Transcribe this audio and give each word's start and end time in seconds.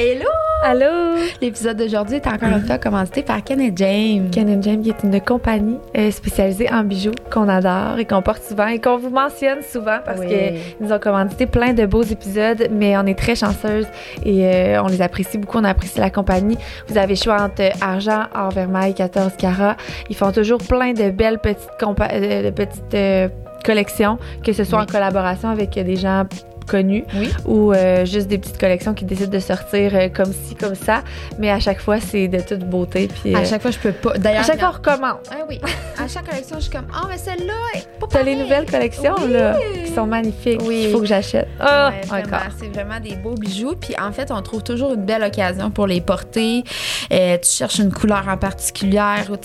Hello! 0.00 0.26
Allô? 0.62 1.16
L'épisode 1.42 1.76
d'aujourd'hui 1.76 2.16
est 2.16 2.26
encore 2.28 2.50
une 2.50 2.64
fois 2.64 2.78
commandité 2.78 3.22
par 3.22 3.42
Ken 3.42 3.60
et 3.60 3.72
James. 3.74 4.30
Ken 4.30 4.62
James 4.62 4.80
qui 4.82 4.90
est 4.90 5.02
une 5.02 5.20
compagnie 5.20 5.78
euh, 5.96 6.12
spécialisée 6.12 6.70
en 6.72 6.84
bijoux 6.84 7.10
qu'on 7.32 7.48
adore 7.48 7.98
et 7.98 8.04
qu'on 8.04 8.22
porte 8.22 8.42
souvent 8.44 8.68
et 8.68 8.80
qu'on 8.80 8.96
vous 8.96 9.10
mentionne 9.10 9.60
souvent 9.62 9.98
parce 10.04 10.20
Oui. 10.20 10.28
qu'ils 10.28 10.54
nous 10.80 10.92
ont 10.92 10.98
commandité 11.00 11.46
plein 11.46 11.72
de 11.72 11.84
beaux 11.86 12.02
épisodes, 12.02 12.68
mais 12.70 12.96
on 12.96 13.06
est 13.06 13.18
très 13.18 13.34
chanceuse 13.34 13.86
et 14.24 14.46
euh, 14.46 14.82
on 14.82 14.86
les 14.86 15.02
apprécie 15.02 15.36
beaucoup. 15.38 15.58
On 15.58 15.64
apprécie 15.64 15.98
la 15.98 16.10
compagnie. 16.10 16.58
Vous 16.86 16.96
avez 16.98 17.16
choix 17.16 17.40
entre 17.42 17.70
argent, 17.80 18.22
or, 18.36 18.50
vermeil, 18.50 18.94
14 18.94 19.32
carats. 19.36 19.76
Ils 20.10 20.16
font 20.16 20.30
toujours 20.30 20.58
plein 20.58 20.92
de 20.92 21.10
belles 21.10 21.38
petites, 21.40 21.70
compa- 21.80 22.10
euh, 22.12 22.44
de 22.44 22.50
petites 22.50 22.94
euh, 22.94 23.28
collections, 23.64 24.18
que 24.44 24.52
ce 24.52 24.62
soit 24.64 24.78
Oui. 24.78 24.84
en 24.84 24.92
collaboration 24.92 25.48
avec 25.48 25.70
des 25.70 25.96
gens 25.96 26.24
connus 26.68 27.04
Oui. 27.14 27.30
ou 27.44 27.72
euh, 27.72 28.04
juste 28.04 28.28
des 28.28 28.38
petites 28.38 28.58
collections 28.58 28.94
qui 28.94 29.04
décident 29.04 29.30
de 29.30 29.38
sortir 29.40 29.94
euh, 29.94 30.08
comme 30.08 30.32
ci, 30.32 30.54
comme 30.54 30.74
ça. 30.74 31.02
Mais 31.38 31.50
à 31.50 31.58
chaque 31.58 31.80
fois, 31.80 31.98
c'est 32.00 32.28
de 32.28 32.40
toute 32.40 32.60
beauté. 32.60 33.08
Puis, 33.08 33.34
À 33.34 33.38
euh, 33.40 33.44
chaque 33.44 33.62
fois, 33.62 33.70
je 33.72 33.78
peux 33.78 33.92
pas. 33.92 34.16
D'ailleurs, 34.18 34.42
à 34.42 34.44
chaque 34.44 34.60
fois, 34.60 34.68
on 34.68 34.76
recommence. 34.76 35.18
Ah 35.30 35.44
oui. 35.48 35.60
À 36.02 36.06
chaque 36.06 36.28
collection, 36.28 36.56
je 36.58 36.62
suis 36.62 36.70
comme, 36.70 36.86
oh, 36.94 37.06
mais 37.08 37.18
celle-là 37.18 37.80
T'as 38.10 38.22
les 38.22 38.36
nouvelles 38.36 38.70
collections, 38.70 39.14
Oui. 39.24 39.32
là, 39.32 39.56
qui 39.84 39.92
sont 39.92 40.06
magnifiques. 40.06 40.60
Oui. 40.64 40.84
Il 40.86 40.92
faut 40.92 41.00
que 41.00 41.06
j'achète. 41.06 41.48
Ah, 41.60 41.90
Ouais, 41.90 42.06
vraiment, 42.06 42.26
encore. 42.36 42.48
c'est 42.58 42.68
vraiment 42.68 43.00
des 43.00 43.16
beaux 43.16 43.34
bijoux. 43.34 43.74
Puis 43.80 43.94
en 44.00 44.12
fait, 44.12 44.30
on 44.30 44.40
trouve 44.42 44.62
toujours 44.62 44.94
une 44.94 45.04
belle 45.04 45.22
occasion 45.22 45.70
pour 45.70 45.86
les 45.86 46.00
porter. 46.00 46.62
Tu 47.10 47.38
cherches 47.42 47.78
une 47.78 47.92
couleur 47.92 48.24
en 48.28 48.36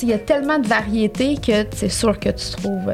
sais, 0.01 0.05
Il 0.05 0.09
y 0.09 0.13
a 0.13 0.19
tellement 0.19 0.59
de 0.59 0.67
variétés 0.67 1.35
que 1.35 1.65
c'est 1.75 1.89
sûr 1.89 2.19
que 2.19 2.29
tu 2.29 2.51
trouves 2.51 2.91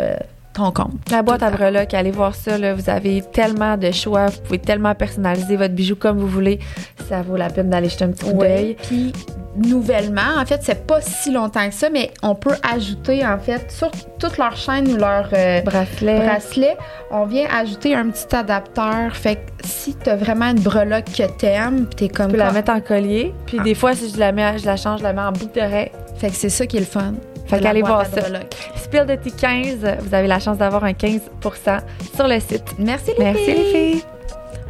ton 0.53 0.71
compte. 0.71 0.91
La 1.11 1.21
boîte 1.21 1.43
à 1.43 1.51
breloques, 1.51 1.93
allez 1.93 2.11
voir 2.11 2.35
ça. 2.35 2.57
Là, 2.57 2.73
vous 2.73 2.89
avez 2.89 3.21
tellement 3.21 3.77
de 3.77 3.91
choix. 3.91 4.27
Vous 4.27 4.41
pouvez 4.41 4.59
tellement 4.59 4.95
personnaliser 4.95 5.55
votre 5.55 5.73
bijou 5.73 5.95
comme 5.95 6.17
vous 6.17 6.27
voulez. 6.27 6.59
Ça 7.07 7.21
vaut 7.21 7.37
la 7.37 7.49
peine 7.49 7.69
d'aller 7.69 7.89
jeter 7.89 8.05
un 8.05 8.09
petit 8.11 8.25
coup 8.31 8.37
d'œil. 8.37 8.75
Puis 8.81 9.13
nouvellement, 9.55 10.37
en 10.39 10.45
fait, 10.45 10.61
c'est 10.63 10.85
pas 10.85 11.01
si 11.01 11.31
longtemps 11.31 11.67
que 11.67 11.73
ça, 11.75 11.89
mais 11.89 12.11
on 12.23 12.35
peut 12.35 12.55
ajouter 12.73 13.25
en 13.25 13.37
fait 13.39 13.71
sur 13.71 13.91
toute 14.19 14.37
leur 14.37 14.55
chaîne 14.55 14.87
ou 14.91 14.97
leur 14.97 15.29
euh, 15.33 15.61
Bracelet. 15.61 16.19
bracelet, 16.25 16.77
on 17.11 17.25
vient 17.25 17.47
ajouter 17.51 17.95
un 17.95 18.09
petit 18.09 18.35
adapteur. 18.35 19.15
Fait 19.15 19.35
que 19.35 19.41
si 19.65 19.95
t'as 19.95 20.15
vraiment 20.15 20.45
une 20.49 20.59
breloque 20.59 21.05
que 21.05 21.23
t'aimes, 21.37 21.85
puis 21.85 22.07
t'es 22.07 22.09
comme 22.09 22.27
Tu 22.27 22.31
peux 22.33 22.37
la 22.37 22.45
comme- 22.47 22.55
mettre 22.55 22.71
en 22.71 22.81
collier. 22.81 23.33
Puis 23.45 23.57
Ah. 23.59 23.63
des 23.63 23.75
fois, 23.75 23.93
si 23.95 24.09
je 24.11 24.17
la, 24.19 24.31
mets, 24.31 24.57
je 24.57 24.65
la 24.65 24.77
change, 24.77 24.99
je 24.99 25.03
la 25.03 25.13
mets 25.13 25.21
en 25.21 25.31
boucle 25.31 25.53
d'oreille. 25.59 25.91
Fait 26.17 26.29
que 26.29 26.35
c'est 26.35 26.49
ça 26.49 26.65
qui 26.65 26.77
est 26.77 26.81
le 26.81 26.85
fun. 26.85 27.13
Fait 27.49 27.59
qu'allez 27.59 27.81
voir 27.81 28.05
ça. 28.05 28.21
Spill 28.75 29.05
de 29.05 29.15
t 29.15 29.31
15, 29.31 29.77
vous 30.01 30.13
avez 30.13 30.27
la 30.27 30.39
chance 30.39 30.57
d'avoir 30.57 30.83
un 30.83 30.91
15% 30.91 31.19
sur 32.15 32.27
le 32.27 32.39
site. 32.39 32.63
Merci 32.77 33.11
les 33.17 33.23
Merci 33.23 33.43
filles. 33.45 33.55
les 33.55 33.63
filles. 33.93 34.03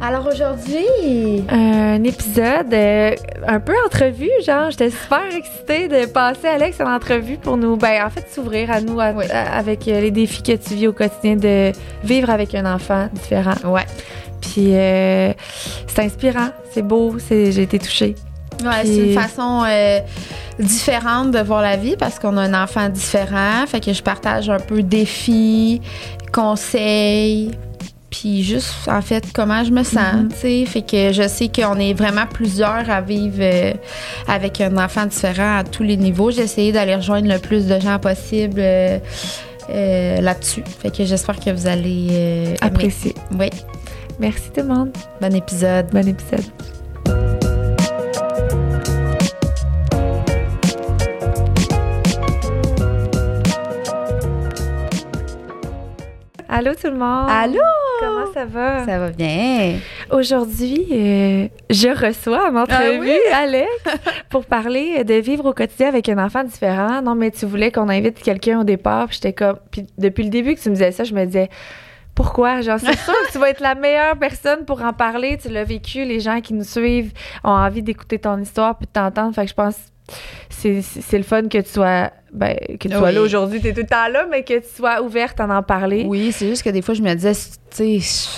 Alors 0.02 0.26
aujourd'hui, 0.26 1.44
Un 1.50 2.02
épisode 2.04 2.72
euh, 2.72 3.14
un 3.46 3.60
peu 3.60 3.74
entrevue, 3.84 4.30
genre, 4.46 4.70
j'étais 4.70 4.88
super 4.88 5.24
excitée 5.36 5.88
de 5.88 6.06
passer 6.06 6.46
Alex 6.48 6.80
en 6.80 6.90
entrevue 6.90 7.36
pour 7.36 7.58
nous, 7.58 7.76
ben, 7.76 8.02
en 8.06 8.08
fait, 8.08 8.26
s'ouvrir 8.32 8.70
à 8.70 8.80
nous 8.80 8.98
à- 8.98 9.10
Oui. 9.10 9.26
à- 9.30 9.58
avec 9.58 9.86
euh, 9.88 10.00
les 10.00 10.10
défis 10.10 10.42
que 10.42 10.52
tu 10.52 10.72
vis 10.74 10.86
au 10.88 10.94
quotidien 10.94 11.36
de 11.36 11.72
vivre 12.02 12.30
avec 12.30 12.54
un 12.54 12.64
enfant 12.74 13.08
différent. 13.12 13.52
ouais, 13.64 13.84
Puis 14.40 14.74
euh, 14.74 15.34
c'est 15.86 16.02
inspirant, 16.02 16.48
c'est 16.72 16.80
beau, 16.82 17.16
c'est, 17.18 17.52
j'ai 17.52 17.62
été 17.64 17.78
touchée. 17.78 18.14
ouais 18.64 18.70
Puis- 18.80 18.94
c'est 18.94 19.06
une 19.12 19.20
façon 19.20 19.64
euh, 19.68 19.98
différente 20.60 21.30
de 21.32 21.40
voir 21.40 21.62
la 21.62 21.76
vie 21.76 21.96
parce 21.98 22.18
qu'on 22.18 22.36
a 22.36 22.42
un 22.42 22.62
enfant 22.64 22.88
différent. 22.88 23.64
Fait 23.66 23.80
que 23.80 23.92
je 23.92 24.02
partage 24.02 24.48
un 24.50 24.58
peu 24.58 24.82
défis, 24.82 25.80
conseils. 26.32 27.50
Puis 28.10 28.42
juste, 28.42 28.74
en 28.88 29.02
fait, 29.02 29.24
comment 29.32 29.62
je 29.62 29.70
me 29.70 29.84
sens, 29.84 30.14
Mhm. 30.42 30.66
Fait 30.66 30.82
que 30.82 31.12
je 31.12 31.28
sais 31.28 31.48
qu'on 31.48 31.76
est 31.78 31.94
vraiment 31.94 32.26
plusieurs 32.26 32.90
à 32.90 33.00
vivre 33.00 33.36
euh, 33.40 33.72
avec 34.26 34.60
un 34.60 34.76
enfant 34.78 35.06
différent 35.06 35.58
à 35.58 35.64
tous 35.64 35.84
les 35.84 35.96
niveaux. 35.96 36.32
J'ai 36.32 36.42
essayé 36.42 36.72
d'aller 36.72 36.96
rejoindre 36.96 37.28
le 37.28 37.38
plus 37.38 37.66
de 37.68 37.78
gens 37.78 38.00
possible 38.00 38.58
euh, 38.58 38.98
euh, 39.70 40.20
là-dessus. 40.20 40.64
Fait 40.82 40.90
que 40.90 41.04
j'espère 41.04 41.38
que 41.38 41.50
vous 41.50 41.68
allez. 41.68 42.54
Appréciée. 42.60 43.14
Oui, 43.38 43.48
Merci 44.18 44.50
tout 44.54 44.62
le 44.62 44.74
monde. 44.74 44.90
bon 45.20 45.32
épisode. 45.34 45.86
Bon 45.92 46.06
épisode. 46.06 46.79
Allô 56.52 56.72
tout 56.74 56.88
le 56.88 56.96
monde? 56.96 57.28
Allô? 57.30 57.60
Comment 58.00 58.32
ça 58.34 58.44
va? 58.44 58.84
Ça 58.84 58.98
va 58.98 59.10
bien. 59.10 59.78
Aujourd'hui, 60.10 60.84
euh, 60.90 61.46
je 61.70 61.88
reçois 61.88 62.48
à 62.48 62.50
m'entrevue 62.50 63.16
Ah 63.32 63.36
Alex 63.42 63.70
pour 64.30 64.44
parler 64.44 65.04
de 65.04 65.14
vivre 65.14 65.44
au 65.44 65.54
quotidien 65.54 65.86
avec 65.86 66.08
un 66.08 66.18
enfant 66.18 66.42
différent. 66.42 67.02
Non, 67.02 67.14
mais 67.14 67.30
tu 67.30 67.46
voulais 67.46 67.70
qu'on 67.70 67.88
invite 67.88 68.20
quelqu'un 68.20 68.58
au 68.58 68.64
départ, 68.64 69.06
puis 69.06 69.14
j'étais 69.14 69.32
comme. 69.32 69.58
Puis 69.70 69.86
depuis 69.96 70.24
le 70.24 70.30
début 70.30 70.56
que 70.56 70.60
tu 70.60 70.70
me 70.70 70.74
disais 70.74 70.90
ça, 70.90 71.04
je 71.04 71.14
me 71.14 71.24
disais. 71.24 71.48
Pourquoi? 72.16 72.62
Genre, 72.62 72.80
c'est 72.80 72.98
sûr 72.98 73.14
que 73.26 73.32
tu 73.32 73.38
vas 73.38 73.48
être 73.50 73.60
la 73.60 73.76
meilleure 73.76 74.18
personne 74.18 74.64
pour 74.64 74.82
en 74.82 74.92
parler. 74.92 75.38
Tu 75.40 75.48
l'as 75.48 75.62
vécu. 75.62 76.04
Les 76.04 76.18
gens 76.18 76.40
qui 76.40 76.52
nous 76.52 76.64
suivent 76.64 77.12
ont 77.44 77.50
envie 77.50 77.82
d'écouter 77.82 78.18
ton 78.18 78.36
histoire 78.38 78.76
puis 78.76 78.86
de 78.86 78.92
t'entendre. 78.92 79.32
Fait 79.36 79.44
que 79.44 79.50
je 79.50 79.54
pense 79.54 79.76
c'est, 80.48 80.82
le 81.18 81.22
fun 81.22 81.48
que 81.48 81.58
tu 81.58 81.70
sois, 81.70 82.10
ben, 82.32 82.56
que 82.78 82.88
tu 82.88 82.94
sois 82.94 83.12
là 83.12 83.20
aujourd'hui. 83.22 83.60
Tu 83.60 83.68
es 83.68 83.72
tout 83.72 83.80
le 83.80 83.86
temps 83.86 84.08
là, 84.12 84.26
mais 84.30 84.42
que 84.42 84.58
tu 84.58 84.66
sois 84.76 85.02
ouverte 85.02 85.40
à 85.40 85.46
en 85.46 85.62
parler. 85.62 86.04
Oui, 86.06 86.32
c'est 86.32 86.48
juste 86.48 86.62
que 86.62 86.70
des 86.70 86.82
fois, 86.82 86.94
je 86.94 87.02
me 87.02 87.14
disais, 87.14 87.32
tu 87.34 88.00
sais, 88.00 88.28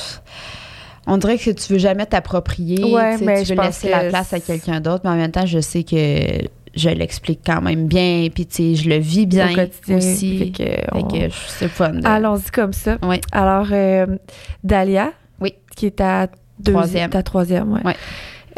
on 1.07 1.17
dirait 1.17 1.37
que 1.39 1.51
tu 1.51 1.73
veux 1.73 1.79
jamais 1.79 2.07
t'approprier. 2.07 2.85
Ouais, 2.85 3.17
mais 3.19 3.43
tu 3.43 3.49
je 3.49 3.55
veux 3.55 3.63
laisser 3.63 3.89
la 3.89 4.05
place 4.05 4.33
à 4.33 4.41
quelqu'un 4.41 4.81
d'autre, 4.81 5.01
mais 5.05 5.11
en 5.11 5.17
même 5.17 5.33
temps, 5.33 5.47
je 5.47 5.59
sais 5.61 5.83
que 5.83 6.47
je 6.75 6.89
l'explique 6.89 7.41
quand 7.45 7.61
même 7.61 7.87
bien, 7.87 8.29
puis 8.33 8.47
tu 8.47 8.55
sais, 8.55 8.83
je 8.83 8.89
le 8.89 8.97
vis 8.97 9.27
bien 9.27 9.49
Au 9.89 9.93
aussi. 9.95 10.39
Fait 10.39 10.51
que, 10.51 10.63
Fait 10.71 10.87
on- 10.93 11.03
que 11.03 11.29
je- 11.29 11.35
c'est 11.49 11.65
le 11.67 11.71
fun. 11.71 11.91
de- 11.91 12.07
Allons-y 12.07 12.51
comme 12.51 12.73
ça. 12.73 12.97
Oui. 13.03 13.21
Alors, 13.33 13.67
euh, 13.73 14.07
Dalia, 14.65 15.13
Oui. 15.41 15.55
qui 15.77 15.87
est 15.87 15.97
ta 15.97 16.27
deuxi- 16.59 16.73
Troisième. 16.73 17.11
ta 17.11 17.23
troisième, 17.23 17.73
ouais. 17.73 17.85
Ouais. 17.85 17.97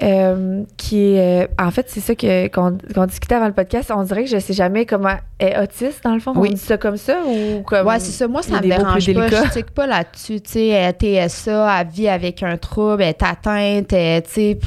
Euh, 0.02 0.64
qui 0.76 1.14
est, 1.14 1.44
euh, 1.44 1.46
en 1.58 1.70
fait, 1.70 1.86
c'est 1.88 2.00
ça 2.00 2.16
que, 2.16 2.48
qu'on, 2.48 3.06
discutait 3.06 3.36
avant 3.36 3.46
le 3.46 3.52
podcast. 3.52 3.92
On 3.94 4.02
dirait 4.02 4.24
que 4.24 4.30
je 4.30 4.38
sais 4.38 4.52
jamais 4.52 4.86
comment 4.86 5.14
est 5.38 5.56
autiste, 5.58 6.02
dans 6.02 6.14
le 6.14 6.20
fond. 6.20 6.32
Oui. 6.34 6.48
On 6.50 6.54
dit 6.54 6.60
ça 6.60 6.76
comme 6.76 6.96
ça 6.96 7.18
ou 7.24 7.62
comme. 7.62 7.86
Ouais, 7.86 8.00
c'est 8.00 8.10
ça. 8.10 8.26
Moi, 8.26 8.42
ça 8.42 8.56
me 8.56 8.60
dérange 8.60 9.06
pas. 9.06 9.12
délicats. 9.12 9.44
Je 9.46 9.52
tique 9.52 9.70
pas 9.70 9.86
là-dessus. 9.86 10.40
Tu 10.40 10.50
sais, 10.50 10.66
elle 10.68 10.94
est 11.00 11.28
TSA, 11.28 11.80
elle 11.80 11.86
vit 11.88 12.08
avec 12.08 12.42
un 12.42 12.56
trouble, 12.56 13.02
elle 13.02 13.10
est 13.10 13.22
atteinte, 13.22 13.88
tu 13.88 14.30
sais. 14.32 14.58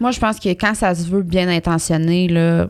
Moi, 0.00 0.10
je 0.10 0.18
pense 0.18 0.40
que 0.40 0.48
quand 0.48 0.74
ça 0.74 0.94
se 0.94 1.06
veut 1.08 1.22
bien 1.22 1.48
intentionné, 1.48 2.26
là, 2.28 2.66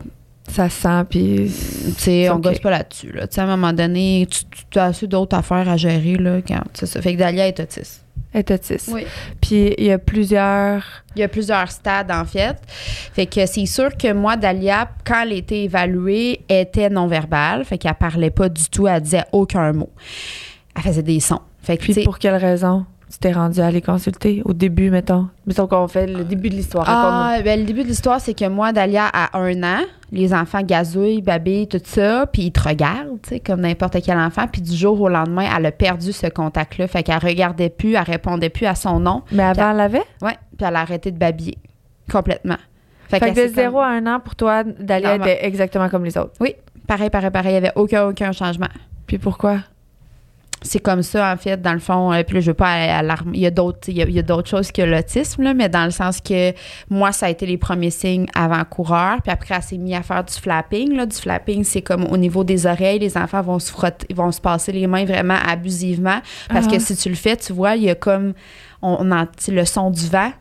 Ça 0.49 0.69
se 0.69 0.81
sent, 0.81 1.03
puis. 1.09 1.51
tu 1.97 2.03
sais, 2.03 2.29
on 2.29 2.35
Ok. 2.35 2.43
gosse 2.43 2.59
pas 2.59 2.71
là-dessus. 2.71 3.11
Là. 3.13 3.25
Tu 3.25 3.35
sais, 3.35 3.41
à 3.41 3.45
un 3.45 3.47
moment 3.55 3.71
donné, 3.73 4.27
tu, 4.29 4.43
tu 4.69 4.79
as 4.79 4.85
assez 4.85 5.07
d'autres 5.07 5.37
affaires 5.37 5.69
à 5.69 5.77
gérer, 5.77 6.15
là, 6.17 6.41
quand, 6.45 6.61
c'est 6.73 6.85
ça. 6.87 7.01
Fait 7.01 7.13
que 7.13 7.19
Dalia 7.19 7.47
est 7.47 7.59
autiste. 7.59 8.00
Est 8.33 8.49
autiste. 8.51 8.89
Oui. 8.93 9.05
Puis 9.41 9.73
il 9.77 9.85
y 9.85 9.91
a 9.91 9.97
plusieurs. 9.97 10.83
Il 11.15 11.19
y 11.19 11.23
a 11.23 11.27
plusieurs 11.27 11.69
stades, 11.69 12.11
en 12.11 12.25
fait. 12.25 12.57
Fait 13.13 13.25
que 13.25 13.45
c'est 13.45 13.65
sûr 13.65 13.95
que 13.97 14.13
moi, 14.13 14.37
Dalia, 14.37 14.89
quand 15.05 15.23
elle 15.23 15.33
était 15.33 15.63
évaluée, 15.63 16.41
était 16.47 16.89
non-verbale. 16.89 17.65
Fait 17.65 17.77
qu'elle 17.77 17.93
parlait 17.95 18.29
pas 18.29 18.47
du 18.47 18.69
tout, 18.69 18.87
elle 18.87 19.01
disait 19.01 19.25
aucun 19.31 19.73
mot. 19.73 19.89
Elle 20.75 20.83
faisait 20.83 21.03
des 21.03 21.19
sons. 21.19 21.41
Fait 21.61 21.77
que, 21.77 21.83
Puis 21.83 22.03
pour 22.03 22.17
quelle 22.17 22.35
raison 22.35 22.85
tu 23.11 23.17
t'es 23.17 23.33
rendu 23.33 23.59
à 23.59 23.69
les 23.69 23.81
consulter 23.81 24.41
au 24.45 24.53
début, 24.53 24.89
mettons? 24.89 25.27
Mettons 25.45 25.67
qu'on 25.67 25.89
fait 25.89 26.07
le 26.07 26.23
début 26.23 26.49
de 26.49 26.55
l'histoire. 26.55 26.85
Ah, 26.87 27.39
ben, 27.43 27.59
le 27.59 27.65
début 27.65 27.83
de 27.83 27.89
l'histoire, 27.89 28.21
c'est 28.21 28.33
que 28.33 28.47
moi, 28.47 28.71
Dalia, 28.71 29.05
à 29.05 29.37
un 29.37 29.63
an, 29.63 29.81
les 30.11 30.33
enfants 30.33 30.61
gazouillent, 30.61 31.21
babillent, 31.21 31.67
tout 31.67 31.79
ça, 31.83 32.25
puis 32.31 32.43
ils 32.43 32.51
te 32.51 32.61
regardent, 32.67 33.21
tu 33.23 33.29
sais, 33.29 33.39
comme 33.39 33.61
n'importe 33.61 33.97
quel 34.03 34.17
enfant. 34.17 34.45
Puis 34.51 34.61
du 34.61 34.75
jour 34.75 34.99
au 34.99 35.07
lendemain, 35.09 35.47
elle 35.57 35.65
a 35.65 35.71
perdu 35.71 36.11
ce 36.11 36.27
contact-là. 36.27 36.87
Fait 36.87 37.01
qu'elle 37.03 37.17
regardait 37.17 37.69
plus, 37.69 37.93
elle 37.93 38.01
répondait 38.03 38.49
plus 38.49 38.65
à 38.65 38.75
son 38.75 38.99
nom. 38.99 39.23
Mais 39.31 39.43
avant, 39.43 39.71
elle 39.71 39.77
l'avait? 39.77 40.03
Ouais, 40.21 40.37
puis 40.57 40.67
elle 40.67 40.75
a 40.75 40.81
arrêté 40.81 41.11
de 41.11 41.17
babiller. 41.17 41.57
Complètement. 42.11 42.57
Fait, 43.07 43.19
qu'elle 43.19 43.33
que 43.33 43.41
de 43.43 43.47
s'est 43.47 43.53
0 43.53 43.71
comme- 43.71 43.83
à 43.83 43.87
1 43.87 44.07
an, 44.07 44.19
pour 44.19 44.35
toi, 44.35 44.63
Dalia 44.63 45.15
était 45.15 45.45
exactement 45.45 45.87
comme 45.89 46.03
les 46.05 46.17
autres. 46.17 46.33
Oui, 46.39 46.55
pareil, 46.87 47.09
pareil, 47.09 47.29
pareil. 47.31 47.51
Il 47.55 47.61
n'y 47.61 47.67
avait 47.67 47.73
aucun, 47.75 48.05
aucun 48.07 48.31
changement. 48.33 48.67
Puis 49.07 49.17
pourquoi? 49.17 49.59
C'est 50.63 50.79
comme 50.79 51.01
ça, 51.01 51.33
en 51.33 51.37
fait, 51.37 51.59
dans 51.59 51.73
le 51.73 51.79
fond. 51.79 52.13
euh, 52.13 52.21
puis 52.23 52.35
là, 52.35 52.39
je 52.41 52.47
veux 52.51 52.53
pas 52.55 52.69
alarmer. 52.71 53.31
Il 53.37 53.41
y 53.41 53.47
a 53.47 53.51
d'autres, 53.51 53.79
il 53.89 53.97
y 53.97 54.01
a, 54.03 54.05
il 54.05 54.13
y 54.13 54.19
a 54.19 54.21
d'autres 54.21 54.47
choses 54.47 54.71
que 54.71 54.83
l'autisme, 54.83 55.41
là, 55.41 55.55
mais 55.55 55.69
dans 55.69 55.85
le 55.85 55.91
sens 55.91 56.21
que 56.21 56.53
moi, 56.89 57.11
ça 57.11 57.25
a 57.25 57.29
été 57.29 57.47
les 57.47 57.57
premiers 57.57 57.89
signes 57.89 58.27
avant-coureur. 58.35 59.21
Puis 59.23 59.31
après, 59.31 59.55
elle 59.55 59.63
s'est 59.63 59.77
mise 59.77 59.95
à 59.95 60.03
faire 60.03 60.23
du 60.23 60.33
flapping. 60.33 60.95
Là. 60.95 61.07
Du 61.07 61.15
flapping, 61.15 61.63
c'est 61.63 61.81
comme 61.81 62.05
au 62.05 62.15
niveau 62.17 62.43
des 62.43 62.67
oreilles, 62.67 62.99
les 62.99 63.17
enfants 63.17 63.41
vont 63.41 63.57
se 63.57 63.71
frotter, 63.71 64.05
ils 64.09 64.15
vont 64.15 64.31
se 64.31 64.39
passer 64.39 64.71
les 64.71 64.85
mains 64.85 65.05
vraiment 65.05 65.37
abusivement. 65.47 66.19
Parce 66.49 66.67
Ah. 66.67 66.71
que 66.71 66.79
si 66.79 66.95
tu 66.95 67.09
le 67.09 67.15
fais, 67.15 67.35
tu 67.37 67.53
vois, 67.53 67.75
il 67.75 67.83
y 67.83 67.89
a 67.89 67.95
comme 67.95 68.33
on, 68.83 68.97
on 68.99 69.11
entend 69.11 69.31
le 69.51 69.65
son 69.65 69.89
du 69.89 70.07
vent. 70.09 70.31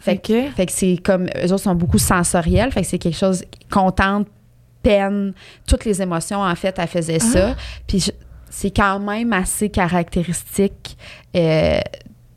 Fait 0.00 0.16
que, 0.18 0.50
fait 0.56 0.66
que 0.66 0.72
c'est 0.72 0.96
comme 1.00 1.26
eux 1.26 1.52
autres 1.52 1.62
sont 1.62 1.76
beaucoup 1.76 1.98
sensoriels. 1.98 2.72
Fait 2.72 2.80
que 2.82 2.88
c'est 2.88 2.98
quelque 2.98 3.16
chose 3.16 3.44
contente, 3.70 4.26
peine, 4.82 5.32
toutes 5.68 5.84
les 5.84 6.02
émotions, 6.02 6.40
en 6.42 6.54
fait, 6.56 6.74
elle 6.80 6.88
faisait 6.88 7.20
ça. 7.20 7.54
Puis 7.86 8.00
je- 8.00 8.10
c'est 8.54 8.70
quand 8.70 9.00
même 9.00 9.32
assez 9.32 9.70
caractéristique 9.70 10.96
euh, 11.34 11.80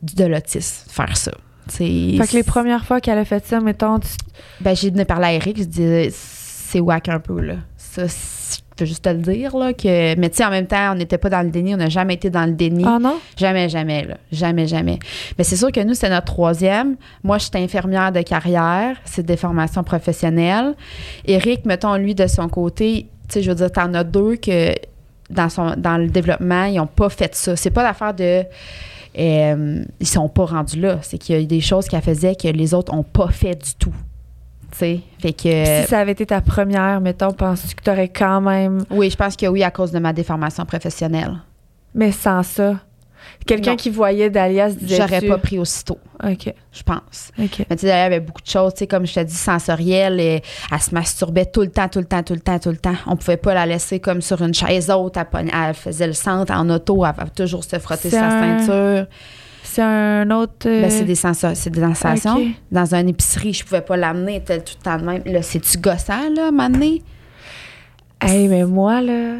de 0.01 0.23
l'autisme, 0.25 0.89
faire 0.89 1.17
ça. 1.17 1.31
C'est- 1.67 2.17
Fait 2.17 2.27
que 2.27 2.33
les 2.37 2.43
premières 2.43 2.85
fois 2.85 3.01
qu'elle 3.01 3.17
a 3.17 3.25
fait 3.25 3.45
ça, 3.45 3.59
mettons, 3.59 3.99
tu- 3.99 4.07
Ben, 4.61 4.75
j'ai 4.75 4.91
donné 4.91 5.03
parler 5.05 5.25
à 5.25 5.33
Eric, 5.33 5.57
je 5.57 5.63
dis 5.63 6.07
c'est 6.11 6.79
whack 6.79 7.09
un 7.09 7.19
peu, 7.19 7.39
là. 7.41 7.55
Ça, 7.77 8.05
je 8.07 8.57
peux 8.77 8.85
juste 8.85 9.03
te 9.03 9.09
le 9.09 9.17
dire, 9.19 9.57
là. 9.57 9.73
Que... 9.73 10.15
Mais 10.19 10.29
tu 10.29 10.37
sais, 10.37 10.45
en 10.45 10.51
même 10.51 10.67
temps, 10.67 10.91
on 10.91 10.95
n'était 10.95 11.17
pas 11.17 11.29
dans 11.29 11.41
le 11.41 11.49
déni, 11.49 11.73
on 11.73 11.77
n'a 11.77 11.89
jamais 11.89 12.13
été 12.13 12.29
dans 12.29 12.45
le 12.45 12.51
déni. 12.53 12.83
Ah 12.87 12.97
non? 13.01 13.15
Jamais, 13.35 13.67
jamais, 13.67 14.05
là. 14.05 14.17
Jamais, 14.31 14.67
jamais. 14.67 14.99
Mais 15.37 15.43
c'est 15.43 15.55
sûr 15.57 15.71
que 15.71 15.79
nous, 15.81 15.95
c'est 15.95 16.09
notre 16.09 16.25
troisième. 16.27 16.95
Moi, 17.23 17.37
je 17.39 17.45
suis 17.45 17.51
infirmière 17.63 18.11
de 18.11 18.21
carrière. 18.21 18.97
C'est 19.05 19.25
des 19.25 19.37
formations 19.37 19.83
professionnelles. 19.83 20.75
Eric, 21.25 21.65
mettons, 21.65 21.95
lui, 21.95 22.13
de 22.15 22.27
son 22.27 22.47
côté, 22.47 23.07
tu 23.27 23.33
sais, 23.35 23.41
je 23.41 23.49
veux 23.49 23.55
dire, 23.55 23.71
t'en 23.71 23.93
as 23.95 24.03
deux 24.03 24.35
que 24.35 24.73
dans, 25.29 25.49
son, 25.49 25.73
dans 25.77 25.97
le 25.97 26.07
développement, 26.07 26.65
ils 26.65 26.75
n'ont 26.75 26.87
pas 26.87 27.09
fait 27.09 27.33
ça. 27.35 27.55
C'est 27.55 27.71
pas 27.71 27.83
l'affaire 27.83 28.13
de. 28.13 28.43
euh, 29.17 29.83
ils 29.99 30.07
sont 30.07 30.29
pas 30.29 30.45
rendus 30.45 30.79
là. 30.79 30.99
C'est 31.01 31.17
qu'il 31.17 31.39
y 31.39 31.43
a 31.43 31.45
des 31.45 31.61
choses 31.61 31.87
qu'elle 31.87 32.01
faisait 32.01 32.35
que 32.35 32.47
les 32.47 32.73
autres 32.73 32.93
ont 32.93 33.03
pas 33.03 33.29
fait 33.29 33.55
du 33.55 33.73
tout. 33.75 33.93
Tu 34.71 34.77
sais? 34.77 34.99
Fait 35.19 35.33
que. 35.33 35.81
Si 35.83 35.87
ça 35.89 35.99
avait 35.99 36.11
été 36.11 36.25
ta 36.25 36.41
première, 36.41 36.99
mettons, 37.01 37.31
penses-tu 37.31 37.75
que 37.75 37.83
t'aurais 37.83 38.09
quand 38.09 38.41
même. 38.41 38.83
Oui, 38.89 39.09
je 39.09 39.15
pense 39.15 39.35
que 39.35 39.45
oui, 39.47 39.63
à 39.63 39.71
cause 39.71 39.91
de 39.91 39.99
ma 39.99 40.13
déformation 40.13 40.65
professionnelle. 40.65 41.33
Mais 41.93 42.11
sans 42.11 42.43
ça. 42.43 42.75
Quelqu'un 43.45 43.75
qui 43.75 43.89
voyait 43.89 44.29
Dahlia 44.29 44.69
se 44.69 44.75
disait. 44.75 44.97
J'aurais 44.97 45.21
pas 45.21 45.37
pris 45.37 45.59
aussitôt, 45.59 45.99
OK. 46.23 46.53
je 46.71 46.83
pense. 46.83 47.31
OK. 47.39 47.65
Mais 47.69 47.75
tu 47.75 47.81
sais, 47.81 47.87
d'ailleurs, 47.87 48.07
il 48.07 48.13
y 48.13 48.15
avait 48.15 48.19
beaucoup 48.19 48.41
de 48.41 48.47
choses, 48.47 48.73
tu 48.73 48.79
sais, 48.79 48.87
comme 48.87 49.05
je 49.05 49.13
te 49.13 49.19
dis, 49.19 49.33
sensorielles. 49.35 50.19
Et 50.19 50.41
elle 50.71 50.81
se 50.81 50.93
masturbait 50.93 51.45
tout 51.45 51.61
le 51.61 51.69
temps, 51.69 51.87
tout 51.87 51.99
le 51.99 52.05
temps, 52.05 52.23
tout 52.23 52.33
le 52.33 52.39
temps, 52.39 52.57
tout 52.59 52.69
le 52.71 52.77
temps. 52.77 52.95
On 53.07 53.15
pouvait 53.15 53.37
pas 53.37 53.53
la 53.53 53.65
laisser 53.65 53.99
comme 53.99 54.21
sur 54.21 54.41
une 54.41 54.53
chaise 54.53 54.89
haute. 54.89 55.15
Elle, 55.17 55.73
faisait 55.75 56.07
le 56.07 56.13
centre 56.13 56.51
en 56.53 56.69
auto. 56.69 57.05
Elle 57.05 57.13
va 57.15 57.25
toujours 57.29 57.63
se 57.63 57.77
frotter 57.79 58.09
sa 58.09 58.25
un- 58.27 58.59
ceinture. 58.59 59.07
C'est 59.63 59.81
un 59.81 60.29
autre. 60.31 60.67
euh, 60.67 60.81
Ben, 60.83 60.89
c'est 60.89 61.03
des, 61.05 61.15
sensa- 61.15 61.53
c'est 61.55 61.69
des 61.69 61.81
sensations. 61.81 62.39
Dans 62.71 62.95
une 62.95 63.09
épicerie, 63.09 63.53
je 63.53 63.63
pouvais 63.65 63.81
pas 63.81 63.97
l'amener. 63.97 64.35
Elle 64.35 64.41
était 64.41 64.61
tout 64.61 64.75
le 64.79 64.83
temps 64.83 64.97
de 64.97 65.03
même. 65.05 65.21
Là, 65.25 65.41
c'est-tu 65.41 65.77
gossant, 65.79 66.29
là, 66.35 66.51
donné? 66.51 67.01
Hey, 68.21 68.47
mais 68.47 68.63
moi, 68.65 69.01
là, 69.01 69.35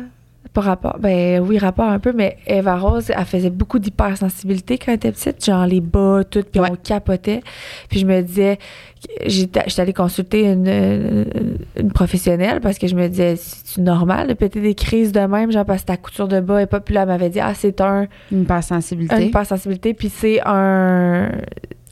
par 0.56 0.64
rapport. 0.64 0.98
Ben 1.00 1.40
oui, 1.42 1.60
rapport 1.60 1.86
un 1.88 2.00
peu, 2.00 2.12
mais 2.14 2.38
Eva 2.48 2.78
Rose, 2.78 3.12
elle 3.16 3.26
faisait 3.26 3.52
beaucoup 3.52 3.78
d'hypersensibilité 3.78 4.80
quand 4.80 4.88
elle 4.94 4.96
était 4.96 5.12
petite, 5.12 5.46
genre 5.46 5.68
les 5.68 5.82
bas, 5.82 6.24
tout, 6.28 6.42
puis 6.52 6.60
Ouais. 6.60 6.70
on 6.72 6.76
capotait. 6.76 7.42
Puis 7.90 8.00
je 8.00 8.06
me 8.08 8.22
disais, 8.22 8.58
j'étais 9.28 9.62
allée 9.80 9.94
consulter 9.94 10.46
une, 10.52 10.68
une, 10.68 11.26
une 11.78 11.92
professionnelle 11.92 12.60
parce 12.62 12.80
que 12.80 12.88
je 12.88 12.96
me 12.96 13.08
disais, 13.08 13.36
c'est 13.38 13.82
normal 13.82 14.28
de 14.30 14.34
péter 14.34 14.62
des 14.62 14.74
crises 14.74 15.12
de 15.12 15.20
même, 15.20 15.52
genre 15.52 15.66
parce 15.66 15.82
que 15.82 15.88
ta 15.88 15.98
couture 15.98 16.28
de 16.28 16.40
bas 16.40 16.62
est 16.62 16.66
pas. 16.66 16.80
Puis 16.80 16.96
là, 16.96 17.02
elle 17.04 17.10
m'avait 17.10 17.30
dit, 17.30 17.40
ah, 17.40 17.54
c'est 17.54 17.82
un, 17.82 18.08
Une 18.32 18.38
une 18.38 18.42
hypersensibilité. 18.44 19.26
hypersensibilité, 19.28 19.94
puis 19.94 20.10
c'est 20.10 20.40
un. 20.46 21.30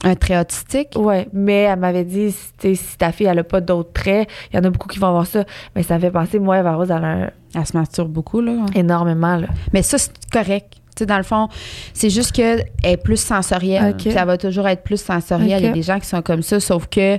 Un 0.06 0.16
trait 0.16 0.38
autistique. 0.38 0.90
Ouais, 0.96 1.28
mais 1.32 1.62
elle 1.62 1.78
m'avait 1.78 2.04
dit, 2.04 2.30
si, 2.30 2.98
ta 2.98 3.10
fille, 3.10 3.24
elle 3.26 3.38
a 3.38 3.42
pas 3.44 3.62
d'autres 3.62 3.92
traits, 3.94 4.28
il 4.52 4.56
y 4.56 4.58
en 4.58 4.64
a 4.64 4.68
beaucoup 4.68 4.86
qui 4.86 4.98
vont 4.98 5.06
avoir 5.06 5.26
ça. 5.26 5.44
Mais 5.74 5.82
ça 5.82 5.94
me 5.94 6.00
fait 6.00 6.10
penser, 6.10 6.38
moi, 6.38 6.58
Eva 6.58 6.74
Rose, 6.74 6.90
elle 6.90 7.02
a 7.04 7.08
un- 7.08 7.30
Elle 7.54 7.66
se 7.66 7.76
masturbe 7.76 8.10
beaucoup, 8.10 8.40
là. 8.40 8.52
énormément, 8.74 9.36
là. 9.36 9.48
Mais 9.72 9.82
ça, 9.82 9.98
c'est 9.98 10.12
correct. 10.32 10.74
Tu 10.96 11.00
sais, 11.00 11.06
dans 11.06 11.16
le 11.16 11.24
fond, 11.24 11.48
c'est 11.92 12.10
juste 12.10 12.30
qu'elle 12.32 12.66
est 12.84 12.96
plus 12.96 13.16
sensorielle. 13.16 13.96
Elle 14.04 14.26
va 14.26 14.38
toujours 14.38 14.68
être 14.68 14.82
plus 14.84 15.00
sensorielle. 15.00 15.60
Il 15.62 15.66
y 15.66 15.68
a 15.68 15.72
des 15.72 15.82
gens 15.82 15.98
qui 15.98 16.06
sont 16.06 16.22
comme 16.22 16.42
ça, 16.42 16.60
sauf 16.60 16.86
que 16.86 17.18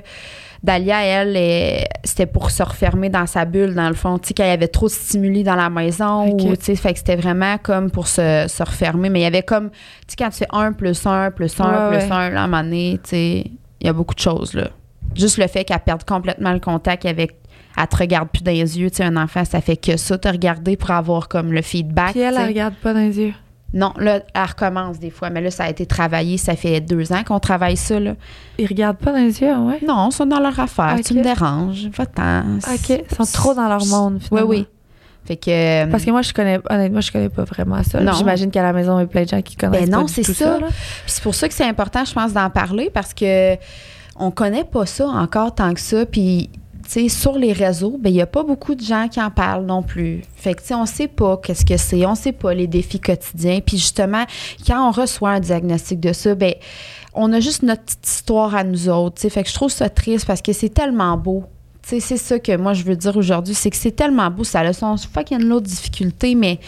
Dalia, 0.62 1.04
elle, 1.04 1.86
c'était 2.02 2.26
pour 2.26 2.50
se 2.50 2.62
refermer 2.62 3.10
dans 3.10 3.26
sa 3.26 3.44
bulle, 3.44 3.74
dans 3.74 3.88
le 3.88 3.94
fond. 3.94 4.18
Tu 4.18 4.28
sais, 4.36 4.48
y 4.48 4.50
avait 4.50 4.68
trop 4.68 4.86
de 4.86 4.92
stimuli 4.92 5.44
dans 5.44 5.56
la 5.56 5.68
maison, 5.68 6.26
ou, 6.30 6.56
tu 6.56 6.64
sais, 6.64 6.74
fait 6.74 6.92
que 6.92 6.98
c'était 6.98 7.16
vraiment 7.16 7.58
comme 7.62 7.90
pour 7.90 8.08
se, 8.08 8.46
se 8.48 8.62
refermer. 8.62 9.10
Mais 9.10 9.20
il 9.20 9.24
y 9.24 9.26
avait 9.26 9.42
comme, 9.42 9.70
tu 9.70 9.76
sais, 10.08 10.16
quand 10.18 10.30
tu 10.30 10.38
fais 10.38 10.48
1 10.50 10.72
plus 10.72 11.06
1 11.06 11.30
plus 11.32 11.60
1 11.60 11.64
Ouais, 11.64 11.98
plus 11.98 12.06
ouais. 12.06 12.12
1, 12.12 12.30
là, 12.30 12.40
à 12.40 12.44
un 12.44 12.46
moment 12.46 12.62
donné, 12.62 12.98
tu 13.02 13.10
sais, 13.10 13.44
il 13.80 13.86
y 13.86 13.88
a 13.88 13.92
beaucoup 13.92 14.14
de 14.14 14.20
choses, 14.20 14.54
là. 14.54 14.70
Juste 15.14 15.38
le 15.38 15.46
fait 15.46 15.64
qu'elle 15.64 15.78
perde 15.80 16.04
complètement 16.04 16.52
le 16.52 16.60
contact 16.60 17.04
avec. 17.04 17.36
Elle 17.76 17.86
te 17.86 17.96
regarde 17.96 18.28
plus 18.30 18.42
dans 18.42 18.52
les 18.52 18.78
yeux, 18.78 18.90
tu 18.90 18.96
sais, 18.96 19.04
un 19.04 19.16
enfant, 19.16 19.44
ça 19.44 19.60
fait 19.60 19.76
que 19.76 19.96
ça, 19.96 20.16
te 20.18 20.28
regarder 20.28 20.76
pour 20.76 20.90
avoir 20.92 21.28
comme 21.28 21.52
le 21.52 21.62
feedback. 21.62 22.12
Puis 22.12 22.20
elle, 22.20 22.36
elle 22.38 22.46
regarde 22.46 22.74
pas 22.74 22.94
dans 22.94 23.00
les 23.00 23.18
yeux. 23.18 23.34
Non, 23.74 23.92
là, 23.98 24.20
elle 24.32 24.42
recommence 24.44 24.98
des 24.98 25.10
fois, 25.10 25.28
mais 25.28 25.40
là, 25.42 25.50
ça 25.50 25.64
a 25.64 25.68
été 25.70 25.84
travaillé. 25.84 26.38
Ça 26.38 26.56
fait 26.56 26.80
deux 26.80 27.12
ans 27.12 27.22
qu'on 27.24 27.40
travaille 27.40 27.76
ça, 27.76 28.00
là. 28.00 28.14
Ils 28.58 28.66
regardent 28.66 28.96
pas 28.96 29.12
dans 29.12 29.18
les 29.18 29.40
yeux, 29.40 29.54
ouais? 29.54 29.80
Non, 29.86 30.08
ils 30.10 30.14
sont 30.14 30.24
dans 30.24 30.38
leur 30.40 30.58
affaire. 30.58 30.96
Tu 31.04 31.14
me 31.14 31.22
déranges. 31.22 31.88
Va-t'en. 31.88 32.56
OK. 32.56 32.88
Ils 33.10 33.14
sont 33.16 33.30
trop 33.30 33.54
dans 33.54 33.68
leur 33.68 33.84
monde, 33.86 34.14
Oui, 34.14 34.20
finalement. 34.28 34.48
oui. 34.48 34.66
Fait 35.26 35.36
que. 35.36 35.90
Parce 35.90 36.04
que 36.04 36.10
moi, 36.10 36.22
je 36.22 36.32
connais, 36.32 36.60
honnêtement, 36.70 37.00
je 37.00 37.10
connais 37.12 37.28
pas 37.28 37.44
vraiment 37.44 37.82
ça. 37.82 38.00
J'imagine 38.14 38.50
qu'à 38.50 38.62
la 38.62 38.72
maison, 38.72 38.98
il 38.98 39.02
y 39.02 39.04
a 39.04 39.06
plein 39.08 39.24
de 39.24 39.28
gens 39.28 39.42
qui 39.42 39.56
connaissent 39.56 39.82
Ben 39.82 39.90
pas 39.90 39.96
non, 39.98 40.06
c'est 40.06 40.22
tout 40.22 40.32
ça. 40.32 40.58
Puis 40.58 40.72
c'est 41.06 41.22
pour 41.22 41.34
ça 41.34 41.48
que 41.48 41.54
c'est 41.54 41.66
important, 41.68 42.04
je 42.04 42.14
pense, 42.14 42.32
d'en 42.32 42.48
parler 42.48 42.88
parce 42.94 43.12
que 43.12 43.56
on 44.18 44.30
connaît 44.30 44.64
pas 44.64 44.86
ça 44.86 45.06
encore 45.08 45.54
tant 45.54 45.74
que 45.74 45.80
ça. 45.80 46.06
Puis, 46.06 46.48
sur 47.08 47.38
les 47.38 47.52
réseaux, 47.52 47.96
ben 47.98 48.10
il 48.10 48.16
y 48.16 48.20
a 48.20 48.26
pas 48.26 48.42
beaucoup 48.42 48.74
de 48.74 48.82
gens 48.82 49.08
qui 49.08 49.20
en 49.20 49.30
parlent 49.30 49.66
non 49.66 49.82
plus. 49.82 50.22
Fait 50.34 50.54
que, 50.54 50.60
tu 50.60 50.68
sais, 50.68 50.74
on 50.74 50.86
sait 50.86 51.08
pas 51.08 51.36
qu'est-ce 51.36 51.64
que 51.64 51.76
c'est, 51.76 52.06
on 52.06 52.14
sait 52.14 52.32
pas 52.32 52.54
les 52.54 52.66
défis 52.66 53.00
quotidiens. 53.00 53.60
Puis 53.60 53.78
justement, 53.78 54.24
quand 54.66 54.88
on 54.88 54.90
reçoit 54.90 55.30
un 55.30 55.40
diagnostic 55.40 56.00
de 56.00 56.12
ça, 56.12 56.34
ben 56.34 56.54
on 57.14 57.32
a 57.32 57.40
juste 57.40 57.62
notre 57.62 57.82
petite 57.82 58.06
histoire 58.06 58.54
à 58.54 58.64
nous 58.64 58.88
autres. 58.88 59.28
Fait 59.28 59.42
que 59.42 59.48
je 59.48 59.54
trouve 59.54 59.70
ça 59.70 59.88
triste 59.88 60.26
parce 60.26 60.42
que 60.42 60.52
c'est 60.52 60.68
tellement 60.68 61.16
beau. 61.16 61.44
C'est 61.82 62.00
ça 62.00 62.38
que 62.40 62.56
moi 62.56 62.72
je 62.72 62.82
veux 62.82 62.96
dire 62.96 63.16
aujourd'hui, 63.16 63.54
c'est 63.54 63.70
que 63.70 63.76
c'est 63.76 63.92
tellement 63.94 64.28
beau, 64.28 64.42
ça 64.42 64.60
a 64.60 64.72
son 64.72 64.96
fucking 64.96 65.38
lot 65.38 65.60
de 65.60 65.66
difficultés, 65.66 66.34
mais 66.34 66.58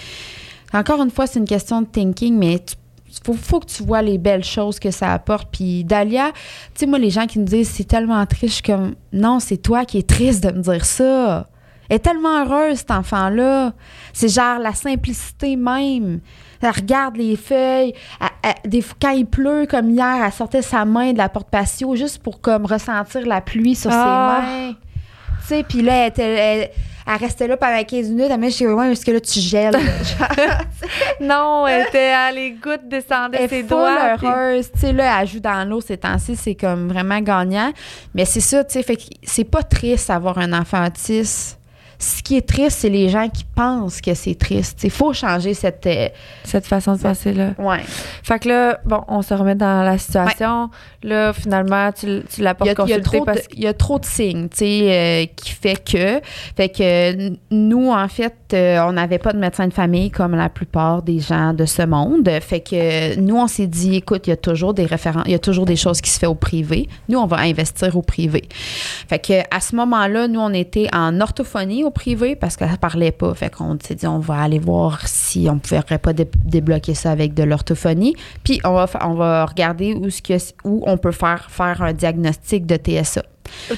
encore 0.72 1.02
une 1.02 1.10
fois, 1.10 1.26
c'est 1.26 1.38
une 1.38 1.46
question 1.46 1.82
de 1.82 1.86
thinking, 1.86 2.36
mais 2.36 2.58
tu 2.58 2.76
faut, 3.24 3.32
faut 3.34 3.60
que 3.60 3.66
tu 3.66 3.82
vois 3.82 4.02
les 4.02 4.18
belles 4.18 4.44
choses 4.44 4.78
que 4.78 4.90
ça 4.90 5.12
apporte. 5.12 5.48
Puis 5.50 5.84
Dalia, 5.84 6.30
tu 6.32 6.40
sais, 6.80 6.86
moi, 6.86 6.98
les 6.98 7.10
gens 7.10 7.26
qui 7.26 7.38
me 7.38 7.44
disent 7.44 7.68
c'est 7.70 7.84
tellement 7.88 8.24
triste, 8.26 8.48
je 8.48 8.52
suis 8.54 8.62
comme 8.62 8.94
non, 9.12 9.40
c'est 9.40 9.56
toi 9.58 9.84
qui 9.84 9.98
es 9.98 10.02
triste 10.02 10.42
de 10.44 10.50
me 10.52 10.62
dire 10.62 10.84
ça. 10.84 11.48
Elle 11.90 11.96
est 11.96 12.00
tellement 12.00 12.44
heureuse, 12.44 12.78
cet 12.78 12.90
enfant-là. 12.90 13.72
C'est 14.12 14.28
genre 14.28 14.58
la 14.58 14.74
simplicité 14.74 15.56
même. 15.56 16.20
Elle 16.60 16.70
regarde 16.70 17.16
les 17.16 17.34
feuilles. 17.36 17.94
Elle- 18.20 18.52
elle- 18.64 18.70
des 18.70 18.84
quand 19.00 19.10
il 19.12 19.24
pleut, 19.24 19.66
comme 19.70 19.90
hier, 19.90 20.22
elle 20.24 20.32
sortait 20.32 20.60
sa 20.60 20.84
main 20.84 21.12
de 21.12 21.18
la 21.18 21.28
porte 21.30 21.48
patio 21.48 21.96
juste 21.96 22.18
pour 22.22 22.40
comme 22.42 22.66
ressentir 22.66 23.26
la 23.26 23.40
pluie 23.40 23.74
sur 23.74 23.90
Ah. 23.92 24.42
ses 24.42 24.50
mains. 24.50 24.72
Tu 25.40 25.46
sais, 25.46 25.62
puis 25.62 25.80
là, 25.80 25.94
elle, 25.94 26.08
était- 26.08 26.72
elle- 27.08 27.14
elle 27.14 27.20
restait 27.20 27.46
là 27.48 27.56
pendant 27.56 27.82
15 27.82 28.08
minutes. 28.10 28.28
Elle 28.30 28.38
me 28.40 28.50
dit, 28.50 28.66
ouais, 28.66 28.92
est-ce 28.92 29.04
que 29.04 29.10
là, 29.12 29.20
tu 29.20 29.40
gèles? 29.40 29.76
Non, 31.20 31.66
elle 31.66 31.86
était, 31.88 32.12
ah, 32.14 32.30
les 32.32 32.52
gouttes 32.52 32.88
descendaient 32.88 33.38
Elle 33.42 33.50
ses 33.50 33.62
doigts. 33.62 34.14
puis- 34.18 34.26
heureuse. 34.26 34.70
Tu 34.72 34.78
sais, 34.80 34.92
là, 34.92 35.20
elle 35.20 35.26
joue 35.28 35.40
dans 35.40 35.68
l'eau 35.68 35.80
ces 35.80 35.96
temps-ci, 35.98 36.36
c'est 36.36 36.54
comme 36.54 36.88
vraiment 36.88 37.20
gagnant. 37.20 37.72
Mais 38.14 38.24
c'est 38.24 38.40
ça, 38.40 38.64
tu 38.64 38.74
sais, 38.74 38.82
fait 38.82 38.96
que 38.96 39.02
c'est 39.22 39.44
pas 39.44 39.62
triste 39.62 40.08
d'avoir 40.08 40.38
un 40.38 40.52
enfant 40.52 40.86
autiste. 40.86 41.57
Ce 41.98 42.22
qui 42.22 42.36
est 42.36 42.46
triste, 42.48 42.78
c'est 42.80 42.88
les 42.90 43.08
gens 43.08 43.28
qui 43.28 43.44
pensent 43.44 44.00
que 44.00 44.14
c'est 44.14 44.36
triste. 44.36 44.84
Il 44.84 44.90
faut 44.90 45.12
changer 45.12 45.52
cette. 45.54 45.84
euh, 45.86 46.08
Cette 46.44 46.66
façon 46.66 46.94
de 46.94 47.00
penser 47.00 47.32
là. 47.32 47.50
ouais. 47.58 47.80
Fait 48.22 48.38
que 48.38 48.48
là, 48.48 48.78
bon, 48.84 49.02
on 49.08 49.20
se 49.22 49.34
remet 49.34 49.54
dans 49.56 49.82
la 49.82 49.98
situation. 49.98 50.70
Là, 51.02 51.32
finalement, 51.32 51.90
tu, 51.92 52.22
tu 52.32 52.42
la 52.42 52.54
Il 52.60 52.66
y, 52.66 52.70
a, 52.70 52.74
portes 52.74 52.88
il 52.88 52.92
y 52.92 52.94
a 52.94 52.98
consulter 52.98 53.02
trop 53.02 53.20
de, 53.20 53.24
parce 53.24 53.48
que. 53.48 53.54
il 53.56 53.62
y 53.62 53.66
a 53.66 53.74
trop 53.74 53.98
de 53.98 54.04
signes, 54.04 54.48
tu 54.48 54.58
sais, 54.58 54.80
euh, 54.90 55.26
qui 55.34 55.50
fait 55.50 55.82
que. 55.82 56.20
Fait 56.56 56.68
que 56.68 57.32
nous, 57.50 57.90
en 57.90 58.08
fait, 58.08 58.34
euh, 58.52 58.80
on 58.86 58.92
n'avait 58.92 59.18
pas 59.18 59.32
de 59.32 59.38
médecin 59.38 59.66
de 59.66 59.72
famille 59.74 60.10
comme 60.10 60.34
la 60.36 60.48
plupart 60.48 61.02
des 61.02 61.18
gens 61.20 61.52
de 61.52 61.64
ce 61.64 61.82
monde. 61.82 62.28
Fait 62.40 62.60
que 62.60 63.18
nous, 63.18 63.36
on 63.36 63.46
s'est 63.48 63.66
dit, 63.66 63.96
écoute, 63.96 64.26
il 64.26 64.30
y 64.30 64.32
a 64.32 64.36
toujours 64.36 64.72
des 64.74 64.86
références, 64.86 65.24
il 65.26 65.32
y 65.32 65.34
a 65.36 65.38
toujours 65.40 65.66
des 65.66 65.76
choses 65.76 66.00
qui 66.00 66.10
se 66.10 66.18
font 66.20 66.28
au 66.28 66.34
privé. 66.34 66.88
Nous, 67.08 67.18
on 67.18 67.26
va 67.26 67.38
investir 67.38 67.96
au 67.96 68.02
privé. 68.02 68.44
Fait 69.08 69.18
que 69.18 69.40
à 69.54 69.60
ce 69.60 69.74
moment-là, 69.76 70.28
nous, 70.28 70.40
on 70.40 70.52
était 70.52 70.88
en 70.94 71.20
orthophonie 71.20 71.84
au 71.88 71.90
privé 71.90 72.36
parce 72.36 72.56
qu'elle 72.56 72.76
parlait 72.78 73.12
pas. 73.12 73.34
Fait 73.34 73.50
qu'on 73.50 73.76
s'est 73.82 73.94
dit, 73.94 74.06
on 74.06 74.18
va 74.18 74.40
aller 74.40 74.58
voir 74.58 75.06
si 75.06 75.48
on 75.50 75.54
ne 75.54 75.60
pourrait 75.60 75.98
pas 75.98 76.12
dé- 76.12 76.30
débloquer 76.44 76.94
ça 76.94 77.10
avec 77.10 77.34
de 77.34 77.42
l'orthophonie. 77.42 78.14
Puis 78.44 78.60
on 78.64 78.74
va, 78.74 78.86
on 79.02 79.14
va 79.14 79.46
regarder 79.46 79.94
où, 79.94 80.08
ce 80.10 80.22
que, 80.22 80.34
où 80.64 80.82
on 80.86 80.96
peut 80.96 81.12
faire, 81.12 81.50
faire 81.50 81.82
un 81.82 81.92
diagnostic 81.92 82.66
de 82.66 82.76
TSA. 82.76 83.22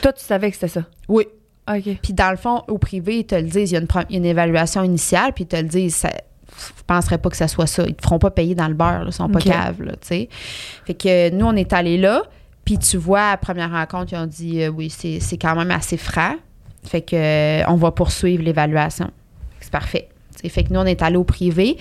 Toi, 0.02 0.12
tu 0.12 0.24
savais 0.24 0.50
que 0.50 0.56
c'était 0.56 0.68
ça? 0.68 0.84
Oui. 1.08 1.26
OK. 1.68 1.98
Puis 2.02 2.12
dans 2.12 2.30
le 2.30 2.36
fond, 2.36 2.62
au 2.68 2.78
privé, 2.78 3.20
ils 3.20 3.26
te 3.26 3.34
le 3.34 3.42
disent, 3.42 3.70
il 3.70 3.74
y 3.74 3.76
a 3.76 4.04
une, 4.10 4.24
évaluation 4.24 4.82
initiale, 4.82 5.32
puis 5.32 5.44
ils 5.44 5.48
te 5.48 5.56
le 5.56 5.68
disent, 5.68 5.94
ça, 5.96 6.10
je 6.48 6.82
penserais 6.86 7.18
pas 7.18 7.30
que 7.30 7.36
ça 7.36 7.48
soit 7.48 7.66
ça. 7.66 7.84
Ils 7.86 7.94
te 7.94 8.02
feront 8.02 8.18
pas 8.18 8.30
payer 8.30 8.54
dans 8.54 8.68
le 8.68 8.74
beurre, 8.74 9.00
là, 9.00 9.06
ils 9.06 9.12
sont 9.12 9.28
pas 9.28 9.40
caves, 9.40 9.76
tu 9.76 9.96
sais. 10.00 10.28
Fait 10.84 10.94
que 10.94 11.30
nous, 11.30 11.46
on 11.46 11.54
est 11.54 11.72
allés 11.72 11.98
là, 11.98 12.22
puis 12.64 12.78
tu 12.78 12.96
vois, 12.96 13.22
à 13.22 13.30
la 13.32 13.36
première 13.36 13.70
rencontre, 13.70 14.12
ils 14.12 14.16
ont 14.18 14.26
dit, 14.26 14.62
euh, 14.62 14.68
oui, 14.68 14.90
c'est 14.90 15.20
c'est 15.20 15.38
quand 15.38 15.54
même 15.54 15.70
assez 15.70 15.96
franc. 15.96 16.34
Fait 16.82 17.02
que 17.02 17.16
euh, 17.16 17.62
on 17.68 17.74
va 17.76 17.90
poursuivre 17.90 18.42
l'évaluation. 18.42 19.10
C'est 19.60 19.70
parfait. 19.70 20.08
T'sais, 20.34 20.48
Fait 20.48 20.64
que 20.64 20.72
nous, 20.72 20.80
on 20.80 20.86
est 20.86 21.02
allés 21.02 21.16
au 21.16 21.24
privé. 21.24 21.76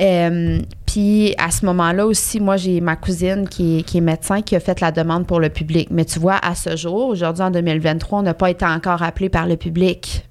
Euh, 0.00 0.58
Puis 0.86 1.34
à 1.38 1.50
ce 1.50 1.64
moment-là 1.66 2.06
aussi, 2.06 2.40
moi, 2.40 2.56
j'ai 2.56 2.80
ma 2.80 2.96
cousine 2.96 3.48
qui 3.48 3.78
est, 3.78 3.82
qui 3.82 3.98
est 3.98 4.02
médecin 4.02 4.42
qui 4.42 4.54
a 4.56 4.60
fait 4.60 4.80
la 4.80 4.92
demande 4.92 5.26
pour 5.26 5.40
le 5.40 5.48
public. 5.48 5.88
Mais 5.90 6.04
tu 6.04 6.18
vois, 6.18 6.38
à 6.42 6.54
ce 6.54 6.76
jour, 6.76 7.08
aujourd'hui 7.08 7.44
en 7.44 7.50
2023, 7.50 8.18
on 8.18 8.22
n'a 8.22 8.34
pas 8.34 8.50
été 8.50 8.64
encore 8.66 9.02
appelé 9.02 9.28
par 9.28 9.46
le 9.46 9.56
public. 9.56 10.26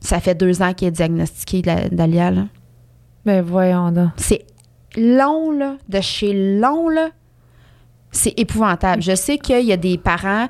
Ça 0.00 0.20
fait 0.20 0.34
deux 0.34 0.62
ans 0.62 0.74
qu'il 0.74 0.88
est 0.88 0.92
diagnostiqué 0.92 1.62
Dalia. 1.62 2.30
là. 2.30 2.42
Mais 3.24 3.40
voyons 3.42 3.90
donc. 3.92 4.10
C'est 4.16 4.44
long, 4.96 5.50
là, 5.52 5.76
de 5.88 6.00
chez 6.00 6.32
long, 6.58 6.88
là. 6.88 7.10
C'est 8.10 8.34
épouvantable. 8.38 9.02
Je 9.02 9.14
sais 9.14 9.38
qu'il 9.38 9.64
y 9.66 9.72
a 9.72 9.76
des 9.76 9.98
parents, 9.98 10.48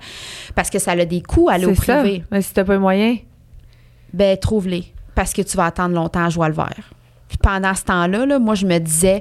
parce 0.54 0.70
que 0.70 0.78
ça 0.78 0.92
a 0.92 1.04
des 1.04 1.22
coûts 1.22 1.48
aller 1.48 1.66
au 1.66 1.74
C'est 1.74 1.84
ça. 1.86 2.00
privé. 2.00 2.24
Mais 2.30 2.42
si 2.42 2.52
t'as 2.54 2.64
pas 2.64 2.74
les 2.74 2.78
moyens. 2.78 3.18
Ben, 4.12 4.36
trouve-les. 4.36 4.84
Parce 5.14 5.32
que 5.32 5.42
tu 5.42 5.56
vas 5.56 5.66
attendre 5.66 5.94
longtemps 5.94 6.24
à 6.24 6.30
jouer 6.30 6.48
le 6.48 6.54
vert. 6.54 6.92
Puis 7.28 7.36
pendant 7.38 7.74
ce 7.74 7.82
temps-là, 7.84 8.24
là, 8.24 8.38
moi, 8.38 8.54
je 8.54 8.64
me 8.64 8.78
disais, 8.78 9.20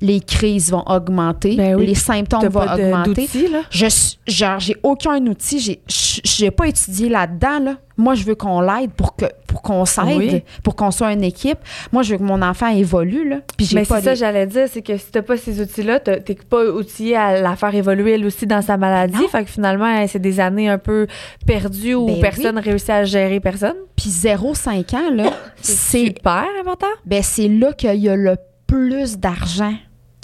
les 0.00 0.20
crises 0.20 0.70
vont 0.70 0.82
augmenter, 0.86 1.56
Ben 1.56 1.74
oui. 1.76 1.86
les 1.86 1.94
symptômes 1.94 2.46
vont 2.48 2.60
augmenter. 2.62 3.28
là? 3.50 3.62
Je, 3.70 3.86
genre, 4.26 4.60
j'ai 4.60 4.76
aucun 4.82 5.24
outil, 5.26 5.58
j'ai, 5.58 5.80
j'ai 5.88 6.50
pas 6.50 6.66
étudié 6.68 7.08
là-dedans, 7.08 7.58
là. 7.60 7.74
Moi, 7.98 8.14
je 8.14 8.24
veux 8.24 8.34
qu'on 8.34 8.60
l'aide 8.60 8.90
pour 8.90 9.16
que, 9.16 9.24
pour 9.46 9.62
qu'on 9.62 9.86
s'aide, 9.86 10.18
Oui. 10.18 10.42
pour 10.62 10.76
qu'on 10.76 10.90
soit 10.90 11.14
une 11.14 11.24
équipe. 11.24 11.56
Moi, 11.92 12.02
je 12.02 12.12
veux 12.12 12.18
que 12.18 12.22
mon 12.24 12.42
enfant 12.42 12.68
évolue, 12.68 13.26
là. 13.26 13.36
Puis 13.56 13.70
Mais 13.72 13.86
c'est 13.86 14.00
ça, 14.02 14.10
les- 14.10 14.16
j'allais 14.16 14.46
dire, 14.46 14.66
c'est 14.70 14.82
que 14.82 14.98
si 14.98 15.10
t'as 15.10 15.22
pas 15.22 15.38
ces 15.38 15.62
outils-là, 15.62 16.00
t'es 16.00 16.34
pas 16.48 16.62
outillé 16.66 17.16
à 17.16 17.40
la 17.40 17.56
faire 17.56 17.74
évoluer 17.74 18.12
elle 18.16 18.26
aussi 18.26 18.46
dans 18.46 18.60
sa 18.60 18.76
maladie. 18.76 19.16
Non. 19.16 19.28
Fait 19.28 19.44
que 19.44 19.50
finalement, 19.50 20.06
c'est 20.08 20.18
des 20.18 20.40
années 20.40 20.68
un 20.68 20.76
peu 20.76 21.06
perdues 21.46 21.94
où 21.94 22.04
Ben 22.06 22.20
personne 22.20 22.58
réussit 22.58 22.90
à 22.90 23.04
gérer 23.04 23.40
personne. 23.40 23.76
Puis 23.96 24.10
0-5 24.10 24.94
ans, 24.94 25.10
là, 25.14 25.30
c'est, 25.62 26.04
super 26.08 26.44
important. 26.60 26.86
ben, 27.06 27.22
c'est 27.22 27.48
là 27.48 27.72
qu'il 27.72 27.94
y 27.94 28.10
a 28.10 28.16
le 28.16 28.36
plus 28.66 29.16
d'argent 29.16 29.72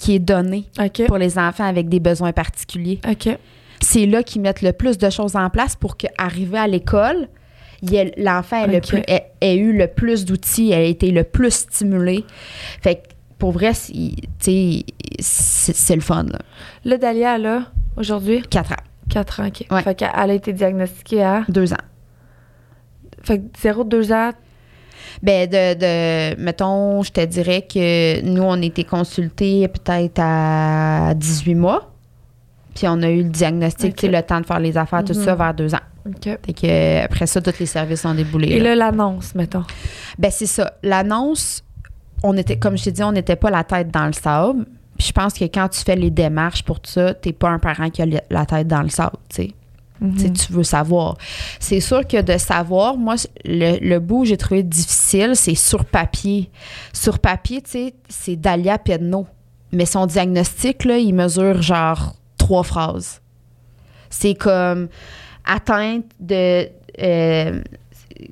qui 0.03 0.15
est 0.15 0.19
donné 0.19 0.65
pour 1.07 1.17
les 1.17 1.37
enfants 1.37 1.63
avec 1.65 1.87
des 1.87 1.99
besoins 1.99 2.33
particuliers. 2.33 2.99
C'est 3.81 4.05
là 4.05 4.21
qu'ils 4.23 4.41
mettent 4.41 4.61
le 4.61 4.73
plus 4.73 4.97
de 4.97 5.09
choses 5.09 5.35
en 5.35 5.49
place 5.49 5.75
pour 5.75 5.97
qu'arriver 5.97 6.57
à 6.57 6.67
l'école, 6.67 7.27
ait- 7.95 8.13
l'enfant 8.17 8.65
ait, 8.65 8.67
le 9.41 9.55
eu 9.55 9.77
le 9.77 9.87
plus 9.87 10.25
d'outils, 10.25 10.71
ait 10.71 10.89
été 10.89 11.11
le 11.11 11.23
plus 11.23 11.51
stimulé. 11.53 12.25
Fait 12.81 12.95
que 12.95 13.01
pour 13.39 13.51
vrai, 13.51 13.73
c'est 13.73 13.95
le 15.95 16.01
fun. 16.01 16.23
Là. 16.23 16.39
Là, 16.85 16.97
Dalia, 16.97 17.37
là, 17.37 17.65
aujourd'hui, 17.97 18.41
4 18.49 18.71
ans, 18.73 18.75
4 19.09 19.39
ans. 19.41 19.47
OK. 19.47 19.65
Ouais. 19.71 19.81
Fait 19.83 19.95
qu'elle 19.95 20.09
a 20.13 20.33
été 20.33 20.53
diagnostiquée 20.53 21.23
à? 21.23 21.43
2 21.49 21.73
ans. 21.73 21.77
Fait 23.21 23.39
que 23.39 23.43
0-2 23.57 24.11
ans. 24.13 24.31
Ben, 25.21 25.47
de, 25.49 25.73
de, 25.75 26.41
mettons, 26.41 27.03
je 27.03 27.11
te 27.11 27.23
dirais 27.25 27.61
que 27.61 28.21
nous, 28.21 28.41
on 28.43 28.53
a 28.61 28.65
été 28.65 28.83
consultés 28.83 29.67
peut-être 29.67 30.19
à 30.19 31.13
18 31.15 31.55
mois. 31.55 31.89
Puis 32.75 32.87
on 32.87 33.01
a 33.03 33.09
eu 33.09 33.23
le 33.23 33.29
diagnostic, 33.29 33.91
Ok. 33.91 33.95
tu 33.97 34.05
sais, 34.07 34.11
le 34.11 34.21
temps 34.23 34.41
de 34.41 34.45
faire 34.47 34.59
les 34.59 34.77
affaires, 34.77 35.03
tout 35.03 35.13
Mhm. 35.13 35.23
ça, 35.25 35.35
vers 35.35 35.53
2 35.53 35.75
ans. 35.75 35.79
OK. 36.07 36.23
Fait 36.23 36.53
que, 36.53 37.03
après 37.05 37.27
ça, 37.27 37.39
tous 37.41 37.59
les 37.59 37.65
services 37.67 38.01
sont 38.01 38.13
déboulés. 38.15 38.47
Et 38.49 38.59
là. 38.59 38.75
l'annonce, 38.75 39.35
mettons. 39.35 39.63
Ben 40.17 40.31
c'est 40.31 40.47
ça. 40.47 40.73
L'annonce, 40.81 41.63
on 42.23 42.35
était, 42.35 42.57
comme 42.57 42.77
je 42.77 42.85
t'ai 42.85 42.91
dit, 42.91 43.03
on 43.03 43.11
n'était 43.11 43.35
pas 43.35 43.51
la 43.51 43.63
tête 43.63 43.91
dans 43.91 44.07
le 44.07 44.13
sable. 44.13 44.65
Puis 44.97 45.07
je 45.07 45.11
pense 45.13 45.33
que 45.33 45.45
quand 45.45 45.69
tu 45.69 45.79
fais 45.81 45.95
les 45.95 46.09
démarches 46.09 46.63
pour 46.63 46.79
tout 46.79 46.89
ça, 46.91 47.13
t'es 47.13 47.31
pas 47.33 47.49
un 47.49 47.59
parent 47.59 47.89
qui 47.89 48.01
a 48.01 48.05
la 48.29 48.45
tête 48.45 48.67
dans 48.67 48.81
le 48.81 48.89
sable, 48.89 49.17
tu 49.29 49.35
sais. 49.43 49.51
Mhm. 50.01 50.33
Tu 50.33 50.51
veux 50.51 50.63
savoir. 50.63 51.17
C'est 51.59 51.79
sûr 51.79 52.05
que 52.07 52.21
de 52.21 52.37
savoir, 52.37 52.97
moi, 52.97 53.15
le, 53.45 53.77
le 53.79 53.99
bout 53.99 54.21
où 54.21 54.25
j'ai 54.25 54.37
trouvé 54.37 54.63
difficile, 54.63 55.31
c'est 55.35 55.55
sur 55.55 55.85
papier. 55.85 56.49
Sur 56.91 57.19
papier, 57.19 57.61
tu 57.61 57.71
sais, 57.71 57.93
c'est 58.09 58.35
Dalia 58.35 58.77
Pedno. 58.77 59.27
Mais 59.71 59.85
son 59.85 60.05
diagnostic, 60.05 60.83
là, 60.85 60.97
il 60.97 61.13
mesure 61.13 61.61
genre 61.61 62.15
trois 62.37 62.63
phrases. 62.63 63.21
C'est 64.09 64.35
comme 64.35 64.89
atteinte 65.45 66.05
de 66.19 66.67
euh, 67.01 67.61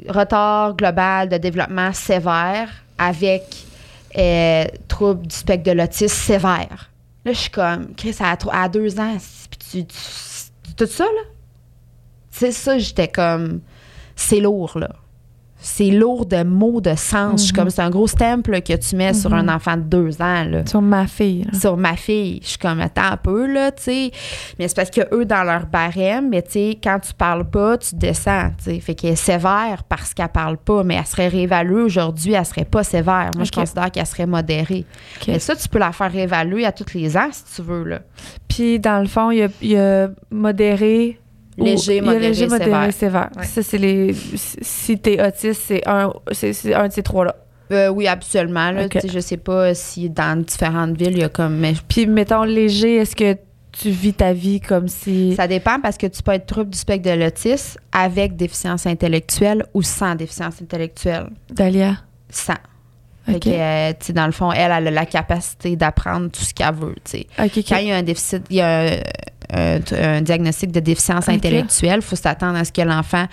retard 0.10 0.75
global 0.75 1.30
de 1.30 1.38
développement 1.38 1.94
sévère 1.94 2.70
avec 2.98 3.44
euh, 4.18 4.65
trouble 4.88 5.25
du 5.27 5.36
spectre 5.36 5.63
de 5.72 5.75
l'autisme 5.77 6.08
sévère. 6.15 6.89
Là, 7.25 7.34
je 7.34 7.38
suis 7.38 7.50
comme, 7.50 7.94
Chris, 7.96 8.15
à, 8.20 8.70
deux 8.70 9.00
ans, 9.00 9.15
puis 9.50 9.86
tu, 9.86 9.86
tu- 9.88 10.74
tout 10.75 10.86
ça, 10.91 11.06
là? 11.06 11.22
C'est 12.31 12.51
ça, 12.51 12.77
j'étais 12.79 13.07
comme, 13.09 13.59
c'est 14.15 14.39
lourd, 14.39 14.79
là. 14.79 14.89
C'est 15.63 15.91
lourd 15.91 16.25
de 16.25 16.41
mots, 16.41 16.81
de 16.81 16.95
sens. 16.95 17.39
Je 17.41 17.45
suis 17.45 17.53
comme, 17.53 17.69
c'est 17.69 17.83
un 17.83 17.91
gros 17.91 18.07
stamp 18.07 18.47
là, 18.47 18.61
que 18.61 18.73
tu 18.73 18.95
mets 18.95 19.13
sur 19.13 19.31
un 19.31 19.47
enfant 19.47 19.77
de 19.77 19.83
deux 19.83 20.19
ans, 20.19 20.43
là 20.43 20.65
Sur 20.65 20.81
ma 20.81 21.05
fille. 21.05 21.43
là. 21.43 21.59
sur 21.59 21.77
ma 21.77 21.95
fille. 21.95 22.39
Je 22.41 22.47
suis 22.47 22.57
comme, 22.57 22.79
attends 22.81 23.11
un 23.11 23.17
peu, 23.17 23.45
là, 23.45 23.71
tu 23.71 23.83
sais. 23.83 24.11
Mais 24.57 24.67
c'est 24.67 24.75
parce 24.75 24.89
que 24.89 25.01
eux, 25.13 25.23
dans 25.23 25.43
leur 25.43 25.67
barème, 25.67 26.29
mais 26.29 26.41
tu 26.41 26.53
sais, 26.53 26.79
quand 26.83 26.97
tu 27.00 27.13
parles 27.13 27.47
pas, 27.47 27.77
tu 27.77 27.93
descends, 27.93 28.50
tu 28.57 28.63
sais. 28.71 28.79
Fait 28.79 28.95
qu'elle 28.95 29.11
est 29.11 29.15
sévère 29.15 29.83
parce 29.88 30.15
qu'elle 30.15 30.29
parle 30.29 30.57
pas, 30.57 30.83
mais 30.83 30.95
elle 30.95 31.05
serait 31.05 31.27
réévaluée 31.27 31.83
aujourd'hui, 31.83 32.33
elle 32.33 32.43
serait 32.43 32.65
pas 32.65 32.83
sévère. 32.83 33.29
Moi, 33.35 33.43
je 33.43 33.51
considère 33.51 33.91
qu'elle 33.91 34.07
serait 34.07 34.25
modérée. 34.25 34.85
Mais 35.27 35.38
ça, 35.38 35.55
tu 35.55 35.69
peux 35.69 35.77
la 35.77 35.91
faire 35.91 36.11
réévaluer 36.11 36.65
à 36.65 36.71
tous 36.71 36.91
les 36.95 37.15
ans, 37.15 37.29
si 37.31 37.43
tu 37.57 37.61
veux, 37.61 37.83
là. 37.83 38.00
Puis, 38.47 38.79
dans 38.79 39.00
le 39.00 39.07
fond, 39.07 39.29
il 39.29 39.38
y 39.38 39.43
a, 39.43 39.47
il 39.61 39.69
y 39.69 39.77
a 39.77 40.09
modéré. 40.31 41.19
Léger, 41.58 42.01
modéré, 42.01 42.29
léger, 42.29 42.48
modéré, 42.48 42.91
sévère. 42.91 42.93
sévère. 42.93 43.29
Ouais. 43.38 43.46
Ça, 43.46 43.62
c'est 43.62 43.77
les. 43.77 44.13
Si 44.13 44.98
t'es 44.98 45.22
autiste, 45.25 45.62
c'est 45.67 45.88
un, 45.88 46.12
c'est, 46.31 46.53
c'est 46.53 46.74
un 46.74 46.88
de 46.88 46.93
ces 46.93 47.03
trois-là. 47.03 47.36
Euh, 47.72 47.89
oui, 47.89 48.08
absolument, 48.08 48.72
là. 48.72 48.86
Ok. 48.86 48.91
Tu 48.91 49.00
sais, 49.01 49.10
je 49.10 49.20
sais 49.20 49.38
pas 49.38 49.74
si 49.74 50.10
dans 50.10 50.41
différentes 50.41 50.98
villes, 50.98 51.13
il 51.13 51.20
y 51.20 51.24
a 51.24 51.29
comme... 51.29 51.58
Mais 51.58 51.74
Puis, 51.88 52.05
mettons, 52.05 52.43
léger, 52.43 52.98
est-ce 52.98 53.15
que 53.15 53.38
tu 53.72 53.89
vis 53.89 54.13
ta 54.13 54.34
vie 54.34 54.60
comme 54.60 54.88
si. 54.89 55.34
ça 55.36 55.48
dépend 55.48 55.79
parce 55.79 55.98
que 55.98 56.08
tu 56.08 56.22
peux 56.22 56.34
être 56.34 56.46
trouble 56.46 56.72
du 56.72 56.77
spectre 56.77 57.10
de 57.10 57.15
l'autisme 57.15 57.79
avec 57.93 58.36
déficience 58.36 58.86
intellectuelle 58.86 59.65
ou 59.74 59.81
sans 59.81 60.15
déficience 60.15 60.62
intellectuelle. 60.62 61.29
Dalia? 61.50 61.98
Sans. 62.29 62.55
Fait 63.25 63.36
OK. 63.36 63.39
que, 63.43 63.50
euh, 63.50 64.13
dans 64.13 64.25
le 64.25 64.31
fond, 64.31 64.51
elle, 64.51 64.72
elle 64.75 64.88
a 64.88 64.91
la 64.91 65.05
capacité 65.05 65.75
d'apprendre 65.75 66.29
tout 66.31 66.41
ce 66.41 66.53
qu'elle 66.53 66.74
veut. 66.74 66.96
Quand 67.38 67.77
il 67.77 67.88
y 67.88 67.91
a 67.91 67.96
un 67.96 68.03
déficit, 68.03 68.43
il 68.50 68.58
y 68.58 68.62
a 68.62 68.81
un, 68.81 68.98
un- 69.51 69.79
un 70.17 70.22
diagnostic 70.22 70.72
de 70.72 70.79
déficience 70.79 71.27
intellectuelle, 71.29 71.98
il 71.98 72.01
faut 72.01 72.15
s'attendre 72.15 72.58
à 72.58 72.63
ce 72.65 72.72
que 72.72 72.81
l'enfant 72.81 73.25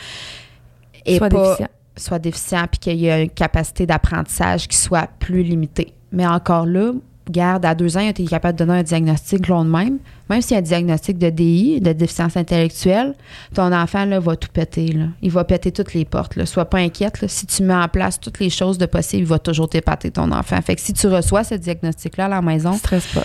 Soit 1.06 1.28
pas, 1.28 1.42
déficient. 1.44 1.68
soit 1.96 2.18
déficient 2.18 2.66
puis 2.70 2.78
qu'il 2.78 2.96
y 3.00 3.10
a 3.10 3.20
une 3.20 3.30
capacité 3.30 3.86
d'apprentissage 3.86 4.68
qui 4.68 4.76
soit 4.76 5.08
plus 5.18 5.42
limitée. 5.42 5.94
Mais 6.12 6.26
encore 6.26 6.66
là, 6.66 6.92
garde, 7.30 7.64
à 7.66 7.74
deux 7.74 7.96
ans, 7.96 8.00
il 8.00 8.06
a 8.06 8.10
été 8.10 8.24
capable 8.24 8.58
de 8.58 8.64
donner 8.64 8.78
un 8.80 8.82
diagnostic 8.82 9.48
long 9.48 9.64
de 9.64 9.70
même. 9.70 9.98
Même 10.30 10.40
s'il 10.42 10.52
y 10.52 10.54
a 10.54 10.58
un 10.58 10.62
diagnostic 10.62 11.18
de 11.18 11.28
DI, 11.30 11.80
de 11.80 11.92
déficience 11.92 12.36
intellectuelle, 12.38 13.14
ton 13.54 13.72
enfant 13.72 14.04
là, 14.06 14.18
va 14.18 14.34
tout 14.36 14.48
péter. 14.52 14.88
Là. 14.92 15.06
Il 15.22 15.30
va 15.30 15.44
péter 15.44 15.70
toutes 15.72 15.92
les 15.94 16.04
portes. 16.06 16.36
Là. 16.36 16.46
Sois 16.46 16.64
pas 16.64 16.78
inquiète. 16.78 17.20
là. 17.20 17.28
Si 17.28 17.46
tu 17.46 17.62
mets 17.62 17.74
en 17.74 17.88
place 17.88 18.18
toutes 18.18 18.38
les 18.40 18.48
choses 18.50 18.76
de 18.78 18.86
possible, 18.86 19.22
il 19.22 19.28
va 19.28 19.38
toujours 19.38 19.68
t'épater 19.68 20.10
ton 20.10 20.30
enfant. 20.32 20.60
Fait 20.62 20.74
que 20.74 20.80
si 20.80 20.92
tu 20.94 21.06
reçois 21.06 21.44
ce 21.44 21.54
diagnostic-là 21.54 22.26
à 22.26 22.28
la 22.28 22.42
maison, 22.42 22.72
Stresse 22.74 23.06
pas. 23.14 23.24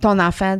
ton 0.00 0.18
enfant 0.18 0.58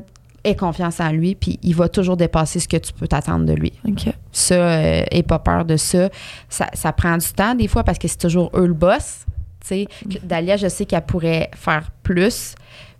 confiance 0.54 1.00
en 1.00 1.10
lui, 1.10 1.34
puis 1.34 1.58
il 1.62 1.74
va 1.74 1.88
toujours 1.88 2.16
dépasser 2.16 2.60
ce 2.60 2.68
que 2.68 2.76
tu 2.76 2.92
peux 2.92 3.08
t'attendre 3.08 3.44
de 3.44 3.52
lui. 3.52 3.72
OK. 3.86 4.08
Ça, 4.32 4.54
euh, 4.54 5.02
aie 5.10 5.22
pas 5.22 5.38
peur 5.38 5.64
de 5.64 5.76
ça. 5.76 6.08
ça. 6.48 6.68
Ça 6.74 6.92
prend 6.92 7.16
du 7.16 7.28
temps 7.28 7.54
des 7.54 7.68
fois 7.68 7.84
parce 7.84 7.98
que 7.98 8.08
c'est 8.08 8.18
toujours 8.18 8.50
eux 8.54 8.66
le 8.66 8.74
boss. 8.74 9.26
Sais, 9.64 9.86
Dalia, 10.22 10.56
je 10.56 10.68
sais 10.68 10.86
qu'elle 10.86 11.04
pourrait 11.04 11.50
faire 11.54 11.90
plus. 12.02 12.54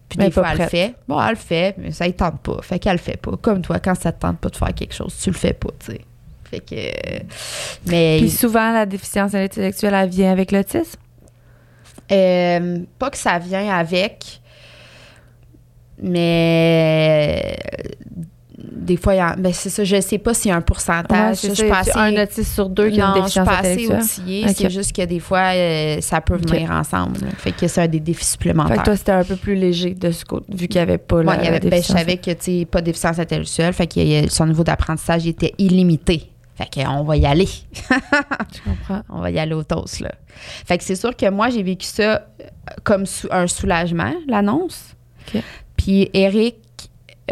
Puis 0.08 0.18
Mais 0.18 0.26
des 0.26 0.30
fois, 0.32 0.48
elle 0.52 0.58
le 0.58 0.66
fait. 0.66 0.94
Bon, 1.06 1.20
elle 1.22 1.30
le 1.30 1.36
fait, 1.36 1.74
mais 1.78 1.92
ça 1.92 2.06
ne 2.06 2.12
tente 2.12 2.40
pas. 2.40 2.60
Fait 2.62 2.78
qu'elle 2.78 2.92
le 2.92 2.98
fait 2.98 3.16
pas. 3.18 3.36
Comme 3.40 3.62
toi, 3.62 3.78
quand 3.78 3.94
ça 3.94 4.10
te 4.12 4.20
tente 4.20 4.38
pas 4.38 4.48
de 4.48 4.56
faire 4.56 4.74
quelque 4.74 4.94
chose, 4.94 5.14
tu 5.22 5.30
le 5.30 5.36
fais 5.36 5.52
pas, 5.52 5.70
tu 5.78 5.92
sais. 5.92 6.00
Fait 6.44 6.60
que. 6.60 6.74
euh, 6.74 7.20
Mais. 7.86 8.16
Puis, 8.20 8.30
souvent, 8.30 8.72
la 8.72 8.86
déficience 8.86 9.34
intellectuelle, 9.34 9.94
elle 9.94 10.08
vient 10.08 10.32
avec 10.32 10.50
l'autisme? 10.50 10.98
Euh, 12.10 12.78
pas 12.98 13.10
que 13.10 13.18
ça 13.18 13.38
vient 13.38 13.68
avec, 13.68 14.40
mais 16.02 17.56
euh, 17.56 17.88
des 18.58 18.96
fois, 18.96 19.14
il 19.14 19.18
y 19.18 19.22
en- 19.22 19.34
ben 19.38 19.52
c'est 19.52 19.70
ça, 19.70 19.84
je 19.84 20.00
sais 20.00 20.18
pas 20.18 20.34
s'il 20.34 20.48
y 20.50 20.52
a 20.52 20.56
un 20.56 20.60
pourcentage. 20.62 21.42
Ouais, 21.44 21.48
je 21.50 21.54
suis 21.54 21.68
pas 21.68 21.82
Tu- 21.84 21.90
assez- 21.90 21.98
Un 21.98 22.22
autiste 22.22 22.52
sur 22.54 22.68
deux 22.68 22.90
qui 22.90 23.00
a 23.00 23.06
une 23.16 23.22
je 23.24 23.28
suis 23.28 23.40
déficience. 23.62 24.18
Ok. 24.18 24.54
C'est 24.56 24.70
juste 24.70 24.96
que 24.96 25.04
des 25.04 25.20
fois, 25.20 25.52
euh, 25.54 26.00
ça 26.00 26.20
peut 26.20 26.36
venir 26.36 26.70
ensemble. 26.70 27.20
là. 27.20 27.28
Fait 27.36 27.52
que 27.52 27.68
c'est 27.68 27.82
un 27.82 27.86
des 27.88 28.00
défis 28.00 28.24
Fait 28.24 28.30
supplémentaires. 28.32 28.78
que 28.78 28.84
toi, 28.84 28.96
c'était 28.96 29.12
un 29.12 29.24
peu 29.24 29.36
plus 29.36 29.54
léger 29.54 29.94
de 29.94 30.10
ce 30.10 30.24
côté, 30.24 30.46
vu 30.56 30.66
qu'il 30.68 30.78
n'y 30.78 30.82
avait 30.82 30.98
pas 30.98 31.22
la, 31.22 31.30
Ouais, 31.32 31.38
il 31.40 31.44
y 31.44 31.48
avait- 31.48 31.60
la 31.60 31.70
ben, 31.70 31.82
je 31.82 31.86
savais 31.88 32.16
que, 32.16 32.30
tu 32.32 32.66
pas 32.66 32.80
de 32.80 32.86
déficience 32.86 33.18
intellectuelle. 33.18 33.72
Fait 33.72 33.86
que 33.86 34.00
euh, 34.00 34.26
son 34.28 34.46
niveau 34.46 34.64
d'apprentissage 34.64 35.26
était 35.26 35.54
illimité. 35.58 36.30
Fait 36.56 36.68
qu'on 36.84 37.04
va 37.04 37.16
y 37.16 37.24
aller. 37.24 37.46
Je 37.86 38.60
comprends. 38.64 39.02
On 39.10 39.20
va 39.20 39.30
y 39.30 39.38
aller 39.38 39.54
au 39.54 39.62
toast, 39.62 40.00
là. 40.00 40.10
Fait 40.66 40.76
que 40.76 40.82
c'est 40.82 40.96
sûr 40.96 41.14
que 41.14 41.30
moi, 41.30 41.50
j'ai 41.50 41.62
vécu 41.62 41.86
ça 41.86 42.26
comme 42.82 43.06
sou- 43.06 43.28
un 43.30 43.46
soulagement, 43.46 44.12
l'annonce. 44.26 44.96
OK. 45.34 45.40
Puis 45.88 46.10
Eric, 46.12 46.56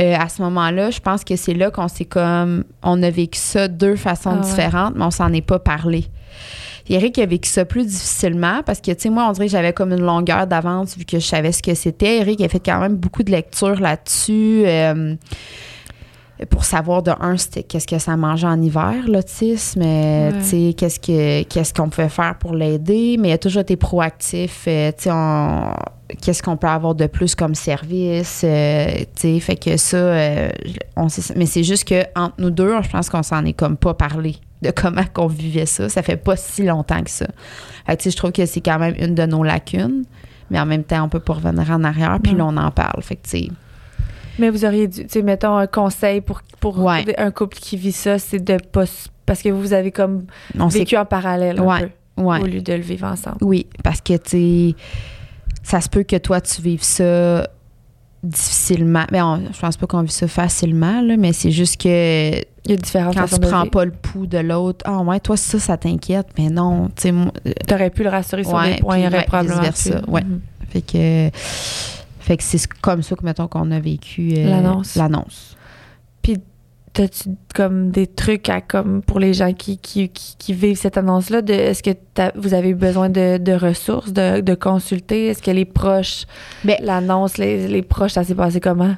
euh, 0.01 0.15
à 0.19 0.31
ce 0.31 0.41
moment-là, 0.41 0.91
je 0.91 0.99
pense 1.01 1.25
que 1.25 1.37
c'est 1.37 1.53
là 1.53 1.71
qu'on 1.71 1.89
s'est 1.89 2.07
comme... 2.07 2.65
On 2.83 3.03
a 3.03 3.11
vécu 3.11 3.39
ça 3.39 3.69
deux 3.69 3.97
façons 3.97 4.31
Ah 4.33 4.37
ouais. 4.37 4.41
différentes, 4.49 4.95
mais 4.97 5.05
on 5.05 5.11
s'en 5.11 5.31
est 5.35 5.43
pas 5.43 5.59
parlé. 5.59 6.07
Eric 6.89 7.19
a 7.19 7.27
vécu 7.27 7.51
ça 7.51 7.67
plus 7.67 7.85
difficilement 7.85 8.63
parce 8.65 8.81
que, 8.81 8.93
tu 8.93 8.97
sais, 9.03 9.11
moi, 9.11 9.27
on 9.29 9.33
dirait 9.33 9.45
que 9.45 9.53
j'avais 9.53 9.75
comme 9.75 9.93
une 9.93 10.01
longueur 10.01 10.47
d'avance 10.47 10.97
vu 10.97 11.05
que 11.05 11.19
je 11.19 11.27
savais 11.27 11.53
ce 11.53 11.63
que 11.63 11.75
c'était. 11.75 12.17
Eric 12.21 12.41
a 12.41 12.49
fait 12.49 12.61
quand 12.65 12.81
même 12.81 12.97
beaucoup 12.97 13.23
de 13.25 13.31
lectures 13.31 13.79
là-dessus. 13.79 14.63
euh, 14.65 15.17
pour 16.50 16.64
savoir 16.64 17.02
de 17.02 17.12
un, 17.21 17.37
c'était 17.37 17.62
qu'est-ce 17.62 17.87
que 17.87 17.99
ça 17.99 18.16
mangeait 18.16 18.47
en 18.47 18.61
hiver, 18.61 18.95
l'autisme, 19.09 19.81
euh, 19.83 20.33
Ouais. 20.33 20.40
sais, 20.43 20.75
qu'est-ce 20.76 21.00
que 21.00 21.43
qu'est-ce 21.45 21.73
qu'on 21.73 21.88
pouvait 21.88 22.09
faire 22.11 22.37
pour 22.38 22.55
l'aider, 22.55 23.16
mais 23.19 23.31
il 23.31 23.33
a 23.33 23.38
toujours 23.38 23.62
été 23.62 23.76
proactif, 23.76 24.64
euh, 24.69 24.90
tu 24.97 25.05
sais, 25.05 25.11
on- 25.12 25.73
qu'est-ce 26.21 26.43
qu'on 26.43 26.57
peut 26.57 26.66
avoir 26.69 26.95
de 26.95 27.07
plus 27.07 27.35
comme 27.35 27.55
service, 27.55 28.43
euh, 28.45 28.87
tu 29.14 29.35
sais, 29.35 29.40
fait 29.40 29.57
que 29.57 29.76
ça, 29.76 29.97
euh, 29.97 30.49
on 30.97 31.09
sait 31.09 31.33
mais 31.37 31.47
c'est 31.47 31.64
juste 31.64 31.85
que 31.88 32.02
entre 32.14 32.35
nous 32.38 32.50
deux, 32.50 32.75
je 32.83 32.88
pense 32.90 33.09
qu'on 33.09 33.23
s'en 33.23 33.45
est 33.45 33.55
comme 33.55 33.76
pas 33.76 33.95
parlé 33.95 34.37
de 34.62 34.71
comment 34.71 35.05
qu'on 35.12 35.26
vivait 35.26 35.66
ça, 35.66 35.88
ça 35.88 36.02
fait 36.02 36.16
pas 36.16 36.37
si 36.37 36.64
longtemps 36.64 37.02
que 37.02 37.11
ça. 37.11 37.26
Fait 37.87 37.97
que, 37.97 38.02
tu 38.02 38.05
sais, 38.05 38.11
je 38.11 38.16
trouve 38.16 38.33
que 38.33 38.45
c'est 38.47 38.61
quand 38.61 38.78
même 38.78 38.95
une 38.99 39.14
de 39.14 39.25
nos 39.26 39.43
lacunes, 39.43 40.05
mais 40.50 40.61
en 40.61 40.66
même 40.66 40.85
temps, 40.85 41.02
on 41.05 41.09
peut 41.09 41.21
pas 41.21 41.35
revenir 41.35 41.71
en 41.71 41.83
arrière, 41.85 42.19
puis 42.23 42.35
là, 42.35 42.45
on 42.47 42.57
en 42.57 42.71
parle, 42.71 43.02
fait 43.02 43.16
que, 43.16 43.28
tu 43.28 43.38
sais, 43.38 43.49
Mais 44.38 44.50
vous 44.50 44.64
auriez 44.64 44.88
dû, 44.88 45.02
tu 45.05 45.09
sais, 45.11 45.23
mettons 45.23 45.57
un 45.57 45.66
conseil 45.66 46.21
pour, 46.21 46.43
pour 46.61 46.78
Ouais. 46.78 47.05
un 47.19 47.31
couple 47.31 47.57
qui 47.59 47.76
vit 47.76 47.93
ça, 47.93 48.19
c'est 48.19 48.38
de 48.43 48.57
pas. 48.73 48.85
Parce 49.25 49.43
que 49.43 49.49
vous 49.49 49.73
avez 49.73 49.90
comme 49.90 50.26
on 50.59 50.69
vécu 50.69 50.97
en 50.97 51.05
parallèle 51.05 51.59
un 51.59 51.62
Ouais. 51.64 51.93
peu, 52.16 52.23
ouais. 52.23 52.40
au 52.40 52.47
lieu 52.47 52.61
de 52.61 52.73
le 52.73 52.81
vivre 52.83 53.07
ensemble. 53.07 53.38
Oui, 53.40 53.66
parce 53.83 54.00
que 54.00 54.16
tu 54.16 54.73
sais, 54.73 54.75
ça 55.62 55.81
se 55.81 55.88
peut 55.88 56.02
que 56.05 56.16
toi 56.16 56.40
tu 56.40 56.62
vives 56.62 56.83
ça 56.83 57.49
difficilement. 58.23 59.05
Mais 59.12 59.21
on- 59.23 59.40
je 59.52 59.59
pense 59.59 59.76
pas 59.76 59.87
qu'on 59.87 60.02
vit 60.02 60.12
ça 60.12 60.26
facilement, 60.28 61.00
là, 61.00 61.16
mais 61.16 61.33
c'est 61.33 61.50
juste 61.50 61.81
que 61.81 62.37
Il 62.38 62.71
y 62.71 62.73
a 62.73 62.76
différentes 62.76 63.14
quand 63.14 63.26
tu 63.26 63.38
prends 63.40 63.66
pas 63.66 63.85
le 63.85 63.93
pouls 63.93 64.26
de 64.26 64.38
l'autre, 64.38 64.85
ah 64.88 64.99
ouais, 65.00 65.21
toi 65.21 65.37
ça, 65.37 65.59
ça 65.61 65.76
t'inquiète, 65.76 66.26
mais 66.37 66.49
non, 66.49 66.88
tu 66.97 67.02
sais, 67.02 67.11
euh, 67.12 67.52
T'aurais 67.69 67.90
pu 67.90 68.02
le 68.02 68.09
rassurer 68.09 68.43
sur 68.43 68.55
Ouais, 68.55 68.75
des 68.76 68.81
points, 68.81 68.99
il 68.99 69.07
aurait 69.07 69.19
ouais, 69.19 69.25
probablement 69.25 69.61
pu. 69.71 70.11
ouais. 70.11 70.25
Mhm. 70.25 70.40
fait 70.71 70.81
que, 70.83 71.31
fait 72.26 72.37
que 72.37 72.42
c'est 72.42 72.66
comme 72.83 73.02
ça 73.02 73.14
que 73.16 73.25
mettons 73.25 73.47
qu'on 73.49 73.71
a 73.71 73.78
vécu 73.80 74.33
euh, 74.37 74.50
L'annonce. 74.50 74.97
L'annonce. 74.97 75.56
T'as-tu 76.92 77.28
comme 77.54 77.90
des 77.90 78.06
trucs 78.06 78.49
à 78.49 78.62
comme 78.62 79.02
pour 79.02 79.21
les 79.21 79.35
gens 79.35 79.52
qui, 79.52 79.76
qui, 79.76 80.09
qui, 80.09 80.35
qui 80.38 80.54
vivent 80.54 80.78
cette 80.78 80.97
annonce-là? 80.97 81.42
de 81.42 81.52
Est-ce 81.52 81.83
que 81.83 81.90
vous 82.37 82.54
avez 82.54 82.71
eu 82.71 82.75
besoin 82.75 83.11
de, 83.11 83.37
de 83.37 83.52
ressources, 83.52 84.14
de, 84.14 84.40
de 84.40 84.54
consulter? 84.54 85.26
Est-ce 85.26 85.42
que 85.42 85.50
les 85.50 85.66
proches, 85.66 86.25
Ben- 86.64 86.78
l'annonce, 86.83 87.37
les, 87.37 87.68
les 87.68 87.83
proches, 87.83 88.12
ça 88.12 88.25
s'est 88.25 88.35
passé 88.35 88.61
comment? 88.61 88.97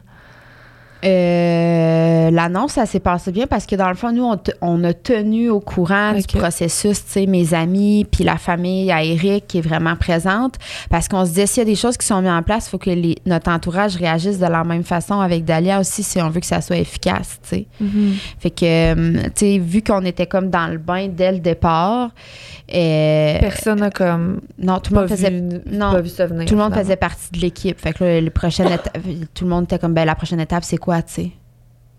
Euh, 1.04 2.30
L'annonce, 2.30 2.72
ça 2.72 2.86
s'est 2.86 3.00
passé 3.00 3.32
bien 3.32 3.46
parce 3.46 3.64
que 3.66 3.74
dans 3.76 3.88
le 3.88 3.94
fond, 3.94 4.12
nous, 4.12 4.24
on, 4.24 4.36
te- 4.36 4.50
on 4.60 4.82
a 4.84 4.92
tenu 4.92 5.48
au 5.48 5.60
courant 5.60 6.12
du 6.12 6.22
processus, 6.38 7.04
tu 7.04 7.10
sais, 7.12 7.26
mes 7.26 7.54
amis, 7.54 8.06
puis 8.10 8.22
la 8.24 8.36
famille 8.36 8.90
à 8.92 9.02
Eric 9.02 9.46
qui 9.46 9.58
est 9.58 9.62
vraiment 9.62 9.96
présente. 9.96 10.56
Parce 10.90 11.08
qu'on 11.08 11.24
se 11.24 11.30
disait, 11.30 11.46
s'il 11.46 11.58
y 11.62 11.62
a 11.62 11.64
des 11.70 11.74
choses 11.74 11.96
qui 11.96 12.06
sont 12.06 12.20
mises 12.20 12.30
en 12.30 12.42
place, 12.42 12.66
il 12.66 12.70
faut 12.70 12.78
que 12.78 12.90
les- 12.90 13.16
notre 13.26 13.50
entourage 13.50 13.96
réagisse 13.96 14.38
de 14.38 14.46
la 14.46 14.62
même 14.64 14.82
façon 14.84 15.20
avec 15.20 15.44
Dalia 15.44 15.80
aussi 15.80 16.02
si 16.02 16.20
on 16.20 16.28
veut 16.28 16.40
que 16.40 16.46
ça 16.46 16.60
soit 16.60 16.76
efficace, 16.76 17.38
tu 17.42 17.48
sais. 17.48 17.66
Fait 18.40 18.50
que, 18.50 18.64
euh, 18.64 19.22
tu 19.24 19.30
sais, 19.36 19.58
vu 19.58 19.82
qu'on 19.82 20.04
était 20.04 20.26
comme 20.26 20.50
dans 20.50 20.66
le 20.66 20.78
bain 20.78 21.08
dès 21.08 21.32
le 21.32 21.38
départ, 21.38 22.10
euh, 22.74 23.38
Personne 23.40 23.80
n'a 23.80 23.90
comme 23.90 24.40
non, 24.58 24.78
tout 24.80 24.92
le 24.92 25.00
monde 25.00 25.08
faisait 25.08 25.30
vu, 25.30 25.40
non, 25.70 25.92
pas 25.92 26.00
vu 26.02 26.08
ça 26.10 26.26
venir. 26.26 26.44
tout 26.44 26.52
le 26.54 26.58
monde 26.60 26.66
finalement. 26.72 26.84
faisait 26.84 26.96
partie 26.96 27.30
de 27.32 27.38
l'équipe. 27.38 27.80
Fait 27.80 27.94
que 27.94 28.04
là, 28.04 28.20
les 28.20 28.28
prochaines 28.30 28.66
étapes, 28.72 28.98
tout 29.32 29.44
le 29.44 29.50
monde 29.50 29.64
était 29.64 29.78
comme, 29.78 29.94
ben, 29.94 30.04
la 30.04 30.14
prochaine 30.14 30.40
étape, 30.40 30.64
c'est 30.64 30.76
quoi, 30.76 30.87
tu 30.96 31.12
sais? 31.12 31.30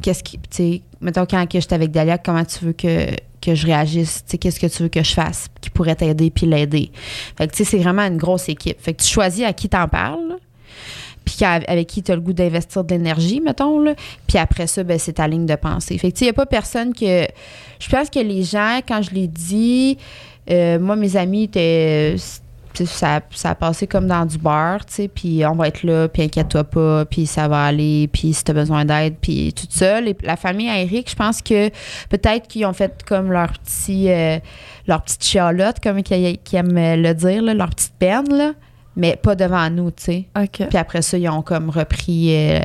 Qu'est-ce 0.01 0.23
qui, 0.23 0.37
tu 0.37 0.47
sais, 0.49 0.81
mettons, 1.01 1.25
quand 1.25 1.45
que 1.47 1.59
j'étais 1.59 1.75
avec 1.75 1.91
Dalia, 1.91 2.17
comment 2.17 2.45
tu 2.45 2.65
veux 2.65 2.73
que, 2.73 3.07
que 3.41 3.53
je 3.53 3.65
réagisse? 3.65 4.23
Tu 4.25 4.31
sais, 4.31 4.37
qu'est-ce 4.37 4.59
que 4.59 4.67
tu 4.67 4.83
veux 4.83 4.89
que 4.89 5.03
je 5.03 5.13
fasse 5.13 5.47
qui 5.59 5.69
pourrait 5.69 5.95
t'aider 5.95 6.29
puis 6.29 6.45
l'aider? 6.45 6.91
Fait 7.37 7.47
que, 7.47 7.51
tu 7.51 7.63
sais, 7.63 7.71
c'est 7.71 7.79
vraiment 7.79 8.03
une 8.03 8.17
grosse 8.17 8.47
équipe. 8.49 8.79
Fait 8.79 8.93
que 8.93 9.01
tu 9.01 9.09
choisis 9.09 9.43
à 9.43 9.53
qui 9.53 9.67
t'en 9.67 9.87
parles, 9.87 10.37
puis 11.25 11.45
avec 11.45 11.87
qui 11.87 12.01
tu 12.01 12.11
as 12.11 12.15
le 12.15 12.21
goût 12.21 12.33
d'investir 12.33 12.83
de 12.83 12.93
l'énergie, 12.93 13.41
mettons, 13.41 13.79
là. 13.79 13.93
Puis 14.27 14.37
après 14.37 14.67
ça, 14.67 14.83
ben, 14.83 14.97
c'est 14.97 15.13
ta 15.13 15.27
ligne 15.27 15.45
de 15.45 15.55
pensée. 15.55 15.97
Fait 15.97 16.11
que, 16.11 16.17
tu 16.17 16.19
sais, 16.19 16.25
il 16.25 16.27
n'y 16.27 16.31
a 16.31 16.33
pas 16.33 16.45
personne 16.45 16.93
que. 16.93 17.27
Je 17.79 17.89
pense 17.89 18.09
que 18.09 18.19
les 18.19 18.43
gens, 18.43 18.79
quand 18.87 19.01
je 19.01 19.11
l'ai 19.11 19.27
dit, 19.27 19.97
euh, 20.49 20.79
moi, 20.79 20.95
mes 20.95 21.17
amis 21.17 21.43
étaient. 21.43 22.15
Ça, 22.85 23.19
ça 23.31 23.49
a 23.49 23.55
passé 23.55 23.87
comme 23.87 24.07
dans 24.07 24.25
du 24.25 24.37
beurre, 24.37 24.85
tu 24.85 24.93
sais, 24.93 25.07
puis 25.09 25.45
on 25.45 25.53
va 25.55 25.67
être 25.67 25.83
là, 25.83 26.07
puis 26.07 26.23
inquiète-toi 26.23 26.63
pas, 26.63 27.03
puis 27.05 27.25
ça 27.25 27.47
va 27.49 27.65
aller, 27.65 28.07
puis 28.13 28.33
si 28.33 28.43
t'as 28.43 28.53
besoin 28.53 28.85
d'aide, 28.85 29.15
puis 29.19 29.53
tout 29.53 29.65
ça. 29.69 29.99
Les- 29.99 30.15
la 30.23 30.37
famille 30.37 30.69
à 30.69 30.79
Eric, 30.79 31.09
je 31.09 31.15
pense 31.15 31.41
que 31.41 31.69
peut-être 32.07 32.47
qu'ils 32.47 32.65
ont 32.65 32.71
fait 32.73 33.03
comme 33.05 33.31
leur 33.31 33.51
petit, 33.59 34.09
euh, 34.09 34.37
leur 34.87 35.01
petite 35.01 35.23
chialotte, 35.25 35.79
comme 35.81 36.03
qu'ils 36.03 36.37
qu'ils 36.37 36.59
aiment 36.59 36.71
le 37.01 37.13
dire, 37.13 37.41
là, 37.41 37.53
leur 37.53 37.69
petite 37.71 37.93
peine, 37.99 38.29
là, 38.29 38.51
mais 38.95 39.17
pas 39.17 39.35
devant 39.35 39.69
nous, 39.69 39.91
tu 39.91 40.03
sais. 40.03 40.25
Puis 40.69 40.77
après 40.77 41.01
ça, 41.01 41.17
ils 41.17 41.27
ont 41.27 41.41
comme 41.41 41.69
repris. 41.69 42.33
euh, 42.35 42.59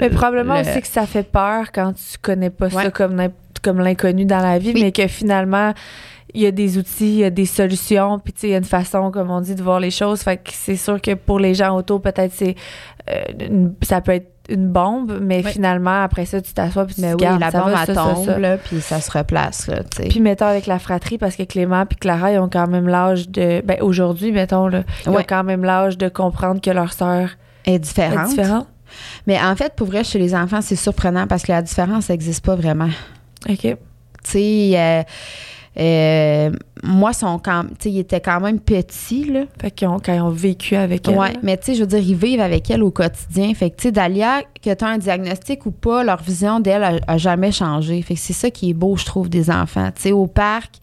Mais 0.00 0.10
probablement 0.10 0.54
le- 0.54 0.60
aussi 0.68 0.80
que 0.80 0.86
ça 0.86 1.06
fait 1.06 1.22
peur 1.22 1.72
quand 1.72 1.92
tu 1.94 2.18
connais 2.20 2.50
pas 2.50 2.68
ça 2.68 2.90
comme, 2.90 3.22
comme 3.62 3.78
l'inconnu 3.80 4.24
dans 4.24 4.40
la 4.40 4.58
vie, 4.58 4.72
Oui. 4.74 4.82
mais 4.82 4.92
que 4.92 5.06
finalement, 5.06 5.72
il 6.34 6.42
y 6.42 6.46
a 6.46 6.50
des 6.50 6.76
outils, 6.78 7.08
il 7.14 7.18
y 7.20 7.24
a 7.24 7.30
des 7.30 7.46
solutions, 7.46 8.18
puis 8.18 8.32
tu 8.32 8.40
sais, 8.40 8.48
il 8.48 8.50
y 8.50 8.54
a 8.54 8.58
une 8.58 8.64
façon, 8.64 9.10
comme 9.10 9.30
on 9.30 9.40
dit, 9.40 9.54
de 9.54 9.62
voir 9.62 9.80
les 9.80 9.90
choses. 9.90 10.20
Fait 10.22 10.36
que 10.36 10.50
c'est 10.52 10.76
sûr 10.76 11.00
que 11.00 11.14
pour 11.14 11.38
les 11.40 11.54
gens 11.54 11.74
autour, 11.76 12.00
peut-être 12.02 12.32
c'est 12.34 12.54
euh, 13.10 13.22
une- 13.40 13.74
ça 13.82 14.00
peut 14.02 14.12
être 14.12 14.30
une 14.50 14.68
bombe, 14.68 15.18
mais 15.20 15.42
Oui. 15.44 15.52
finalement, 15.52 16.02
après 16.02 16.24
ça, 16.24 16.40
tu 16.40 16.52
t'assois 16.54 16.86
puis 16.86 16.94
tu 16.94 17.00
Mais 17.02 17.10
te 17.10 17.16
oui, 17.16 17.20
gardes, 17.22 17.40
la 17.40 17.50
ça 17.50 17.60
bombe, 17.60 17.70
va, 17.70 17.84
ça, 17.86 17.94
tombe, 17.94 18.24
ça. 18.26 18.38
là, 18.38 18.56
puis 18.56 18.80
ça 18.80 19.00
se 19.00 19.10
replace, 19.10 19.66
là. 19.66 19.80
Puis 20.08 20.20
mettons 20.20 20.46
avec 20.46 20.66
la 20.66 20.78
fratrie, 20.78 21.18
parce 21.18 21.36
que 21.36 21.42
Clément 21.42 21.84
puis 21.86 21.96
Clara, 21.98 22.32
ils 22.32 22.38
ont 22.38 22.48
quand 22.48 22.66
même 22.66 22.88
l'âge 22.88 23.28
de... 23.28 23.60
Ben 23.64 23.76
aujourd'hui, 23.82 24.32
mettons, 24.32 24.68
là, 24.68 24.84
ils 25.04 25.10
ont 25.10 25.22
quand 25.26 25.44
même 25.44 25.64
l'âge 25.64 25.98
de 25.98 26.08
comprendre 26.08 26.60
que 26.62 26.70
leur 26.70 26.92
sœur 26.94 27.30
est 27.66 27.78
différente. 27.78 28.30
Mais 29.26 29.38
en 29.38 29.54
fait, 29.54 29.74
pour 29.74 29.86
vrai, 29.86 30.02
chez 30.02 30.18
les 30.18 30.34
enfants, 30.34 30.60
c'est 30.62 30.76
surprenant 30.76 31.26
parce 31.26 31.42
que 31.42 31.52
la 31.52 31.60
différence 31.60 32.08
n'existe 32.08 32.42
pas 32.44 32.54
vraiment. 32.56 32.88
OK. 33.48 33.58
Tu 33.60 33.76
sais, 34.24 34.72
euh, 34.76 35.02
euh, 35.76 36.50
moi, 36.82 37.12
son 37.12 37.38
quand, 37.38 37.64
tu 37.64 37.74
sais, 37.80 37.90
il 37.90 37.98
était 37.98 38.20
quand 38.20 38.40
même 38.40 38.60
petit, 38.60 39.24
là. 39.24 39.44
Fait 39.60 39.70
qu'ils 39.70 39.88
ont, 39.88 39.98
quand 39.98 40.14
ils 40.14 40.20
ont 40.20 40.30
vécu 40.30 40.76
avec 40.76 41.08
elle. 41.08 41.16
Ouais, 41.16 41.32
mais 41.42 41.56
tu 41.56 41.66
sais, 41.66 41.74
je 41.74 41.80
veux 41.80 41.86
dire, 41.86 41.98
ils 41.98 42.16
vivent 42.16 42.40
avec 42.40 42.70
elle 42.70 42.82
au 42.82 42.90
quotidien. 42.90 43.52
Fait 43.54 43.70
que, 43.70 43.76
tu 43.76 43.82
sais, 43.84 43.92
Dalia, 43.92 44.42
que 44.62 44.72
tu 44.74 44.84
as 44.84 44.88
un 44.88 44.98
diagnostic 44.98 45.66
ou 45.66 45.70
pas, 45.70 46.02
leur 46.04 46.20
vision 46.22 46.60
d'elle 46.60 46.82
a, 46.84 46.92
a 47.06 47.16
jamais 47.18 47.52
changé. 47.52 48.00
Fait 48.02 48.14
que 48.14 48.20
c'est 48.20 48.32
ça 48.32 48.50
qui 48.50 48.70
est 48.70 48.74
beau, 48.74 48.96
je 48.96 49.04
trouve, 49.04 49.28
des 49.28 49.50
enfants. 49.50 49.90
Tu 49.94 50.02
sais, 50.02 50.12
au 50.12 50.26
parc, 50.26 50.74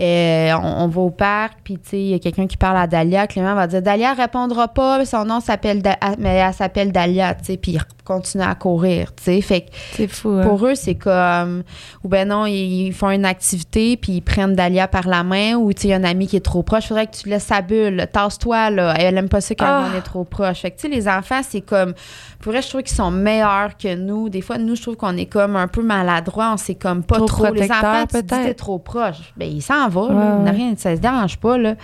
euh, 0.00 0.52
on, 0.62 0.84
on 0.84 0.88
va 0.88 1.00
au 1.00 1.10
parc, 1.10 1.58
puis 1.64 1.74
tu 1.78 1.88
sais, 1.90 2.00
il 2.00 2.08
y 2.08 2.14
a 2.14 2.18
quelqu'un 2.18 2.46
qui 2.46 2.56
parle 2.56 2.76
à 2.76 2.86
Dalia. 2.86 3.26
Clément 3.26 3.54
va 3.54 3.66
dire 3.66 3.80
Dalia 3.82 4.12
répondra 4.12 4.68
pas, 4.68 5.04
son 5.04 5.24
nom 5.24 5.40
s'appelle, 5.40 5.82
Da- 5.82 5.96
mais 6.18 6.34
elle 6.36 6.52
s'appelle 6.54 6.92
Dalia, 6.92 7.34
tu 7.34 7.44
sais, 7.44 7.56
puis 7.56 7.72
il 7.72 7.80
continue 8.04 8.44
à 8.44 8.54
courir, 8.54 9.12
tu 9.16 9.24
sais. 9.24 9.40
Fait 9.40 9.62
que 9.62 9.66
C'est 9.92 10.06
fou. 10.08 10.28
hein. 10.30 10.42
pour 10.46 10.64
eux, 10.66 10.74
c'est 10.74 10.94
comme. 10.94 11.62
Ou 12.04 12.08
ben 12.08 12.28
non, 12.28 12.46
ils, 12.46 12.86
ils 12.88 12.92
font 12.92 13.10
une 13.10 13.24
activité, 13.24 13.96
puis 13.96 14.12
ils 14.14 14.20
prennent 14.20 14.54
Dalia 14.54 14.86
par 14.88 15.08
la 15.08 15.22
main, 15.24 15.54
ou 15.54 15.72
tu 15.72 15.82
sais, 15.82 15.88
il 15.88 15.90
y 15.90 15.94
a 15.94 15.96
un 15.96 16.04
ami 16.04 16.26
qui 16.26 16.36
est 16.36 16.40
trop 16.44 16.62
proche. 16.62 16.86
Faudrait 16.88 17.06
que 17.06 17.16
tu 17.16 17.28
laisses 17.28 17.44
sa 17.44 17.62
bulle. 17.62 18.06
Tasse-toi, 18.12 18.70
là. 18.70 18.94
Elle 18.98 19.16
aime 19.18 19.28
pas 19.28 19.40
ça 19.40 19.54
quand 19.54 19.64
Ah. 19.66 19.88
on 19.92 19.98
est 19.98 20.02
trop 20.02 20.24
proche. 20.24 20.60
Fait 20.60 20.70
que, 20.70 20.76
tu 20.80 20.88
sais, 20.88 20.94
les 20.94 21.08
enfants, 21.08 21.40
c'est 21.48 21.62
comme. 21.62 21.94
Pour 22.40 22.52
vrai, 22.52 22.62
je 22.62 22.68
trouve 22.68 22.82
qu'ils 22.82 22.94
sont 22.96 23.05
meilleurs 23.10 23.76
que 23.76 23.94
nous. 23.94 24.28
Des 24.28 24.40
fois, 24.40 24.58
nous, 24.58 24.74
je 24.76 24.82
trouve 24.82 24.96
qu'on 24.96 25.16
est 25.16 25.26
comme 25.26 25.56
un 25.56 25.68
peu 25.68 25.82
maladroits. 25.82 26.52
On 26.54 26.56
sait 26.56 26.74
comme 26.74 27.02
pas 27.02 27.16
Trop 27.16 27.26
trop. 27.26 27.52
Les 27.52 27.70
enfants, 27.70 28.06
peut-être. 28.10 28.56
trop 28.56 28.78
proche. 28.78 29.32
Ben, 29.36 29.48
il 29.50 29.62
s'en 29.62 29.88
va, 29.88 30.00
là. 30.02 30.06
Ouais, 30.08 30.24
Il 30.38 30.44
n'a 30.44 30.50
ouais. 30.50 30.56
rien. 30.56 30.74
Ça 30.76 30.94
se 30.96 31.00
dérange 31.00 31.36
pas, 31.38 31.58
là. 31.58 31.74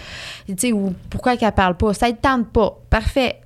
Tu 0.46 0.54
sais, 0.58 0.72
ou 0.72 0.92
pourquoi 1.10 1.36
qu'elle 1.36 1.52
parle 1.52 1.76
pas? 1.76 1.92
Ça 1.94 2.08
ne 2.08 2.12
tente 2.12 2.48
pas. 2.48 2.78
Parfait. 2.90 3.36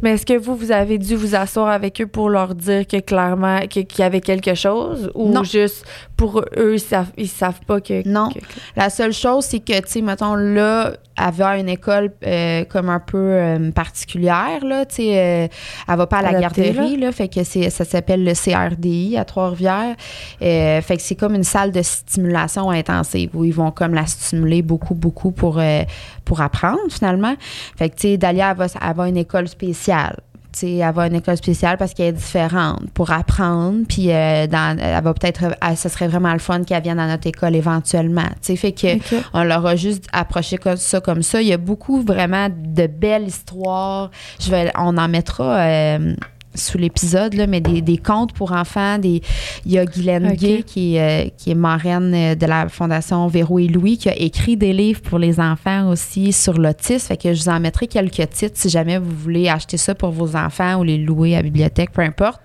Mais 0.00 0.12
est-ce 0.12 0.24
que 0.24 0.38
vous, 0.38 0.54
vous 0.54 0.70
avez 0.70 0.96
dû 0.96 1.16
vous 1.16 1.34
asseoir 1.34 1.66
avec 1.70 2.00
eux 2.00 2.06
pour 2.06 2.30
leur 2.30 2.54
dire 2.54 2.86
que 2.86 3.00
clairement, 3.00 3.58
qu'il 3.68 3.84
y 3.98 4.02
avait 4.02 4.20
quelque 4.20 4.54
chose? 4.54 5.10
Ou 5.16 5.28
Non. 5.32 5.42
juste 5.42 5.84
pour 6.16 6.40
eux, 6.56 6.74
ils 6.74 6.78
savent, 6.80 7.10
ils 7.16 7.26
savent 7.28 7.58
pas 7.66 7.80
que. 7.80 8.06
Non. 8.08 8.28
que- 8.28 8.38
que- 8.38 8.44
La 8.76 8.90
seule 8.90 9.12
chose, 9.12 9.44
c'est 9.44 9.58
que, 9.58 9.72
tu 9.80 9.82
sais, 9.88 10.00
mettons, 10.02 10.36
là, 10.36 10.92
à 11.16 11.58
une 11.58 11.68
école 11.68 12.12
euh, 12.26 12.64
comme 12.64 12.88
un 12.88 13.00
peu 13.00 13.16
euh, 13.16 13.70
particulière, 13.70 14.64
là, 14.64 14.84
tu 14.84 14.96
sais, 14.96 15.18
euh, 15.18 15.48
elle 15.88 15.96
va 15.96 16.06
pas 16.06 16.18
à 16.18 16.32
la 16.32 16.40
garderie, 16.40 16.96
là, 16.96 17.12
fait 17.12 17.28
que 17.28 17.42
c'est, 17.44 17.70
ça 17.70 17.84
s'appelle 17.84 18.24
le 18.24 18.32
CRDI 18.32 19.16
à 19.16 19.24
Trois-Rivières. 19.24 19.96
Euh, 20.42 20.80
fait 20.82 20.96
que 20.96 21.02
c'est 21.02 21.14
comme 21.14 21.34
une 21.34 21.44
salle 21.44 21.72
de 21.72 21.82
stimulation 21.82 22.70
intensive 22.70 23.30
où 23.34 23.44
ils 23.44 23.54
vont 23.54 23.70
comme 23.70 23.94
la 23.94 24.06
stimuler 24.06 24.62
beaucoup, 24.62 24.94
beaucoup 24.94 25.32
pour, 25.32 25.58
euh, 25.58 25.82
pour 26.24 26.40
apprendre, 26.40 26.80
finalement. 26.90 27.34
Fait 27.76 27.88
que, 27.88 27.94
tu 27.94 28.08
sais, 28.08 28.16
Dalia, 28.16 28.50
elle 28.50 28.56
va, 28.56 28.66
à 29.02 29.08
une 29.08 29.16
école 29.16 29.48
spéciale. 29.48 30.16
Tu 30.58 30.60
sais, 30.60 30.76
elle 30.76 30.94
va 30.94 31.02
à 31.02 31.06
une 31.08 31.16
école 31.16 31.36
spéciale 31.36 31.76
parce 31.76 31.92
qu'elle 31.92 32.06
est 32.06 32.12
différente 32.12 32.80
pour 32.94 33.10
apprendre. 33.10 33.80
Puis, 33.86 34.10
euh, 34.10 34.46
dans, 34.46 34.78
elle 34.78 35.04
va 35.04 35.12
peut-être, 35.12 35.44
elle- 35.60 35.76
ce 35.76 35.90
serait 35.90 36.08
vraiment 36.08 36.32
le 36.32 36.38
fun 36.38 36.64
qu'elle 36.64 36.82
vienne 36.82 36.98
à 36.98 37.06
notre 37.06 37.26
école 37.26 37.54
éventuellement. 37.54 38.22
Tu 38.40 38.54
sais, 38.54 38.56
fait 38.56 38.72
que 38.72 38.86
on 39.34 39.44
leur 39.44 39.66
a 39.66 39.76
juste 39.76 40.06
approché 40.14 40.56
comme 40.56 40.76
ça 40.78 41.00
comme 41.00 41.22
ça. 41.22 41.42
Il 41.42 41.48
y 41.48 41.52
a 41.52 41.58
beaucoup 41.58 42.00
vraiment 42.00 42.48
de 42.48 42.86
belles 42.86 43.26
histoires. 43.26 44.10
Je 44.40 44.50
vais, 44.50 44.72
on 44.78 44.96
en 44.96 45.08
mettra 45.08 45.56
euh, 45.58 46.14
sous 46.56 46.78
l'épisode, 46.78 47.34
mais 47.48 47.60
des, 47.60 47.80
des 47.80 47.96
contes 47.96 48.32
pour 48.32 48.52
enfants. 48.52 48.98
Des, 48.98 49.22
il 49.64 49.72
y 49.72 49.78
a 49.78 49.84
Guylaine 49.84 50.26
Ok. 50.26 50.38
Gay, 50.38 50.62
qui, 50.64 50.96
est, 50.96 51.26
euh, 51.26 51.30
qui 51.36 51.50
est 51.50 51.54
marraine 51.54 52.12
euh, 52.14 52.34
de 52.34 52.46
la 52.46 52.68
Fondation 52.68 53.26
Véro 53.28 53.58
et 53.58 53.68
Louis, 53.68 53.98
qui 53.98 54.08
a 54.08 54.16
écrit 54.16 54.56
des 54.56 54.72
livres 54.72 55.00
pour 55.00 55.18
les 55.18 55.40
enfants 55.40 55.90
aussi 55.90 56.32
sur 56.32 56.54
l'autisme. 56.54 57.08
Fait 57.08 57.16
que 57.16 57.32
je 57.34 57.42
vous 57.42 57.48
en 57.48 57.60
mettrai 57.60 57.86
quelques 57.86 58.28
titres 58.30 58.54
si 58.54 58.68
jamais 58.68 58.98
vous 58.98 59.14
voulez 59.14 59.48
acheter 59.48 59.76
ça 59.76 59.94
pour 59.94 60.10
vos 60.10 60.36
enfants 60.36 60.80
ou 60.80 60.82
les 60.82 60.98
louer 60.98 61.34
à 61.34 61.38
la 61.38 61.42
bibliothèque, 61.42 61.92
peu 61.92 62.02
importe. 62.02 62.40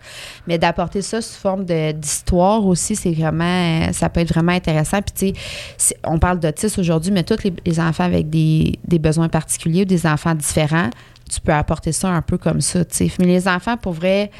Mais 0.47 0.57
d'apporter 0.57 1.01
ça 1.01 1.21
sous 1.21 1.39
forme 1.39 1.65
d'histoire 1.65 2.65
aussi, 2.65 2.95
c'est 2.95 3.11
vraiment, 3.11 3.91
ça 3.93 4.09
peut 4.09 4.19
être 4.19 4.33
vraiment 4.33 4.51
intéressant. 4.51 5.01
Puis, 5.01 5.33
tu 5.33 5.41
sais, 5.77 5.97
on 6.03 6.19
parle 6.19 6.39
d'autisme 6.39 6.81
aujourd'hui, 6.81 7.11
mais 7.11 7.23
tous 7.23 7.43
les, 7.43 7.53
les 7.65 7.79
enfants 7.79 8.03
avec 8.03 8.29
des, 8.29 8.79
des 8.87 8.99
besoins 8.99 9.29
particuliers 9.29 9.81
ou 9.81 9.85
des 9.85 10.05
enfants 10.05 10.35
différents, 10.35 10.89
tu 11.31 11.39
peux 11.39 11.53
apporter 11.53 11.91
ça 11.91 12.09
un 12.09 12.21
peu 12.21 12.37
comme 12.37 12.61
ça, 12.61 12.83
tu 12.83 12.95
sais. 12.95 13.11
Mais 13.19 13.25
les 13.25 13.47
enfants, 13.47 13.77
pour 13.77 13.93
vrai, 13.93 14.31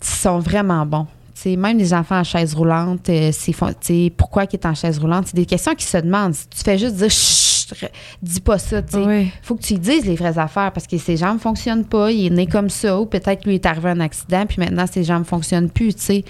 sont 0.00 0.38
vraiment 0.38 0.86
bons. 0.86 1.06
Tu 1.34 1.42
sais, 1.42 1.56
même 1.56 1.78
les 1.78 1.92
enfants 1.92 2.20
en 2.20 2.24
chaise 2.24 2.54
roulante, 2.54 3.08
euh, 3.08 3.30
c'est 3.32 4.12
pourquoi 4.16 4.44
ils 4.44 4.54
est 4.54 4.66
en 4.66 4.74
chaise 4.74 4.98
roulante? 4.98 5.28
C'est 5.28 5.36
des 5.36 5.46
questions 5.46 5.74
qui 5.74 5.84
se 5.84 5.96
demandent. 5.96 6.34
Si 6.34 6.46
tu 6.48 6.60
fais 6.62 6.78
juste 6.78 6.96
dire 6.96 7.10
Chut, 7.10 7.74
dis 8.22 8.40
pas 8.40 8.58
ça, 8.58 8.82
tu. 8.82 8.98
Oui. 8.98 9.30
faut 9.42 9.56
que 9.56 9.62
tu 9.62 9.74
lui 9.74 9.80
dises 9.80 10.04
les 10.04 10.14
vraies 10.14 10.38
affaires 10.38 10.72
parce 10.72 10.86
que 10.86 10.98
ses 10.98 11.16
jambes 11.16 11.34
ne 11.34 11.40
fonctionnent 11.40 11.84
pas. 11.84 12.12
Il 12.12 12.26
est 12.26 12.30
né 12.30 12.46
comme 12.46 12.68
ça. 12.68 13.00
Ou 13.00 13.06
peut-être 13.06 13.44
lui 13.44 13.56
est 13.56 13.66
arrivé 13.66 13.90
un 13.90 14.00
accident, 14.00 14.44
puis 14.46 14.58
maintenant 14.58 14.86
ses 14.86 15.02
jambes 15.02 15.20
ne 15.20 15.24
fonctionnent 15.24 15.70
plus, 15.70 15.94
tu 15.94 16.02
sais. 16.02 16.24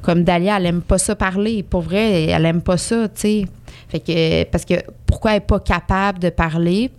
Comme 0.00 0.22
Dalia, 0.24 0.56
elle 0.56 0.66
aime 0.66 0.82
pas 0.82 0.98
ça 0.98 1.14
parler. 1.16 1.62
Pour 1.62 1.82
vrai, 1.82 2.26
elle 2.26 2.46
aime 2.46 2.62
pas 2.62 2.78
ça, 2.78 3.08
tu 3.08 3.20
sais. 3.20 3.44
Fait 3.88 4.00
que, 4.00 4.44
parce 4.44 4.64
que 4.64 4.74
pourquoi 5.06 5.32
elle 5.32 5.38
n'est 5.38 5.46
pas 5.46 5.60
capable 5.60 6.18
de 6.20 6.30
parler? 6.30 6.90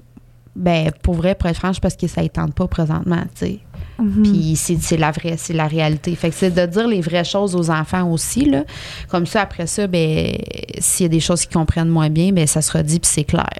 Ben, 0.55 0.91
pour 1.01 1.15
vrai, 1.15 1.33
pour 1.35 1.49
être 1.49 1.57
franche, 1.57 1.79
parce 1.81 1.95
que 1.95 2.07
ça 2.07 2.21
ne 2.21 2.27
tente 2.27 2.53
pas 2.53 2.67
présentement, 2.67 3.23
tu 3.35 3.45
sais. 3.45 3.59
Mhm. 3.99 4.23
Puis 4.23 4.55
c'est 4.55 4.97
la 4.97 5.11
vraie, 5.11 5.35
c'est 5.37 5.53
la 5.53 5.67
réalité. 5.67 6.15
Fait 6.15 6.29
que 6.29 6.35
c'est 6.35 6.51
de 6.51 6.65
dire 6.65 6.87
les 6.87 7.01
vraies 7.01 7.23
choses 7.23 7.55
aux 7.55 7.69
enfants 7.69 8.09
aussi, 8.11 8.45
là. 8.45 8.63
Comme 9.09 9.25
ça, 9.25 9.41
après 9.41 9.67
ça, 9.67 9.87
ben, 9.87 10.35
s'il 10.79 11.05
y 11.05 11.07
a 11.07 11.09
des 11.09 11.19
choses 11.19 11.41
qu'ils 11.41 11.53
comprennent 11.53 11.89
moins 11.89 12.09
bien, 12.09 12.31
ben, 12.31 12.47
ça 12.47 12.61
sera 12.61 12.83
dit, 12.83 12.99
puis 12.99 13.09
c'est 13.11 13.23
clair. 13.23 13.59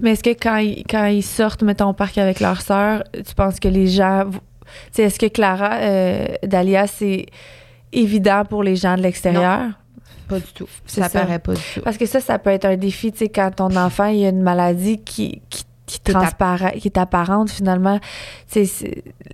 Mais 0.00 0.12
est-ce 0.12 0.22
que 0.22 0.30
quand 0.30 0.56
ils, 0.56 0.84
quand 0.88 1.06
ils 1.06 1.22
sortent, 1.22 1.62
mettons, 1.62 1.90
au 1.90 1.92
parc 1.92 2.18
avec 2.18 2.40
leur 2.40 2.60
sœur, 2.60 3.02
tu 3.12 3.34
penses 3.34 3.58
que 3.60 3.68
les 3.68 3.86
gens. 3.86 4.24
Tu 4.30 4.38
sais, 4.92 5.02
est-ce 5.04 5.18
que 5.18 5.26
Clara, 5.26 5.74
euh, 5.74 6.26
Dalia, 6.42 6.86
c'est 6.86 7.26
évident 7.92 8.44
pour 8.44 8.62
les 8.62 8.76
gens 8.76 8.96
de 8.96 9.02
l'extérieur? 9.02 9.70
Pas 10.28 10.40
du 10.40 10.52
tout. 10.52 10.68
Ça. 10.86 11.08
paraît 11.08 11.38
pas 11.38 11.54
du 11.54 11.60
tout. 11.74 11.80
Parce 11.82 11.96
que 11.96 12.06
ça, 12.06 12.20
ça 12.20 12.38
peut 12.38 12.50
être 12.50 12.64
un 12.64 12.76
défi, 12.76 13.12
tu 13.12 13.18
sais, 13.18 13.28
quand 13.28 13.50
ton 13.54 13.76
enfant, 13.76 14.06
il 14.06 14.24
a 14.24 14.30
une 14.30 14.42
maladie 14.42 14.98
qui, 14.98 15.40
qui, 15.50 15.64
qui, 15.86 16.00
est 16.04 16.12
transpara- 16.12 16.72
qui 16.78 16.88
est 16.88 16.98
apparente, 16.98 17.50
finalement. 17.50 17.98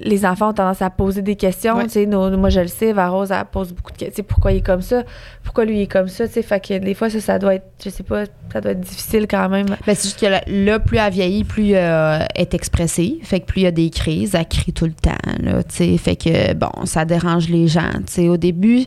Les 0.00 0.26
enfants 0.26 0.50
ont 0.50 0.52
tendance 0.52 0.82
à 0.82 0.90
poser 0.90 1.22
des 1.22 1.36
questions, 1.36 1.76
Ouais. 1.76 2.06
nos- 2.06 2.36
moi, 2.36 2.50
je 2.50 2.60
le 2.60 2.66
sais, 2.68 2.92
Varose, 2.92 3.30
elle 3.30 3.44
pose 3.50 3.72
beaucoup 3.72 3.92
de 3.92 3.96
questions. 3.98 4.24
Pourquoi 4.26 4.52
il 4.52 4.58
est 4.58 4.66
comme 4.66 4.82
ça? 4.82 5.02
Pourquoi 5.44 5.64
lui, 5.64 5.78
il 5.78 5.82
est 5.82 5.86
comme 5.86 6.08
ça? 6.08 6.26
Fait 6.28 6.60
que 6.60 6.78
des 6.78 6.94
fois, 6.94 7.10
ça, 7.10 7.20
ça 7.20 7.38
doit 7.38 7.54
être, 7.56 7.66
je 7.84 7.90
sais 7.90 8.02
pas, 8.02 8.24
ça 8.52 8.60
doit 8.60 8.72
être 8.72 8.80
difficile 8.80 9.26
quand 9.28 9.48
même. 9.48 9.66
Ben, 9.66 9.94
c'est 9.94 10.02
juste 10.04 10.20
que 10.20 10.26
là, 10.26 10.42
là, 10.46 10.78
plus 10.78 10.98
elle 10.98 11.12
vieillit, 11.12 11.44
plus 11.44 11.74
euh, 11.74 12.18
elle 12.34 12.42
est 12.42 12.54
expressive. 12.54 13.18
Fait 13.24 13.40
que 13.40 13.46
plus 13.46 13.60
il 13.60 13.64
y 13.64 13.66
a 13.66 13.70
des 13.70 13.90
crises, 13.90 14.34
elle 14.34 14.46
crie 14.46 14.72
tout 14.72 14.86
le 14.86 14.92
temps. 14.92 15.10
Là, 15.40 15.60
fait 15.68 16.16
que, 16.16 16.54
bon, 16.54 16.70
ça 16.84 17.04
dérange 17.04 17.48
les 17.48 17.68
gens. 17.68 17.90
Au 18.18 18.36
début, 18.36 18.84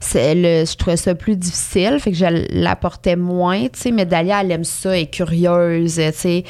c'est 0.00 0.34
le, 0.34 0.64
je 0.66 0.76
trouvais 0.76 0.96
ça 0.96 1.14
plus 1.14 1.36
difficile. 1.36 1.98
Fait 2.00 2.10
que 2.10 2.16
je 2.16 2.26
l'apportais 2.52 3.16
moins. 3.16 3.66
Mais 3.92 4.04
Dalia, 4.06 4.40
elle 4.42 4.52
aime 4.52 4.64
ça, 4.64 4.96
elle 4.96 5.02
est 5.04 5.06
curieuse. 5.06 5.94
Fait 6.12 6.42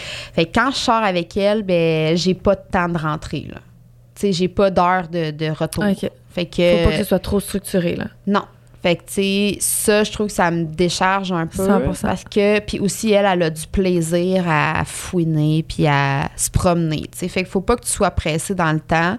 que 0.44 0.50
quand 0.59 0.73
je 0.73 0.77
sors 0.79 1.03
avec 1.03 1.37
elle, 1.37 1.62
ben, 1.62 2.16
j'ai 2.16 2.35
pas 2.35 2.57
de 2.57 2.62
temps 2.71 2.88
de 2.88 2.99
rentrer. 2.99 3.47
Là. 3.49 3.61
Tu 4.14 4.23
sais, 4.23 4.33
j'ai 4.33 4.49
pas 4.49 4.71
d'heure 4.71 5.07
de, 5.09 5.31
de 5.31 5.51
retour. 5.51 5.85
OK. 5.85 6.11
Fait 6.31 6.47
que. 6.47 6.79
Faut 6.79 6.85
pas 6.85 6.90
que 6.90 6.99
ce 6.99 7.05
soit 7.05 7.18
trop 7.21 7.38
structuré, 7.38 7.94
là. 7.94 8.07
Non. 8.27 8.42
Fait 8.81 8.95
que, 8.95 9.03
tu 9.03 9.12
sais, 9.14 9.57
ça, 9.61 10.05
je 10.05 10.12
trouve 10.12 10.29
que 10.29 10.33
ça 10.33 10.53
me 10.53 10.62
décharge 10.62 11.33
un 11.33 11.49
peu. 11.49 11.67
100%. 11.67 12.01
Parce 12.03 12.23
que, 12.23 12.61
puis 12.61 12.79
aussi, 12.79 13.11
elle, 13.12 13.27
elle 13.27 13.43
a 13.43 13.51
du 13.51 13.67
plaisir 13.67 14.45
à 14.49 14.85
fouiner 14.87 15.64
puis 15.67 15.87
à 15.88 16.31
se 16.37 16.49
promener, 16.49 17.03
tu 17.11 17.19
sais. 17.19 17.27
Fait 17.29 17.41
qu'il 17.43 17.51
faut 17.51 17.61
pas 17.61 17.75
que 17.75 17.85
tu 17.85 17.91
sois 17.91 18.12
pressé 18.12 18.55
dans 18.55 18.73
le 18.73 18.79
temps. 18.79 19.19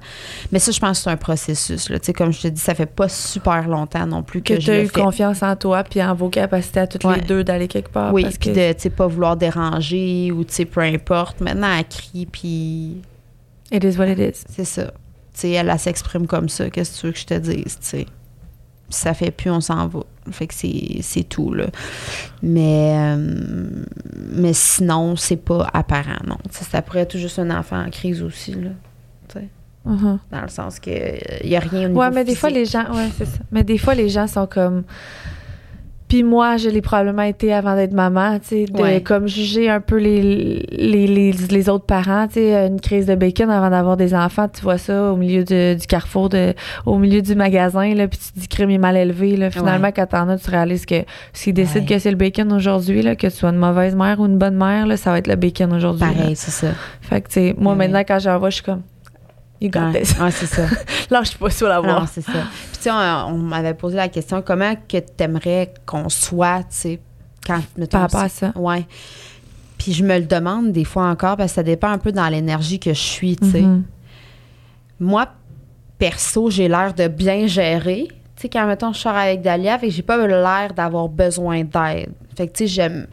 Mais 0.53 0.59
ça, 0.59 0.71
je 0.71 0.79
pense 0.79 0.99
que 0.99 1.03
c'est 1.03 1.09
un 1.09 1.17
processus, 1.17 1.89
là. 1.89 1.99
Tu 1.99 2.05
sais, 2.05 2.13
comme 2.13 2.31
je 2.31 2.41
te 2.43 2.47
dis, 2.47 2.61
ça 2.61 2.73
fait 2.73 2.85
pas 2.85 3.09
super 3.09 3.67
longtemps 3.67 4.07
non 4.07 4.23
plus 4.23 4.41
que, 4.41 4.53
Que 4.53 4.59
je 4.61 4.65
tu 4.65 4.71
as 4.71 4.77
le 4.77 4.83
eu 4.83 4.87
fais. 4.87 5.01
confiance 5.01 5.43
en 5.43 5.55
toi 5.57 5.83
puis 5.83 6.01
en 6.01 6.15
vos 6.15 6.29
capacités 6.29 6.79
à 6.79 6.87
toutes 6.87 7.03
Ouais. 7.03 7.15
les 7.17 7.21
deux 7.25 7.43
d'aller 7.43 7.67
quelque 7.67 7.89
part. 7.91 8.13
Oui, 8.13 8.23
parce 8.23 8.37
puis 8.37 8.51
que 8.51 8.55
de, 8.69 8.73
tu 8.73 8.83
sais, 8.83 8.89
pas 8.89 9.07
vouloir 9.07 9.35
déranger 9.35 10.31
ou, 10.31 10.45
tu 10.45 10.53
sais, 10.53 10.65
peu 10.65 10.79
importe. 10.81 11.41
Maintenant, 11.41 11.67
elle 11.77 11.85
crie, 11.85 12.25
puis 12.25 13.01
It 13.73 13.83
is 13.83 13.97
what 13.97 14.07
it 14.07 14.19
is. 14.19 14.43
c'est 14.49 14.63
ça. 14.63 14.85
Tu 14.85 14.91
sais, 15.33 15.51
elle, 15.51 15.69
elle 15.69 15.79
s'exprime 15.79 16.27
comme 16.27 16.47
ça. 16.47 16.69
Qu'est-ce 16.69 16.93
que 16.95 16.99
tu 17.01 17.05
veux 17.07 17.11
que 17.11 17.19
je 17.19 17.25
te 17.25 17.33
dise, 17.33 17.77
tu 17.81 17.85
sais? 17.87 18.05
Ça 18.89 19.13
fait 19.13 19.31
plus, 19.31 19.49
on 19.51 19.61
s'en 19.61 19.87
va. 19.87 19.99
Fait 20.31 20.47
que 20.47 20.53
c'est 20.53 20.99
c'est 21.01 21.23
tout, 21.23 21.53
là. 21.53 21.65
Mais, 22.43 22.93
euh, 22.97 23.67
mais 24.31 24.53
sinon, 24.53 25.15
c'est 25.15 25.37
pas 25.37 25.69
apparent, 25.73 26.21
non. 26.27 26.37
Ça 26.51 26.81
pourrait 26.81 27.01
être 27.01 27.17
juste 27.17 27.39
un 27.39 27.49
enfant 27.57 27.83
en 27.85 27.89
crise 27.89 28.21
aussi, 28.23 28.53
là. 28.53 28.69
Tu 29.27 29.39
sais, 29.39 29.47
Mhm. 29.85 30.19
dans 30.31 30.41
le 30.41 30.47
sens 30.49 30.79
que 30.79 30.89
il 31.43 31.49
y 31.49 31.55
a 31.55 31.59
rien 31.59 31.85
au 31.85 31.87
niveau 31.89 31.99
Ouais, 32.01 32.11
mais 32.11 32.23
des 32.25 32.35
fois, 32.35 32.49
les 32.49 32.65
gens. 32.65 32.85
Ouais, 32.93 33.09
c'est 33.17 33.25
ça. 33.25 33.39
Mais 33.51 33.63
des 33.63 33.77
fois, 33.77 33.95
les 33.95 34.09
gens 34.09 34.27
sont 34.27 34.45
comme. 34.45 34.83
Puis 36.09 36.23
moi, 36.23 36.57
je 36.57 36.69
l'ai 36.69 36.81
probablement 36.81 37.21
été 37.21 37.53
avant 37.53 37.75
d'être 37.75 37.93
maman, 37.93 38.39
tu 38.39 38.47
sais, 38.47 38.65
de 38.65 38.81
Ouais. 38.81 39.01
comme 39.01 39.27
juger 39.27 39.69
un 39.69 39.79
peu 39.79 39.97
les, 39.97 40.65
les, 40.71 41.05
les, 41.07 41.31
les 41.31 41.69
autres 41.69 41.85
parents, 41.85 42.27
tu 42.27 42.33
sais, 42.33 42.67
une 42.67 42.81
crise 42.81 43.05
de 43.05 43.13
bacon 43.13 43.49
avant 43.51 43.69
d'avoir 43.69 43.95
des 43.95 44.15
enfants, 44.15 44.47
tu 44.51 44.61
vois 44.63 44.79
ça 44.79 45.11
au 45.13 45.15
milieu 45.15 45.43
de- 45.43 45.75
du 45.79 45.85
carrefour, 45.85 46.29
de, 46.29 46.55
au 46.87 46.97
milieu 46.97 47.21
du 47.21 47.35
magasin, 47.35 47.93
là, 47.93 48.07
puis 48.07 48.17
tu 48.19 48.33
te 48.33 48.39
dis 48.39 48.47
crime 48.47 48.71
est 48.71 48.77
mal 48.79 48.97
élevé, 48.97 49.37
là. 49.37 49.51
Finalement, 49.51 49.87
Ouais. 49.87 49.93
quand 49.95 50.07
t'en 50.07 50.27
as, 50.29 50.37
tu 50.39 50.49
réalises 50.49 50.85
que 50.87 51.03
s'ils 51.31 51.53
décident 51.53 51.81
Ouais. 51.85 51.93
que 51.95 51.99
c'est 51.99 52.09
le 52.11 52.17
bacon 52.17 52.51
aujourd'hui, 52.53 53.03
là, 53.03 53.15
que 53.15 53.27
tu 53.27 53.33
sois 53.33 53.49
une 53.49 53.57
mauvaise 53.57 53.95
mère 53.95 54.19
ou 54.19 54.25
une 54.25 54.37
bonne 54.39 54.55
mère, 54.57 54.87
là, 54.87 54.97
ça 54.97 55.11
va 55.11 55.19
être 55.19 55.27
le 55.27 55.35
bacon 55.35 55.71
aujourd'hui. 55.73 55.99
Pareil, 55.99 56.35
c'est 56.35 56.49
ça. 56.51 56.69
Fait 57.01 57.21
que, 57.21 57.27
tu 57.27 57.33
sais, 57.35 57.55
moi, 57.57 57.75
maintenant, 57.75 58.01
quand 58.07 58.17
j'en 58.17 58.39
vois, 58.39 58.49
je 58.49 58.55
suis 58.55 58.63
comme, 58.63 58.81
you 59.61 59.69
got 59.69 59.91
Ouais, 59.91 60.01
this. 60.01 60.17
Ouais, 60.19 60.31
c'est 60.31 60.45
ça. 60.45 60.63
Lâche 61.09 61.37
pas 61.37 61.49
sur 61.49 61.67
la 61.67 61.75
Non, 61.81 61.81
voie. 61.99 62.07
c'est 62.11 62.21
ça. 62.21 62.31
Puis, 62.31 62.77
tu 62.77 62.81
sais, 62.81 62.91
on, 62.91 63.33
on 63.33 63.37
m'avait 63.37 63.73
posé 63.73 63.97
la 63.97 64.07
question 64.09 64.41
comment 64.41 64.73
que 64.87 64.97
t'aimerais 64.97 65.73
qu'on 65.85 66.09
soit, 66.09 66.59
tu 66.63 66.65
sais, 66.69 66.99
quand, 67.45 67.61
mettons, 67.77 67.91
Par 67.97 68.01
rapport 68.01 68.21
à 68.21 68.29
ça. 68.29 68.51
Ouais. 68.55 68.85
Puis 69.77 69.93
je 69.93 70.03
me 70.03 70.17
le 70.19 70.25
demande 70.25 70.71
des 70.71 70.83
fois 70.83 71.05
encore 71.09 71.37
parce 71.37 71.51
que 71.51 71.55
ça 71.55 71.63
dépend 71.63 71.89
un 71.89 71.97
peu 71.97 72.11
dans 72.11 72.27
l'énergie 72.27 72.79
que 72.79 72.93
je 72.93 72.99
suis, 72.99 73.35
tu 73.37 73.49
sais. 73.49 73.61
Mhm. 73.61 73.83
Moi, 74.99 75.27
perso, 75.97 76.49
j'ai 76.49 76.67
l'air 76.67 76.93
de 76.93 77.07
bien 77.07 77.47
gérer. 77.47 78.07
Tu 78.35 78.43
sais, 78.43 78.49
quand, 78.49 78.65
mettons, 78.67 78.91
je 78.93 78.99
sors 78.99 79.15
avec 79.15 79.41
Dalia, 79.41 79.77
fait 79.79 79.87
que 79.87 79.93
j'ai 79.93 80.01
pas 80.01 80.17
l'air 80.27 80.73
d'avoir 80.75 81.07
besoin 81.09 81.63
d'aide. 81.63 82.11
Fait 82.35 82.47
que, 82.47 82.53
tu 82.53 82.57
sais, 82.63 82.67
j'aime... 82.67 83.07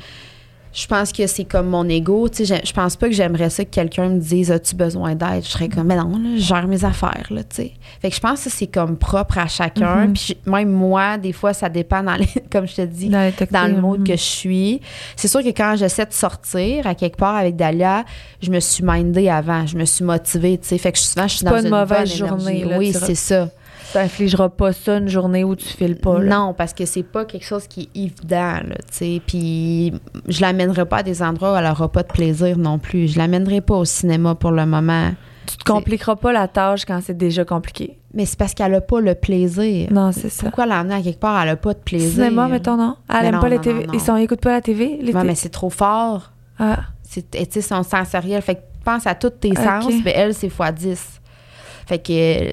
Je 0.77 0.87
pense 0.87 1.11
que 1.11 1.27
c'est 1.27 1.45
comme 1.45 1.69
mon 1.69 1.89
ego. 1.89 2.29
Tu 2.29 2.45
sais, 2.45 2.61
je 2.63 2.73
pense 2.75 2.97
pas 2.97 3.09
que 3.09 3.15
j'aimerais 3.15 3.49
ça 3.49 3.65
que 3.65 3.71
quelqu'un 3.71 4.11
me 4.11 4.21
dise 4.21 4.53
As-tu 4.53 4.77
besoin 4.77 5.15
d'aide? 5.15 5.43
Je 5.43 5.49
serais 5.49 5.71
comme 5.71 5.87
Mais 5.87 5.97
non, 5.97 6.11
là, 6.11 6.37
je 6.37 6.43
gère 6.43 6.69
mes 6.69 6.85
affaires, 6.85 7.27
là, 7.31 7.43
tu 7.45 7.57
sais. 7.57 7.73
Fait 8.03 8.11
que 8.11 8.15
je 8.15 8.21
pense 8.21 8.45
que 8.45 8.51
c'est 8.51 8.67
comme 8.67 8.99
propre 8.99 9.39
à 9.39 9.47
chacun. 9.47 10.07
Mhm. 10.07 10.13
Puis 10.13 10.37
même 10.45 10.71
moi, 10.71 11.17
des 11.17 11.33
fois, 11.33 11.55
ça 11.55 11.71
dépend, 11.71 12.03
dans 12.03 12.17
les, 12.17 12.29
comme 12.53 12.69
je 12.69 12.75
te 12.75 12.83
dis, 12.83 13.09
Dans, 13.09 13.33
dans 13.51 13.75
le 13.75 13.81
mode 13.81 14.01
mhm. 14.01 14.07
que 14.07 14.17
je 14.17 14.23
suis. 14.23 14.81
C'est 15.17 15.29
sûr 15.29 15.43
que 15.43 15.49
quand 15.49 15.77
j'essaie 15.77 16.05
de 16.05 16.13
sortir 16.13 16.87
à 16.87 16.95
quelque 16.95 17.17
part 17.17 17.37
avec 17.37 17.57
Dalia, 17.57 18.05
je 18.43 18.51
me 18.51 18.61
suis 18.61 18.85
mindée 18.85 19.31
avant, 19.31 19.67
je 19.67 19.79
me 19.79 19.87
suis 19.87 20.05
motivée, 20.05 20.59
tu 20.59 20.69
sais. 20.69 20.79
Fait 20.79 20.93
que 20.93 20.99
souvent, 20.99 21.27
je 21.27 21.37
suis 21.37 21.45
dans 21.47 21.53
pas 21.53 21.63
une 21.63 21.71
mauvaise 21.71 22.21
bonne 22.21 22.29
journée, 22.29 22.65
là, 22.67 22.77
Oui, 22.77 22.93
c'est 22.93 23.15
ça. 23.15 23.49
Tu 23.93 23.99
n'infligeras 23.99 24.49
pas 24.49 24.73
ça 24.73 24.97
une 24.99 25.09
journée 25.09 25.45
où 25.45 25.55
tu 25.57 25.67
files 25.67 25.97
pas. 25.97 26.19
là. 26.19 26.37
Non, 26.37 26.55
parce 26.55 26.75
que 26.75 26.85
c'est 26.85 27.03
pas 27.05 27.25
quelque 27.25 27.45
chose 27.45 27.67
qui 27.69 27.83
est 27.95 27.99
évident, 28.01 28.61
là, 28.69 28.77
tu 28.91 28.93
sais. 28.93 29.23
Puis 29.27 29.93
je 30.29 30.41
l'amènerai 30.41 30.85
pas 30.87 30.99
à 30.99 31.03
des 31.03 31.23
endroits 31.23 31.53
où 31.53 31.57
elle 31.57 31.67
aura 31.67 31.89
pas 31.91 32.03
de 32.03 32.09
plaisir 32.13 32.59
non 32.59 32.79
plus. 32.79 33.09
Je 33.09 33.19
l'amènerai 33.19 33.61
pas 33.61 33.77
au 33.77 33.85
cinéma 33.85 34.35
pour 34.35 34.51
le 34.51 34.67
moment. 34.67 35.13
Tu 35.47 35.57
te 35.59 35.65
compliqueras 35.65 36.17
pas 36.17 36.33
la 36.33 36.49
tâche 36.49 36.85
quand 36.85 37.01
c'est 37.05 37.17
déjà 37.17 37.45
compliqué. 37.45 37.97
Mais 38.13 38.27
c'est 38.27 38.37
parce 38.39 38.53
qu'elle 38.55 38.75
a 38.75 38.81
pas 38.81 39.01
le 39.01 39.15
plaisir. 39.15 39.89
Non, 39.93 40.11
c'est 40.11 40.29
ça. 40.31 40.43
Pourquoi 40.47 40.67
l'emmener 40.67 40.95
à 40.97 41.01
quelque 41.03 41.21
part, 41.21 41.41
elle 41.41 41.51
a 41.51 41.57
pas 41.57 41.73
de 41.75 41.79
plaisir? 41.79 42.25
Cinéma, 42.25 42.49
mettons, 42.49 42.77
non? 42.77 42.97
Elle 43.09 43.21
Mais 43.21 43.27
aime 43.29 43.35
non, 43.37 43.41
pas 43.41 43.49
les 43.51 43.57
non, 43.57 43.63
TV. 43.63 43.81
non, 43.81 43.87
non. 43.87 43.93
Ils 43.93 44.01
sont, 44.01 44.17
ils 44.17 44.25
écoutent 44.25 44.41
pas 44.41 44.51
la 44.53 44.61
TV? 44.61 44.99
Les 45.01 45.13
té- 45.13 45.19
mais 45.23 45.35
c'est 45.37 45.51
trop 45.51 45.71
fort. 45.71 46.33
Ah, 46.59 46.79
C'est, 47.05 47.31
tu 47.31 47.39
sais, 47.49 47.61
son 47.61 47.85
sensoriel. 47.85 48.43
Fait 48.43 48.57
que 48.57 48.61
pense 48.85 49.07
à 49.07 49.15
tous 49.15 49.31
tes 49.31 49.51
Ok. 49.53 49.59
sens, 49.59 49.93
mais 50.05 50.13
elle, 50.17 50.35
c'est 50.35 50.49
x 50.49 50.57
10. 50.75 51.21
Fait 51.87 51.99
que, 51.99 52.53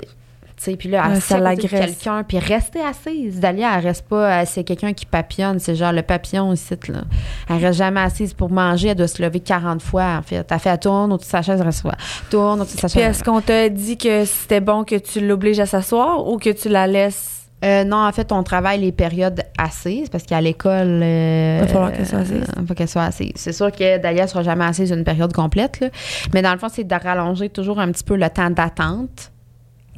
puis 0.78 0.89
là, 0.89 1.06
assis 1.06 1.21
ça 1.21 1.38
l'agresse. 1.39 1.69
quelqu'un, 1.69 2.23
puis 2.23 2.39
rester 2.39 2.80
assise. 2.82 3.39
Dalia, 3.39 3.78
elle 3.78 3.84
reste 3.86 4.08
pas, 4.08 4.30
elle- 4.41 4.47
c'est 4.47 4.63
quelqu'un 4.63 4.93
qui 4.93 5.06
papillonne, 5.06 5.60
c'est 5.60 5.76
genre 5.76 5.91
le 5.91 6.02
papillon 6.02 6.52
ici, 6.54 6.73
là. 6.89 7.02
Elle 7.49 7.58
reste 7.63 7.78
jamais 7.78 8.02
assise 8.02 8.34
pour 8.34 8.49
manger, 8.49 8.89
elle 8.89 8.95
doit 8.95 9.08
se 9.08 9.21
lever 9.21 9.39
40 9.39 9.82
fois, 9.82 10.17
en 10.17 10.21
fait. 10.21 10.45
Elle 10.49 10.60
fait, 10.60 10.69
elle 10.69 10.80
tourne 10.80 11.12
autour 11.13 11.26
de 11.26 11.32
sa 11.32 11.41
chaise, 11.41 11.60
elle 11.60 11.65
reste. 11.67 11.84
Tourne 12.30 12.62
autour 12.62 12.76
de 12.76 12.80
sa 12.80 12.88
Puis 12.88 12.99
chaise. 12.99 13.10
est-ce 13.17 13.23
qu'on 13.23 13.41
t'a 13.41 13.69
dit 13.69 13.97
que 13.97 14.26
c'était 14.26 14.62
bon 14.62 14.84
que 14.84 14.95
tu 14.95 15.19
l'obliges 15.26 15.60
à 15.60 15.65
s'asseoir 15.65 16.28
ou 16.28 16.38
que 16.38 16.49
tu 16.49 16.69
la 16.69 16.88
laisses? 16.88 17.41
Euh, 17.63 17.86
non, 17.86 18.06
en 18.06 18.12
fait, 18.12 18.34
on 18.34 18.43
travaille 18.43 18.82
les 18.82 18.91
périodes 18.91 19.41
assises 19.58 20.10
parce 20.10 20.26
qu'à 20.26 20.41
l'école. 20.41 20.99
euh, 21.02 21.60
Va 21.62 21.67
falloir 21.67 21.93
qu'elle 21.93 22.06
soit 22.06 22.19
assise. 22.19 22.43
euh, 22.58 22.62
faut 22.67 22.73
qu'elle 22.73 22.88
soit 22.89 23.04
assise. 23.04 23.32
C'est 23.36 23.54
sûr 23.54 23.71
que 23.71 23.97
Dalia 23.99 24.28
sera 24.28 24.43
jamais 24.43 24.65
assise 24.65 24.91
une 24.91 25.06
période 25.06 25.32
complète, 25.32 25.80
là. 25.80 25.88
mais 26.34 26.41
dans 26.41 26.52
le 26.52 26.60
fond, 26.60 26.67
c'est 26.69 26.84
de 26.84 26.93
rallonger 26.93 27.47
toujours 27.49 27.80
un 27.80 27.89
petit 27.93 28.04
peu 28.04 28.17
le 28.17 28.30
temps 28.30 28.49
d'attente 28.49 29.32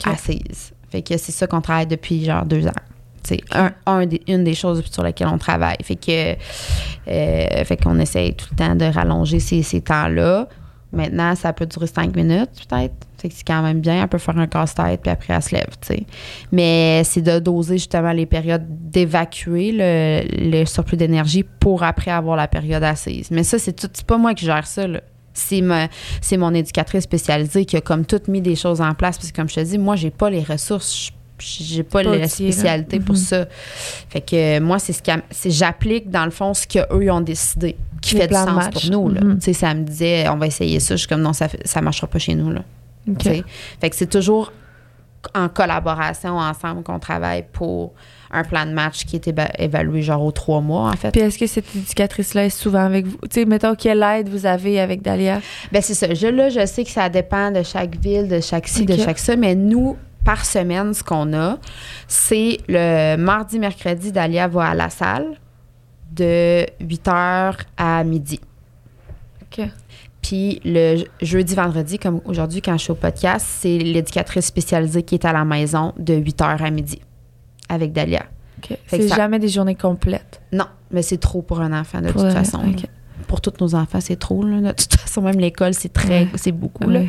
Assise. 0.03 0.73
Fait 0.89 1.01
que 1.01 1.17
c'est 1.17 1.31
ça 1.31 1.47
qu'on 1.47 1.61
travaille 1.61 1.87
depuis 1.87 2.23
genre 2.23 2.45
deux 2.45 2.67
ans. 2.67 2.71
C'est 3.23 3.41
un, 3.53 3.71
une 4.27 4.43
des 4.43 4.53
choses 4.53 4.83
sur 4.85 5.03
lesquelles 5.03 5.29
on 5.29 5.39
travaille. 5.39 5.77
Fait 5.81 5.95
que 5.95 6.35
euh, 7.07 7.65
fait 7.65 7.81
qu'on 7.81 7.99
essaye 7.99 8.35
tout 8.35 8.47
le 8.51 8.55
temps 8.57 8.75
de 8.75 8.85
rallonger 8.85 9.39
ces, 9.39 9.63
ces 9.63 9.81
temps-là. 9.81 10.47
Maintenant, 10.93 11.35
ça 11.35 11.51
peut 11.51 11.65
durer 11.65 11.87
cinq 11.87 12.15
minutes, 12.15 12.51
peut-être. 12.69 12.93
Fait 13.17 13.29
c'est 13.29 13.43
quand 13.45 13.61
même 13.63 13.81
bien. 13.81 14.01
Elle 14.03 14.07
peut 14.07 14.19
faire 14.19 14.37
un 14.37 14.47
casse-tête, 14.47 15.01
puis 15.01 15.11
après, 15.11 15.33
elle 15.33 15.41
se 15.41 15.55
lève. 15.55 15.67
Mais 16.51 17.03
c'est 17.03 17.21
de 17.21 17.39
doser 17.39 17.77
justement 17.77 18.11
les 18.11 18.25
périodes 18.27 18.65
d'évacuer 18.69 19.71
le, 19.73 20.21
le 20.59 20.65
surplus 20.65 20.95
d'énergie 20.95 21.43
pour 21.43 21.83
après 21.83 22.11
avoir 22.11 22.37
la 22.37 22.47
période 22.47 22.83
assise. 22.83 23.29
Mais 23.31 23.43
ça, 23.43 23.57
c'est 23.59 23.73
tout. 23.73 23.89
C'est 23.91 24.05
pas 24.05 24.17
moi 24.17 24.33
qui 24.35 24.45
gère 24.45 24.67
ça, 24.67 24.87
là. 24.87 25.01
C'est, 25.35 25.61
ma- 25.61 25.89
c'est 26.21 26.37
mon 26.37 26.53
éducatrice 26.53 27.03
spécialisée 27.03 27.65
qui 27.65 27.77
a 27.77 27.81
comme 27.81 28.05
tout 28.05 28.21
mis 28.27 28.41
des 28.41 28.55
choses 28.55 28.81
en 28.81 28.93
place. 28.95 29.17
Parce 29.17 29.31
que 29.31 29.35
comme 29.35 29.49
je 29.49 29.55
te 29.55 29.59
dis, 29.59 29.77
moi, 29.77 29.95
j'ai 29.95 30.09
pas 30.09 30.29
les 30.31 30.41
ressources. 30.41 31.07
Je- 31.07 31.11
J'ai 31.37 31.83
pas, 31.83 32.01
pas 32.01 32.11
la 32.11 32.17
là. 32.19 32.27
spécialité 32.29 33.01
pour 33.01 33.15
Mhm. 33.15 33.21
ça. 33.21 33.45
Fait 34.09 34.21
que 34.21 34.59
moi, 34.61 34.79
c'est 34.79 34.93
ce 34.93 35.01
c'est 35.31 35.51
j'applique 35.51 36.09
dans 36.09 36.23
le 36.23 36.31
fond 36.31 36.53
ce 36.53 36.65
qu'eux 36.65 37.11
ont 37.11 37.19
décidé, 37.19 37.75
qui 38.01 38.15
Les 38.15 38.21
fait 38.21 38.27
du 38.29 38.33
sens 38.35 38.49
match. 38.55 38.73
pour 38.89 38.91
nous. 38.91 39.09
Là. 39.09 39.19
Mhm. 39.21 39.35
Tu 39.39 39.45
sais, 39.45 39.53
ça 39.53 39.73
me 39.73 39.83
disait, 39.83 40.29
on 40.29 40.37
va 40.37 40.47
essayer 40.47 40.79
ça. 40.79 40.95
Je 40.95 40.99
suis 40.99 41.07
comme 41.09 41.21
non, 41.21 41.33
ça, 41.33 41.49
ça 41.65 41.81
marchera 41.81 42.07
pas 42.07 42.19
chez 42.19 42.35
nous. 42.35 42.51
Là. 42.51 42.61
Fait 43.19 43.89
que 43.89 43.95
c'est 43.97 44.09
toujours 44.09 44.53
en 45.33 45.49
collaboration 45.49 46.37
ensemble 46.37 46.83
qu'on 46.83 46.99
travaille 46.99 47.43
pour 47.51 47.93
un 48.35 48.43
plan 48.43 48.65
de 48.65 48.71
match 48.71 49.05
qui 49.05 49.15
est 49.15 49.31
évalué 49.59 50.01
genre 50.01 50.23
aux 50.23 50.31
trois 50.31 50.61
mois, 50.61 50.89
en 50.89 50.93
fait. 50.93 51.11
Puis 51.11 51.21
est-ce 51.21 51.37
que 51.39 51.47
cette 51.47 51.75
éducatrice-là 51.75 52.45
est 52.45 52.49
souvent 52.49 52.83
avec 52.85 53.05
vous? 53.07 53.17
Tu 53.29 53.41
sais, 53.41 53.45
mettons, 53.45 53.75
quelle 53.75 54.03
aide 54.03 54.29
vous 54.29 54.45
avez 54.45 54.79
avec 54.79 55.01
Dalia? 55.01 55.39
Ben 55.71 55.81
c'est 55.81 55.93
ça. 55.93 56.13
Je, 56.13 56.27
là, 56.27 56.49
je 56.49 56.65
sais 56.65 56.83
que 56.83 56.89
ça 56.91 57.09
dépend 57.09 57.51
de 57.51 57.63
chaque 57.63 57.95
ville, 57.97 58.27
de 58.27 58.39
chaque 58.41 58.67
ci, 58.67 58.85
de 58.85 58.93
Ok. 58.93 58.99
chaque 59.05 59.19
ça, 59.19 59.35
mais 59.35 59.55
nous, 59.55 59.97
par 60.23 60.43
semaine, 60.45 60.93
ce 60.93 61.03
qu'on 61.03 61.33
a, 61.33 61.57
c'est 62.07 62.57
le 62.67 63.15
mardi, 63.17 63.59
mercredi, 63.59 64.11
Dalia 64.11 64.47
va 64.47 64.65
à 64.69 64.73
la 64.75 64.89
salle 64.89 65.27
de 66.11 66.65
8h 66.81 67.55
à 67.77 68.03
midi. 68.03 68.39
OK. 69.43 69.65
Puis 70.21 70.59
le 70.65 70.97
je- 70.97 71.25
jeudi, 71.25 71.53
vendredi, 71.53 71.99
comme 71.99 72.21
aujourd'hui, 72.25 72.61
quand 72.61 72.75
je 72.77 72.83
suis 72.83 72.91
au 72.91 72.95
podcast, 72.95 73.45
c'est 73.47 73.77
l'éducatrice 73.77 74.45
spécialisée 74.47 75.03
qui 75.03 75.15
est 75.15 75.25
à 75.25 75.31
la 75.33 75.45
maison 75.45 75.93
de 75.99 76.15
8h 76.15 76.63
à 76.63 76.69
midi 76.71 76.99
avec 77.69 77.91
Dalia. 77.93 78.23
OK. 78.59 78.69
Fait 78.85 78.97
C'est 79.01 79.07
ça- 79.09 79.15
jamais 79.15 79.39
des 79.39 79.49
journées 79.49 79.75
complètes? 79.75 80.41
Non, 80.51 80.65
mais 80.91 81.01
c'est 81.01 81.17
trop 81.17 81.41
pour 81.41 81.59
un 81.61 81.77
enfant 81.79 82.01
de 82.01 82.07
Pour 82.11 82.21
toute 82.23 82.31
façon. 82.33 82.61
Pour 83.27 83.41
tous 83.41 83.53
nos 83.59 83.73
enfants, 83.75 83.99
c'est 84.01 84.17
trop. 84.19 84.43
Là. 84.43 84.59
De 84.61 84.71
toute 84.73 84.97
façon, 84.97 85.21
même 85.21 85.39
l'école, 85.39 85.73
c'est 85.73 85.91
très, 85.91 86.23
Ouais. 86.23 86.27
c'est 86.35 86.51
beaucoup. 86.51 86.87
Là. 86.87 86.99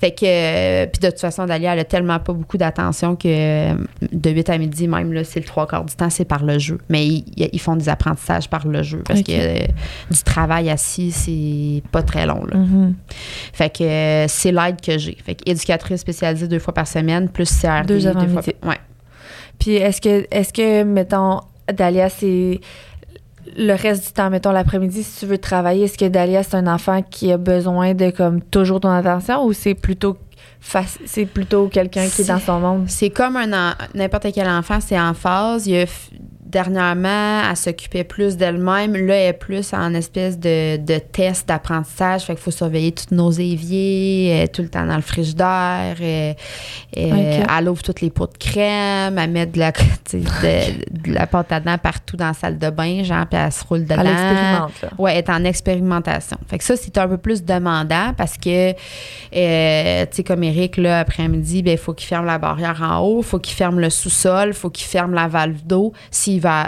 Fait 0.00 0.12
que, 0.12 0.24
euh, 0.24 0.86
puis 0.86 1.00
de 1.00 1.08
toute 1.10 1.18
façon, 1.18 1.44
Dalia, 1.46 1.72
elle 1.72 1.80
a 1.80 1.84
tellement 1.84 2.20
pas 2.20 2.34
beaucoup 2.34 2.56
d'attention 2.56 3.16
que 3.16 3.26
euh, 3.26 3.74
de 4.12 4.30
8 4.30 4.48
à 4.50 4.58
midi, 4.58 4.86
même, 4.86 5.12
là, 5.12 5.24
c'est 5.24 5.40
le 5.40 5.46
trois 5.46 5.66
quarts 5.66 5.84
du 5.84 5.94
temps, 5.96 6.10
c'est 6.10 6.24
par 6.26 6.44
le 6.44 6.58
jeu. 6.58 6.78
Mais 6.88 7.06
ils, 7.06 7.24
ils 7.52 7.58
font 7.60 7.74
des 7.74 7.88
apprentissages 7.88 8.48
par 8.48 8.66
le 8.68 8.82
jeu 8.84 9.02
parce 9.06 9.22
que 9.22 9.32
euh, 9.32 9.66
du 10.10 10.22
travail 10.22 10.70
assis, 10.70 11.10
c'est 11.10 11.82
pas 11.90 12.02
très 12.02 12.26
long. 12.26 12.44
Là. 12.44 12.58
Mhm. 12.58 12.94
Fait 13.52 13.70
que 13.76 14.26
c'est 14.28 14.52
l'aide 14.52 14.80
que 14.80 14.98
j'ai. 14.98 15.16
Fait 15.24 15.34
que 15.34 15.50
éducatrice 15.50 16.00
spécialisée 16.02 16.46
deux 16.48 16.60
fois 16.60 16.74
par 16.74 16.86
semaine, 16.86 17.28
plus 17.28 17.50
CRD 17.60 17.86
Deux 17.88 18.06
avant 18.06 18.28
fois 18.28 18.42
par- 18.42 18.70
Ouais. 18.70 18.78
Puis 19.58 19.76
est-ce 19.76 20.00
que, 20.00 20.26
est-ce 20.30 20.52
que, 20.52 20.82
mettons, 20.82 21.40
Dalia, 21.72 22.08
c'est 22.08 22.60
le 23.56 23.74
reste 23.74 24.06
du 24.06 24.12
temps, 24.12 24.30
mettons 24.30 24.50
l'après-midi, 24.50 25.02
si 25.02 25.20
tu 25.20 25.26
veux 25.26 25.38
travailler, 25.38 25.84
est-ce 25.84 25.98
que 25.98 26.06
Dalia, 26.06 26.42
c'est 26.42 26.56
un 26.56 26.66
enfant 26.66 27.02
qui 27.02 27.32
a 27.32 27.38
besoin 27.38 27.94
de 27.94 28.10
comme 28.10 28.42
toujours 28.42 28.80
ton 28.80 28.90
attention 28.90 29.44
ou 29.44 29.52
c'est 29.52 29.74
plutôt 29.74 30.16
c'est 31.04 31.26
plutôt 31.26 31.68
quelqu'un 31.68 32.08
qui 32.08 32.22
est 32.22 32.28
dans 32.28 32.40
son 32.40 32.58
monde? 32.58 32.84
C'est 32.88 33.10
comme 33.10 33.36
un 33.36 33.74
n'importe 33.94 34.26
quel 34.34 34.48
enfant, 34.48 34.80
c'est 34.80 34.98
en 34.98 35.14
phase. 35.14 35.66
Il 35.66 35.74
y 35.74 35.80
a 35.80 35.86
dernièrement, 36.46 37.42
elle 37.50 37.56
s'occupait 37.56 38.04
plus 38.04 38.36
d'elle-même. 38.36 38.94
Là, 38.96 39.14
elle 39.14 39.28
est 39.30 39.32
plus 39.32 39.72
en 39.72 39.92
espèce 39.94 40.38
de, 40.38 40.76
de 40.76 40.98
test 40.98 41.48
d'apprentissage. 41.48 42.22
Fait 42.22 42.34
qu'il 42.34 42.42
faut 42.42 42.50
surveiller 42.50 42.92
tous 42.92 43.14
nos 43.14 43.30
éviers, 43.30 44.28
elle 44.28 44.50
tout 44.50 44.62
le 44.62 44.68
temps 44.68 44.86
dans 44.86 44.96
le 44.96 45.02
frigidaire. 45.02 45.96
Elle, 46.00 46.36
elle- 46.94 47.12
Ok. 47.42 47.46
elle 47.58 47.68
ouvre 47.68 47.82
toutes 47.82 48.00
les 48.00 48.10
pots 48.10 48.26
de 48.26 48.36
crème, 48.38 49.18
elle 49.18 49.30
met 49.30 49.46
de 49.46 49.58
la, 49.58 49.72
de, 50.12 50.18
de 51.08 51.12
la 51.12 51.26
pâte 51.26 51.52
à 51.52 51.60
dents 51.60 51.78
partout 51.78 52.16
dans 52.16 52.28
la 52.28 52.34
salle 52.34 52.58
de 52.58 52.70
bain, 52.70 53.02
genre, 53.02 53.26
puis 53.26 53.38
elle 53.38 53.52
se 53.52 53.64
roule 53.64 53.84
dedans. 53.84 53.96
Elle 54.00 54.06
expérimente, 54.08 54.72
là. 54.82 54.88
Ouais, 54.98 55.16
est 55.18 55.28
en 55.30 55.44
expérimentation. 55.44 56.36
Fait 56.48 56.58
que 56.58 56.64
ça, 56.64 56.76
c'est 56.76 56.96
un 56.98 57.08
peu 57.08 57.18
plus 57.18 57.44
demandant 57.44 58.12
parce 58.16 58.36
que, 58.36 58.70
euh, 58.70 60.06
tu 60.06 60.16
sais, 60.16 60.24
comme 60.24 60.42
Eric, 60.44 60.76
là, 60.76 61.00
après-midi, 61.00 61.62
ben, 61.62 61.72
il 61.72 61.78
faut 61.78 61.94
qu'il 61.94 62.06
ferme 62.08 62.26
la 62.26 62.38
barrière 62.38 62.80
en 62.82 62.98
haut, 63.00 63.18
il 63.20 63.24
faut 63.24 63.38
qu'il 63.38 63.54
ferme 63.54 63.80
le 63.80 63.90
sous-sol, 63.90 64.48
il 64.48 64.54
faut 64.54 64.70
qu'il 64.70 64.86
ferme 64.86 65.14
la 65.14 65.28
valve 65.28 65.62
d'eau 65.64 65.92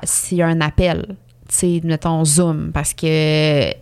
s'il 0.05 0.39
y 0.39 0.43
a 0.43 0.47
un 0.47 0.61
appel, 0.61 1.07
tu 1.49 1.55
sais, 1.55 1.81
mettons 1.85 2.25
Zoom, 2.25 2.71
parce 2.73 2.95
que 2.95 3.73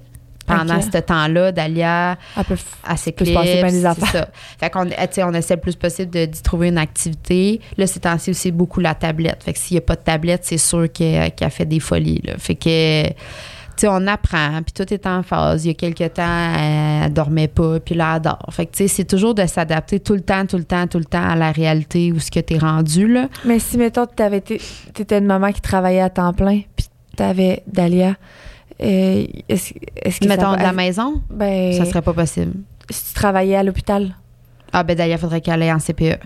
pendant 0.47 0.81
ce 0.81 0.99
temps-là, 0.99 1.51
Dalia, 1.51 2.17
Elle 2.37 2.45
peut 2.45 2.57
elle 2.89 2.99
s'éclipse, 2.99 3.41
c'est 3.43 4.07
ça. 4.07 4.29
Fait 4.61 4.71
qu'on, 4.71 4.87
on 4.87 5.35
essaie 5.35 5.55
le 5.57 5.61
plus 5.61 5.75
possible 5.75 6.11
de, 6.11 6.25
d'y 6.25 6.41
trouver 6.41 6.69
une 6.69 6.79
activité. 6.79 7.61
Là, 7.77 7.87
c'est 7.89 8.01
temps-ci 8.01 8.31
aussi 8.31 8.53
beaucoup 8.53 8.79
la 8.79 8.95
tablette. 8.95 9.43
Fait 9.43 9.53
que 9.53 9.59
s'il 9.59 9.75
n'y 9.75 9.79
a 9.79 9.81
pas 9.81 9.97
de 9.97 10.03
tablette, 10.03 10.45
c'est 10.45 10.59
sûr 10.59 10.91
qu'elle, 10.93 11.33
qu'elle 11.33 11.51
fait 11.51 11.67
des 11.67 11.81
folies, 11.81 12.23
là. 12.25 12.35
Fait 12.39 12.55
que... 12.55 13.09
Tu 13.77 13.83
sais, 13.83 13.89
on 13.91 14.07
apprend, 14.07 14.63
puis 14.63 14.73
tout 14.73 14.93
est 14.93 15.07
en 15.07 15.23
phase. 15.23 15.65
Il 15.65 15.69
y 15.69 15.71
a 15.71 15.75
quelques 15.75 16.15
temps, 16.15 16.55
elle, 16.59 17.05
elle 17.05 17.13
dormait 17.13 17.49
pas, 17.49 17.79
puis 17.81 17.95
là, 17.95 18.15
elle 18.17 18.23
dort. 18.23 18.47
Fait 18.51 18.67
que, 18.67 18.73
tu 18.73 18.79
sais, 18.79 18.89
c'est 18.89 19.05
toujours 19.05 19.35
de 19.35 19.45
s'adapter 19.47 20.01
tout 20.01 20.15
le 20.15 20.23
temps, 20.23 20.47
tout 20.47 20.57
le 20.57 20.65
temps, 20.65 20.87
tout 20.87 20.99
le 20.99 21.05
temps 21.05 21.23
à 21.29 21.37
la 21.37 21.53
réalité 21.53 22.11
où 22.13 22.19
ce 22.19 22.31
que 22.31 22.41
t'es 22.41 22.59
rendu, 22.59 23.07
là. 23.07 23.29
Mais 23.45 23.59
si, 23.59 23.77
mettons, 23.77 24.07
t'avais 24.07 24.39
été, 24.39 24.61
t'étais 24.95 25.19
une 25.19 25.27
maman 25.27 25.53
qui 25.53 25.61
travaillait 25.61 26.01
à 26.01 26.11
temps 26.11 26.33
plein, 26.33 26.61
puis 26.75 26.87
t'avais 27.17 27.63
Dalia, 27.67 28.15
euh, 28.83 29.25
est-ce, 29.49 29.73
est-ce 30.03 30.21
que 30.21 30.29
Mettons 30.29 30.53
ça, 30.53 30.57
de 30.57 30.63
la 30.63 30.73
maison, 30.73 31.23
ben, 31.31 31.73
ça 31.73 31.85
serait 31.85 32.03
pas 32.03 32.13
possible. 32.13 32.53
si 32.91 33.09
tu 33.09 33.15
travaillais 33.15 33.57
à 33.57 33.63
l'hôpital, 33.63 34.15
Ah, 34.73 34.83
ben 34.83 34.99
il 34.99 35.19
faudrait 35.19 35.41
qu'elle 35.41 35.63
aille 35.63 35.73
en 35.73 35.79
CPE. 35.79 36.19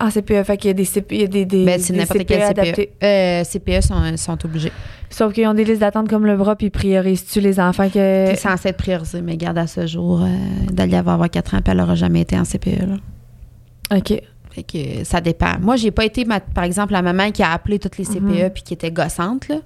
En 0.00 0.10
CPE, 0.10 0.44
fait 0.44 0.56
qu'il 0.56 0.68
y 0.68 0.70
a 0.70 0.74
des 0.74 0.84
CPE, 0.84 1.28
des, 1.28 1.44
des, 1.44 1.64
Ben, 1.64 1.80
c'est 1.80 1.92
n'importe 1.92 2.24
quel 2.26 2.40
CPE. 2.40 2.50
adaptés. 2.60 2.90
Euh, 3.02 3.42
CPE 3.44 3.80
sont, 3.82 4.16
sont 4.16 4.44
obligés. 4.44 4.72
Sauf 5.10 5.32
qu'ils 5.32 5.46
ont 5.48 5.54
des 5.54 5.64
listes 5.64 5.80
d'attente 5.80 6.08
comme 6.08 6.24
le 6.26 6.36
bras, 6.36 6.54
puis 6.54 6.66
ils 6.66 6.70
priorisent-tu 6.70 7.40
les 7.40 7.58
enfants 7.58 7.88
que. 7.88 8.26
C'est 8.28 8.36
censé 8.36 8.68
être 8.68 8.76
priorisé, 8.76 9.22
mais 9.22 9.36
garde 9.36 9.58
à 9.58 9.66
ce 9.66 9.86
jour, 9.86 10.22
euh, 10.22 10.26
Dalia 10.70 11.02
va 11.02 11.14
avoir 11.14 11.28
4 11.30 11.54
ans, 11.54 11.58
puis 11.62 11.72
elle 11.72 11.78
n'aura 11.78 11.94
jamais 11.96 12.20
été 12.20 12.38
en 12.38 12.44
CPE. 12.44 12.86
Là. 12.86 13.96
OK. 13.98 14.22
Fait 14.50 14.62
que 14.62 15.04
ça 15.04 15.20
dépend. 15.20 15.58
Moi, 15.60 15.76
j'ai 15.76 15.90
pas 15.90 16.04
été, 16.04 16.24
ma- 16.24 16.40
par 16.40 16.64
exemple, 16.64 16.92
la 16.92 17.02
maman 17.02 17.30
qui 17.30 17.42
a 17.42 17.52
appelé 17.52 17.78
toutes 17.78 17.96
les 17.98 18.04
CPE 18.04 18.20
Mhm. 18.44 18.50
puis 18.50 18.62
qui 18.62 18.74
était 18.74 18.90
gossante. 18.90 19.48
Là. 19.48 19.56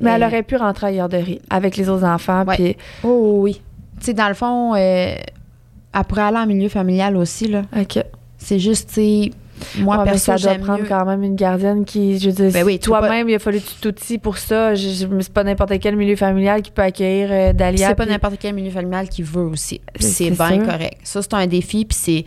Mais 0.00 0.10
elle 0.10 0.24
aurait 0.24 0.42
pu 0.42 0.56
rentrer 0.56 0.88
à 0.88 0.92
garderie 0.92 1.40
avec 1.50 1.76
les 1.76 1.88
autres 1.88 2.04
enfants, 2.04 2.44
Ouais. 2.46 2.56
puis. 2.56 2.76
Oh 3.04 3.38
oui. 3.42 3.60
Tu 4.00 4.06
sais, 4.06 4.12
dans 4.14 4.28
le 4.28 4.34
fond, 4.34 4.74
euh, 4.74 4.76
elle 4.78 6.04
pourrait 6.08 6.22
aller 6.22 6.38
en 6.38 6.46
milieu 6.46 6.68
familial 6.68 7.16
aussi. 7.16 7.46
Là. 7.48 7.62
OK. 7.78 7.98
C'est 8.38 8.58
juste, 8.58 8.90
tu 8.94 9.30
moi, 9.78 9.98
mais 9.98 10.10
perso, 10.12 10.36
ça 10.36 10.36
doit 10.36 10.54
prendre 10.64 10.82
mieux. 10.82 10.88
quand 10.88 11.04
même 11.04 11.22
une 11.22 11.34
gardienne 11.36 11.84
qui, 11.84 12.18
je 12.18 12.26
veux 12.30 12.34
dire, 12.34 12.50
Ben 12.52 12.64
oui, 12.64 12.78
toi-même, 12.78 13.28
il 13.28 13.34
a 13.34 13.38
fallu 13.38 13.60
que 13.60 13.66
tu 13.68 13.74
t'outilles 13.76 14.18
pour 14.18 14.38
ça. 14.38 14.74
Je, 14.74 14.88
je- 14.88 15.06
c'est 15.20 15.32
pas 15.32 15.44
n'importe 15.44 15.78
quel 15.80 15.96
milieu 15.96 16.16
familial 16.16 16.62
qui 16.62 16.70
peut 16.70 16.82
accueillir 16.82 17.28
euh, 17.30 17.52
Dalia. 17.52 17.88
c'est 17.88 17.94
pas 17.94 18.04
puis- 18.04 18.12
n'importe 18.12 18.36
quel 18.38 18.54
milieu 18.54 18.70
familial 18.70 19.08
qui 19.08 19.22
veut 19.22 19.42
aussi. 19.44 19.80
Puis 19.94 20.04
C'est- 20.04 20.30
bien 20.30 20.48
sûr. 20.48 20.64
correct. 20.66 20.98
Ça, 21.04 21.22
c'est 21.22 21.34
un 21.34 21.46
défi. 21.46 21.84
Puis 21.84 21.98
c'est. 22.00 22.24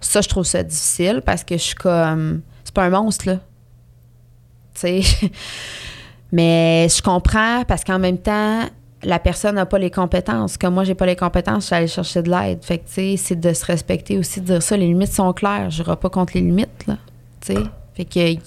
Ça, 0.00 0.20
je 0.20 0.28
trouve 0.28 0.44
ça 0.44 0.62
difficile 0.62 1.22
parce 1.24 1.42
que 1.44 1.56
je 1.56 1.62
suis 1.62 1.74
comme. 1.74 2.42
C'est 2.64 2.74
pas 2.74 2.84
un 2.84 2.90
monstre, 2.90 3.26
là. 3.28 3.34
Tu 4.74 5.02
sais? 5.02 5.30
Mais 6.32 6.88
je 6.88 7.00
comprends 7.02 7.64
parce 7.66 7.84
qu'en 7.84 7.98
même 7.98 8.18
temps, 8.18 8.60
la 9.04 9.18
personne 9.18 9.56
n'a 9.56 9.66
pas 9.66 9.78
les 9.78 9.90
compétences. 9.90 10.56
Comme 10.56 10.74
moi, 10.74 10.84
j'ai 10.84 10.94
pas 10.94 11.06
les 11.06 11.16
compétences, 11.16 11.64
je 11.64 11.66
suis 11.66 11.74
allée 11.74 11.88
chercher 11.88 12.22
de 12.22 12.30
l'aide. 12.30 12.64
Fait 12.64 12.78
que, 12.78 12.86
tu 12.86 12.92
sais, 12.94 13.14
c'est 13.16 13.38
de 13.38 13.52
se 13.52 13.64
respecter 13.64 14.18
aussi, 14.18 14.40
de 14.40 14.46
dire 14.46 14.62
ça. 14.62 14.76
Les 14.76 14.86
limites 14.86 15.12
sont 15.12 15.32
claires. 15.32 15.70
Je 15.70 15.82
n'irai 15.82 15.96
pas 15.96 16.10
contre 16.10 16.32
les 16.34 16.40
limites, 16.40 16.86
là. 16.86 16.96
Tu 17.40 17.54
sais? 17.54 17.60
Fait 17.94 18.04
que, 18.04 18.40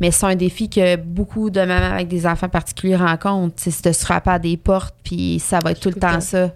mais 0.00 0.10
c'est 0.10 0.24
un 0.24 0.34
défi 0.34 0.70
que 0.70 0.96
beaucoup 0.96 1.50
de 1.50 1.60
mamans 1.60 1.94
avec 1.94 2.08
des 2.08 2.26
enfants 2.26 2.48
particuliers 2.48 2.96
rencontrent. 2.96 3.54
C'est 3.56 3.84
de 3.84 3.92
se 3.92 4.04
frapper 4.04 4.30
à 4.30 4.38
des 4.38 4.56
portes, 4.56 4.94
puis 5.04 5.38
ça 5.40 5.58
va 5.62 5.72
être 5.72 5.80
tout 5.80 5.90
le 5.90 6.00
temps 6.00 6.20
ça. 6.20 6.50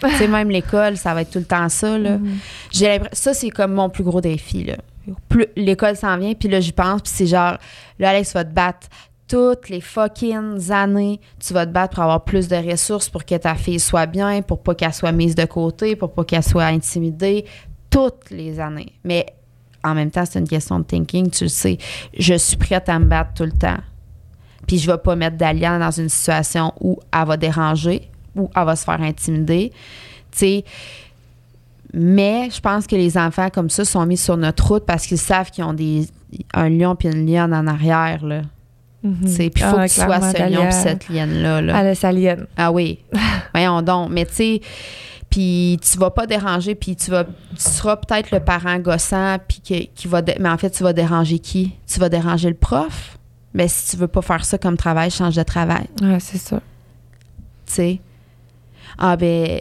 tu 0.00 0.10
sais, 0.16 0.26
même 0.26 0.50
l'école, 0.50 0.96
ça 0.96 1.12
va 1.12 1.22
être 1.22 1.30
tout 1.30 1.38
le 1.38 1.44
temps 1.44 1.68
ça, 1.68 1.98
là. 1.98 2.16
Mhm. 2.16 2.38
J'ai 2.70 2.88
l'impression, 2.88 3.32
ça, 3.32 3.34
c'est 3.34 3.50
comme 3.50 3.74
mon 3.74 3.90
plus 3.90 4.04
gros 4.04 4.20
défi, 4.20 4.64
là. 4.64 4.76
L'école 5.56 5.96
s'en 5.96 6.16
vient, 6.16 6.32
puis 6.32 6.48
là, 6.48 6.60
j'y 6.60 6.72
pense, 6.72 7.02
puis 7.02 7.12
c'est 7.12 7.26
genre, 7.26 7.58
là, 7.98 8.10
Alex 8.10 8.32
va 8.34 8.44
te 8.44 8.52
battre 8.52 8.88
toutes 9.32 9.70
les 9.70 9.80
fucking 9.80 10.70
années, 10.70 11.18
tu 11.40 11.54
vas 11.54 11.64
te 11.64 11.70
battre 11.70 11.94
pour 11.94 12.02
avoir 12.02 12.22
plus 12.22 12.48
de 12.48 12.56
ressources 12.56 13.08
pour 13.08 13.24
que 13.24 13.34
ta 13.34 13.54
fille 13.54 13.80
soit 13.80 14.04
bien, 14.04 14.42
pour 14.42 14.62
pas 14.62 14.74
qu'elle 14.74 14.92
soit 14.92 15.10
mise 15.10 15.34
de 15.34 15.46
côté, 15.46 15.96
pour 15.96 16.12
pas 16.12 16.22
qu'elle 16.22 16.42
soit 16.42 16.66
intimidée, 16.66 17.46
toutes 17.88 18.28
les 18.30 18.60
années. 18.60 18.92
Mais 19.04 19.24
en 19.82 19.94
même 19.94 20.10
temps, 20.10 20.24
c'est 20.28 20.38
une 20.38 20.46
question 20.46 20.80
de 20.80 20.84
thinking, 20.84 21.30
tu 21.30 21.44
le 21.44 21.48
sais. 21.48 21.78
Je 22.18 22.34
suis 22.34 22.58
prête 22.58 22.90
à 22.90 22.98
me 22.98 23.06
battre 23.06 23.30
tout 23.32 23.44
le 23.44 23.52
temps. 23.52 23.78
Puis 24.66 24.76
je 24.76 24.86
vais 24.86 24.98
pas 24.98 25.16
mettre 25.16 25.38
Dalia 25.38 25.78
dans 25.78 25.90
une 25.90 26.10
situation 26.10 26.74
où 26.82 27.00
elle 27.10 27.26
va 27.26 27.38
déranger, 27.38 28.10
où 28.36 28.50
elle 28.54 28.64
va 28.66 28.76
se 28.76 28.84
faire 28.84 29.00
intimider. 29.00 29.72
Tu 30.30 30.60
mais 31.94 32.50
je 32.50 32.60
pense 32.60 32.86
que 32.86 32.96
les 32.96 33.16
enfants 33.16 33.48
comme 33.48 33.70
ça 33.70 33.86
sont 33.86 34.04
mis 34.04 34.18
sur 34.18 34.36
notre 34.36 34.66
route 34.66 34.84
parce 34.84 35.06
qu'ils 35.06 35.16
savent 35.16 35.50
qu'ils 35.50 35.64
ont 35.64 35.74
des, 35.74 36.06
un 36.52 36.68
lion 36.68 36.96
puis 36.96 37.08
une 37.08 37.26
lionne 37.26 37.54
en 37.54 37.66
arrière, 37.66 38.26
là. 38.26 38.42
Mhm. 39.02 39.16
Puis 39.24 39.50
il 39.56 39.58
faut 39.62 39.76
Ah, 39.78 39.86
que 39.88 39.92
tu 39.92 40.00
sois 40.00 40.20
ce 40.32 40.50
lion 40.50 40.62
puis 40.62 40.72
cette 40.72 41.08
lienne-là. 41.08 41.60
là. 41.62 41.80
Elle 41.80 41.86
a 41.88 41.94
sa 41.94 42.12
lienne. 42.12 42.46
Ah 42.56 42.70
oui. 42.70 42.98
Voyons 43.54 43.82
donc. 43.82 44.10
Mais 44.10 44.24
tu 44.26 44.34
sais, 44.34 44.60
puis 45.30 45.78
tu 45.82 45.98
vas 45.98 46.10
pas 46.10 46.26
déranger, 46.26 46.74
puis 46.74 46.94
tu 46.94 47.10
vas, 47.10 47.24
tu 47.24 47.30
seras 47.56 47.96
peut-être 47.96 48.30
le 48.30 48.40
parent 48.40 48.78
gossant, 48.78 49.38
puis 49.48 49.60
qui, 49.62 49.90
qui 49.94 50.06
va, 50.06 50.20
mais 50.38 50.48
en 50.48 50.58
fait, 50.58 50.70
tu 50.70 50.82
vas 50.82 50.92
déranger 50.92 51.38
qui? 51.38 51.72
Tu 51.86 51.98
vas 51.98 52.08
déranger 52.08 52.48
le 52.48 52.54
prof? 52.54 53.18
Mais 53.54 53.66
si 53.68 53.90
tu 53.90 53.96
veux 53.96 54.08
pas 54.08 54.22
faire 54.22 54.44
ça 54.44 54.56
comme 54.58 54.76
travail, 54.76 55.10
change 55.10 55.36
de 55.36 55.42
travail, 55.42 55.86
Ouais, 56.00 56.20
c'est 56.20 56.38
ça. 56.38 56.60
tu 57.66 57.72
sais. 57.72 58.00
Ah 58.98 59.16
ben, 59.16 59.60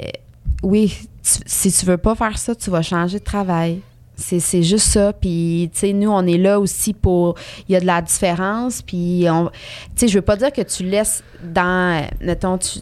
oui, 0.63 0.93
tu- 1.23 1.39
si 1.45 1.71
tu 1.71 1.85
veux 1.85 1.97
pas 1.97 2.15
faire 2.15 2.37
ça, 2.37 2.53
tu 2.53 2.69
vas 2.69 2.81
changer 2.81 3.19
de 3.19 3.23
travail. 3.23 3.81
C'est, 4.15 4.61
juste 4.61 4.87
ça. 4.87 5.13
Puis, 5.13 5.69
tu 5.73 5.79
sais, 5.79 5.93
nous, 5.93 6.11
on 6.11 6.25
est 6.27 6.37
là 6.37 6.59
aussi 6.59 6.93
pour. 6.93 7.35
Il 7.67 7.73
y 7.73 7.75
a 7.75 7.79
de 7.79 7.85
la 7.85 8.01
différence. 8.01 8.81
Puis, 8.83 9.25
on. 9.29 9.45
Tu 9.45 9.51
sais, 9.95 10.07
je 10.07 10.15
veux 10.15 10.21
pas 10.21 10.35
dire 10.35 10.51
que 10.51 10.61
tu 10.61 10.83
laisses 10.83 11.23
dans. 11.43 12.07
Mettons, 12.21 12.59
tu, 12.59 12.79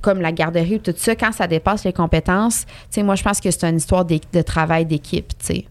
comme 0.00 0.20
la 0.20 0.32
garderie 0.32 0.76
ou 0.76 0.78
tout 0.78 0.94
ça, 0.96 1.14
quand 1.14 1.30
ça 1.32 1.46
dépasse 1.46 1.84
les 1.84 1.92
compétences, 1.92 2.64
tu 2.66 2.72
sais, 2.90 3.02
moi, 3.04 3.14
je 3.14 3.22
pense 3.22 3.40
que 3.40 3.50
c'est 3.50 3.64
une 3.68 3.76
histoire 3.76 4.04
d'é- 4.04 4.20
de 4.32 4.42
travail 4.42 4.84
d'équipe, 4.84 5.28
tu 5.38 5.46
sais. 5.46 5.64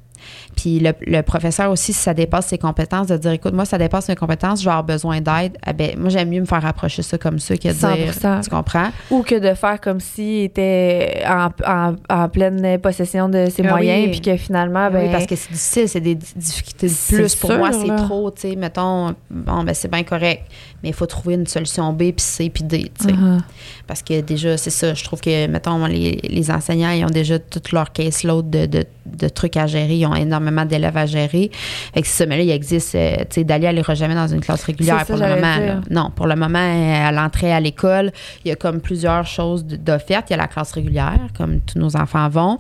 Puis 0.56 0.80
le, 0.80 0.94
le 1.06 1.22
professeur 1.22 1.72
aussi, 1.72 1.94
si 1.94 2.00
ça 2.02 2.14
dépasse 2.14 2.48
ses 2.48 2.58
compétences, 2.58 3.08
de 3.08 3.18
dire 3.18 3.32
écoute, 3.32 3.54
moi, 3.54 3.66
ça 3.66 3.78
dépasse 3.78 4.08
mes 4.10 4.16
compétences, 4.16 4.60
je 4.60 4.66
vais 4.66 4.72
avoir 4.72 4.84
besoin 4.84 5.22
d'aide. 5.22 5.58
Ah 5.66 5.74
ben, 5.74 5.98
moi, 5.98 6.10
j'aime 6.10 6.30
mieux 6.30 6.42
me 6.42 6.46
faire 6.46 6.66
approcher 6.66 7.02
ça 7.02 7.18
comme 7.18 7.40
ça 7.40 7.56
que 7.58 7.68
de 7.70 7.74
dire. 7.74 8.14
100%. 8.14 8.44
Tu 8.44 8.50
comprends? 8.50 8.90
Ou 9.10 9.24
que 9.24 9.36
de 9.40 9.54
faire 9.54 9.80
comme 9.82 10.00
s'il 10.00 10.44
était 10.44 11.24
en, 11.28 11.50
en- 11.66 11.96
en 12.10 12.30
pleine 12.30 12.78
possession 12.80 13.30
de 13.30 13.48
ses 13.50 13.64
Ah 13.66 13.70
moyens, 13.70 14.12
puis 14.12 14.22
que 14.22 14.36
finalement, 14.38 14.90
ben, 14.92 15.06
oui, 15.06 15.12
parce 15.12 15.26
que 15.26 15.36
c'est 15.36 15.52
difficile, 15.52 15.90
c'est 15.90 16.02
des 16.02 16.16
di- 16.16 16.34
difficultés 16.36 16.88
de 16.88 16.94
plus. 17.16 17.36
Pour 17.36 17.50
sûr, 17.52 17.60
moi, 17.60 17.72
c'est 17.72 17.96
trop, 17.96 18.30
tu 18.32 18.42
sais, 18.42 18.56
mettons, 18.56 19.16
bon, 19.30 19.64
ben 19.64 19.74
c'est 19.74 19.90
bien 19.90 20.04
correct, 20.04 20.44
mais 20.84 20.90
il 20.90 20.96
faut 20.96 21.06
trouver 21.06 21.36
une 21.36 21.48
solution 21.48 21.92
B, 21.94 21.98
puis 22.12 22.14
C, 22.18 22.50
puis 22.50 22.64
D, 22.64 22.92
tu 23.00 23.06
sais. 23.08 23.12
Uh-huh. 23.14 23.40
Parce 23.88 24.02
que 24.02 24.22
déjà, 24.22 24.58
c'est 24.58 24.70
ça, 24.70 24.94
je 24.94 25.04
trouve 25.04 25.22
que, 25.22 25.48
mettons, 25.48 25.86
les, 25.86 26.20
les 26.24 26.52
enseignants, 26.52 26.92
ils 26.92 27.04
ont 27.06 27.10
déjà 27.10 27.40
toute 27.40 27.72
leur 27.72 27.92
caseload 27.92 28.50
de, 28.50 28.66
de, 28.66 28.86
de 29.06 29.30
trucs 29.30 29.58
à 29.58 29.68
gérer, 29.68 29.96
ils 29.98 30.06
ont 30.06 30.11
énormément 30.16 30.66
d'élèves 30.66 30.98
à 30.98 31.06
gérer. 31.06 31.52
Fait 31.94 32.02
que 32.02 32.08
c'est 32.08 32.24
ça, 32.24 32.26
mais 32.26 32.38
là, 32.38 32.44
il 32.44 32.52
existe, 32.52 32.96
euh, 32.96 33.18
tu 33.22 33.26
sais, 33.32 33.44
Dalia, 33.44 33.70
elle 33.70 33.76
n'ira 33.78 33.96
jamais 33.96 34.16
dans 34.16 34.28
une 34.28 34.42
classe 34.42 34.64
régulière 34.64 35.00
ça, 35.00 35.06
pour 35.06 35.18
le 35.18 35.28
moment. 35.28 35.58
là. 35.58 35.82
Non, 35.90 36.12
pour 36.16 36.28
le 36.28 36.36
moment, 36.36 36.60
à 36.60 37.12
l'entrée 37.12 37.52
à 37.54 37.60
l'école, 37.60 38.12
il 38.46 38.50
y 38.50 38.52
a 38.52 38.56
comme 38.56 38.82
plusieurs 38.82 39.26
choses 39.26 39.66
d'offertes. 39.66 40.30
Il 40.30 40.34
y 40.34 40.36
a 40.36 40.38
la 40.38 40.48
classe 40.48 40.72
régulière, 40.72 41.20
comme 41.38 41.60
tous 41.62 41.80
nos 41.80 41.96
enfants 41.96 42.30
vont. 42.30 42.58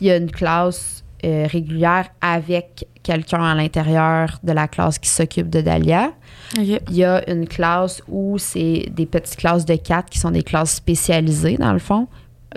Il 0.00 0.06
y 0.06 0.10
a 0.10 0.16
une 0.16 0.30
classe 0.30 1.02
euh, 1.24 1.46
régulière 1.48 2.08
avec 2.20 2.86
quelqu'un 3.02 3.44
à 3.44 3.54
l'intérieur 3.54 4.38
de 4.42 4.52
la 4.52 4.66
classe 4.66 4.98
qui 4.98 5.08
s'occupe 5.08 5.48
de 5.48 5.60
Dalia. 5.60 6.10
OK. 6.58 6.80
Il 6.88 6.96
y 6.96 7.04
a 7.04 7.28
une 7.30 7.46
classe 7.46 8.02
où 8.08 8.38
c'est 8.38 8.86
des 8.90 9.06
petites 9.06 9.36
classes 9.36 9.64
de 9.64 9.76
quatre 9.76 10.10
qui 10.10 10.18
sont 10.18 10.32
des 10.32 10.42
classes 10.42 10.74
spécialisées, 10.74 11.56
dans 11.56 11.72
le 11.72 11.78
fond, 11.78 12.08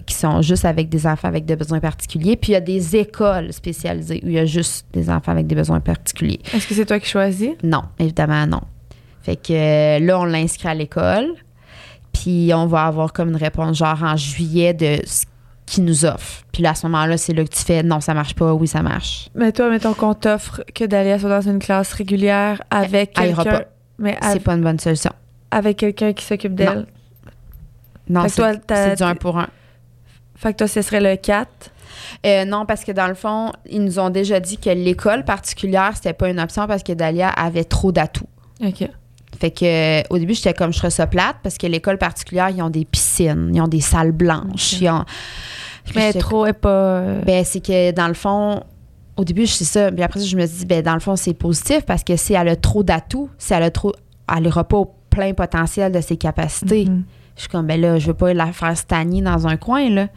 qui 0.05 0.15
sont 0.15 0.41
juste 0.41 0.65
avec 0.65 0.89
des 0.89 1.05
enfants 1.07 1.27
avec 1.27 1.45
des 1.45 1.55
besoins 1.55 1.79
particuliers. 1.79 2.35
Puis 2.35 2.51
il 2.51 2.53
y 2.53 2.57
a 2.57 2.61
des 2.61 2.95
écoles 2.95 3.51
spécialisées 3.53 4.21
où 4.23 4.27
il 4.27 4.33
y 4.33 4.39
a 4.39 4.45
juste 4.45 4.85
des 4.93 5.09
enfants 5.09 5.31
avec 5.31 5.47
des 5.47 5.55
besoins 5.55 5.79
particuliers. 5.79 6.39
Est-ce 6.53 6.67
que 6.67 6.73
c'est 6.73 6.85
toi 6.85 6.99
qui 6.99 7.09
choisis? 7.09 7.51
Non, 7.63 7.83
évidemment, 7.99 8.45
non. 8.47 8.61
Fait 9.23 9.35
que 9.35 9.53
euh, 9.53 9.99
là, 9.99 10.19
on 10.19 10.25
l'inscrit 10.25 10.67
à 10.67 10.73
l'école. 10.75 11.27
Puis 12.13 12.51
on 12.53 12.65
va 12.67 12.85
avoir 12.85 13.11
comme 13.11 13.29
une 13.29 13.35
réponse 13.35 13.77
genre 13.77 14.01
en 14.03 14.15
juillet 14.15 14.73
de 14.73 14.99
ce 15.05 15.25
qu'ils 15.65 15.83
nous 15.83 16.05
offrent. 16.05 16.43
Puis 16.51 16.61
là, 16.63 16.69
à 16.71 16.75
ce 16.75 16.85
moment-là, 16.87 17.17
c'est 17.17 17.33
là 17.33 17.43
que 17.43 17.49
tu 17.49 17.61
fais 17.63 17.81
non, 17.83 17.99
ça 17.99 18.13
marche 18.13 18.35
pas, 18.35 18.53
oui, 18.53 18.67
ça 18.67 18.81
marche. 18.83 19.29
Mais 19.35 19.51
toi, 19.51 19.69
mettons 19.69 19.93
qu'on 19.93 20.13
t'offre 20.13 20.63
que 20.73 20.85
Dalia 20.85 21.17
soit 21.19 21.29
dans 21.29 21.49
une 21.49 21.59
classe 21.59 21.91
régulière 21.93 22.61
avec 22.69 23.13
quelqu'un. 23.13 23.43
pas. 23.43 23.61
Mais 23.97 24.17
C'est 24.21 24.39
pas 24.41 24.53
une 24.53 24.61
bonne 24.61 24.79
solution. 24.79 25.11
avec 25.51 25.77
quelqu'un 25.77 26.13
qui 26.13 26.23
s'occupe 26.23 26.53
d'elle. 26.55 26.85
Non, 28.07 28.21
t'as- 28.27 28.59
c'est 28.67 28.95
du 28.97 29.03
un 29.03 29.15
pour 29.15 29.39
un. 29.39 29.47
Fait 30.35 30.51
que 30.53 30.57
toi, 30.57 30.67
ce 30.67 30.81
serait 30.81 31.01
le 31.01 31.15
4. 31.15 31.47
Euh, 32.25 32.45
non, 32.45 32.65
parce 32.65 32.83
que 32.83 32.91
dans 32.91 33.07
le 33.07 33.13
fond, 33.15 33.51
ils 33.69 33.83
nous 33.83 33.99
ont 33.99 34.09
déjà 34.09 34.39
dit 34.39 34.57
que 34.57 34.69
l'école 34.69 35.23
particulière, 35.23 35.91
c'était 35.95 36.13
pas 36.13 36.29
une 36.29 36.39
option 36.39 36.67
parce 36.67 36.83
que 36.83 36.93
Dalia 36.93 37.29
avait 37.29 37.63
trop 37.63 37.91
d'atouts. 37.91 38.27
OK. 38.63 38.87
Fait 39.39 39.51
que 39.51 39.65
euh, 39.65 40.03
au 40.09 40.17
début, 40.17 40.33
j'étais 40.33 40.53
comme 40.53 40.71
je 40.71 40.77
serais 40.77 40.89
ça 40.89 41.07
plate 41.07 41.35
parce 41.43 41.57
que 41.57 41.67
l'école 41.67 41.97
particulière, 41.97 42.49
ils 42.49 42.61
ont 42.61 42.69
des 42.69 42.85
piscines, 42.85 43.51
ils 43.53 43.61
ont 43.61 43.67
des 43.67 43.81
salles 43.81 44.11
blanches, 44.13 44.75
Ok. 44.75 44.81
ils 44.81 44.89
ont. 44.89 45.03
Mais 45.95 46.13
trop 46.13 46.45
est 46.45 46.53
pas. 46.53 46.69
euh, 46.69 47.21
Ben, 47.21 47.43
c'est 47.45 47.59
que 47.65 47.91
dans 47.91 48.07
le 48.07 48.13
fond, 48.13 48.63
au 49.17 49.23
début, 49.23 49.45
c'est 49.45 49.65
ça. 49.65 49.91
Puis 49.91 50.03
après, 50.03 50.19
ça, 50.19 50.25
je 50.25 50.35
me 50.37 50.45
dis, 50.45 50.65
ben, 50.65 50.81
dans 50.81 50.93
le 50.93 50.99
fond, 50.99 51.15
c'est 51.15 51.33
positif 51.33 51.81
parce 51.85 52.03
que 52.03 52.15
si 52.15 52.33
elle 52.33 52.47
a 52.49 52.55
trop 52.55 52.83
d'atouts, 52.83 53.29
si 53.37 53.53
elle 53.53 53.63
a 53.63 53.71
trop. 53.71 53.93
Elle 54.35 54.43
n'aura 54.43 54.63
pas 54.63 54.77
au 54.77 54.93
plein 55.09 55.33
potentiel 55.33 55.91
de 55.91 56.01
ses 56.01 56.17
capacités. 56.17 56.85
mhm. 56.85 57.03
Je 57.35 57.41
suis 57.41 57.49
comme, 57.49 57.67
ben 57.67 57.79
là, 57.81 57.99
je 57.99 58.07
veux 58.07 58.13
pas 58.13 58.33
la 58.33 58.53
faire 58.53 58.77
stagner 58.77 59.21
dans 59.21 59.45
un 59.45 59.57
coin, 59.57 59.89
là. 59.89 60.07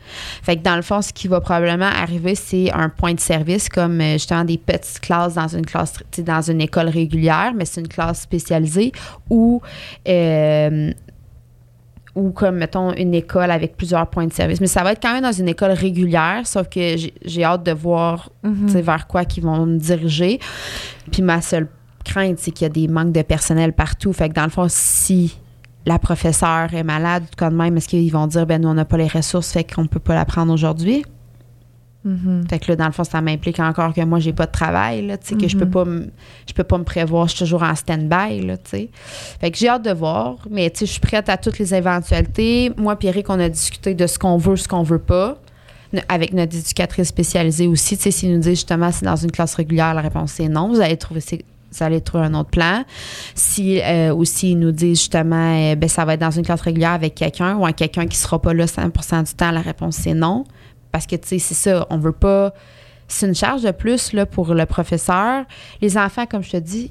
Fait 0.43 0.57
que 0.57 0.63
dans 0.63 0.77
le 0.77 0.83
fond, 0.83 1.03
ce 1.03 1.13
qui 1.13 1.27
va 1.27 1.41
probablement 1.41 1.87
arriver, 1.87 2.35
c'est 2.37 2.71
un 2.73 2.89
point 2.89 3.13
de 3.15 3.19
service 3.21 3.69
comme 3.69 4.01
euh, 4.01 4.13
justement 4.13 4.45
des 4.45 4.57
petites 4.59 5.01
classes 5.01 5.35
dans 5.35 5.49
une 5.49 5.67
classe, 5.67 5.95
tu 5.95 6.05
sais, 6.13 6.23
dans 6.23 6.43
une 6.43 6.61
école 6.61 6.89
régulière, 6.89 7.53
mais 7.57 7.65
c'est 7.65 7.81
une 7.81 7.89
classe 7.89 8.21
spécialisée 8.23 8.93
ou. 9.31 9.61
euh, 10.09 10.93
ou 12.15 12.31
comme, 12.31 12.57
mettons, 12.57 12.93
une 12.95 13.15
école 13.15 13.51
avec 13.53 13.77
plusieurs 13.77 14.09
points 14.09 14.27
de 14.27 14.33
service. 14.33 14.61
Mais 14.61 14.67
ça 14.67 14.83
va 14.83 14.91
être 14.93 15.01
quand 15.01 15.13
même 15.13 15.23
dans 15.23 15.31
une 15.31 15.47
école 15.49 15.71
régulière, 15.71 16.47
sauf 16.47 16.69
que 16.69 16.97
j'ai- 17.25 17.45
hâte 17.45 17.63
de 17.63 17.71
voir 17.71 18.31
Mhm. 18.43 18.69
sais, 18.69 18.83
vers 18.83 19.07
quoi 19.07 19.25
qu'ils 19.25 19.45
vont 19.45 19.65
me 19.67 19.79
diriger. 19.79 20.41
Puis 21.13 21.23
ma 21.23 21.41
seule 21.41 21.69
crainte, 22.05 22.39
c'est 22.41 22.51
qu'il 22.51 22.65
y 22.65 22.67
a 22.67 22.73
des 22.73 22.89
manques 22.89 23.13
de 23.13 23.23
personnel 23.23 23.73
partout. 23.73 24.13
Fait 24.13 24.29
que 24.31 24.35
dans 24.35 24.43
le 24.45 24.51
fond, 24.51 24.67
si 24.69 25.39
la 25.89 25.99
professeure 25.99 26.73
est 26.75 26.85
malade, 26.85 27.25
comme 27.37 27.57
même, 27.57 27.77
est-ce 27.79 27.89
qu'ils 27.89 28.13
vont 28.13 28.27
dire, 28.27 28.47
ben 28.47 28.61
nous, 28.61 28.69
on 28.69 28.75
n'a 28.75 28.85
pas 28.85 28.99
les 28.99 29.09
ressources, 29.09 29.51
fait 29.53 29.65
qu'on 29.65 29.87
peut 29.87 29.99
pas 30.01 30.15
la 30.15 30.25
prendre 30.25 30.53
aujourd'hui? 30.53 31.03
Mhm. 32.05 32.45
Fait 32.49 32.59
que 32.59 32.71
là, 32.71 32.77
dans 32.77 32.87
le 32.87 32.93
fond, 32.93 33.05
ça 33.05 33.21
m'implique 33.21 33.59
encore 33.59 33.93
que 33.93 34.01
moi, 34.05 34.19
j'ai 34.21 34.33
pas 34.33 34.47
de 34.47 34.53
travail, 34.53 35.07
là, 35.07 35.19
tu 35.19 35.29
sais, 35.29 35.35
que 35.35 35.49
je 35.49 35.57
peux 35.57 35.65
Mhm. 35.65 35.71
pas 35.71 35.85
me- 35.85 36.11
je 36.47 36.53
peux 36.55 36.63
pas 36.63 36.79
me 36.79 36.85
prévoir, 36.85 37.27
je 37.27 37.35
suis 37.35 37.45
toujours 37.45 37.63
en 37.63 37.75
stand-by, 37.75 38.41
là, 38.47 38.57
tu 38.57 38.71
sais. 38.71 38.91
Fait 39.41 39.51
que 39.51 39.59
j'ai 39.59 39.69
hâte 39.69 39.85
de 39.85 39.91
voir, 39.93 40.37
mais 40.51 40.71
tu 40.71 40.81
sais, 40.81 40.87
je 40.87 40.93
suis 40.93 41.01
prête 41.01 41.29
à 41.29 41.37
toutes 41.37 41.59
les 41.59 41.75
éventualités. 41.75 42.71
Moi, 42.77 42.95
Pierrick, 42.97 43.29
on 43.31 43.41
a 43.41 43.49
discuté 43.49 43.95
de 43.95 44.07
ce 44.07 44.19
qu'on 44.19 44.37
veut, 44.37 44.57
ce 44.57 44.69
qu'on 44.69 44.83
veut 44.85 45.01
pas. 45.01 45.39
Ne- 45.93 46.01
Avec 46.09 46.35
notre 46.35 46.55
éducatrice 46.55 47.09
spécialisée 47.09 47.67
aussi, 47.67 47.97
tu 47.97 48.05
sais, 48.05 48.11
s'ils 48.11 48.31
nous 48.33 48.39
disent 48.41 48.51
justement 48.61 48.93
c'est 48.93 49.07
dans 49.07 49.17
une 49.17 49.31
classe 49.33 49.55
régulière, 49.55 49.95
la 49.95 50.03
réponse 50.03 50.33
c'est 50.33 50.49
non. 50.49 50.69
Vous 50.69 50.81
allez 50.83 50.99
trouver, 50.99 51.21
c'est- 51.21 51.45
vous 51.71 51.85
allez 51.85 52.01
trouver 52.01 52.25
un 52.25 52.35
autre 52.35 52.51
plan. 52.51 52.85
Si 53.35 53.81
euh, 53.81 54.15
aussi 54.15 54.53
ils 54.53 54.59
nous 54.59 54.73
disent 54.73 54.99
justement, 54.99 55.55
euh, 55.55 55.75
ben, 55.75 55.89
ça 55.89 56.05
va 56.05 56.15
être 56.15 56.21
dans 56.21 56.31
une 56.31 56.45
classe 56.45 56.63
régulière 56.63 56.93
avec 56.93 57.15
quelqu'un 57.15 57.57
ou 57.57 57.67
un 57.67 57.73
quelqu'un 57.73 58.07
qui 58.07 58.17
sera 58.17 58.41
pas 58.41 58.55
là 58.55 58.67
100% 58.67 59.27
du 59.27 59.35
temps, 59.35 59.51
la 59.51 59.61
réponse 59.61 59.97
c'est 59.97 60.15
non. 60.15 60.45
Parce 60.93 61.07
que, 61.07 61.17
tu 61.17 61.29
sais, 61.29 61.39
c'est 61.39 61.55
ça, 61.55 61.87
on 61.91 61.99
veut 61.99 62.13
pas. 62.13 62.55
C'est 63.09 63.27
une 63.27 63.35
charge 63.35 63.63
de 63.63 63.71
plus 63.71 64.13
là, 64.13 64.27
pour 64.27 64.55
le 64.55 64.67
professeur. 64.67 65.45
Les 65.81 65.97
enfants, 65.97 66.27
comme 66.27 66.43
je 66.43 66.53
te 66.53 66.57
dis, 66.57 66.91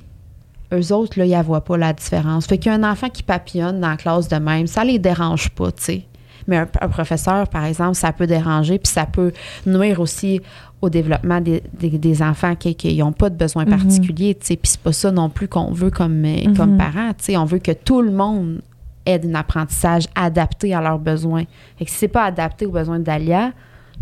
eux 0.73 0.93
autres, 0.93 1.17
là, 1.19 1.25
ils 1.25 1.37
ne 1.37 1.43
voient 1.43 1.63
pas 1.63 1.77
la 1.77 1.93
différence. 1.93 2.47
Fait 2.47 2.57
qu'il 2.57 2.71
y 2.71 2.75
a 2.75 2.77
un 2.77 2.89
enfant 2.89 3.09
qui 3.09 3.23
papillonne 3.23 3.79
dans 3.79 3.89
la 3.89 3.97
classe 3.97 4.27
de 4.27 4.37
même, 4.37 4.67
ça 4.67 4.83
les 4.83 4.99
dérange 4.99 5.49
pas, 5.49 5.71
tu 5.71 5.83
sais. 5.83 6.03
Mais 6.47 6.57
un, 6.57 6.67
un 6.81 6.87
professeur, 6.87 7.47
par 7.49 7.65
exemple, 7.65 7.95
ça 7.95 8.13
peut 8.13 8.27
déranger, 8.27 8.79
puis 8.79 8.91
ça 8.91 9.05
peut 9.05 9.33
nuire 9.65 9.99
aussi 9.99 10.41
au 10.81 10.89
développement 10.89 11.41
des, 11.41 11.63
des- 11.73 11.97
des 11.97 12.21
enfants 12.21 12.55
qui 12.55 12.97
n'ont 12.99 13.11
pas 13.11 13.29
de 13.29 13.35
besoins 13.35 13.65
Mhm. 13.65 13.71
particuliers, 13.71 14.35
tu 14.35 14.45
sais. 14.47 14.55
Puis 14.57 14.71
c'est 14.71 14.79
pas 14.81 14.93
ça 14.93 15.11
non 15.11 15.29
plus 15.29 15.47
qu'on 15.47 15.71
veut 15.71 15.89
comme, 15.89 16.23
euh, 16.23 16.47
Mhm. 16.47 16.55
comme 16.57 16.77
parents. 16.77 17.11
On 17.35 17.45
veut 17.45 17.59
que 17.59 17.71
tout 17.71 18.01
le 18.01 18.11
monde 18.11 18.61
ait 19.05 19.19
un 19.25 19.35
apprentissage 19.35 20.05
adapté 20.15 20.75
à 20.75 20.81
leurs 20.81 20.99
besoins. 20.99 21.45
Fait 21.79 21.85
que 21.85 21.91
si 21.91 21.97
c'est 21.97 22.07
pas 22.07 22.25
adapté 22.25 22.65
aux 22.65 22.71
besoins 22.71 22.99
d'Alia, 22.99 23.51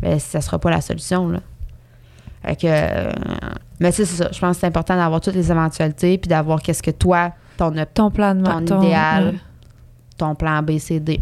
ben, 0.01 0.19
ça 0.19 0.41
sera 0.41 0.59
pas 0.59 0.69
la 0.71 0.81
solution, 0.81 1.29
là. 1.29 1.39
Fait 2.43 2.55
que, 2.57 2.67
euh, 2.67 3.11
mais 3.79 3.91
c'est 3.91 4.05
ça. 4.05 4.29
Je 4.31 4.39
pense 4.39 4.57
que 4.57 4.61
c'est 4.61 4.67
important 4.67 4.95
d'avoir 4.95 5.21
toutes 5.21 5.35
les 5.35 5.49
éventualités 5.51 6.17
puis 6.17 6.27
d'avoir 6.27 6.61
qu'est-ce 6.61 6.83
que 6.83 6.91
toi, 6.91 7.31
ton, 7.57 7.73
Ton 7.93 8.11
plan 8.11 8.35
de 8.35 8.43
ton 8.43 8.65
ton- 8.65 8.81
idéal, 8.81 9.35
ton 10.17 10.35
plan 10.35 10.61
B, 10.61 10.77
C, 10.77 10.99
D. 10.99 11.21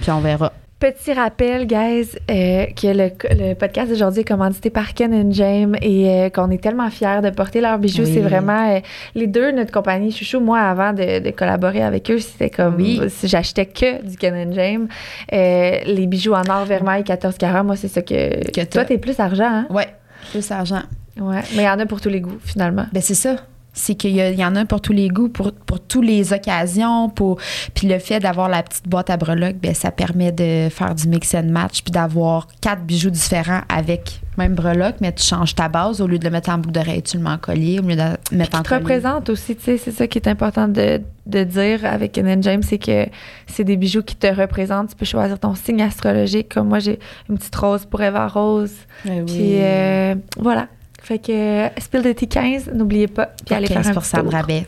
Puis 0.00 0.10
on 0.10 0.20
verra. 0.20 0.52
Petit 0.80 1.12
rappel, 1.12 1.66
guys, 1.66 2.08
euh, 2.30 2.64
que 2.74 2.86
le, 2.86 3.10
le 3.48 3.52
podcast 3.54 3.90
d'aujourd'hui 3.90 4.22
est 4.22 4.24
commandité 4.24 4.70
par 4.70 4.94
Ken 4.94 5.12
and 5.12 5.30
James 5.32 5.76
et 5.82 6.08
euh, 6.08 6.30
qu'on 6.30 6.50
est 6.50 6.56
tellement 6.62 6.88
fiers 6.88 7.20
de 7.22 7.28
porter 7.28 7.60
leurs 7.60 7.78
bijoux. 7.78 8.04
Oui. 8.04 8.10
C'est 8.14 8.20
vraiment 8.20 8.76
euh, 8.76 8.80
les 9.14 9.26
deux, 9.26 9.52
notre 9.52 9.72
compagnie 9.72 10.10
chouchou. 10.10 10.40
Moi, 10.40 10.58
avant 10.58 10.94
de, 10.94 11.18
de 11.18 11.30
collaborer 11.32 11.82
avec 11.82 12.10
eux, 12.10 12.18
c'était 12.18 12.48
comme 12.48 12.76
Oui. 12.76 12.98
si 13.08 13.28
j'achetais 13.28 13.66
que 13.66 14.02
du 14.02 14.16
Ken 14.16 14.34
and 14.34 14.52
James. 14.54 14.88
Euh, 15.34 15.80
les 15.84 16.06
bijoux 16.06 16.32
en 16.32 16.48
or, 16.48 16.64
vermeil, 16.64 17.04
14 17.04 17.36
carats, 17.36 17.62
moi, 17.62 17.76
c'est 17.76 17.88
ça 17.88 18.00
que. 18.00 18.50
Que 18.50 18.64
toi, 18.64 18.86
t'es 18.86 18.96
plus 18.96 19.20
argent, 19.20 19.44
hein? 19.50 19.66
Ouais. 19.68 19.88
Plus 20.30 20.50
argent. 20.50 20.80
Ouais. 21.20 21.40
Mais 21.56 21.64
il 21.64 21.66
y 21.66 21.68
en 21.68 21.78
a 21.78 21.84
pour 21.84 22.00
tous 22.00 22.08
les 22.08 22.22
goûts, 22.22 22.38
finalement. 22.42 22.86
Ben 22.90 23.02
c'est 23.02 23.14
ça. 23.14 23.36
C'est 23.72 23.94
qu'il 23.94 24.10
y, 24.10 24.20
y 24.20 24.44
en 24.44 24.56
a 24.56 24.64
pour 24.64 24.80
tous 24.80 24.92
les 24.92 25.08
goûts, 25.08 25.28
pour, 25.28 25.52
pour 25.52 25.80
toutes 25.80 26.04
les 26.04 26.32
occasions. 26.32 27.08
Pour, 27.08 27.38
puis 27.74 27.86
le 27.86 27.98
fait 27.98 28.20
d'avoir 28.20 28.48
la 28.48 28.62
petite 28.62 28.88
boîte 28.88 29.10
à 29.10 29.16
breloques, 29.16 29.58
ben, 29.62 29.74
ça 29.74 29.90
permet 29.90 30.32
de 30.32 30.68
faire 30.70 30.94
du 30.94 31.08
mix 31.08 31.34
and 31.34 31.44
match 31.44 31.82
puis 31.82 31.92
d'avoir 31.92 32.48
quatre 32.60 32.82
bijoux 32.82 33.10
différents 33.10 33.62
avec 33.68 34.20
même 34.38 34.54
breloque, 34.54 34.96
mais 35.00 35.12
tu 35.12 35.22
changes 35.22 35.54
ta 35.54 35.68
base. 35.68 36.00
Au 36.00 36.06
lieu 36.06 36.18
de 36.18 36.24
le 36.24 36.30
mettre 36.30 36.50
en 36.50 36.58
boucle 36.58 36.72
d'oreille, 36.72 37.02
tu 37.02 37.16
le 37.16 37.22
mets 37.22 37.30
en 37.30 37.38
collier. 37.38 37.78
Au 37.78 37.82
lieu 37.82 37.96
de 37.96 38.02
le 38.32 38.36
mettre 38.38 38.58
en 38.58 38.62
te 38.62 38.68
collier. 38.68 38.80
représente 38.80 39.28
aussi, 39.28 39.54
tu 39.56 39.64
sais, 39.64 39.76
c'est 39.76 39.90
ça 39.90 40.06
qui 40.06 40.18
est 40.18 40.28
important 40.28 40.66
de, 40.66 41.00
de 41.26 41.44
dire 41.44 41.84
avec 41.84 42.16
N 42.16 42.42
James, 42.42 42.62
c'est 42.62 42.78
que 42.78 43.06
c'est 43.46 43.64
des 43.64 43.76
bijoux 43.76 44.02
qui 44.02 44.16
te 44.16 44.26
représentent. 44.26 44.90
Tu 44.90 44.96
peux 44.96 45.04
choisir 45.04 45.38
ton 45.38 45.54
signe 45.54 45.82
astrologique. 45.82 46.54
Comme 46.54 46.68
moi, 46.68 46.78
j'ai 46.78 46.98
une 47.28 47.38
petite 47.38 47.56
rose 47.56 47.84
pour 47.84 48.00
Eva 48.02 48.28
Rose. 48.28 48.72
Eh 49.04 49.20
oui. 49.20 49.24
Puis 49.26 49.54
euh, 49.58 50.14
voilà. 50.38 50.68
Fait 51.02 51.18
que 51.18 51.32
euh, 51.32 51.68
Spill 51.78 52.02
de 52.02 52.12
T15, 52.12 52.72
n'oubliez 52.72 53.08
pas. 53.08 53.30
Puis 53.44 53.54
allez 53.54 53.66
faire 53.66 53.78
un 53.78 53.82
15 53.82 53.96
petit 53.96 54.16
de 54.16 54.20
tour 54.22 54.32
rabais. 54.32 54.66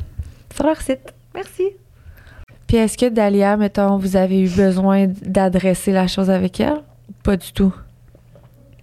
sur 0.54 0.66
leur 0.66 0.80
site. 0.80 1.14
Merci. 1.34 1.64
Puis 2.66 2.78
est-ce 2.78 2.96
que 2.96 3.08
Dalia, 3.08 3.56
mettons, 3.56 3.98
vous 3.98 4.16
avez 4.16 4.40
eu 4.40 4.48
besoin 4.48 5.06
d'adresser 5.06 5.92
la 5.92 6.06
chose 6.06 6.30
avec 6.30 6.58
elle? 6.60 6.82
Pas 7.22 7.36
du 7.36 7.52
tout? 7.52 7.74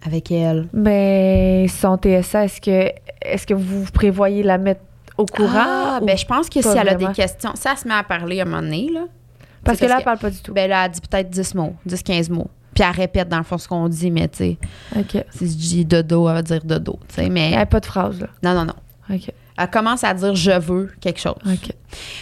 Avec 0.06 0.32
elle. 0.32 0.68
Ben, 0.74 1.68
son 1.68 1.97
TSA, 1.97 2.45
est-ce 2.45 2.62
que, 2.62 2.91
est-ce 3.22 3.45
que 3.45 3.54
vous 3.54 3.86
prévoyez 3.91 4.43
la 4.43 4.58
mettre 4.58 4.82
au 5.18 5.26
courant? 5.26 5.50
Ah, 5.56 6.00
ben, 6.02 6.18
je 6.18 6.26
pense 6.26 6.50
que 6.50 6.62
si 6.62 6.68
elle 6.68 6.88
a 6.88 6.93
vraiment? 6.93 7.10
des 7.10 7.16
questions, 7.16 7.52
ça 7.56 7.76
se 7.76 7.88
met 7.88 7.95
à 7.95 8.04
parler 8.04 8.39
à 8.39 8.43
un 8.43 8.45
moment 8.45 8.62
donné, 8.62 8.89
là. 8.93 9.02
parce 9.64 9.80
que 9.80 9.86
c'est 9.86 9.89
là, 9.89 9.95
parce 9.95 10.00
elle 10.02 10.06
parle 10.06 10.18
pas 10.20 10.30
du 10.30 10.41
tout. 10.41 10.54
Ben 10.54 10.70
là, 10.70 10.86
elle 10.86 10.91
dit 10.91 11.02
peut-être 11.02 11.30
10 11.30 11.56
mots, 11.56 11.74
10-15 11.88 12.32
mots. 12.32 12.50
Puis 12.80 12.88
elle 12.89 12.95
répète 12.95 13.27
dans 13.27 13.39
le 13.39 13.43
fond 13.43 13.57
ce 13.57 13.67
qu'on 13.67 13.89
dit, 13.89 14.09
mais 14.09 14.30
tu 14.30 14.38
sais, 14.38 14.57
OK. 14.95 15.25
si 15.32 15.47
je 15.47 15.53
dis 15.53 15.86
dodo, 15.86 16.30
elle 16.30 16.36
va 16.36 16.41
dire 16.41 16.63
dodo, 16.63 16.97
tu 17.09 17.15
sais, 17.15 17.30
mais 17.30 17.49
n'y 17.49 17.55
a 17.57 17.65
pas 17.65 17.82
de 17.82 17.86
phrase, 17.86 18.21
là. 18.21 18.27
non, 18.41 18.53
non, 18.53 18.67
non. 18.67 19.13
OK. 19.13 19.34
Elle 19.57 19.69
commence 19.69 20.05
à 20.05 20.13
dire 20.13 20.34
je 20.34 20.57
veux 20.57 20.89
quelque 21.01 21.19
chose. 21.19 21.36
OK. 21.45 21.73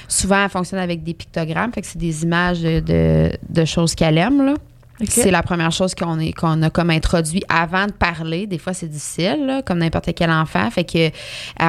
Souvent, 0.08 0.44
elle 0.44 0.50
fonctionne 0.50 0.80
avec 0.80 1.04
des 1.04 1.14
pictogrammes, 1.14 1.72
fait 1.72 1.82
que 1.82 1.88
c'est 1.88 2.00
des 2.00 2.24
images 2.24 2.62
de, 2.62 2.80
de, 2.80 3.32
de 3.48 3.66
choses 3.66 3.94
qu'elle 3.94 4.18
aime, 4.18 4.44
là. 4.44 4.56
C'est 5.06 5.30
la 5.32 5.44
première 5.44 5.72
chose 5.72 5.94
qu'on 5.94 6.20
est 6.20 6.32
qu'on 6.34 6.62
a 6.64 6.70
comme 6.72 6.90
introduit 6.90 7.44
avant 7.50 7.86
de 7.86 7.92
parler. 7.92 8.48
Des 8.48 8.58
fois, 8.58 8.74
c'est 8.74 8.88
difficile, 8.88 9.46
là, 9.46 9.62
comme 9.62 9.78
n'importe 9.78 10.10
quel 10.16 10.32
enfant. 10.32 10.70
Fait 10.72 10.84
que 10.86 10.98
elle, 10.98 11.12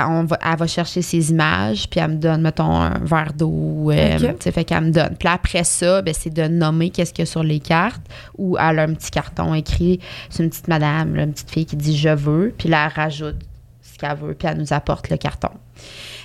on 0.08 0.24
va, 0.24 0.38
elle 0.42 0.56
va 0.58 0.66
chercher 0.66 1.02
ses 1.02 1.30
images, 1.30 1.88
puis 1.90 2.00
elle 2.00 2.12
me 2.12 2.16
donne, 2.16 2.40
mettons, 2.40 2.70
un 2.74 2.98
verre 3.02 3.32
d'eau. 3.36 3.90
euh, 3.90 4.14
Ok. 4.16 4.20
tu 4.38 4.44
sais, 4.44 4.52
Fait 4.52 4.64
qu'elle 4.64 4.84
me 4.84 4.90
donne. 4.90 5.14
Puis 5.18 5.28
après 5.28 5.64
ça, 5.64 6.00
ben, 6.00 6.14
c'est 6.16 6.32
de 6.32 6.48
nommer 6.48 6.88
qu'est-ce 6.90 7.12
qu'il 7.12 7.22
y 7.22 7.28
a 7.28 7.30
sur 7.30 7.42
les 7.42 7.60
cartes. 7.60 8.00
Ou 8.38 8.56
elle 8.58 8.78
a 8.78 8.82
un 8.84 8.94
petit 8.94 9.10
carton 9.10 9.52
écrit. 9.52 10.00
C'est 10.30 10.42
une 10.42 10.48
petite 10.48 10.68
madame, 10.68 11.14
là, 11.14 11.24
une 11.24 11.32
petite 11.32 11.50
fille 11.50 11.66
qui 11.66 11.76
dit 11.76 11.96
je 11.98 12.08
veux. 12.08 12.54
Puis 12.56 12.68
là, 12.70 12.86
elle 12.86 13.02
rajoute 13.02 13.36
ce 13.82 13.98
qu'elle 13.98 14.16
veut, 14.16 14.34
puis 14.34 14.48
elle 14.48 14.56
nous 14.58 14.72
apporte 14.72 15.10
le 15.10 15.16
carton. 15.18 15.50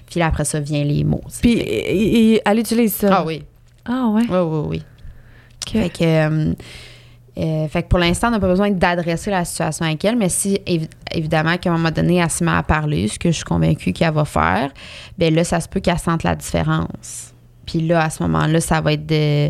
Puis 0.09 0.19
là, 0.21 0.27
après 0.27 0.45
ça, 0.45 0.59
vient 0.61 0.83
les 0.85 1.03
mots. 1.03 1.21
Puis, 1.41 1.53
et- 1.53 2.33
et- 2.35 2.41
elle 2.45 2.59
utilise 2.59 2.93
ça? 2.93 3.09
ah 3.17 3.23
oui. 3.25 3.43
Ah, 3.85 4.07
ouais. 4.13 4.23
Oui, 4.29 4.37
oui, 4.37 4.65
oui. 4.69 4.83
OK. 5.65 5.71
Fait 5.81 5.89
que, 5.89 6.03
euh, 6.03 6.53
euh, 7.37 7.67
fait 7.67 7.83
que 7.83 7.87
pour 7.87 7.97
l'instant, 7.99 8.27
on 8.27 8.31
n'a 8.31 8.39
pas 8.39 8.47
besoin 8.47 8.69
d'adresser 8.69 9.31
la 9.31 9.43
situation 9.43 9.85
avec 9.85 10.03
elle, 10.05 10.15
mais 10.17 10.29
si 10.29 10.59
évi- 10.67 10.89
évidemment 11.11 11.57
qu'à 11.57 11.69
un 11.71 11.77
moment 11.77 11.89
donné, 11.91 12.17
elle 12.17 12.29
se 12.29 12.43
met 12.43 12.51
à 12.51 12.61
parler, 12.63 13.07
ce 13.07 13.17
que 13.17 13.29
je 13.31 13.35
suis 13.37 13.43
convaincue 13.43 13.91
qu'elle 13.91 14.13
va 14.13 14.25
faire, 14.25 14.71
ben 15.17 15.33
là, 15.33 15.43
ça 15.43 15.59
se 15.59 15.67
peut 15.67 15.79
qu'elle 15.79 15.97
sente 15.97 16.23
la 16.23 16.35
différence. 16.35 17.33
Puis 17.65 17.79
là, 17.87 18.03
à 18.03 18.09
ce 18.09 18.21
moment-là, 18.23 18.59
ça 18.61 18.81
va 18.81 18.93
être 18.93 19.05
de. 19.07 19.49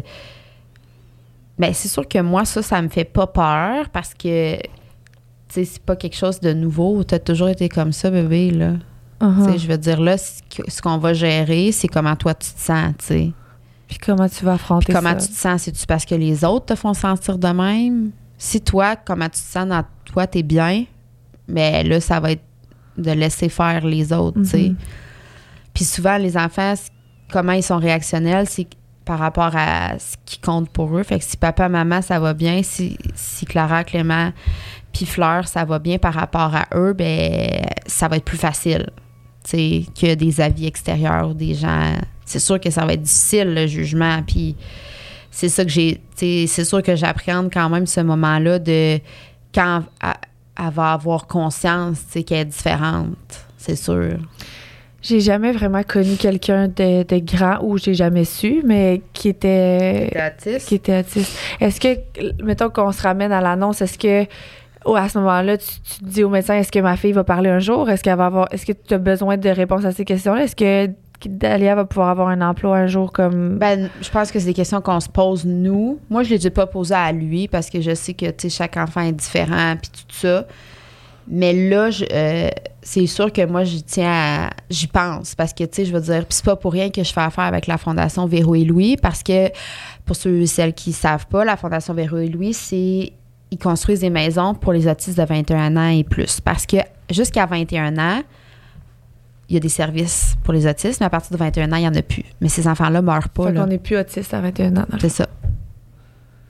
Ben, 1.60 1.74
c'est 1.74 1.88
sûr 1.88 2.08
que 2.08 2.20
moi, 2.20 2.46
ça, 2.46 2.62
ça 2.64 2.82
me 2.82 2.88
fait 2.90 3.04
pas 3.06 3.28
peur 3.28 3.90
parce 3.90 4.14
que, 4.14 4.56
tu 4.58 4.62
sais, 5.50 5.66
c'est 5.66 5.82
pas 5.84 5.96
quelque 5.96 6.16
chose 6.16 6.40
de 6.40 6.52
nouveau. 6.54 7.04
Tu 7.04 7.14
as 7.16 7.20
toujours 7.20 7.50
été 7.50 7.70
comme 7.70 7.92
ça, 7.92 8.10
bébé, 8.10 8.52
là. 8.52 8.74
Tu 9.46 9.52
sais, 9.52 9.58
je 9.58 9.68
veux 9.68 9.78
dire, 9.78 10.02
là, 10.02 10.18
ce 10.18 10.82
qu'on 10.82 10.98
va 10.98 11.14
gérer, 11.14 11.72
c'est 11.72 11.88
comment 11.88 12.16
toi 12.16 12.34
tu 12.34 12.50
te 12.52 12.60
sens, 12.60 12.94
tu 13.00 13.06
sais. 13.06 13.32
Puis 13.94 14.00
comment 14.04 14.28
tu 14.28 14.44
vas 14.44 14.54
affronter 14.54 14.86
Puis 14.86 14.94
comment 14.96 15.20
ça? 15.20 15.28
tu 15.28 15.34
te 15.34 15.38
sens? 15.38 15.62
C'est-tu 15.62 15.86
parce 15.86 16.04
que 16.04 16.16
les 16.16 16.44
autres 16.44 16.66
te 16.66 16.76
font 16.76 16.96
sentir 16.96 17.38
de 17.38 17.48
même? 17.48 18.10
Si 18.40 18.60
toi, 18.60 18.96
comment 18.96 19.26
tu 19.26 19.34
te 19.34 19.38
sens 19.38 19.68
dans 19.68 19.84
toi, 20.06 20.26
t'es 20.26 20.42
bien, 20.42 20.86
mais 21.48 21.84
là, 21.84 22.02
ça 22.02 22.20
va 22.20 22.32
être 22.32 22.42
de 22.98 23.12
laisser 23.12 23.50
faire 23.50 23.86
les 23.86 24.12
autres, 24.12 24.42
tu 24.42 24.48
sais. 24.48 24.70
Mhm. 24.70 24.76
Puis 25.76 25.86
souvent, 25.86 26.18
les 26.18 26.38
enfants, 26.38 26.74
comment 27.32 27.52
ils 27.52 27.62
sont 27.62 27.78
réactionnels, 27.78 28.48
c'est 28.50 28.68
par 29.06 29.20
rapport 29.20 29.56
à 29.56 30.00
ce 30.00 30.16
qui 30.26 30.40
compte 30.40 30.70
pour 30.70 30.98
eux. 30.98 31.04
Fait 31.04 31.20
que 31.20 31.26
si 31.26 31.38
papa, 31.38 31.70
maman, 31.70 32.02
ça 32.02 32.20
va 32.20 32.34
bien, 32.34 32.64
si, 32.64 32.98
si 33.14 33.46
Clara, 33.46 33.84
Clément, 33.84 34.32
puis 34.92 35.06
Fleur, 35.06 35.48
ça 35.48 35.66
va 35.66 35.78
bien 35.78 36.00
par 36.00 36.16
rapport 36.16 36.56
à 36.56 36.66
eux, 36.74 36.94
ben 36.94 37.62
ça 37.86 38.08
va 38.08 38.18
être 38.18 38.26
plus 38.26 38.38
facile. 38.40 38.90
Que 39.52 40.16
des 40.16 40.42
avis 40.42 40.68
extérieurs 40.68 41.30
ou 41.30 41.34
des 41.34 41.54
gens. 41.54 41.94
C'est 42.26 42.40
sûr 42.40 42.60
que 42.60 42.70
ça 42.70 42.86
va 42.86 42.94
être 42.94 43.02
difficile, 43.02 43.54
le 43.54 43.68
jugement. 43.68 44.22
Puis 44.26 44.56
c'est 45.32 45.50
ça 45.50 45.64
que 45.64 45.72
j'ai. 45.72 46.02
C'est 46.16 46.66
sûr 46.66 46.82
que 46.82 46.96
j'appréhende 46.96 47.50
quand 47.52 47.70
même 47.70 47.86
ce 47.86 48.02
moment-là 48.02 48.60
de 48.60 49.00
quand 49.54 49.84
elle, 50.02 50.10
elle 50.58 50.72
va 50.72 50.94
avoir 50.94 51.28
conscience 51.28 52.00
qu'elle 52.14 52.38
est 52.40 52.46
différente. 52.46 53.18
C'est 53.58 53.76
sûr. 53.76 54.18
J'ai 55.02 55.20
jamais 55.20 55.52
vraiment 55.52 55.84
connu 55.84 56.16
quelqu'un 56.16 56.70
de, 56.70 57.04
de 57.04 57.20
grand 57.20 57.60
ou 57.62 57.78
j'ai 57.78 57.94
jamais 57.94 58.24
su, 58.24 58.62
mais 58.64 59.02
qui 59.12 59.28
était 59.28 60.10
qui 60.66 60.76
était 60.76 61.00
autiste. 61.00 61.38
Est-ce 61.60 61.82
que, 61.82 62.00
mettons 62.42 62.70
qu'on 62.70 62.94
se 62.94 63.02
ramène 63.02 63.34
à 63.34 63.42
l'annonce, 63.42 63.82
est-ce 63.82 63.98
que 63.98 64.26
oh, 64.86 64.96
à 64.96 65.10
ce 65.10 65.18
moment-là, 65.20 65.58
tu, 65.58 65.68
tu 65.82 66.00
te 66.00 66.06
dis 66.06 66.24
au 66.24 66.30
médecin, 66.30 66.56
est-ce 66.56 66.72
que 66.72 66.80
ma 66.80 66.96
fille 66.98 67.12
va 67.14 67.24
parler 67.24 67.50
un 67.50 67.60
jour? 67.60 67.90
Est-ce 67.90 68.04
qu'elle 68.04 68.18
va 68.18 68.26
avoir, 68.28 68.48
est-ce 68.52 68.66
que 68.66 68.72
tu 68.74 68.94
as 68.94 68.98
besoin 68.98 69.38
de 69.38 69.50
réponses 69.50 69.86
à 69.86 69.92
ces 69.92 70.06
questions-là? 70.06 70.44
Est-ce 70.44 70.56
que 70.56 70.92
Dalia 71.26 71.74
va 71.76 71.86
pouvoir 71.86 72.10
avoir 72.10 72.28
un 72.28 72.42
emploi 72.42 72.76
un 72.78 72.88
jour 72.88 73.14
comme. 73.14 73.58
Ben, 73.58 73.90
je 74.02 74.10
pense 74.10 74.30
que 74.30 74.40
c'est 74.40 74.46
des 74.48 74.54
questions 74.54 74.82
qu'on 74.82 75.00
se 75.00 75.08
pose 75.08 75.46
nous. 75.46 75.98
Moi, 76.10 76.24
je 76.24 76.34
ne 76.34 76.38
les 76.38 76.48
ai 76.48 76.50
pas 76.50 76.66
posées 76.68 76.96
à 76.96 77.12
lui 77.14 77.48
parce 77.48 77.70
que 77.70 77.80
je 77.80 77.96
sais 77.96 78.14
que 78.14 78.26
chaque 78.50 78.76
enfant 78.76 79.00
est 79.02 79.14
différent 79.14 79.76
puis 79.82 79.90
tout 79.90 80.16
ça. 80.16 80.46
Mais 81.30 81.54
là, 81.54 81.90
je- 81.90 82.04
euh, 82.12 82.50
c'est 82.82 83.06
sûr 83.08 83.32
que 83.32 83.46
moi, 83.46 83.64
j'y 83.64 83.82
tiens 83.84 84.50
J'y 84.70 84.88
pense 84.88 85.36
parce 85.36 85.54
que, 85.54 85.64
tu 85.64 85.70
sais, 85.72 85.86
je 85.86 85.94
veux 85.94 86.02
dire, 86.02 86.26
puis 86.26 86.36
c'est 86.36 86.44
pas 86.44 86.58
pour 86.58 86.74
rien 86.74 86.90
que 86.90 87.02
je 87.02 87.14
fais 87.14 87.22
affaire 87.22 87.46
avec 87.46 87.68
la 87.68 87.78
Fondation 87.78 88.26
Véro 88.26 88.56
et 88.56 88.66
Louis 88.66 88.98
parce 88.98 89.24
que, 89.24 89.48
pour 90.06 90.18
ceux 90.18 90.42
et 90.42 90.48
celles 90.48 90.74
qui 90.74 90.92
savent 90.92 91.28
pas, 91.28 91.46
la 91.46 91.56
Fondation 91.56 91.94
Véro 91.94 92.18
et 92.18 92.28
Louis, 92.28 92.54
c'est. 92.54 93.14
Ils 93.54 93.60
construisent 93.60 94.00
des 94.00 94.10
maisons 94.10 94.56
pour 94.56 94.74
les 94.74 94.88
autistes 94.88 95.16
de 95.16 95.24
21 95.24 95.78
ans 95.78 95.88
et 95.88 96.04
plus. 96.04 96.42
Parce 96.42 96.66
que 96.66 96.78
jusqu'à 97.12 97.46
21 97.46 98.00
ans, 98.00 98.24
il 99.48 99.54
y 99.54 99.58
a 99.58 99.60
des 99.60 99.70
services 99.70 100.36
pour 100.44 100.56
les 100.56 100.66
autistes, 100.66 101.00
mais 101.00 101.06
à 101.06 101.12
partir 101.12 101.32
de 101.32 101.38
21 101.38 101.72
ans, 101.72 101.76
il 101.76 101.82
n'y 101.82 101.88
en 101.88 101.94
a 101.94 102.02
plus. 102.02 102.24
Mais 102.42 102.50
ces 102.50 102.68
enfants-là 102.68 103.04
meurent 103.04 103.30
pas. 103.30 103.50
Fait 103.50 103.54
qu'on 103.54 103.68
n'est 103.68 103.78
plus 103.78 103.96
autiste 103.96 104.34
à 104.34 104.42
21 104.42 104.78
ans. 104.78 104.86
C'est 105.00 105.10
ça. 105.10 105.28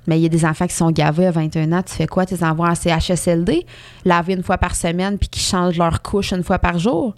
Mais 0.08 0.18
il 0.18 0.24
y 0.24 0.26
a 0.26 0.30
des 0.30 0.46
enfants 0.46 0.66
qui 0.66 0.76
sont 0.76 0.92
gavés 0.92 1.28
à 1.28 1.32
21 1.32 1.74
ans. 1.74 1.84
Tu 1.84 1.94
fais 1.94 2.08
quoi? 2.08 2.26
Tu 2.26 2.36
les 2.36 2.44
envoies 2.46 2.70
en 2.70 2.76
CHSLD, 2.76 3.66
laver 4.06 4.36
une 4.36 4.44
fois 4.44 4.58
par 4.58 4.74
semaine, 4.74 5.18
puis 5.18 5.28
qui 5.28 5.42
changent 5.42 5.78
leur 5.78 6.02
couche 6.02 6.32
une 6.32 6.44
fois 6.44 6.60
par 6.60 6.80
jour? 6.80 7.16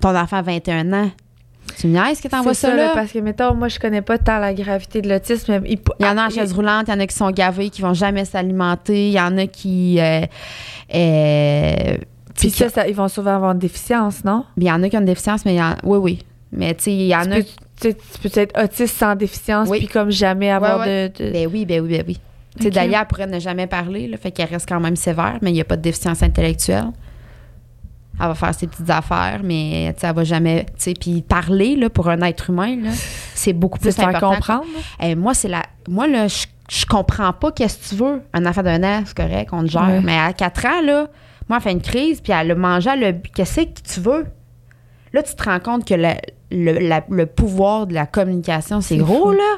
Ton 0.00 0.16
enfant 0.16 0.38
a 0.38 0.42
21 0.42 0.90
ans. 0.94 1.10
Tu 1.84 1.88
me 1.88 2.00
niaises 2.02 2.18
que 2.18 2.28
t'envoies 2.28 2.54
C'est 2.54 2.68
ça, 2.68 2.74
là? 2.74 2.92
Parce 2.94 3.12
que, 3.12 3.18
mettons, 3.18 3.52
moi, 3.54 3.68
je 3.68 3.78
connais 3.78 4.00
pas 4.00 4.16
tant 4.16 4.38
la 4.38 4.54
gravité 4.54 5.02
de 5.02 5.08
l'autisme. 5.10 5.58
mais 5.60 5.68
Il, 5.72 5.78
y 6.00 6.06
en 6.08 6.16
a 6.16 6.28
en 6.28 6.30
chaise 6.30 6.54
roulante, 6.54 6.84
il 6.88 6.92
y 6.92 6.94
en 6.94 7.00
a 7.00 7.06
qui 7.06 7.14
sont 7.14 7.30
gavés, 7.30 7.68
qui 7.68 7.82
vont 7.82 7.92
jamais 7.92 8.24
s'alimenter. 8.24 9.08
Il 9.08 9.12
y 9.12 9.20
en 9.20 9.36
a 9.36 9.46
qui... 9.46 10.00
euh, 10.00 10.22
euh, 10.94 11.96
Puis 12.34 12.48
ça, 12.48 12.70
ça, 12.70 12.88
ils 12.88 12.94
vont 12.94 13.08
souvent 13.08 13.34
avoir 13.36 13.52
une 13.52 13.58
déficience, 13.58 14.24
non? 14.24 14.46
il 14.56 14.64
y 14.64 14.72
en 14.72 14.82
a 14.82 14.88
qui 14.88 14.96
ont 14.96 15.00
une 15.00 15.04
déficience, 15.04 15.44
mais 15.44 15.52
il 15.54 15.58
y 15.58 15.62
en, 15.62 15.74
oui, 15.82 15.98
oui. 15.98 16.18
Mais 16.52 16.74
tu 16.74 16.84
sais, 16.84 16.92
il 16.94 17.06
y 17.06 17.14
en 17.14 17.24
tu, 17.24 17.32
a... 17.32 17.36
peux, 17.36 17.42
tu, 17.42 17.50
sais, 17.80 17.96
tu 18.22 18.28
peux 18.30 18.40
être 18.40 18.64
autiste 18.64 18.96
sans 18.96 19.14
déficience, 19.14 19.68
Oui. 19.68 19.80
puis 19.80 19.88
comme 19.88 20.10
jamais 20.10 20.50
avoir 20.50 20.78
Ouais, 20.80 21.10
de. 21.10 21.24
de- 21.24 21.30
Ben 21.32 21.48
oui, 21.52 21.66
ben 21.66 21.82
oui, 21.82 21.88
ben 21.98 22.04
oui. 22.08 22.18
Tu 22.56 22.62
sais, 22.62 22.68
Ok. 22.68 22.74
Dalia, 22.76 23.00
elle 23.02 23.06
pourrait 23.08 23.26
ne 23.26 23.40
jamais 23.40 23.66
parler, 23.66 24.08
là, 24.08 24.16
fait 24.16 24.30
qu'elle 24.30 24.48
reste 24.48 24.66
quand 24.68 24.80
même 24.80 24.96
sévère, 24.96 25.36
mais 25.42 25.50
il 25.50 25.54
n'y 25.54 25.60
a 25.60 25.64
pas 25.64 25.76
de 25.76 25.82
déficience 25.82 26.22
intellectuelle. 26.22 26.86
Elle 28.20 28.28
va 28.28 28.34
faire 28.34 28.54
ses 28.54 28.66
petites 28.68 28.88
affaires, 28.90 29.40
mais 29.42 29.92
tu 29.94 30.00
sais, 30.00 30.06
elle 30.06 30.14
va 30.14 30.24
jamais. 30.24 30.66
Tu 30.66 30.72
sais, 30.84 30.94
puis 30.94 31.22
parler, 31.22 31.74
là, 31.76 31.90
pour 31.90 32.08
un 32.08 32.20
être 32.22 32.50
humain, 32.50 32.76
là, 32.82 32.90
c'est 33.34 33.52
beaucoup 33.52 33.78
plus 33.78 33.98
important. 33.98 34.34
comprendre? 34.34 34.64
Eh, 35.00 35.14
moi, 35.16 35.34
c'est 35.34 35.48
la. 35.48 35.62
Moi, 35.88 36.06
là, 36.06 36.28
je, 36.28 36.46
je 36.70 36.86
comprends 36.86 37.32
pas 37.32 37.50
qu'est-ce 37.50 37.78
que 37.78 37.88
tu 37.96 38.02
veux. 38.02 38.22
Un 38.32 38.46
enfant 38.46 38.62
d'un 38.62 38.82
an, 38.84 39.02
c'est 39.04 39.16
correct, 39.16 39.48
on 39.52 39.62
le 39.62 39.66
gère. 39.68 39.82
Ouais. 39.82 40.00
Mais 40.00 40.16
à 40.18 40.32
4 40.32 40.64
ans, 40.66 40.80
là, 40.84 41.08
moi, 41.48 41.58
elle 41.58 41.62
fait 41.62 41.72
une 41.72 41.82
crise, 41.82 42.20
puis 42.20 42.32
elle 42.32 42.52
a 42.52 42.54
mangé, 42.54 42.88
elle 42.90 43.12
bu. 43.20 43.30
Qu'est-ce 43.34 43.62
que 43.62 43.80
tu 43.94 44.00
veux? 44.00 44.26
Là, 45.12 45.22
tu 45.22 45.34
te 45.34 45.42
rends 45.42 45.60
compte 45.60 45.84
que 45.84 45.94
la- 45.94 46.20
le, 46.52 46.78
la- 46.78 47.04
le 47.10 47.26
pouvoir 47.26 47.86
de 47.88 47.94
la 47.94 48.06
communication, 48.06 48.80
c'est 48.80 48.94
C'est 48.94 49.00
gros, 49.02 49.30
fou. 49.30 49.32
là. 49.32 49.56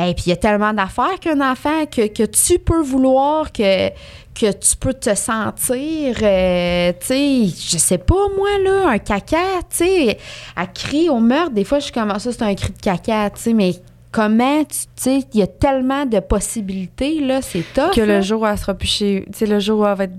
Et 0.00 0.14
puis, 0.14 0.24
il 0.26 0.30
y 0.30 0.32
a 0.32 0.36
tellement 0.36 0.72
d'affaires 0.72 1.18
qu'un 1.20 1.40
enfant 1.40 1.84
que, 1.86 2.06
que 2.06 2.22
tu 2.24 2.58
peux 2.60 2.80
vouloir, 2.82 3.50
que, 3.52 3.88
que 4.32 4.52
tu 4.52 4.76
peux 4.78 4.94
te 4.94 5.12
sentir, 5.14 6.16
euh, 6.22 6.92
tu 7.00 7.06
sais, 7.06 7.44
je 7.46 7.78
sais 7.78 7.98
pas, 7.98 8.28
moi, 8.36 8.48
là, 8.62 8.90
un 8.90 8.98
caca, 8.98 9.36
tu 9.68 9.78
sais, 9.78 10.18
elle 10.56 10.72
crie 10.72 11.08
au 11.08 11.18
meurtre. 11.18 11.50
Des 11.50 11.64
fois, 11.64 11.80
je 11.80 11.84
suis 11.84 11.92
comme, 11.92 12.10
Ah, 12.12 12.18
ça, 12.20 12.30
c'est 12.32 12.42
un 12.42 12.54
cri 12.54 12.72
de 12.72 12.80
caca, 12.80 13.30
tu 13.30 13.40
sais, 13.42 13.52
mais 13.52 13.72
comment, 14.12 14.62
tu 14.64 14.76
sais, 14.94 15.24
il 15.34 15.40
y 15.40 15.42
a 15.42 15.48
tellement 15.48 16.06
de 16.06 16.20
possibilités, 16.20 17.18
là, 17.20 17.42
c'est 17.42 17.64
tough. 17.74 17.90
Que 17.92 18.00
là. 18.02 18.16
le 18.18 18.22
jour 18.22 18.42
où 18.42 18.46
elle 18.46 18.56
sera 18.58 18.74
plus 18.74 18.88
chez. 18.88 19.24
Tu 19.32 19.38
sais, 19.38 19.46
le 19.46 19.58
jour 19.58 19.80
où 19.80 19.86
elle 19.86 19.96
va 19.96 20.04
être. 20.04 20.14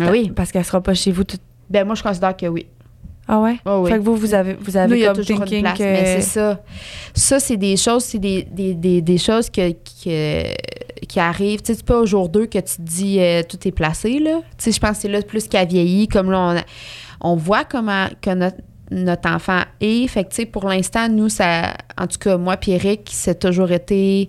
Ah 0.00 0.10
oui. 0.10 0.30
Parce 0.36 0.52
qu'elle 0.52 0.64
sera 0.64 0.80
pas 0.82 0.94
chez 0.94 1.10
vous. 1.10 1.24
tout- 1.24 1.38
Ben, 1.70 1.84
moi, 1.86 1.94
je 1.94 2.02
considère 2.02 2.36
que 2.36 2.46
oui. 2.46 2.66
Ah 3.32 3.40
ouais? 3.40 3.58
Ah 3.64 3.78
oui. 3.78 3.90
Fait 3.90 3.98
que 3.98 4.02
vous, 4.02 4.16
vous 4.16 4.34
avez, 4.34 4.54
vous 4.54 4.72
Nous, 4.72 4.76
avez 4.76 4.96
il 4.96 5.02
y 5.02 5.06
a 5.06 5.12
comme 5.12 5.22
toujours 5.24 5.42
une 5.52 5.60
place, 5.62 5.78
que... 5.78 5.84
mais 5.84 6.04
c'est 6.20 6.20
ça. 6.22 6.60
Ça, 7.14 7.38
c'est 7.38 7.56
des 7.56 7.76
choses, 7.76 8.02
c'est 8.02 8.18
des, 8.18 8.42
des, 8.42 8.74
des, 8.74 9.00
des 9.02 9.18
choses 9.18 9.48
que, 9.48 9.70
que- 9.70 11.06
qui 11.06 11.20
arrivent. 11.20 11.60
Tu 11.62 11.68
sais, 11.68 11.74
c'est 11.74 11.86
pas 11.86 12.00
au 12.00 12.06
jour 12.06 12.28
2 12.28 12.46
que 12.46 12.58
tu 12.58 12.76
te 12.76 12.82
dis 12.82 13.20
euh, 13.20 13.42
tout 13.48 13.56
est 13.68 13.70
placé, 13.70 14.18
là. 14.18 14.40
Tu 14.58 14.64
sais, 14.64 14.72
je 14.72 14.80
pense 14.80 14.96
que 14.96 15.02
c'est 15.02 15.08
là 15.08 15.22
plus 15.22 15.46
qu'à 15.46 15.64
vieillir. 15.64 16.08
Comme 16.10 16.28
là, 16.32 16.64
on, 17.22 17.32
on 17.32 17.36
voit 17.36 17.64
comment 17.64 18.06
que 18.20 18.34
notre, 18.34 18.56
notre 18.90 19.30
enfant 19.30 19.60
est. 19.80 20.08
Fait 20.08 20.24
que, 20.24 20.30
tu 20.30 20.34
sais, 20.36 20.46
pour 20.46 20.66
l'instant, 20.68 21.08
nous, 21.08 21.28
ça... 21.28 21.74
En 21.96 22.08
tout 22.08 22.18
cas, 22.18 22.36
moi, 22.36 22.56
Pierrick, 22.56 23.08
c'est 23.12 23.38
toujours 23.38 23.70
été... 23.70 24.28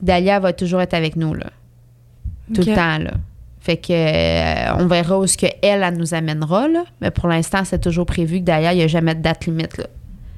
Dalia 0.00 0.40
va 0.40 0.52
toujours 0.52 0.80
être 0.80 0.94
avec 0.94 1.14
nous, 1.14 1.34
là. 1.34 1.46
Tout 2.52 2.62
le 2.62 2.74
temps, 2.74 2.98
là. 2.98 3.12
Fait 3.64 3.76
que 3.76 3.92
euh, 3.92 4.74
on 4.80 4.86
verra 4.86 5.18
où 5.20 5.26
ce 5.26 5.36
que 5.38 5.46
elle, 5.62 5.88
nous 5.96 6.14
amènera, 6.14 6.66
là. 6.66 6.82
Mais 7.00 7.12
pour 7.12 7.28
l'instant, 7.28 7.60
c'est 7.64 7.80
toujours 7.80 8.06
prévu 8.06 8.40
que 8.40 8.44
Dalia, 8.44 8.72
il 8.72 8.78
n'y 8.78 8.82
a 8.82 8.88
jamais 8.88 9.14
de 9.14 9.20
date 9.22 9.46
limite, 9.46 9.78
là. 9.78 9.84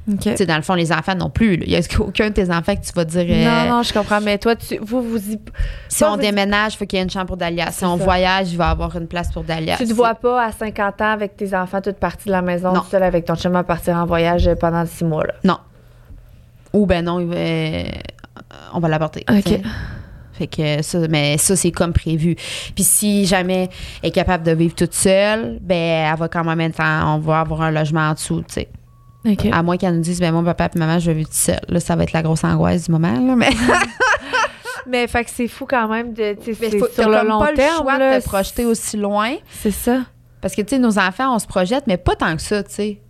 Dans 0.06 0.56
le 0.56 0.60
fond, 0.62 0.74
les 0.74 0.92
enfants 0.92 1.14
non 1.14 1.30
plus. 1.30 1.56
là. 1.56 1.64
Il 1.66 1.70
n'y 1.70 1.76
a 1.76 2.00
aucun 2.00 2.28
de 2.28 2.34
tes 2.34 2.50
enfants 2.50 2.76
que 2.76 2.84
tu 2.84 2.92
vas 2.92 3.06
dire. 3.06 3.24
euh, 3.26 3.44
Non, 3.70 3.76
non, 3.76 3.82
je 3.82 3.94
comprends. 3.94 4.20
Mais 4.20 4.36
toi, 4.36 4.54
tu, 4.54 4.76
vous, 4.82 5.00
vous 5.00 5.30
y- 5.30 5.40
Si 5.88 6.00
toi, 6.00 6.12
on 6.12 6.16
vous- 6.16 6.20
déménage, 6.20 6.74
il 6.74 6.76
faut 6.76 6.84
qu'il 6.84 6.98
y 6.98 7.00
ait 7.00 7.04
une 7.04 7.08
chambre 7.08 7.24
pour 7.24 7.38
Dalia. 7.38 7.70
Si 7.70 7.86
on 7.86 7.96
ça. 7.96 8.04
voyage, 8.04 8.52
il 8.52 8.58
va 8.58 8.68
y 8.68 8.70
avoir 8.70 8.94
une 8.98 9.06
place 9.06 9.32
pour 9.32 9.44
Dalia. 9.44 9.78
tu 9.78 9.84
te 9.84 9.88
C'est- 9.88 9.94
vois 9.94 10.14
pas 10.14 10.44
à 10.44 10.52
50 10.52 11.00
ans 11.00 11.10
avec 11.12 11.38
tes 11.38 11.54
enfants 11.56 11.80
toutes 11.80 11.96
parties 11.96 12.26
de 12.26 12.32
la 12.32 12.42
maison, 12.42 12.74
Non. 12.74 12.82
seule 12.90 13.02
avec 13.04 13.24
ton 13.24 13.34
chum 13.36 13.56
à 13.56 13.64
partir 13.64 13.96
en 13.96 14.04
voyage 14.04 14.50
pendant 14.60 14.84
six 14.84 15.04
mois. 15.04 15.24
Là? 15.24 15.32
Non. 15.42 15.56
Ou 16.74 16.84
ben 16.84 17.02
non, 17.02 17.26
euh, 17.34 17.84
on 18.74 18.80
va 18.80 18.88
l'apporter. 18.88 19.24
OK. 19.30 19.60
Fait 20.36 20.46
que 20.48 20.82
ça, 20.82 20.98
mais 21.08 21.38
ça, 21.38 21.54
c'est 21.56 21.70
comme 21.70 21.92
prévu. 21.92 22.34
Puis 22.74 22.82
si 22.84 23.24
jamais 23.24 23.68
elle 24.02 24.08
est 24.08 24.12
capable 24.12 24.44
de 24.44 24.50
vivre 24.52 24.74
toute 24.74 24.92
seule, 24.94 25.58
ben 25.62 26.10
elle 26.12 26.18
va 26.18 26.28
quand 26.28 26.44
même 26.44 26.60
être 26.60 26.80
en- 26.80 27.14
on 27.14 27.18
va 27.18 27.40
avoir 27.40 27.62
un 27.62 27.70
logement 27.70 28.08
en 28.10 28.14
dessous, 28.14 28.42
tu 28.46 28.54
sais. 28.54 28.68
À 29.52 29.62
moins 29.62 29.76
qu'elle 29.78 29.94
nous 29.94 30.02
dise, 30.02 30.20
ben 30.20 30.32
moi, 30.32 30.42
papa 30.44 30.68
et 30.74 30.78
maman, 30.78 30.98
je 30.98 31.06
vais 31.10 31.14
vivre 31.18 31.28
toute 31.30 31.38
seule. 31.38 31.60
Là, 31.68 31.80
ça 31.80 31.96
va 31.96 32.02
être 32.02 32.12
la 32.12 32.22
grosse 32.22 32.44
angoisse 32.44 32.84
du 32.86 32.92
moment, 32.92 33.12
là, 33.12 33.34
mais. 33.36 33.50
Mais 34.86 35.06
fait 35.06 35.24
que 35.24 35.30
c'est 35.30 35.48
fou 35.48 35.64
quand 35.66 35.88
même 35.88 36.12
de. 36.12 36.36
Mais 36.46 36.54
c'est 36.70 36.78
faut, 36.78 36.88
sur 36.92 37.08
le 37.08 37.26
long 37.26 37.38
pas 37.38 37.52
le 37.52 37.56
terme. 37.56 37.78
choix 37.82 37.96
là, 37.98 38.16
de 38.18 38.20
te 38.22 38.28
projeter 38.28 38.66
aussi 38.66 38.98
loin. 38.98 39.32
C'est 39.48 39.70
ça. 39.70 40.02
Parce 40.42 40.54
que, 40.54 40.60
tu 40.60 40.74
sais, 40.74 40.78
nos 40.78 40.98
enfants, 40.98 41.34
on 41.34 41.38
se 41.38 41.46
projette, 41.46 41.86
mais 41.86 41.96
pas 41.96 42.14
tant 42.16 42.36
que 42.36 42.42
ça, 42.42 42.62
tu 42.62 42.70
sais. 42.74 43.00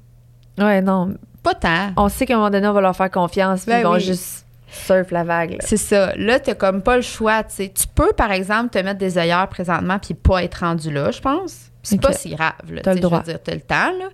Ouais, 0.57 0.81
non. 0.81 1.15
Pas 1.43 1.55
tant. 1.55 1.91
On 1.97 2.09
sait 2.09 2.27
qu'à 2.27 2.35
un 2.35 2.37
moment 2.37 2.51
donné, 2.51 2.69
on 2.69 2.73
va 2.73 2.81
leur 2.81 2.95
faire 2.95 3.11
confiance, 3.11 3.63
puis 3.63 3.73
Ben 3.73 3.81
ils 3.81 3.85
vont 3.85 3.95
oui. 3.95 4.01
juste 4.01 4.44
surf 4.75 5.11
la 5.11 5.25
vague. 5.25 5.57
C'est 5.61 5.77
ça. 5.77 6.15
Là, 6.17 6.39
t'as 6.41 6.55
comme 6.55 6.83
pas 6.83 6.97
le 6.97 7.03
choix, 7.03 7.43
tu 7.45 7.69
peux, 7.95 8.13
par 8.17 8.33
exemple, 8.33 8.71
te 8.71 8.79
mettre 8.79 8.99
des 8.99 9.17
œillères 9.19 9.49
présentement 9.49 9.99
puis 9.99 10.15
pas 10.15 10.43
être 10.45 10.57
rendu 10.61 10.91
là, 10.93 11.11
je 11.11 11.21
pense. 11.21 11.71
C'est 11.83 11.97
Ok. 11.97 12.03
pas 12.03 12.13
si 12.13 12.31
grave. 12.35 12.53
T'as 12.83 12.95
le 12.95 13.01
droit. 13.01 13.21
Je 13.27 13.33
veux 13.33 13.39
dire, 13.39 13.43
t'as 13.43 13.55
le 13.55 13.61
temps, 13.61 13.99
là. 13.99 14.09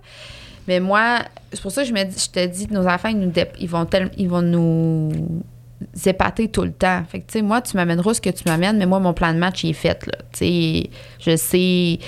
Mais 0.67 0.79
moi, 0.79 1.19
c'est 1.51 1.61
pour 1.61 1.71
ça 1.71 1.81
que 1.83 1.87
je, 1.87 1.93
me 1.93 2.03
dis, 2.03 2.19
je 2.19 2.29
te 2.29 2.45
dis, 2.45 2.67
nos 2.71 2.85
enfants, 2.87 3.09
ils, 3.09 3.17
nous 3.19 3.31
dép- 3.31 3.55
ils, 3.59 3.67
vont 3.69 3.87
ils 4.17 4.29
vont 4.29 4.41
nous 4.43 5.11
épater 6.05 6.49
tout 6.49 6.61
le 6.63 6.71
temps. 6.71 7.01
Fait 7.09 7.19
que, 7.21 7.25
tu 7.25 7.33
sais, 7.39 7.41
moi, 7.41 7.61
tu 7.61 7.75
m'amèneras 7.77 8.13
ce 8.13 8.21
que 8.21 8.29
tu 8.29 8.43
m'amènes, 8.47 8.77
mais 8.77 8.85
moi, 8.85 8.99
mon 8.99 9.13
plan 9.13 9.33
de 9.33 9.39
match, 9.39 9.63
il 9.63 9.71
est 9.71 9.73
fait, 9.73 10.05
là. 10.05 10.13
Tu 10.33 10.39
sais, 10.39 10.89
je 11.19 11.35
sais 11.35 11.99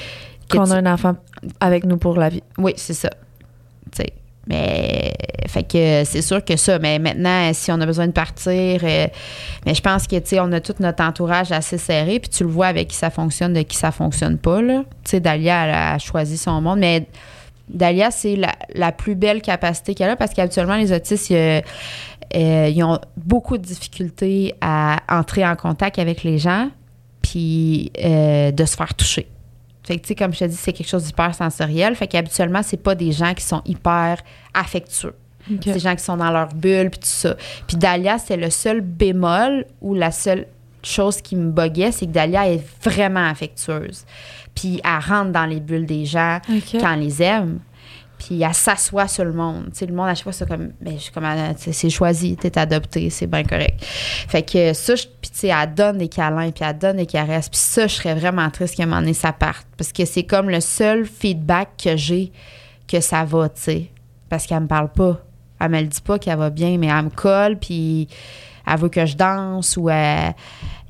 Qu'on 0.52 0.66
tu- 0.66 0.72
a 0.72 0.76
un 0.76 0.86
enfant 0.94 1.16
avec 1.60 1.84
nous 1.86 1.98
pour 1.98 2.16
la 2.18 2.30
vie. 2.30 2.44
Oui, 2.58 2.74
c'est 2.78 2.94
ça. 2.94 3.10
Tu 3.92 4.04
sais. 4.04 4.14
Mais, 4.48 5.14
fait 5.48 5.64
que 5.64 6.04
c'est 6.04 6.22
sûr 6.22 6.44
que 6.44 6.58
ça. 6.58 6.80
Mais 6.80 7.00
maintenant, 7.00 7.52
si 7.54 7.72
on 7.72 7.80
a 7.80 7.86
besoin 7.86 8.08
de 8.08 8.12
partir, 8.12 8.82
euh, 8.84 9.08
mais 9.66 9.74
je 9.74 9.82
pense 9.82 10.08
que, 10.08 10.40
on 10.40 10.52
a 10.52 10.60
tout 10.60 10.76
notre 10.80 11.04
entourage 11.04 11.52
assez 11.52 11.78
serré, 11.78 12.20
puis 12.20 12.30
tu 12.30 12.44
le 12.44 12.50
vois 12.50 12.68
avec 12.68 12.90
qui 12.90 12.96
ça 12.96 13.10
fonctionne, 13.10 13.54
de 13.54 13.62
qui 13.62 13.78
ça 13.78 13.92
fonctionne 13.92 14.38
pas, 14.38 14.62
là. 14.62 14.84
Tu 15.04 15.12
sais, 15.12 15.20
Dalia, 15.20 15.66
elle 15.66 15.74
a 15.74 15.98
choisi 16.00 16.38
son 16.38 16.62
monde, 16.62 16.80
mais 16.80 17.08
Dalia, 17.70 18.12
c'est 18.12 18.36
la, 18.36 18.54
la 18.76 18.92
plus 18.92 19.16
belle 19.16 19.42
capacité 19.42 19.96
qu'elle 19.96 20.10
a 20.10 20.16
parce 20.16 20.34
qu'habituellement, 20.34 20.76
les 20.76 20.92
autistes, 20.92 21.32
euh, 21.32 21.62
ils 22.34 22.84
ont 22.84 23.00
beaucoup 23.16 23.58
de 23.58 23.64
difficultés 23.64 24.54
à 24.60 24.98
entrer 25.10 25.48
en 25.48 25.56
contact 25.56 26.00
avec 26.00 26.24
les 26.24 26.38
gens, 26.38 26.70
puis 27.22 27.92
euh, 28.04 28.52
de 28.52 28.66
se 28.66 28.76
faire 28.76 28.94
toucher. 28.94 29.28
Fait 29.84 29.98
que, 29.98 30.02
tu 30.02 30.10
sais, 30.10 30.16
comme 30.16 30.34
je 30.34 30.40
te 30.40 30.46
dis, 30.46 30.56
c'est 30.56 30.74
quelque 30.74 30.88
chose 30.88 31.04
d'hyper 31.04 31.36
sensoriel. 31.36 31.96
Fait 31.96 32.08
qu'habituellement, 32.08 32.62
c'est 32.64 32.82
pas 32.82 32.96
des 32.96 33.12
gens 33.12 33.34
qui 33.34 33.44
sont 33.44 33.62
hyper 33.66 34.18
affectueux. 34.54 35.16
C'est 35.62 35.74
des 35.74 35.80
gens 35.80 35.96
qui 35.96 36.04
sont 36.04 36.16
dans 36.16 36.32
leur 36.32 36.48
bulle, 36.54 36.90
puis 36.90 37.02
tout 37.02 37.08
ça. 37.08 37.36
Puis 37.68 37.76
Dahlia, 37.76 38.18
c'est 38.18 38.38
le 38.38 38.50
seul 38.50 38.80
bémol 38.80 39.66
ou 39.82 39.94
la 39.94 40.12
seule 40.12 40.48
chose 40.82 41.22
qui 41.22 41.36
me 41.36 41.52
boguait, 41.52 41.92
c'est 41.92 42.06
que 42.06 42.12
Dahlia 42.12 42.50
est 42.50 42.64
vraiment 42.82 43.28
affectueuse. 43.28 44.06
Puis 44.56 44.80
elle 44.84 45.04
rentre 45.06 45.32
dans 45.32 45.46
les 45.46 45.60
bulles 45.60 45.86
des 45.86 46.06
gens 46.06 46.40
quand 46.48 46.94
elle 46.94 47.00
les 47.00 47.22
aime. 47.22 47.60
Puis 48.26 48.42
elle 48.42 48.54
s'assoit 48.54 49.08
sur 49.08 49.26
le 49.26 49.34
monde. 49.34 49.70
Le 49.82 49.94
monde, 49.94 50.08
à 50.08 50.16
chaque 50.16 50.24
fois, 50.24 50.32
c'est 50.34 50.48
comme, 50.48 50.72
ben, 50.80 50.98
je 50.98 51.12
comme, 51.12 51.26
ah, 51.26 51.52
c'est 51.58 51.90
choisi, 51.90 52.36
t'es 52.38 52.58
adopté, 52.58 53.10
c'est 53.10 53.28
bien 53.28 53.44
correct. 53.44 53.84
Fait 53.84 54.44
que 54.44 54.74
ça, 54.74 54.96
je- 54.96 55.04
puis 55.22 55.30
tu 55.32 55.40
sais, 55.40 55.48
elle 55.48 55.74
donne 55.74 55.98
des 55.98 56.08
câlins, 56.08 56.52
puis 56.52 56.64
elle 56.68 56.78
donne 56.78 56.98
des 56.98 57.06
caresses. 57.06 57.50
Puis 57.50 57.60
ça, 57.60 57.88
je 57.88 57.96
serais 57.96 58.16
vraiment 58.16 58.50
triste 58.50 58.76
qu'à 58.76 58.84
un 58.84 58.86
moment 58.86 59.02
donné, 59.02 59.14
ça 59.14 59.34
parte. 59.34 59.68
Parce 59.78 59.92
que 59.92 60.06
c'est 60.06 60.24
comme 60.24 60.50
le 60.50 60.62
seul 60.62 61.06
feedback 61.06 61.70
que 61.84 61.98
j'ai 61.98 62.32
que 62.88 63.00
ça 63.00 63.26
va, 63.26 63.50
tu 63.50 63.62
sais. 63.62 63.88
Parce 64.30 64.46
qu'elle 64.46 64.62
me 64.62 64.68
parle 64.68 64.90
pas. 64.90 65.20
Elle 65.60 65.70
me 65.72 65.80
le 65.82 65.88
dit 65.88 66.02
pas 66.02 66.20
qu'elle 66.20 66.38
va 66.38 66.50
bien, 66.50 66.78
mais 66.78 66.88
elle 66.88 67.06
me 67.06 67.10
colle, 67.10 67.58
puis 67.58 68.08
elle 68.66 68.80
veut 68.80 68.90
que 68.90 69.06
je 69.06 69.16
danse 69.16 69.76
ou 69.78 69.90
elle, 69.90 70.34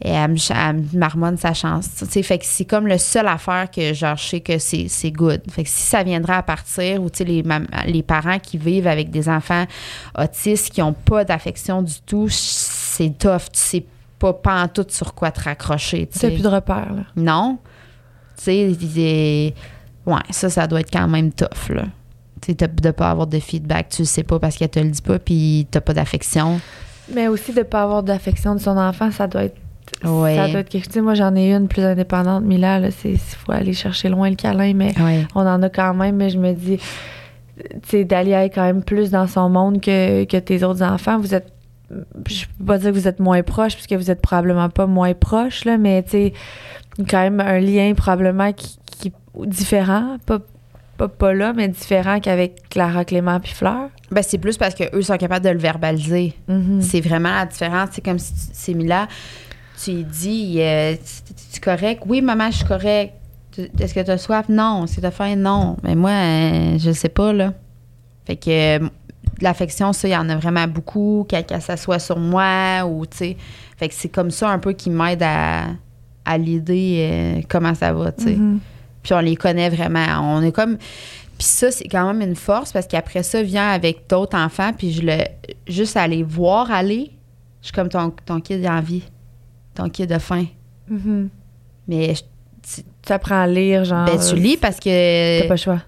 et 0.05 0.09
elle 0.09 0.31
me, 0.31 0.37
elle 0.49 0.99
marmonne 0.99 1.37
sa 1.37 1.53
chance. 1.53 1.89
Tu 1.97 2.05
sais, 2.05 2.23
fait 2.23 2.37
que 2.37 2.45
c'est 2.45 2.65
comme 2.65 2.87
le 2.87 2.97
seul 2.97 3.25
affaire 3.25 3.71
que 3.71 3.93
genre, 3.93 4.17
je 4.17 4.23
sais 4.23 4.41
que 4.41 4.57
c'est, 4.57 4.87
c'est 4.89 5.11
good. 5.11 5.41
Fait 5.49 5.63
que 5.63 5.69
si 5.69 5.83
ça 5.83 6.03
viendrait 6.03 6.33
à 6.33 6.43
partir, 6.43 7.01
ou 7.01 7.09
tu 7.09 7.19
sais, 7.19 7.23
les, 7.23 7.43
les 7.87 8.03
parents 8.03 8.37
qui 8.37 8.57
vivent 8.57 8.87
avec 8.87 9.11
des 9.11 9.29
enfants 9.29 9.65
autistes 10.17 10.73
qui 10.73 10.81
n'ont 10.81 10.91
pas 10.91 11.23
d'affection 11.23 11.81
du 11.81 12.01
tout, 12.05 12.27
c'est 12.29 13.17
tough. 13.17 13.49
Tu 13.53 13.59
sais 13.59 13.85
pas 14.19 14.33
pantoute 14.33 14.91
sur 14.91 15.13
quoi 15.13 15.31
te 15.31 15.41
raccrocher. 15.41 16.07
tu 16.11 16.19
sais. 16.19 16.31
plus 16.31 16.43
de 16.43 16.49
repères, 16.49 16.93
là. 16.93 17.03
Non. 17.15 17.57
Tu 18.37 18.43
sais, 18.43 19.53
ouais, 20.05 20.15
ça, 20.31 20.49
ça 20.49 20.67
doit 20.67 20.81
être 20.81 20.91
quand 20.91 21.07
même 21.07 21.31
tough, 21.31 21.69
là. 21.69 21.83
Tu 22.41 22.53
sais, 22.59 22.67
de 22.67 22.91
pas 22.91 23.09
avoir 23.09 23.27
de 23.27 23.39
feedback, 23.39 23.87
tu 23.87 24.01
le 24.01 24.05
sais 24.05 24.23
pas 24.23 24.37
parce 24.37 24.57
qu'elle 24.57 24.69
te 24.69 24.79
le 24.79 24.89
dit 24.89 25.01
pas, 25.01 25.17
puis 25.17 25.65
t'as 25.71 25.79
pas 25.79 25.93
d'affection. 25.93 26.59
Mais 27.13 27.29
aussi 27.29 27.53
de 27.53 27.59
ne 27.59 27.63
pas 27.63 27.83
avoir 27.83 28.03
d'affection 28.03 28.53
de 28.53 28.59
son 28.59 28.77
enfant, 28.77 29.11
ça 29.11 29.27
doit 29.27 29.45
être. 29.45 29.62
Ouais. 30.03 30.35
Ça 30.35 30.47
doit 30.49 30.59
être 30.61 30.69
quelque 30.69 30.91
chose. 30.93 31.01
Moi, 31.03 31.13
j'en 31.13 31.35
ai 31.35 31.53
une 31.53 31.67
plus 31.67 31.83
indépendante, 31.83 32.43
Mila. 32.43 32.79
là, 32.79 32.91
c'est- 32.91 33.11
Il 33.11 33.17
faut 33.17 33.51
aller 33.51 33.73
chercher 33.73 34.09
loin 34.09 34.29
le 34.29 34.35
câlin, 34.35 34.73
mais 34.73 34.93
Ouais. 34.99 35.25
on 35.35 35.41
en 35.47 35.61
a 35.61 35.69
quand 35.69 35.93
même. 35.93 36.15
Mais 36.17 36.29
je 36.29 36.37
me 36.37 36.53
dis, 36.53 36.77
tu 37.57 37.63
sais, 37.87 38.03
Dalia 38.03 38.43
est 38.45 38.49
quand 38.49 38.63
même 38.63 38.83
plus 38.83 39.11
dans 39.11 39.27
son 39.27 39.49
monde 39.49 39.79
que, 39.81 40.25
que 40.25 40.37
tes 40.37 40.63
autres 40.63 40.83
enfants. 40.83 41.19
Vous 41.19 41.33
êtes. 41.35 41.47
Je 42.27 42.45
peux 42.57 42.65
pas 42.65 42.77
dire 42.79 42.91
que 42.91 42.95
vous 42.95 43.07
êtes 43.07 43.19
moins 43.19 43.43
proches, 43.43 43.75
puisque 43.75 43.93
vous 43.93 44.09
êtes 44.09 44.21
probablement 44.21 44.69
pas 44.69 44.87
moins 44.87 45.13
proches, 45.13 45.63
là, 45.65 45.77
mais 45.77 46.01
tu 46.03 46.09
sais, 46.11 46.33
quand 47.07 47.19
même 47.21 47.39
un 47.39 47.59
lien 47.59 47.93
probablement 47.95 48.51
qui, 48.51 48.79
différent. 49.45 50.17
Pas, 50.25 50.39
pas, 50.97 51.07
pas 51.07 51.33
là, 51.33 51.53
mais 51.53 51.67
différent 51.67 52.19
qu'avec 52.19 52.67
Clara, 52.69 53.03
Clément 53.05 53.39
puis 53.39 53.51
Fleur. 53.53 53.89
Ben, 54.11 54.21
c'est 54.23 54.37
plus 54.37 54.57
parce 54.57 54.75
qu'eux 54.75 55.01
sont 55.01 55.17
capables 55.17 55.43
de 55.45 55.49
le 55.49 55.57
verbaliser. 55.57 56.33
Mhm. 56.47 56.81
C'est 56.81 57.01
vraiment 57.01 57.33
la 57.33 57.45
différence. 57.47 57.89
C'est 57.93 58.03
comme 58.05 58.19
si 58.19 58.31
c'est 58.53 58.73
Mila, 58.75 59.07
tu 59.81 59.91
lui 59.91 60.03
dis 60.03 60.55
euh, 60.59 60.95
Tu 60.95 61.33
tu 61.53 61.59
correct? 61.59 62.03
Oui, 62.05 62.21
maman, 62.21 62.51
je 62.51 62.57
suis 62.57 62.65
correct. 62.65 63.13
Est-ce 63.79 63.93
que 63.93 63.99
tu 63.99 64.11
as 64.11 64.17
soif? 64.17 64.49
Non. 64.49 64.85
Est-ce 64.85 64.95
que 64.95 65.01
tu 65.01 65.07
as 65.07 65.11
faim? 65.11 65.35
Non. 65.35 65.77
Mais 65.83 65.95
moi, 65.95 66.11
euh, 66.11 66.77
je 66.79 66.91
sais 66.91 67.09
pas, 67.09 67.33
là. 67.33 67.53
Fait 68.25 68.35
que 68.35 68.79
euh, 68.79 68.89
l'affection, 69.41 69.93
ça, 69.93 70.07
il 70.07 70.11
y 70.11 70.17
en 70.17 70.29
a 70.29 70.35
vraiment 70.35 70.67
beaucoup. 70.67 71.25
Qu'elle 71.27 71.61
s'assoit 71.61 71.99
sur 71.99 72.19
moi 72.19 72.85
ou, 72.85 73.05
tu 73.05 73.17
sais. 73.17 73.37
Fait 73.77 73.89
que 73.89 73.93
c'est 73.93 74.09
comme 74.09 74.31
ça 74.31 74.49
un 74.49 74.59
peu 74.59 74.73
qui 74.73 74.89
m'aide 74.89 75.23
à, 75.23 75.65
à 76.25 76.37
l'idée 76.37 77.07
euh, 77.11 77.41
comment 77.49 77.73
ça 77.73 77.93
va, 77.93 78.11
tu 78.11 78.23
sais. 78.23 78.35
Mhm. 78.35 78.59
Puis 79.01 79.13
on 79.13 79.19
les 79.19 79.35
connaît 79.35 79.69
vraiment. 79.69 80.05
On 80.21 80.41
est 80.41 80.51
comme. 80.51 80.77
Puis 81.37 81.47
ça, 81.47 81.71
c'est 81.71 81.87
quand 81.87 82.05
même 82.13 82.27
une 82.27 82.35
force 82.35 82.71
parce 82.71 82.87
qu'après 82.87 83.23
ça, 83.23 83.43
vient 83.43 83.69
avec 83.69 84.07
d'autres 84.09 84.37
enfants. 84.37 84.71
Puis 84.77 84.93
je 84.93 85.01
le. 85.01 85.17
Juste 85.67 85.97
à 85.97 86.07
les 86.07 86.23
voir 86.23 86.71
aller, 86.71 87.11
je 87.61 87.67
suis 87.67 87.73
comme 87.73 87.89
ton, 87.89 88.13
ton 88.25 88.39
kid 88.39 88.65
a 88.65 88.73
envie. 88.73 89.03
Ton 89.75 89.89
kid 89.89 90.11
a 90.11 90.19
faim. 90.19 90.45
Mhm. 90.89 91.29
Mais 91.87 92.13
tu, 92.61 92.81
Tu 93.05 93.11
apprends 93.11 93.41
à 93.41 93.47
lire, 93.47 93.83
genre. 93.83 94.05
ben, 94.05 94.17
tu 94.19 94.35
lis 94.35 94.55
parce 94.57 94.77
T'as 94.77 95.41
pas 95.41 95.47
que 95.47 95.49
le 95.51 95.55
choix. 95.57 95.79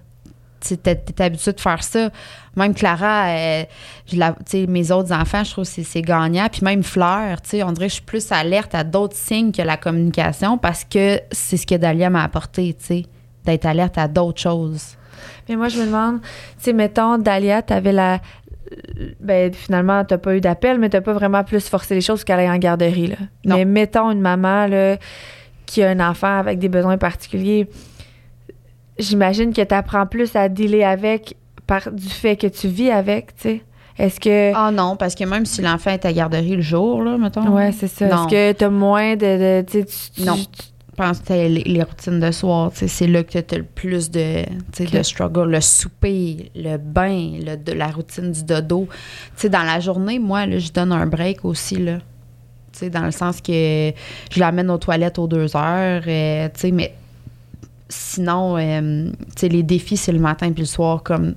tu 0.60 0.76
t'es 0.76 1.22
habitué 1.22 1.52
de 1.52 1.60
faire 1.60 1.82
ça. 1.82 2.10
Même 2.56 2.74
Clara, 2.74 3.28
je 4.06 4.16
la, 4.16 4.32
tu 4.32 4.36
sais, 4.46 4.66
mes 4.66 4.90
autres 4.90 5.12
enfants, 5.12 5.44
je 5.44 5.50
trouve 5.52 5.64
que 5.64 5.70
c'est- 5.70 5.82
c'est 5.84 6.02
gagnant. 6.02 6.48
Puis 6.50 6.62
même 6.62 6.82
Fleur, 6.82 7.40
tu 7.40 7.50
sais, 7.50 7.62
on 7.62 7.72
dirait 7.72 7.86
que 7.86 7.90
je 7.90 7.94
suis 7.96 8.04
plus 8.04 8.30
alerte 8.32 8.74
à 8.74 8.82
d'autres 8.84 9.16
signes 9.16 9.52
que 9.52 9.62
la 9.62 9.76
communication 9.76 10.58
parce 10.58 10.84
que 10.84 11.20
c'est 11.32 11.56
ce 11.56 11.66
que 11.66 11.74
Dalia 11.76 12.10
m'a 12.10 12.24
apporté, 12.24 12.74
tu 12.74 12.84
sais, 12.84 13.02
d'être 13.44 13.64
alerte 13.66 13.96
à 13.98 14.08
d'autres 14.08 14.40
choses. 14.42 14.96
Mais 15.48 15.56
moi, 15.56 15.68
je 15.68 15.78
me 15.80 15.86
demande, 15.86 16.20
tu 16.20 16.28
sais, 16.58 16.72
mettons, 16.72 17.16
Dalia, 17.18 17.62
t'avais 17.62 17.92
la. 17.92 18.20
Ben, 19.20 19.52
finalement, 19.52 20.04
t'as 20.04 20.18
pas 20.18 20.36
eu 20.36 20.40
d'appel, 20.40 20.78
mais 20.78 20.88
t'as 20.88 21.00
pas 21.00 21.12
vraiment 21.12 21.44
plus 21.44 21.68
forcé 21.68 21.94
les 21.94 22.00
choses 22.00 22.24
qu'elle 22.24 22.40
est 22.40 22.50
en 22.50 22.58
garderie, 22.58 23.08
là. 23.08 23.16
Non. 23.44 23.56
Mais 23.56 23.64
mettons 23.64 24.10
une 24.10 24.20
maman, 24.20 24.66
là, 24.66 24.96
qui 25.66 25.82
a 25.82 25.90
un 25.90 26.00
enfant 26.00 26.38
avec 26.38 26.58
des 26.58 26.68
besoins 26.68 26.98
particuliers. 26.98 27.68
J'imagine 28.98 29.52
que 29.52 29.62
t'apprends 29.62 30.06
plus 30.06 30.34
à 30.36 30.48
dealer 30.48 30.82
avec 30.84 31.36
par 31.66 31.90
du 31.92 32.08
fait 32.08 32.36
que 32.36 32.46
tu 32.46 32.68
vis 32.68 32.90
avec, 32.90 33.34
tu 33.36 33.42
sais? 33.42 33.62
Est-ce 33.98 34.20
que. 34.20 34.52
Ah 34.54 34.70
non, 34.70 34.96
parce 34.96 35.14
que 35.14 35.24
même 35.24 35.46
si 35.46 35.62
l'enfant 35.62 35.90
est 35.90 36.04
à 36.04 36.12
garderie 36.12 36.56
le 36.56 36.62
jour, 36.62 37.02
là, 37.02 37.16
mettons. 37.18 37.48
Ouais, 37.48 37.72
c'est 37.72 37.88
ça. 37.88 38.06
Est-ce 38.06 38.28
que 38.28 38.52
t'as 38.52 38.68
moins 38.68 39.16
de. 39.16 39.62
de 39.62 39.64
tu 39.66 39.84
tu- 39.84 40.22
Non. 40.22 40.34
tu- 40.34 40.44
pense 40.96 41.20
que 41.20 41.32
les, 41.32 41.48
les 41.48 41.82
routines 41.82 42.20
de 42.20 42.30
soir, 42.30 42.72
c'est 42.74 43.06
là 43.06 43.22
que 43.22 43.38
tu 43.38 43.54
as 43.54 43.58
le 43.58 43.64
plus 43.64 44.10
de, 44.10 44.44
struggle. 45.02 45.50
Le 45.50 45.60
souper, 45.60 46.50
le 46.54 46.76
bain, 46.78 47.38
le, 47.40 47.56
de, 47.56 47.72
la 47.72 47.88
routine 47.88 48.32
du 48.32 48.42
dodo. 48.42 48.88
Dans 49.44 49.62
la 49.62 49.80
journée, 49.80 50.18
moi, 50.18 50.46
là, 50.46 50.58
je 50.58 50.72
donne 50.72 50.92
un 50.92 51.06
break 51.06 51.44
aussi, 51.44 51.76
là. 51.76 51.98
Dans 52.90 53.04
le 53.06 53.10
sens 53.10 53.40
que 53.40 53.92
je 54.30 54.38
l'amène 54.38 54.70
aux 54.70 54.76
toilettes 54.76 55.18
aux 55.18 55.26
deux 55.26 55.56
heures, 55.56 56.02
euh, 56.06 56.48
mais 56.72 56.94
sinon, 57.88 58.58
euh, 58.58 59.10
les 59.42 59.62
défis, 59.62 59.96
c'est 59.96 60.12
le 60.12 60.18
matin 60.18 60.52
puis 60.52 60.60
le 60.60 60.66
soir, 60.66 61.02
comme 61.02 61.34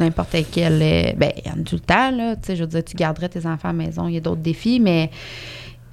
n'importe 0.00 0.36
quel. 0.50 0.80
euh, 0.82 1.12
ben, 1.16 1.30
il 1.36 1.46
y 1.46 1.50
en 1.50 1.60
a 1.60 1.64
tout 1.64 1.76
le 1.76 1.80
temps, 1.80 2.10
là. 2.10 2.34
Je 2.48 2.54
veux 2.54 2.66
dire, 2.66 2.84
tu 2.84 2.96
garderais 2.96 3.28
tes 3.28 3.46
enfants 3.46 3.68
à 3.68 3.72
la 3.72 3.84
maison, 3.84 4.08
il 4.08 4.14
y 4.14 4.16
a 4.16 4.20
d'autres 4.20 4.40
défis, 4.40 4.80
mais 4.80 5.10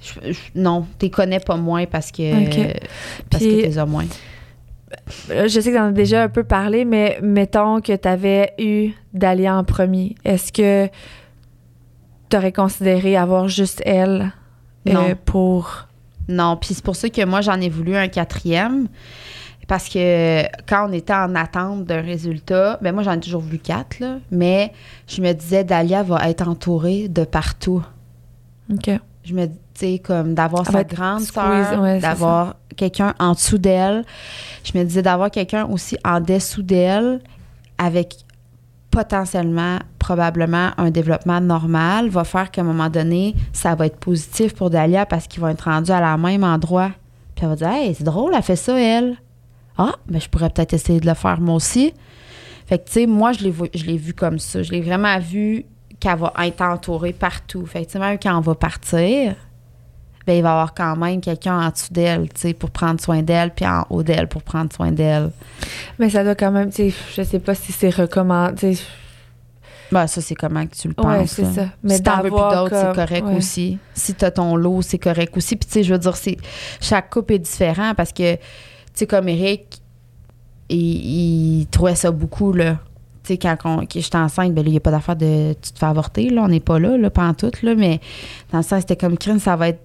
je- 0.00 0.32
je- 0.32 0.38
non, 0.54 0.86
tu 0.98 1.10
connais 1.10 1.40
pas 1.40 1.56
moins 1.56 1.86
parce 1.86 2.10
que, 2.12 2.46
Ok. 2.46 2.76
parce 3.30 3.42
Puis- 3.44 3.62
que 3.62 3.72
tu 3.72 3.78
as 3.78 3.86
moins. 3.86 4.06
Je 5.28 5.48
sais 5.60 5.70
que 5.70 5.76
t'en 5.76 5.88
as 5.88 5.92
déjà 5.92 6.22
un 6.22 6.28
peu 6.28 6.44
parlé, 6.44 6.84
mais 6.84 7.18
mettons 7.22 7.80
que 7.80 7.94
t'avais 7.94 8.52
eu 8.58 8.90
Dahlia 9.12 9.54
en 9.56 9.64
premier. 9.64 10.14
Est-ce 10.24 10.52
que 10.52 10.88
t'aurais 12.28 12.52
considéré 12.52 13.16
avoir 13.16 13.48
juste 13.48 13.82
elle 13.84 14.32
euh, 14.88 14.92
Non. 14.92 15.14
pour. 15.24 15.86
Non, 16.28 16.56
puis 16.56 16.74
c'est 16.74 16.84
pour 16.84 16.96
ça 16.96 17.08
que 17.08 17.24
moi, 17.24 17.40
j'en 17.40 17.60
ai 17.60 17.68
voulu 17.68 17.96
un 17.96 18.08
quatrième. 18.08 18.88
Parce 19.66 19.90
que 19.90 20.44
quand 20.66 20.88
on 20.88 20.92
était 20.94 21.12
en 21.12 21.34
attente 21.34 21.84
d'un 21.84 22.00
résultat, 22.00 22.78
ben 22.80 22.94
moi, 22.94 23.02
j'en 23.02 23.12
ai 23.12 23.20
toujours 23.20 23.42
voulu 23.42 23.58
quatre, 23.58 24.00
là. 24.00 24.16
Mais 24.30 24.72
je 25.06 25.20
me 25.20 25.32
disais, 25.34 25.62
Dalia 25.64 26.02
va 26.02 26.26
être 26.30 26.48
entourée 26.48 27.08
de 27.08 27.24
partout. 27.24 27.84
OK. 28.72 28.90
Je 29.24 29.34
me 29.34 29.46
tu 29.46 29.52
sais, 29.78 29.98
comme 29.98 30.34
d'avoir 30.34 30.64
va 30.64 30.72
sa 30.72 30.84
grande 30.84 31.20
sœur, 31.20 31.80
ouais, 31.80 32.00
d'avoir 32.00 32.56
quelqu'un 32.76 33.14
en 33.18 33.32
dessous 33.32 33.58
d'elle. 33.58 34.04
Je 34.64 34.76
me 34.78 34.84
disais 34.84 35.02
d'avoir 35.02 35.30
quelqu'un 35.30 35.66
aussi 35.66 35.96
en 36.04 36.20
dessous 36.20 36.62
d'elle 36.62 37.20
avec 37.78 38.16
potentiellement, 38.90 39.78
probablement, 39.98 40.70
un 40.76 40.90
développement 40.90 41.40
normal 41.40 42.08
va 42.08 42.24
faire 42.24 42.50
qu'à 42.50 42.62
un 42.62 42.64
moment 42.64 42.88
donné, 42.88 43.34
ça 43.52 43.74
va 43.74 43.86
être 43.86 43.98
positif 43.98 44.54
pour 44.54 44.70
Dalia 44.70 45.06
parce 45.06 45.26
qu'ils 45.26 45.40
vont 45.40 45.48
être 45.48 45.64
rendus 45.64 45.92
à 45.92 46.00
la 46.00 46.16
même 46.16 46.44
endroit. 46.44 46.90
Puis 47.34 47.44
elle 47.44 47.50
va 47.50 47.56
dire, 47.56 47.68
hey, 47.68 47.94
c'est 47.94 48.04
drôle, 48.04 48.32
elle 48.34 48.42
fait 48.42 48.56
ça, 48.56 48.78
elle. 48.78 49.16
Ah, 49.76 49.94
ben 50.08 50.20
je 50.20 50.28
pourrais 50.28 50.50
peut-être 50.50 50.72
essayer 50.72 50.98
de 50.98 51.06
le 51.06 51.14
faire 51.14 51.40
moi 51.40 51.54
aussi. 51.54 51.92
Fait 52.66 52.78
que, 52.78 52.86
tu 52.86 52.92
sais, 52.92 53.06
moi, 53.06 53.32
je 53.32 53.44
l'ai 53.44 53.50
vu, 53.50 53.68
je 53.74 53.84
l'ai 53.84 53.96
vu 53.96 54.12
comme 54.12 54.38
ça. 54.38 54.62
Je 54.62 54.72
l'ai 54.72 54.80
vraiment 54.80 55.18
vu 55.18 55.64
qu'elle 56.00 56.18
va 56.18 56.32
être 56.44 56.60
entourée 56.62 57.12
partout. 57.12 57.64
Fait 57.64 57.80
que, 57.80 57.86
tu 57.86 57.92
sais, 57.92 57.98
même 57.98 58.18
quand 58.20 58.36
on 58.36 58.40
va 58.40 58.54
partir, 58.54 59.34
ben, 60.28 60.36
il 60.36 60.42
va 60.42 60.50
y 60.50 60.52
avoir 60.52 60.74
quand 60.74 60.94
même 60.94 61.22
quelqu'un 61.22 61.58
en 61.58 61.70
dessous 61.70 61.90
d'elle, 61.90 62.28
tu 62.28 62.40
sais, 62.42 62.52
pour 62.52 62.70
prendre 62.70 63.00
soin 63.00 63.22
d'elle, 63.22 63.50
puis 63.50 63.66
en 63.66 63.86
haut 63.88 64.02
d'elle 64.02 64.28
pour 64.28 64.42
prendre 64.42 64.70
soin 64.70 64.92
d'elle. 64.92 65.30
Mais 65.98 66.10
ça 66.10 66.22
doit 66.22 66.34
quand 66.34 66.50
même. 66.50 66.68
tu 66.68 66.90
sais, 66.90 66.96
Je 67.16 67.22
sais 67.22 67.38
pas 67.38 67.54
si 67.54 67.72
c'est 67.72 67.88
recommandé. 67.88 68.76
Ben, 69.90 70.06
ça, 70.06 70.20
c'est 70.20 70.34
comment 70.34 70.66
que 70.66 70.74
tu 70.74 70.88
le 70.88 70.92
penses. 70.92 71.06
Ouais, 71.06 71.26
c'est 71.26 71.46
ça. 71.46 71.68
Mais 71.82 71.96
si 71.96 72.02
t'en 72.02 72.16
veux 72.20 72.28
plus 72.28 72.30
d'autres, 72.30 72.76
c'est 72.76 72.94
correct 72.94 73.26
ouais. 73.26 73.36
aussi. 73.36 73.78
Si 73.94 74.12
t'as 74.12 74.30
ton 74.30 74.54
lot, 74.54 74.82
c'est 74.82 74.98
correct 74.98 75.34
aussi. 75.34 75.56
Puis, 75.56 75.66
tu 75.66 75.72
sais, 75.72 75.82
je 75.82 75.94
veux 75.94 75.98
dire, 75.98 76.14
c'est 76.14 76.36
chaque 76.78 77.08
couple 77.08 77.32
est 77.32 77.38
différent 77.38 77.94
parce 77.96 78.12
que, 78.12 78.34
tu 78.34 78.40
sais, 78.92 79.06
comme 79.06 79.30
Eric, 79.30 79.80
il, 80.68 81.60
il 81.60 81.66
trouvait 81.68 81.94
ça 81.94 82.10
beaucoup, 82.10 82.52
là. 82.52 82.76
Tu 83.22 83.32
sais, 83.32 83.38
quand 83.38 83.56
que 83.86 83.98
j'étais 83.98 84.18
enceinte, 84.18 84.52
ben 84.52 84.62
là, 84.62 84.68
il 84.68 84.72
n'y 84.72 84.76
a 84.76 84.80
pas 84.80 84.90
d'affaire 84.90 85.16
de 85.16 85.54
tu 85.54 85.72
te 85.72 85.78
fais 85.78 85.86
avorter, 85.86 86.28
là. 86.28 86.42
On 86.42 86.48
n'est 86.48 86.60
pas 86.60 86.78
là, 86.78 86.98
là, 86.98 87.08
pas 87.08 87.26
en 87.26 87.32
tout, 87.32 87.50
là. 87.62 87.74
Mais 87.74 87.98
dans 88.52 88.58
le 88.58 88.64
sens, 88.64 88.80
c'était 88.80 88.96
comme 88.96 89.16
crime, 89.16 89.38
ça 89.38 89.56
va 89.56 89.70
être. 89.70 89.80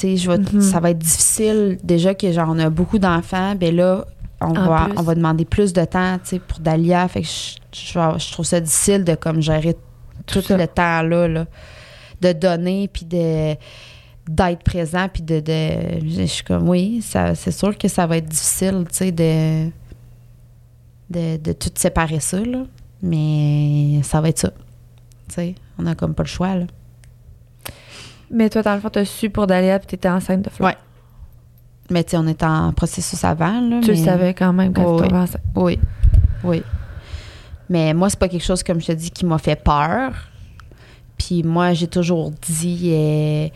Je 0.00 0.30
vais- 0.30 0.38
Mhm. 0.38 0.60
ça 0.60 0.80
va 0.80 0.90
être 0.90 0.98
difficile. 0.98 1.78
Déjà 1.82 2.14
que, 2.14 2.30
genre, 2.32 2.48
on 2.50 2.58
a 2.58 2.70
beaucoup 2.70 2.98
d'enfants, 2.98 3.54
ben 3.54 3.74
là, 3.74 4.04
on 4.40 4.46
En 4.56 4.66
va, 4.68 4.84
plus. 4.86 4.98
on 4.98 5.02
va 5.02 5.14
demander 5.14 5.44
plus 5.44 5.72
de 5.72 5.84
temps, 5.84 6.18
pour 6.48 6.58
Dalia. 6.60 7.06
Fait 7.08 7.22
que 7.22 7.28
je, 7.28 7.56
je, 8.18 8.32
trouve 8.32 8.44
ça 8.44 8.60
difficile 8.60 9.04
de, 9.04 9.14
comme, 9.14 9.40
gérer 9.40 9.76
tout 10.26 10.42
le 10.50 10.66
temps-là, 10.66 11.28
là, 11.28 11.46
de 12.20 12.32
donner, 12.32 12.88
puis 12.88 13.04
de 13.04 13.54
d'être 14.26 14.62
présent, 14.62 15.06
puis 15.12 15.22
de, 15.22 15.40
de... 15.40 16.08
Je 16.08 16.24
suis 16.24 16.44
comme, 16.44 16.66
oui, 16.66 17.02
ça, 17.02 17.34
c'est 17.34 17.50
sûr 17.52 17.76
que 17.76 17.88
ça 17.88 18.06
va 18.06 18.16
être 18.16 18.24
difficile, 18.28 18.84
tu 18.88 18.96
sais, 18.96 19.12
de, 19.12 19.66
de, 21.10 21.36
de 21.36 21.52
tout 21.52 21.68
séparer 21.74 22.20
ça, 22.20 22.40
là. 22.40 22.64
Mais 23.02 24.00
ça 24.02 24.22
va 24.22 24.30
être 24.30 24.38
ça. 24.38 24.50
On 25.78 25.84
a 25.86 25.94
comme 25.94 26.14
pas 26.14 26.22
le 26.22 26.28
choix, 26.28 26.54
là. 26.54 26.64
Mais 28.30 28.50
toi, 28.50 28.62
dans 28.62 28.74
le 28.74 28.80
fond, 28.80 28.90
t'as 28.90 29.04
su 29.04 29.30
pour 29.30 29.46
Dahlia 29.46 29.78
puis 29.78 29.86
t'étais 29.86 30.08
enceinte 30.08 30.42
de 30.42 30.50
Fleur. 30.50 30.70
Ouais. 30.70 30.76
Mais 31.90 32.02
tu 32.02 32.12
sais, 32.12 32.16
on 32.16 32.26
est 32.26 32.42
en 32.42 32.72
processus 32.72 33.22
avant, 33.24 33.60
là. 33.60 33.80
Tu 33.82 33.90
le 33.90 33.96
savais 33.96 34.32
quand 34.34 34.52
même 34.52 34.72
quand 34.72 34.84
tu 34.84 35.02
oui. 35.02 35.08
tombais 35.08 35.22
enceinte. 35.22 35.42
Oui, 35.54 35.78
oui. 36.42 36.62
Mais 37.68 37.94
moi, 37.94 38.10
c'est 38.10 38.18
pas 38.18 38.28
quelque 38.28 38.44
chose, 38.44 38.62
comme 38.62 38.80
je 38.80 38.86
te 38.86 38.92
dis, 38.92 39.10
qui 39.10 39.26
m'a 39.26 39.38
fait 39.38 39.62
peur. 39.62 40.12
Puis 41.18 41.42
moi, 41.42 41.72
j'ai 41.72 41.86
toujours 41.86 42.30
dit, 42.30 42.90
euh, 42.92 43.48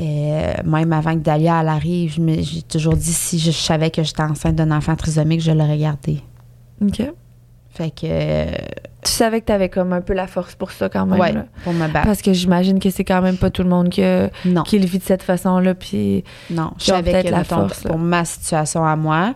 euh, 0.00 0.54
même 0.64 0.92
avant 0.92 1.14
que 1.14 1.20
Dalia 1.20 1.60
elle 1.60 1.68
arrive, 1.68 2.18
j'ai 2.40 2.62
toujours 2.62 2.96
dit, 2.96 3.12
si 3.12 3.38
je, 3.38 3.50
savais 3.50 3.90
que 3.90 4.02
j'étais 4.02 4.22
enceinte 4.22 4.56
d'un 4.56 4.70
enfant 4.70 4.96
trisomique, 4.96 5.40
je 5.40 5.52
l'aurais 5.52 5.78
gardé. 5.78 6.22
OK. 6.80 7.02
Fait 7.78 7.90
que, 7.90 8.50
Tu 9.04 9.12
savais 9.12 9.40
que 9.40 9.46
t'avais 9.46 9.68
comme 9.68 9.92
un 9.92 10.00
peu 10.00 10.12
la 10.12 10.26
force 10.26 10.56
pour 10.56 10.72
ça 10.72 10.88
quand 10.88 11.06
même. 11.06 11.20
ouais, 11.20 11.32
là. 11.32 11.44
pour 11.62 11.72
me 11.72 11.86
battre. 11.86 12.06
Parce 12.06 12.22
que 12.22 12.32
j'imagine 12.32 12.80
que 12.80 12.90
c'est 12.90 13.04
quand 13.04 13.22
même 13.22 13.36
pas 13.36 13.50
tout 13.50 13.62
le 13.62 13.68
monde 13.68 13.94
Non, 14.44 14.62
qui 14.64 14.78
le 14.80 14.86
vit 14.86 14.98
de 14.98 15.04
cette 15.04 15.22
façon-là. 15.22 15.74
Puis 15.76 16.24
non. 16.50 16.72
Je 16.78 16.86
savais 16.86 17.22
que, 17.22 17.28
la 17.28 17.44
force, 17.44 17.82
pour 17.84 17.98
ma 17.98 18.24
situation 18.24 18.84
à 18.84 18.96
moi, 18.96 19.34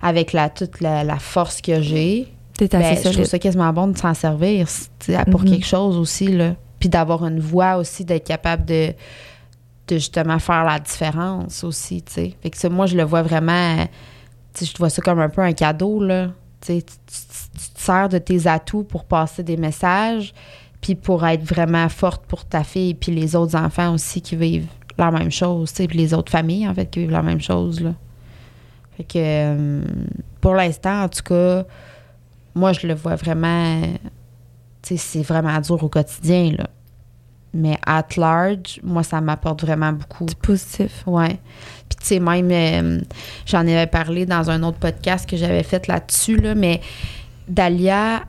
avec 0.00 0.32
la, 0.32 0.48
toute 0.48 0.80
la, 0.80 1.04
la 1.04 1.18
force 1.18 1.60
que 1.60 1.82
j'ai, 1.82 2.28
Ben, 2.58 2.68
je 3.04 3.10
trouve 3.10 3.24
ça 3.26 3.38
quasiment 3.38 3.70
bon 3.74 3.88
de 3.88 3.98
s'en 3.98 4.14
servir 4.14 4.66
tu 4.98 5.12
pour 5.30 5.42
Mhm. 5.42 5.50
quelque 5.50 5.66
chose 5.66 5.98
aussi, 5.98 6.28
là. 6.28 6.54
Puis 6.80 6.88
d'avoir 6.88 7.26
une 7.26 7.40
voix 7.40 7.76
aussi, 7.76 8.06
d'être 8.06 8.26
capable 8.26 8.64
de, 8.64 8.94
de 9.88 9.94
justement 9.96 10.38
faire 10.38 10.64
la 10.64 10.78
différence 10.78 11.62
aussi, 11.64 12.02
tu. 12.02 12.32
Fait 12.42 12.50
que 12.50 12.56
ça, 12.56 12.70
moi, 12.70 12.86
je 12.86 12.96
le 12.96 13.02
vois 13.02 13.20
vraiment, 13.22 13.76
tu 14.54 14.64
je 14.64 14.72
vois 14.78 14.88
ça 14.88 15.02
comme 15.02 15.20
un 15.20 15.28
peu 15.28 15.42
un 15.42 15.52
cadeau, 15.52 16.02
là. 16.02 16.28
Tu 16.60 16.82
te 16.82 16.92
sers 17.74 18.08
de 18.08 18.18
tes 18.18 18.46
atouts 18.46 18.84
pour 18.84 19.04
passer 19.04 19.42
des 19.42 19.56
messages, 19.56 20.34
puis 20.80 20.94
pour 20.94 21.26
être 21.26 21.42
vraiment 21.42 21.88
forte 21.88 22.24
pour 22.26 22.44
ta 22.44 22.64
fille, 22.64 22.94
puis 22.94 23.12
les 23.12 23.36
autres 23.36 23.56
enfants 23.56 23.94
aussi 23.94 24.20
qui 24.20 24.36
vivent 24.36 24.68
la 24.98 25.10
même 25.10 25.30
chose, 25.30 25.72
tu 25.72 25.86
puis 25.86 25.98
les 25.98 26.14
autres 26.14 26.32
familles, 26.32 26.66
en 26.68 26.74
fait, 26.74 26.86
qui 26.86 27.00
vivent 27.00 27.10
la 27.10 27.22
même 27.22 27.40
chose, 27.40 27.80
là. 27.80 27.94
Fait 28.96 29.04
que, 29.04 29.18
euh, 29.18 29.82
pour 30.40 30.54
l'instant, 30.54 31.02
en 31.02 31.08
tout 31.08 31.22
cas, 31.22 31.64
moi, 32.54 32.72
je 32.72 32.86
le 32.86 32.94
vois 32.94 33.14
vraiment. 33.14 33.82
Tu 34.80 34.96
sais, 34.96 34.96
c'est 34.96 35.22
vraiment 35.22 35.60
dur 35.60 35.82
au 35.82 35.88
quotidien. 35.88 36.52
Mais 37.56 37.78
at 37.86 38.06
large, 38.16 38.80
moi, 38.82 39.02
ça 39.02 39.20
m'apporte 39.20 39.62
vraiment 39.62 39.92
beaucoup. 39.92 40.26
C'est 40.28 40.38
positif. 40.38 41.02
Ouais. 41.06 41.38
Puis, 41.88 41.98
tu 42.00 42.06
sais, 42.06 42.20
même, 42.20 42.50
euh, 42.50 43.00
j'en 43.46 43.60
avais 43.60 43.86
parlé 43.86 44.26
dans 44.26 44.50
un 44.50 44.62
autre 44.62 44.78
podcast 44.78 45.28
que 45.28 45.36
j'avais 45.36 45.62
fait 45.62 45.86
là-dessus, 45.86 46.36
là, 46.36 46.54
mais 46.54 46.80
Dalia, 47.48 48.22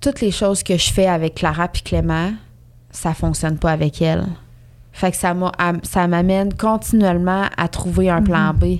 toutes 0.00 0.20
les 0.20 0.30
choses 0.30 0.62
que 0.62 0.76
je 0.76 0.92
fais 0.92 1.06
avec 1.06 1.34
Clara 1.36 1.68
puis 1.68 1.82
Clément, 1.82 2.32
ça 2.90 3.14
fonctionne 3.14 3.58
pas 3.58 3.72
avec 3.72 4.00
elle. 4.02 4.26
Fait 4.92 5.10
que 5.10 5.16
ça 5.16 5.32
m'a- 5.34 5.52
am- 5.58 5.80
ça 5.82 6.06
m'amène 6.06 6.52
continuellement 6.54 7.44
à 7.56 7.68
trouver 7.68 8.10
un 8.10 8.22
plan 8.22 8.52
B. 8.54 8.78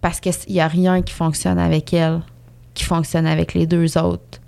Parce 0.00 0.20
qu'il 0.20 0.32
n'y 0.50 0.60
a 0.60 0.68
rien 0.68 1.02
qui 1.02 1.12
fonctionne 1.12 1.58
avec 1.58 1.92
elle, 1.94 2.20
qui 2.74 2.84
fonctionne 2.84 3.26
avec 3.26 3.54
les 3.54 3.66
deux 3.66 3.96
autres 3.98 4.38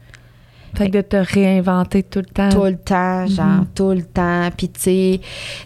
Fait 0.75 0.89
que 0.91 0.97
de 0.99 1.01
te 1.03 1.17
réinventer 1.17 2.03
tout 2.03 2.19
le 2.21 2.25
temps. 2.27 2.49
tout 2.51 2.64
le 2.64 2.77
temps, 2.77 3.27
genre, 3.27 3.47
Mhm. 3.47 3.67
tout 3.75 3.91
le 3.91 4.03
temps. 4.03 4.49
Puis, 4.57 4.69
tu 4.69 4.81
sais, 4.81 5.21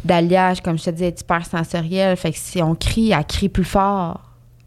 Dalia, 0.04 0.54
comme 0.62 0.78
je 0.78 0.84
te 0.84 0.90
dis, 0.90 1.02
elle 1.04 1.08
est 1.08 1.20
hyper 1.20 1.44
sensorielle. 1.46 2.16
Fait 2.16 2.32
que 2.32 2.38
si 2.38 2.62
on 2.62 2.74
crie, 2.74 3.12
elle 3.12 3.24
crie 3.24 3.48
plus 3.48 3.64
fort. 3.64 4.20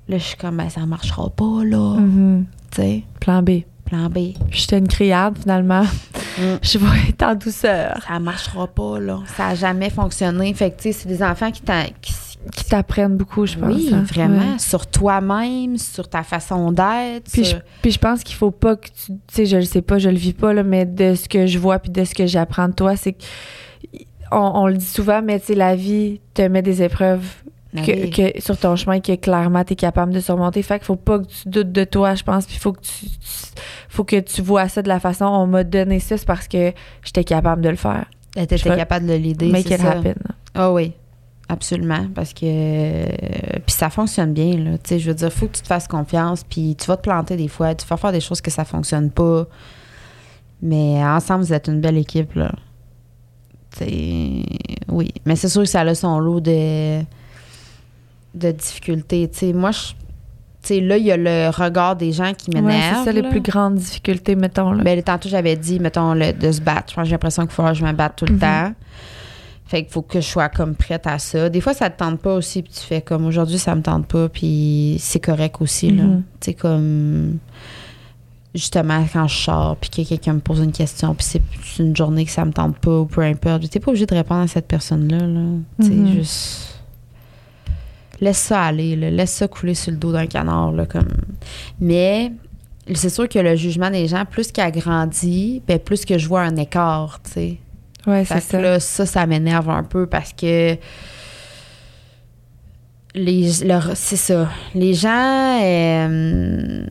Là, 0.09 0.17
je 0.17 0.23
suis 0.23 0.37
comme, 0.37 0.57
ben, 0.57 0.69
ça 0.69 0.85
marchera 0.85 1.29
pas, 1.29 1.63
là. 1.63 1.95
Mhm. 1.99 2.45
Tu 2.71 2.81
sais, 2.81 3.03
Plan 3.19 3.41
B. 3.41 3.61
plan 3.85 4.09
B. 4.09 4.33
J'étais 4.49 4.79
une 4.79 4.87
criarde, 4.87 5.37
finalement. 5.39 5.83
Mm. 5.83 6.41
Je 6.63 6.77
vais 6.77 7.09
être 7.09 7.23
en 7.23 7.35
douceur. 7.35 7.99
Ça 8.07 8.19
marchera 8.19 8.67
pas, 8.67 8.99
là. 8.99 9.19
Ça 9.37 9.49
a 9.49 9.55
jamais 9.55 9.89
fonctionné. 9.89 10.53
Fait 10.53 10.71
que, 10.71 10.77
tu 10.77 10.83
sais, 10.83 10.91
c'est 10.91 11.07
des 11.07 11.21
enfants 11.23 11.51
qui 11.51 11.61
qui- 12.01 12.32
Qui 12.51 12.65
t'apprennent 12.65 13.15
beaucoup, 13.17 13.45
je 13.45 13.57
pense. 13.57 13.73
oui, 13.73 13.89
hein. 13.93 14.03
vraiment. 14.03 14.53
Ouais. 14.53 14.59
Sur 14.59 14.87
toi-même, 14.87 15.77
sur 15.77 16.07
ta 16.09 16.23
façon 16.23 16.71
d'être. 16.71 17.29
Puis 17.31 17.45
sur- 17.45 17.61
puis 17.81 17.91
je 17.91 17.99
pense 17.99 18.23
qu'il 18.23 18.35
faut 18.35 18.51
pas 18.51 18.75
que 18.75 18.87
tu. 18.87 19.11
Tu 19.11 19.17
sais, 19.31 19.45
je 19.45 19.57
le 19.57 19.63
sais 19.63 19.81
pas, 19.81 19.97
je 19.99 20.09
le 20.09 20.17
vis 20.17 20.33
pas, 20.33 20.53
là, 20.53 20.63
mais 20.63 20.85
de 20.85 21.15
ce 21.15 21.29
que 21.29 21.45
je 21.47 21.57
vois 21.59 21.79
puis 21.79 21.91
de 21.91 22.03
ce 22.03 22.13
que 22.13 22.25
j'apprends 22.27 22.67
de 22.67 22.73
toi, 22.73 22.95
c'est 22.95 23.13
que. 23.13 23.23
On, 24.35 24.65
le 24.65 24.73
dit 24.77 24.85
souvent, 24.85 25.21
mais 25.21 25.39
tu 25.39 25.47
sais, 25.47 25.53
la 25.53 25.75
vie 25.75 26.19
te 26.33 26.41
met 26.41 26.63
des 26.63 26.81
épreuves 26.81 27.23
que, 27.75 28.31
que 28.31 28.41
sur 28.41 28.57
ton 28.57 28.75
chemin 28.75 28.99
que 28.99 29.13
clairement 29.15 29.63
tu 29.63 29.73
es 29.73 29.75
capable 29.75 30.11
de 30.11 30.19
surmonter. 30.19 30.61
Fait 30.63 30.79
qu'il 30.79 30.85
faut 30.85 30.95
pas 30.95 31.19
que 31.19 31.25
tu 31.25 31.49
doutes 31.49 31.71
de 31.71 31.83
toi, 31.83 32.15
je 32.15 32.23
pense. 32.23 32.45
Puis 32.47 32.57
faut 32.57 32.71
que 32.73 32.81
tu, 32.81 33.05
tu- 33.05 33.61
faut 33.89 34.03
que 34.03 34.19
tu 34.19 34.41
vois 34.41 34.67
ça 34.69 34.81
de 34.81 34.87
la 34.87 34.99
façon 34.99 35.25
on 35.25 35.45
m'a 35.45 35.63
donné 35.63 35.99
ça, 35.99 36.17
c'est 36.17 36.25
parce 36.25 36.47
que 36.47 36.71
j'étais 37.03 37.23
capable 37.23 37.61
de 37.61 37.69
le 37.69 37.75
faire. 37.75 38.05
Vais- 38.71 38.77
capable 38.77 39.05
de 39.05 39.13
l'aider. 39.13 39.49
Make 39.51 39.69
it 39.69 39.81
ça. 39.81 39.91
happen. 39.91 40.15
Ah 40.55 40.71
oui, 40.73 40.93
absolument. 41.53 42.07
Parce 42.13 42.33
que. 42.33 42.41
euh, 42.43 43.05
Puis 43.65 43.73
ça 43.75 43.89
fonctionne 43.89 44.33
bien, 44.33 44.57
là. 44.57 44.71
Tu 44.77 44.89
sais, 44.89 44.99
je 44.99 45.07
veux 45.09 45.15
dire, 45.15 45.31
faut 45.31 45.47
que 45.47 45.55
tu 45.55 45.61
te 45.61 45.67
fasses 45.67 45.87
confiance. 45.87 46.43
Puis 46.43 46.75
tu 46.79 46.85
vas 46.87 46.97
te 46.97 47.01
planter 47.03 47.35
des 47.37 47.47
fois. 47.47 47.73
Tu 47.75 47.87
vas 47.87 47.97
faire 47.97 48.11
des 48.11 48.19
choses 48.19 48.41
que 48.41 48.51
ça 48.51 48.65
fonctionne 48.65 49.09
pas. 49.09 49.45
Mais 50.61 51.03
ensemble, 51.03 51.43
vous 51.45 51.53
êtes 51.53 51.67
une 51.67 51.81
belle 51.81 51.97
équipe, 51.97 52.35
là. 52.35 52.51
Tu 53.77 53.85
sais, 53.85 54.43
oui. 54.89 55.13
Mais 55.25 55.35
c'est 55.35 55.49
sûr 55.49 55.61
que 55.63 55.67
ça 55.69 55.81
a 55.81 55.95
son 55.95 56.19
lot 56.19 56.39
de, 56.39 57.01
de 58.35 58.51
difficultés. 58.51 59.29
Tu 59.31 59.39
sais, 59.39 59.53
moi, 59.53 59.71
je. 59.71 59.93
Tu 60.61 60.75
sais, 60.75 60.79
là, 60.79 60.95
il 60.95 61.03
y 61.03 61.11
a 61.11 61.17
le 61.17 61.49
regard 61.49 61.97
des 61.97 62.13
gens 62.13 62.31
qui 62.33 62.49
Ouais, 62.51 62.61
m'énerve. 62.61 62.99
c'est 62.99 63.03
ça 63.03 63.11
les 63.11 63.23
plus 63.29 63.41
grandes 63.41 63.75
difficultés, 63.75 64.35
mettons. 64.37 64.71
Là. 64.71 64.81
Ben, 64.81 65.03
tantôt, 65.03 65.27
j'avais 65.27 65.57
dit, 65.57 65.77
mettons, 65.77 66.13
le- 66.13 66.31
de 66.31 66.51
se 66.53 66.61
battre. 66.61 66.91
Je 66.91 66.95
pense 66.95 67.03
que 67.03 67.09
j'ai 67.09 67.11
l'impression 67.15 67.43
qu'il 67.43 67.51
faut 67.51 67.63
que 67.63 67.73
je 67.73 67.83
me 67.83 67.91
batte 67.91 68.15
tout 68.15 68.25
le 68.25 68.35
Mhm. 68.35 68.39
temps. 68.39 68.71
Fait 69.65 69.83
qu'il 69.83 69.91
faut 69.91 70.01
que 70.01 70.19
je 70.21 70.27
sois 70.27 70.49
comme 70.49 70.75
prête 70.75 71.07
à 71.07 71.17
ça. 71.19 71.49
Des 71.49 71.61
fois, 71.61 71.73
ça 71.73 71.89
te 71.89 71.97
tente 71.97 72.19
pas 72.19 72.33
aussi, 72.35 72.61
puis 72.61 72.71
tu 72.73 72.81
fais 72.81 73.01
comme 73.01 73.25
aujourd'hui, 73.25 73.57
ça 73.57 73.73
me 73.75 73.81
tente 73.81 74.05
pas, 74.07 74.27
puis 74.29 74.97
c'est 74.99 75.19
correct 75.21 75.55
aussi, 75.61 75.89
là. 75.91 76.03
Mhm. 76.03 76.23
Tu 76.39 76.45
sais, 76.45 76.53
comme. 76.53 77.37
Justement, 78.55 79.03
quand 79.11 79.27
je 79.27 79.35
sors, 79.35 79.77
puis 79.77 79.89
que 79.89 80.07
quelqu'un 80.07 80.33
me 80.33 80.39
pose 80.39 80.59
une 80.59 80.71
question, 80.71 81.15
puis 81.15 81.25
c'est 81.25 81.41
une 81.81 81.95
journée 81.95 82.23
que 82.23 82.29
ça 82.29 82.45
me 82.45 82.51
tente 82.51 82.77
pas, 82.77 82.99
ou 82.99 83.05
peu 83.05 83.21
importe, 83.21 83.67
t'es 83.67 83.79
pas 83.79 83.89
obligé 83.89 84.05
de 84.05 84.13
répondre 84.13 84.41
à 84.41 84.47
cette 84.47 84.67
personne-là, 84.67 85.25
là. 85.25 85.41
Tu 85.81 85.87
sais, 85.87 85.93
Mhm. 85.93 86.13
juste. 86.13 86.69
Laisse 88.21 88.37
ça 88.37 88.61
aller, 88.61 88.95
là. 88.95 89.09
laisse 89.09 89.31
ça 89.31 89.47
couler 89.47 89.73
sur 89.73 89.91
le 89.91 89.97
dos 89.97 90.11
d'un 90.11 90.27
canard, 90.27 90.71
là, 90.71 90.85
comme. 90.85 91.07
Mais 91.79 92.31
c'est 92.93 93.09
sûr 93.09 93.27
que 93.27 93.39
le 93.39 93.55
jugement 93.55 93.89
des 93.89 94.07
gens, 94.07 94.23
plus 94.23 94.51
qu'il 94.51 94.63
agrandit, 94.63 95.61
ben 95.67 95.79
plus 95.79 96.05
que 96.05 96.17
je 96.19 96.27
vois 96.27 96.41
un 96.41 96.55
écart, 96.57 97.19
tu 97.23 97.31
sais. 97.31 97.57
Ouais, 98.07 98.25
c'est 98.25 98.39
ça. 98.41 98.61
là, 98.61 98.79
ça, 98.79 99.05
ça 99.05 99.25
m'énerve 99.25 99.69
un 99.69 99.83
peu 99.83 100.05
parce 100.07 100.33
que 100.33 100.75
les, 103.15 103.51
le- 103.63 103.93
c'est 103.95 104.15
ça. 104.15 104.49
Les 104.73 104.93
gens, 104.95 105.59
euh, 105.61 106.83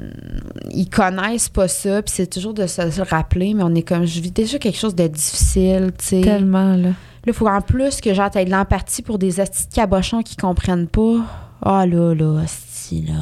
ils 0.71 0.89
connaissent 0.89 1.49
pas 1.49 1.67
ça, 1.69 2.01
puis 2.03 2.13
c'est 2.15 2.29
toujours 2.29 2.55
de 2.55 2.67
se 2.69 2.81
le 2.83 3.03
rappeler, 3.09 3.55
mais 3.55 3.65
on 3.65 3.75
est 3.75 3.83
comme, 3.83 4.05
je 4.05 4.21
vis 4.21 4.31
déjà 4.31 4.59
quelque 4.59 4.79
chose 4.79 4.95
de 4.95 5.07
difficile, 5.09 5.91
tu 5.99 6.05
sais. 6.07 6.21
Là, 6.21 6.37
Tellement, 6.39 6.77
là. 6.77 6.91
il 7.27 7.33
faut 7.33 7.49
en 7.49 7.61
plus 7.61 8.01
que 8.01 8.15
genre, 8.15 8.31
t'aies 8.31 8.45
de 8.45 8.51
l'empathie 8.51 9.03
pour 9.03 9.19
des 9.19 9.41
astis 9.41 9.67
de 9.69 9.75
cabochons 9.75 10.23
qui 10.23 10.37
comprennent 10.37 10.87
pas. 10.89 11.17
Ah 11.61 11.87
là, 11.87 12.15
là, 12.15 12.41
asti, 12.43 13.03
là. 13.09 13.15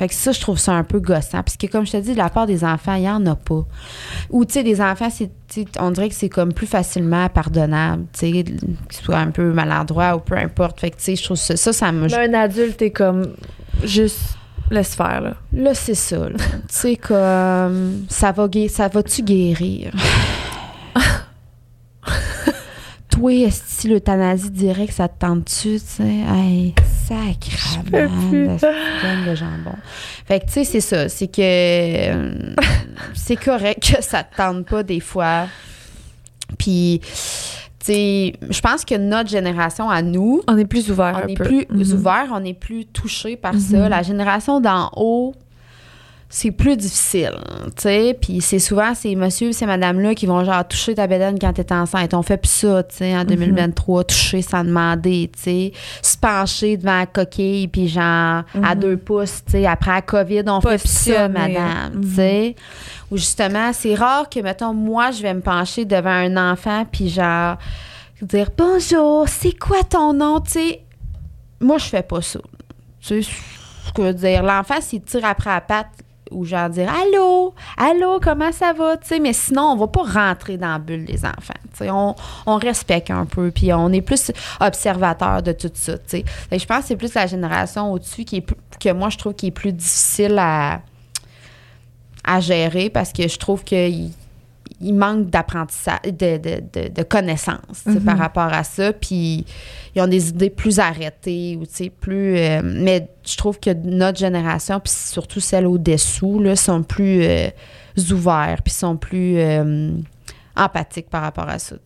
Fait 0.00 0.08
que 0.08 0.14
ça, 0.14 0.32
je 0.32 0.40
trouve 0.40 0.58
ça 0.58 0.72
un 0.72 0.82
peu 0.82 0.98
gossant. 0.98 1.42
Parce 1.42 1.58
que, 1.58 1.66
comme 1.66 1.84
je 1.84 1.92
te 1.92 1.98
dis, 1.98 2.12
de 2.12 2.16
la 2.16 2.30
part 2.30 2.46
des 2.46 2.64
enfants, 2.64 2.94
il 2.94 3.02
y 3.02 3.08
en 3.10 3.26
a 3.26 3.34
pas. 3.34 3.66
Ou, 4.30 4.46
tu 4.46 4.54
sais, 4.54 4.62
des 4.62 4.80
enfants, 4.80 5.10
c'est, 5.10 5.30
on 5.78 5.90
dirait 5.90 6.08
que 6.08 6.14
c'est 6.14 6.30
comme 6.30 6.54
plus 6.54 6.66
facilement 6.66 7.28
pardonnable, 7.28 8.06
tu 8.14 8.20
sais, 8.20 8.30
qu'ils 8.30 8.78
soient 9.04 9.18
un 9.18 9.30
peu 9.30 9.52
maladroits 9.52 10.16
ou 10.16 10.20
peu 10.20 10.38
importe. 10.38 10.80
Fait 10.80 10.90
que, 10.90 10.96
tu 10.96 11.02
sais, 11.02 11.16
je 11.16 11.24
trouve 11.24 11.36
ça, 11.36 11.54
ça, 11.54 11.74
ça 11.74 11.92
me. 11.92 12.10
Un 12.14 12.32
adulte 12.32 12.80
est 12.80 12.92
comme 12.92 13.34
juste 13.84 14.38
laisse 14.70 14.94
faire, 14.94 15.20
là. 15.20 15.34
Là, 15.52 15.74
c'est 15.74 15.94
ça, 15.94 16.30
là. 16.30 16.38
tu 16.38 16.44
sais, 16.70 16.96
comme. 16.96 18.06
Ça 18.08 18.32
va, 18.32 18.48
ça 18.70 18.88
va-tu 18.88 19.22
guérir? 19.22 19.92
Toi, 23.10 23.32
est-ce 23.46 23.82
que 23.82 23.88
l'euthanasie 23.92 24.50
dirait 24.50 24.86
que 24.86 24.92
ça 24.92 25.08
te 25.08 25.18
tente-tu, 25.18 25.74
tu 25.74 25.78
sais? 25.84 26.02
Hey, 26.04 26.74
de 29.26 29.34
jambon. 29.34 29.74
Fait 30.26 30.40
que, 30.40 30.46
tu 30.46 30.52
sais, 30.52 30.64
c'est 30.64 30.80
ça. 30.80 31.08
C'est 31.08 31.26
que 31.26 31.40
euh, 31.40 32.54
c'est 33.14 33.36
correct 33.36 33.96
que 33.96 34.02
ça 34.02 34.22
te 34.22 34.36
tente 34.36 34.66
pas 34.66 34.82
des 34.84 35.00
fois. 35.00 35.46
Puis, 36.56 37.00
tu 37.02 37.08
sais, 37.80 38.32
je 38.48 38.60
pense 38.60 38.84
que 38.84 38.94
notre 38.96 39.28
génération 39.30 39.90
à 39.90 40.02
nous, 40.02 40.42
On 40.46 40.56
est 40.56 40.64
plus 40.66 40.90
ouvert 40.90 41.18
on 41.20 41.24
un 41.24 41.28
est 41.28 41.34
peu. 41.34 41.44
plus 41.44 41.66
Mhm. 41.68 41.98
ouvert, 41.98 42.28
on 42.32 42.44
est 42.44 42.54
plus 42.54 42.86
touché 42.86 43.36
par 43.36 43.54
ça. 43.54 43.76
Mhm. 43.78 43.88
La 43.88 44.02
génération 44.02 44.60
d'en 44.60 44.90
haut, 44.96 45.34
c'est 46.32 46.52
plus 46.52 46.76
difficile, 46.76 47.36
tu 47.74 47.82
sais. 47.82 48.16
Puis 48.20 48.40
c'est 48.40 48.60
souvent 48.60 48.94
ces 48.94 49.16
monsieur, 49.16 49.50
ces 49.50 49.66
madame-là 49.66 50.14
qui 50.14 50.26
vont 50.26 50.44
genre 50.44 50.66
toucher 50.66 50.94
ta 50.94 51.08
bédaine 51.08 51.36
quand 51.40 51.52
t'es 51.52 51.72
enceinte. 51.72 52.14
On 52.14 52.22
fait 52.22 52.36
plus 52.36 52.48
ça, 52.52 52.84
tu 52.84 52.98
sais, 52.98 53.16
en 53.16 53.24
2023, 53.24 54.04
toucher 54.04 54.40
sans 54.40 54.62
demander, 54.62 55.28
tu 55.34 55.42
sais. 55.42 55.72
Se 56.02 56.16
pencher 56.16 56.76
devant 56.76 56.98
la 57.00 57.06
coquille, 57.06 57.66
puis 57.66 57.88
genre 57.88 58.44
à 58.62 58.74
Mhm. 58.74 58.80
deux 58.80 58.96
pouces, 58.96 59.42
tu 59.44 59.52
sais. 59.52 59.66
Après 59.66 59.90
la 59.90 60.02
COVID, 60.02 60.44
on 60.46 60.60
fait 60.60 60.78
plus 60.78 60.88
ça, 60.88 61.28
madame, 61.28 61.94
Mhm. 61.96 62.00
tu 62.04 62.14
sais. 62.14 62.54
Ou 63.10 63.16
justement, 63.16 63.72
c'est 63.72 63.96
rare 63.96 64.28
que, 64.28 64.38
mettons, 64.38 64.72
moi, 64.72 65.10
je 65.10 65.22
vais 65.22 65.34
me 65.34 65.40
pencher 65.40 65.84
devant 65.84 66.10
un 66.10 66.52
enfant, 66.52 66.84
puis 66.90 67.08
genre 67.08 67.56
dire 68.22 68.50
bonjour, 68.56 69.28
c'est 69.28 69.58
quoi 69.58 69.82
ton 69.82 70.12
nom, 70.12 70.38
tu 70.40 70.50
sais. 70.52 70.80
Moi, 71.60 71.78
je 71.78 71.86
fais 71.86 72.02
pas 72.04 72.22
ça. 72.22 72.38
Tu 73.00 73.20
sais, 73.24 73.30
ce 73.86 73.92
que 73.92 74.02
je 74.02 74.06
veux 74.08 74.14
dire, 74.14 74.44
l'enfant, 74.44 74.80
s'il 74.80 75.02
tire 75.02 75.24
après 75.24 75.50
la 75.50 75.60
patte, 75.60 75.88
ou 76.30 76.44
genre 76.44 76.68
dire 76.70 76.88
allô, 76.90 77.54
allô, 77.76 78.20
comment 78.22 78.52
ça 78.52 78.72
va, 78.72 78.96
tu 78.96 79.08
sais, 79.08 79.18
mais 79.20 79.32
sinon, 79.32 79.72
on 79.72 79.76
va 79.76 79.86
pas 79.88 80.02
rentrer 80.02 80.56
dans 80.56 80.72
la 80.72 80.78
bulle 80.78 81.04
des 81.04 81.24
enfants, 81.24 81.54
on, 81.82 82.14
on 82.46 82.56
respecte 82.56 83.10
un 83.10 83.24
peu, 83.26 83.50
puis 83.50 83.72
on 83.72 83.90
est 83.92 84.00
plus 84.02 84.30
observateur 84.60 85.42
de 85.42 85.52
tout 85.52 85.70
ça, 85.74 85.94
Je 86.12 86.64
pense 86.66 86.80
que 86.82 86.84
c'est 86.86 86.96
plus 86.96 87.14
la 87.14 87.26
génération 87.26 87.92
au-dessus 87.92 88.24
qui 88.24 88.36
est 88.36 88.40
plus- 88.42 88.56
que 88.78 88.92
moi, 88.92 89.08
je 89.10 89.18
trouve 89.18 89.34
qui 89.34 89.48
est 89.48 89.50
plus 89.50 89.72
difficile 89.72 90.36
à, 90.38 90.80
à 92.24 92.40
gérer 92.40 92.90
parce 92.90 93.12
que 93.12 93.26
je 93.28 93.38
trouve 93.38 93.64
qu'il 93.64 94.10
il 94.80 94.94
manque 94.94 95.28
d'apprentissage, 95.28 96.00
de, 96.06 96.38
de, 96.38 96.62
de, 96.72 96.88
de 96.88 97.02
connaissances 97.02 97.58
sais, 97.84 97.90
Mhm. 97.90 98.04
par 98.04 98.16
rapport 98.18 98.52
à 98.52 98.64
ça. 98.64 98.92
Puis 98.92 99.44
ils 99.94 100.00
ont 100.02 100.06
des 100.06 100.30
idées 100.30 100.50
plus 100.50 100.78
arrêtées 100.78 101.58
ou 101.60 101.66
plus. 101.90 102.36
euh, 102.38 102.62
mais 102.64 103.08
je 103.26 103.36
trouve 103.36 103.60
que 103.60 103.70
notre 103.72 104.18
génération, 104.18 104.80
puis 104.80 104.92
surtout 104.92 105.40
celle 105.40 105.66
au-dessous, 105.66 106.40
sont 106.56 106.82
plus 106.82 107.22
euh, 107.24 107.48
ouverts, 108.10 108.62
puis 108.64 108.72
sont 108.72 108.96
plus 108.96 109.36
euh, 109.38 109.90
empathiques 110.56 111.10
par 111.10 111.22
rapport 111.22 111.48
à 111.48 111.58
ça. 111.58 111.76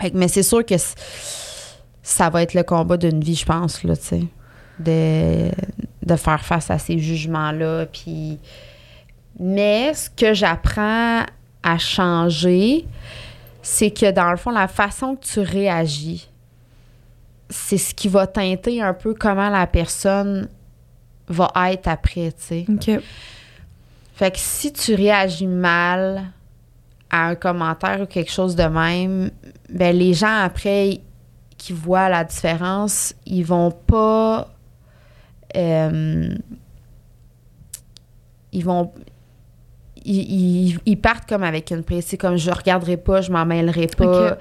Fait 0.00 0.10
que- 0.10 0.16
mais 0.18 0.28
c'est 0.28 0.42
sûr 0.42 0.64
que 0.64 0.74
ça 2.02 2.30
va 2.30 2.42
être 2.42 2.54
le 2.54 2.62
combat 2.62 2.96
d'une 2.96 3.20
vie, 3.20 3.34
je 3.34 3.44
pense, 3.46 3.82
là, 3.84 3.96
tu 3.96 4.02
sais. 4.04 4.22
De, 4.78 5.50
de 6.06 6.16
faire 6.16 6.42
face 6.44 6.70
à 6.70 6.78
ces 6.78 6.98
jugements-là. 6.98 7.86
Puis. 7.86 8.38
Mais 9.42 9.94
ce 9.94 10.10
que 10.10 10.34
j'apprends 10.34 11.24
à 11.62 11.78
changer, 11.78 12.86
c'est 13.62 13.90
que 13.90 14.10
dans 14.10 14.30
le 14.30 14.36
fond, 14.36 14.50
la 14.50 14.68
façon 14.68 15.16
que 15.16 15.24
tu 15.24 15.40
réagis, 15.40 16.28
c'est 17.48 17.78
ce 17.78 17.94
qui 17.94 18.08
va 18.08 18.26
teinter 18.26 18.82
un 18.82 18.92
peu 18.92 19.14
comment 19.14 19.48
la 19.48 19.66
personne 19.66 20.46
va 21.26 21.50
être 21.70 21.88
après, 21.88 22.32
tu 22.32 22.42
sais. 22.42 22.66
OK. 22.68 23.02
Fait 24.14 24.30
que 24.30 24.38
si 24.38 24.74
tu 24.74 24.94
réagis 24.94 25.46
mal 25.46 26.24
à 27.08 27.28
un 27.28 27.34
commentaire 27.34 28.02
ou 28.02 28.06
quelque 28.06 28.30
chose 28.30 28.54
de 28.54 28.64
même, 28.64 29.30
ben 29.70 29.96
les 29.96 30.12
gens 30.12 30.42
après 30.42 31.00
qui 31.56 31.72
voient 31.72 32.10
la 32.10 32.24
différence, 32.24 33.14
ils 33.24 33.44
vont 33.44 33.70
pas 33.70 34.52
euh, 35.56 36.34
ils 38.52 38.64
vont 38.64 38.92
ils, 40.04 40.68
ils- 40.70 40.78
ils 40.86 40.96
partent 41.00 41.28
comme 41.28 41.42
avec 41.42 41.70
une. 41.70 41.82
C'est 42.00 42.16
comme 42.16 42.36
je 42.36 42.50
regarderai 42.50 42.96
pas, 42.96 43.20
je 43.20 43.30
m'en 43.32 43.44
mêlerai 43.46 43.86
pas. 43.88 44.32
Ok. 44.32 44.38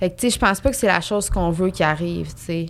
Fait 0.00 0.10
que 0.10 0.20
tu 0.20 0.28
sais, 0.28 0.34
je 0.34 0.38
pense 0.38 0.60
pas 0.60 0.70
que 0.70 0.76
c'est 0.76 0.86
la 0.86 1.00
chose 1.00 1.30
qu'on 1.30 1.50
veut 1.50 1.70
qui 1.70 1.82
arrive, 1.82 2.28
tu 2.34 2.40
sais. 2.42 2.66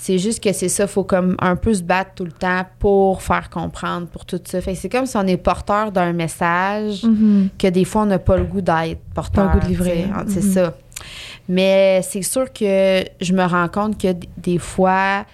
C'est 0.00 0.18
juste 0.18 0.40
que 0.42 0.52
c'est 0.52 0.68
ça, 0.68 0.86
faut 0.86 1.02
comme 1.02 1.34
un 1.40 1.56
peu 1.56 1.74
se 1.74 1.82
battre 1.82 2.12
tout 2.14 2.24
le 2.24 2.30
temps 2.30 2.62
pour 2.78 3.20
faire 3.20 3.50
comprendre, 3.50 4.06
pour 4.06 4.24
tout 4.24 4.40
ça. 4.44 4.60
Fait 4.60 4.74
que 4.74 4.78
c'est 4.78 4.88
comme 4.88 5.06
si 5.06 5.16
on 5.16 5.26
est 5.26 5.36
porteur 5.36 5.90
d'un 5.90 6.12
message 6.12 7.02
Mhm. 7.04 7.48
que 7.58 7.66
des 7.66 7.84
fois 7.84 8.02
on 8.02 8.06
n'a 8.06 8.20
pas 8.20 8.36
le 8.36 8.44
goût 8.44 8.60
d'être 8.60 9.00
porteur. 9.12 9.48
Pas 9.48 9.54
le 9.54 9.58
goût 9.60 9.66
de 9.66 9.70
livrer. 9.70 10.06
C'est 10.28 10.44
Mhm. 10.44 10.52
ça. 10.52 10.74
Mais 11.48 12.00
c'est 12.02 12.22
sûr 12.22 12.52
que 12.52 13.02
je 13.20 13.32
me 13.32 13.44
rends 13.44 13.68
compte 13.68 14.00
que 14.00 14.12
d- 14.12 14.28
des 14.36 14.58
fois, 14.58 15.24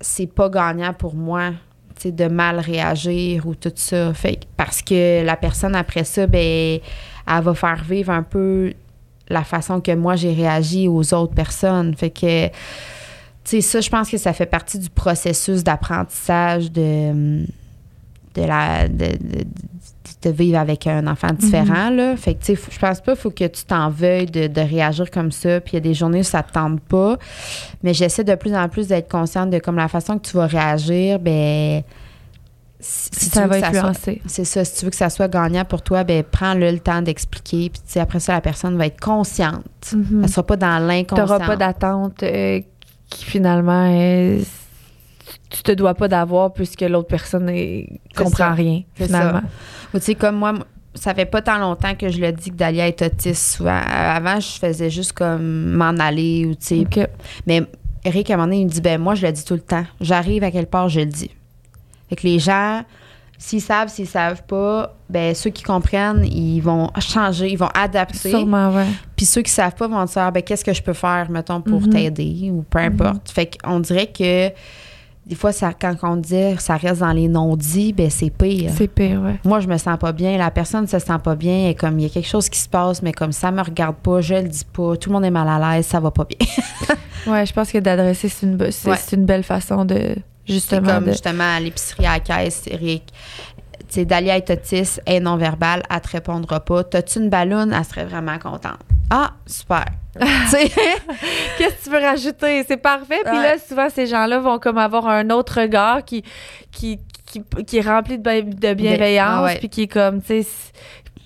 c'est 0.00 0.26
pas 0.32 0.48
gagnant 0.48 0.94
pour 0.94 1.14
moi 1.14 1.50
de 2.06 2.26
mal 2.28 2.58
réagir 2.60 3.46
ou 3.46 3.54
tout 3.54 3.72
ça. 3.74 4.12
Fait 4.14 4.40
parce 4.56 4.82
que 4.82 5.24
la 5.24 5.36
personne 5.36 5.74
après 5.74 6.04
ça, 6.04 6.26
ben, 6.26 6.78
elle 7.26 7.42
va 7.42 7.54
faire 7.54 7.82
vivre 7.84 8.10
un 8.12 8.22
peu 8.22 8.72
la 9.28 9.44
façon 9.44 9.80
que 9.80 9.94
moi 9.94 10.16
j'ai 10.16 10.32
réagi 10.32 10.88
aux 10.88 11.12
autres 11.14 11.34
personnes. 11.34 11.94
Fait 11.94 12.10
que, 12.10 12.48
tu 13.44 13.60
ça, 13.62 13.80
je 13.80 13.88
pense 13.90 14.10
que 14.10 14.16
ça 14.18 14.32
fait 14.32 14.46
partie 14.46 14.78
du 14.78 14.90
processus 14.90 15.62
d'apprentissage 15.64 16.70
de, 16.72 17.44
de 18.34 18.42
la. 18.42 18.88
de- 18.88 19.18
de 20.22 20.30
vivre 20.30 20.58
avec 20.58 20.86
un 20.86 21.06
enfant 21.06 21.32
différent. 21.32 21.90
là. 21.90 22.16
Fait 22.16 22.34
que, 22.34 22.40
tu 22.44 22.56
sais, 22.56 22.62
je 22.70 22.78
pense 22.78 23.00
pas 23.00 23.12
qu'il 23.12 23.20
faut 23.20 23.30
que 23.30 23.46
tu 23.46 23.64
t'en 23.64 23.88
veuilles 23.88 24.26
de, 24.26 24.48
de 24.48 24.60
réagir 24.60 25.10
comme 25.10 25.30
ça. 25.30 25.60
Puis 25.60 25.72
il 25.72 25.74
y 25.74 25.76
a 25.76 25.80
des 25.80 25.94
journées 25.94 26.20
où 26.20 26.24
ça 26.24 26.42
te 26.42 26.52
tente 26.52 26.80
pas. 26.80 27.16
Mais 27.84 27.94
j'essaie 27.94 28.24
de 28.24 28.34
plus 28.34 28.54
en 28.54 28.68
plus 28.68 28.88
d'être 28.88 29.08
consciente 29.10 29.50
de 29.50 29.58
comme 29.60 29.76
la 29.76 29.86
façon 29.88 30.18
que 30.18 30.26
tu 30.28 30.36
vas 30.36 30.46
réagir, 30.46 31.18
ben. 31.20 31.82
Si, 32.80 33.08
si 33.12 33.30
tu 33.30 33.34
ça 33.34 33.42
veux 33.42 33.48
va 33.48 33.60
que 33.60 33.66
ça 33.66 33.70
soit- 33.72 33.88
influencer. 33.90 34.22
c'est 34.26 34.44
ça. 34.44 34.64
Si 34.64 34.78
tu 34.78 34.84
veux 34.84 34.90
que 34.90 34.96
ça 34.96 35.10
soit 35.10 35.26
gagnant 35.26 35.64
pour 35.64 35.82
toi, 35.82 36.04
ben 36.04 36.22
prends-le 36.22 36.70
le 36.70 36.78
temps 36.78 37.02
d'expliquer. 37.02 37.70
Puis 37.70 37.80
tu 37.92 37.98
après 37.98 38.20
ça, 38.20 38.34
la 38.34 38.40
personne 38.40 38.76
va 38.78 38.86
être 38.86 39.00
consciente. 39.00 39.64
Mhm. 39.92 40.20
Elle 40.22 40.28
sera 40.28 40.46
pas 40.46 40.56
dans 40.56 40.78
Tu 40.80 40.86
l'inconscient. 40.86 41.26
n'auras 41.26 41.44
pas 41.46 41.56
d'attente 41.56 42.22
euh, 42.22 42.60
qui 43.10 43.24
finalement 43.24 43.90
tu 45.50 45.62
te 45.62 45.72
dois 45.72 45.94
pas 45.94 46.08
d'avoir 46.08 46.52
puisque 46.52 46.82
l'autre 46.82 47.08
personne 47.08 47.50
comprend 48.16 48.36
ça. 48.36 48.50
rien 48.52 48.82
finalement. 48.94 49.42
Ou 49.94 49.98
tu 49.98 50.04
sais, 50.06 50.14
comme 50.14 50.36
moi, 50.36 50.54
ça 50.94 51.14
fait 51.14 51.26
pas 51.26 51.42
tant 51.42 51.58
longtemps 51.58 51.94
que 51.94 52.08
je 52.08 52.20
le 52.20 52.32
dis 52.32 52.50
que 52.50 52.56
Dalia 52.56 52.88
est 52.88 53.00
autiste 53.02 53.56
souvent. 53.56 53.70
Euh, 53.78 54.16
Avant, 54.16 54.40
je 54.40 54.58
faisais 54.58 54.90
juste 54.90 55.12
comme 55.12 55.72
m'en 55.72 55.96
aller 55.98 56.46
ou 56.46 56.54
tu 56.54 56.84
sais. 56.94 57.08
Mais 57.46 57.62
Eric, 58.04 58.30
à 58.30 58.34
un 58.34 58.36
moment 58.36 58.46
donné, 58.48 58.60
il 58.60 58.64
me 58.66 58.70
dit, 58.70 58.80
ben 58.80 59.00
moi, 59.00 59.14
je 59.14 59.26
le 59.26 59.32
dis 59.32 59.44
tout 59.44 59.54
le 59.54 59.60
temps. 59.60 59.84
J'arrive 60.00 60.42
à 60.44 60.50
quelque 60.50 60.70
part, 60.70 60.88
je 60.88 61.00
le 61.00 61.06
dis. 61.06 61.30
Fait 62.08 62.16
que 62.16 62.26
les 62.26 62.38
gens, 62.38 62.82
s'ils 63.36 63.60
savent, 63.60 63.88
s'ils 63.88 64.06
savent 64.06 64.42
pas, 64.44 64.96
ben 65.10 65.34
ceux 65.34 65.50
qui 65.50 65.62
comprennent, 65.62 66.24
ils 66.24 66.60
vont 66.60 66.90
changer, 67.00 67.50
ils 67.50 67.58
vont 67.58 67.68
adapter. 67.74 68.30
Sûrement, 68.30 68.70
ouais. 68.74 68.86
Puis 69.14 69.26
ceux 69.26 69.42
qui 69.42 69.50
savent 69.50 69.74
pas 69.74 69.86
vont 69.88 70.04
dire, 70.04 70.32
ben 70.32 70.42
qu'est-ce 70.42 70.64
que 70.64 70.72
je 70.72 70.82
peux 70.82 70.94
faire, 70.94 71.30
mettons, 71.30 71.60
pour 71.60 71.80
Mhm. 71.82 71.90
t'aider 71.90 72.50
ou 72.52 72.62
peu 72.68 72.78
importe. 72.78 73.30
Fait 73.30 73.50
qu'on 73.62 73.78
dirait 73.80 74.06
que 74.06 74.48
des 75.28 75.34
fois, 75.34 75.52
ça, 75.52 75.72
quand 75.72 75.94
on 76.02 76.16
dit 76.16 76.56
ça 76.58 76.76
reste 76.76 77.00
dans 77.00 77.12
les 77.12 77.28
non-dits, 77.28 77.92
ben 77.92 78.08
c'est 78.10 78.30
pire. 78.30 78.70
C'est 78.74 78.88
pire, 78.88 79.20
ouais. 79.20 79.38
Moi, 79.44 79.60
je 79.60 79.68
me 79.68 79.76
sens 79.76 79.98
pas 79.98 80.12
bien. 80.12 80.38
La 80.38 80.50
personne 80.50 80.86
se 80.86 80.98
sent 80.98 81.18
pas 81.22 81.36
bien. 81.36 81.68
Et 81.68 81.74
comme 81.74 81.98
il 81.98 82.04
y 82.04 82.06
a 82.06 82.08
quelque 82.08 82.26
chose 82.28 82.48
qui 82.48 82.58
se 82.58 82.68
passe, 82.68 83.02
mais 83.02 83.12
comme 83.12 83.32
ça 83.32 83.50
me 83.50 83.60
regarde 83.62 83.96
pas, 83.96 84.20
je 84.22 84.34
le 84.34 84.48
dis 84.48 84.64
pas, 84.72 84.96
tout 84.96 85.10
le 85.10 85.14
monde 85.14 85.24
est 85.26 85.30
mal 85.30 85.46
à 85.48 85.76
l'aise, 85.76 85.86
ça 85.86 86.00
va 86.00 86.10
pas 86.10 86.24
bien. 86.24 86.38
Ouais, 87.26 87.44
je 87.44 87.52
pense 87.52 87.70
que 87.70 87.78
d'adresser, 87.78 88.28
c'est 88.30 88.46
une, 88.46 88.56
Ouais. 88.62 88.70
une 89.12 89.26
belle 89.26 89.42
façon 89.42 89.84
de 89.84 90.14
justement 90.46 90.94
comme 90.94 91.04
de- 91.06 91.10
justement 91.10 91.56
à 91.56 91.60
l'épicerie 91.60 92.06
à 92.06 92.12
la 92.12 92.20
caisse, 92.20 92.62
Eric. 92.70 93.02
Tu 93.80 93.84
sais, 93.88 94.04
Dalia 94.06 94.36
est 94.36 94.48
autiste, 94.48 95.02
est 95.04 95.20
non-verbale, 95.20 95.82
elle 95.90 96.00
te 96.00 96.08
répondra 96.08 96.60
pas. 96.60 96.84
T'as-tu 96.84 97.18
une 97.18 97.28
balloune? 97.28 97.74
Elle 97.76 97.84
serait 97.84 98.04
vraiment 98.06 98.38
contente. 98.38 98.78
Ah, 99.10 99.32
super. 99.46 99.84
Qu'est-ce 100.18 101.74
que 101.74 101.84
tu 101.84 101.90
veux 101.90 101.98
rajouter? 102.00 102.64
C'est 102.66 102.76
parfait. 102.76 103.20
Puis 103.24 103.36
Ouais. 103.36 103.42
là, 103.42 103.58
souvent, 103.58 103.88
ces 103.90 104.06
gens-là 104.06 104.38
vont 104.38 104.58
comme 104.58 104.78
avoir 104.78 105.06
un 105.08 105.30
autre 105.30 105.60
regard 105.60 106.04
qui, 106.04 106.22
qui, 106.72 106.98
qui, 107.26 107.42
qui 107.66 107.78
est 107.78 107.88
rempli 107.88 108.18
de, 108.18 108.40
bi- 108.40 108.54
de 108.54 108.74
bienveillance, 108.74 109.50
Ah 109.52 109.58
puis 109.58 109.68
qui 109.68 109.82
est 109.82 109.86
comme, 109.92 110.20
tu 110.22 110.42
sais, 110.42 110.48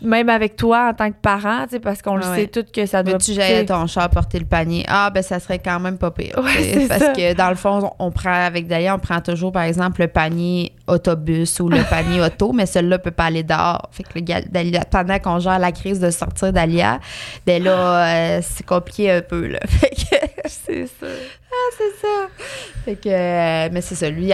même 0.02 0.28
avec 0.28 0.56
toi 0.56 0.88
en 0.90 0.94
tant 0.94 1.10
que 1.10 1.16
parent, 1.20 1.64
parce 1.82 2.02
qu'on 2.02 2.16
le 2.16 2.22
Ah 2.24 2.34
sait 2.34 2.42
ouais. 2.42 2.46
tout 2.48 2.64
que 2.72 2.86
ça 2.86 3.02
doit... 3.02 3.18
tu 3.18 3.34
sais, 3.34 3.64
ton 3.64 3.86
chat 3.86 4.08
porter 4.08 4.38
le 4.38 4.44
panier? 4.46 4.84
Ah, 4.88 5.10
ben 5.10 5.22
ça 5.22 5.38
serait 5.40 5.58
quand 5.58 5.80
même 5.80 5.98
pas 5.98 6.10
pire. 6.10 6.38
Ouais, 6.42 6.86
parce 6.88 7.00
ça. 7.02 7.12
que 7.12 7.34
dans 7.34 7.48
le 7.50 7.54
fond, 7.56 7.92
on 7.98 8.10
prend 8.10 8.32
avec 8.32 8.66
Dalia, 8.66 8.94
on 8.94 8.98
prend 8.98 9.20
toujours, 9.20 9.52
par 9.52 9.62
exemple, 9.62 10.00
le 10.02 10.08
panier 10.08 10.72
autobus 10.86 11.60
ou 11.60 11.68
le 11.68 11.82
panier 11.90 12.20
auto, 12.20 12.52
mais 12.52 12.66
celui-là 12.66 12.98
peut 12.98 13.10
pas 13.10 13.24
aller 13.26 13.42
dehors. 13.42 13.88
Fait 13.92 14.02
que 14.02 14.10
le 14.16 14.20
gars- 14.22 14.40
Dalia, 14.42 14.84
pendant 14.90 15.18
qu'on 15.18 15.38
gère 15.38 15.58
la 15.58 15.72
crise 15.72 16.00
de 16.00 16.10
sortir 16.10 16.52
Dalia, 16.52 16.98
ben 17.46 17.62
là, 17.62 18.06
euh, 18.36 18.40
c'est 18.42 18.66
compliqué 18.66 19.10
un 19.10 19.22
peu, 19.22 19.46
là. 19.46 19.60
Fait 19.68 19.90
que 19.90 20.16
c'est 20.46 20.86
ça. 20.86 21.06
c'est 21.78 22.00
ça. 22.00 22.28
Fait 22.84 22.96
que, 22.96 23.08
euh, 23.08 23.68
mais 23.72 23.80
c'est 23.80 23.94
ça. 23.94 24.10
Lui, 24.10 24.32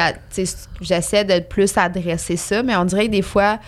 j'essaie 0.80 1.24
de 1.24 1.40
plus 1.40 1.76
adresser 1.76 2.36
ça, 2.36 2.62
mais 2.62 2.74
on 2.76 2.84
dirait 2.84 3.06
que 3.06 3.12
des 3.12 3.22
fois, 3.22 3.58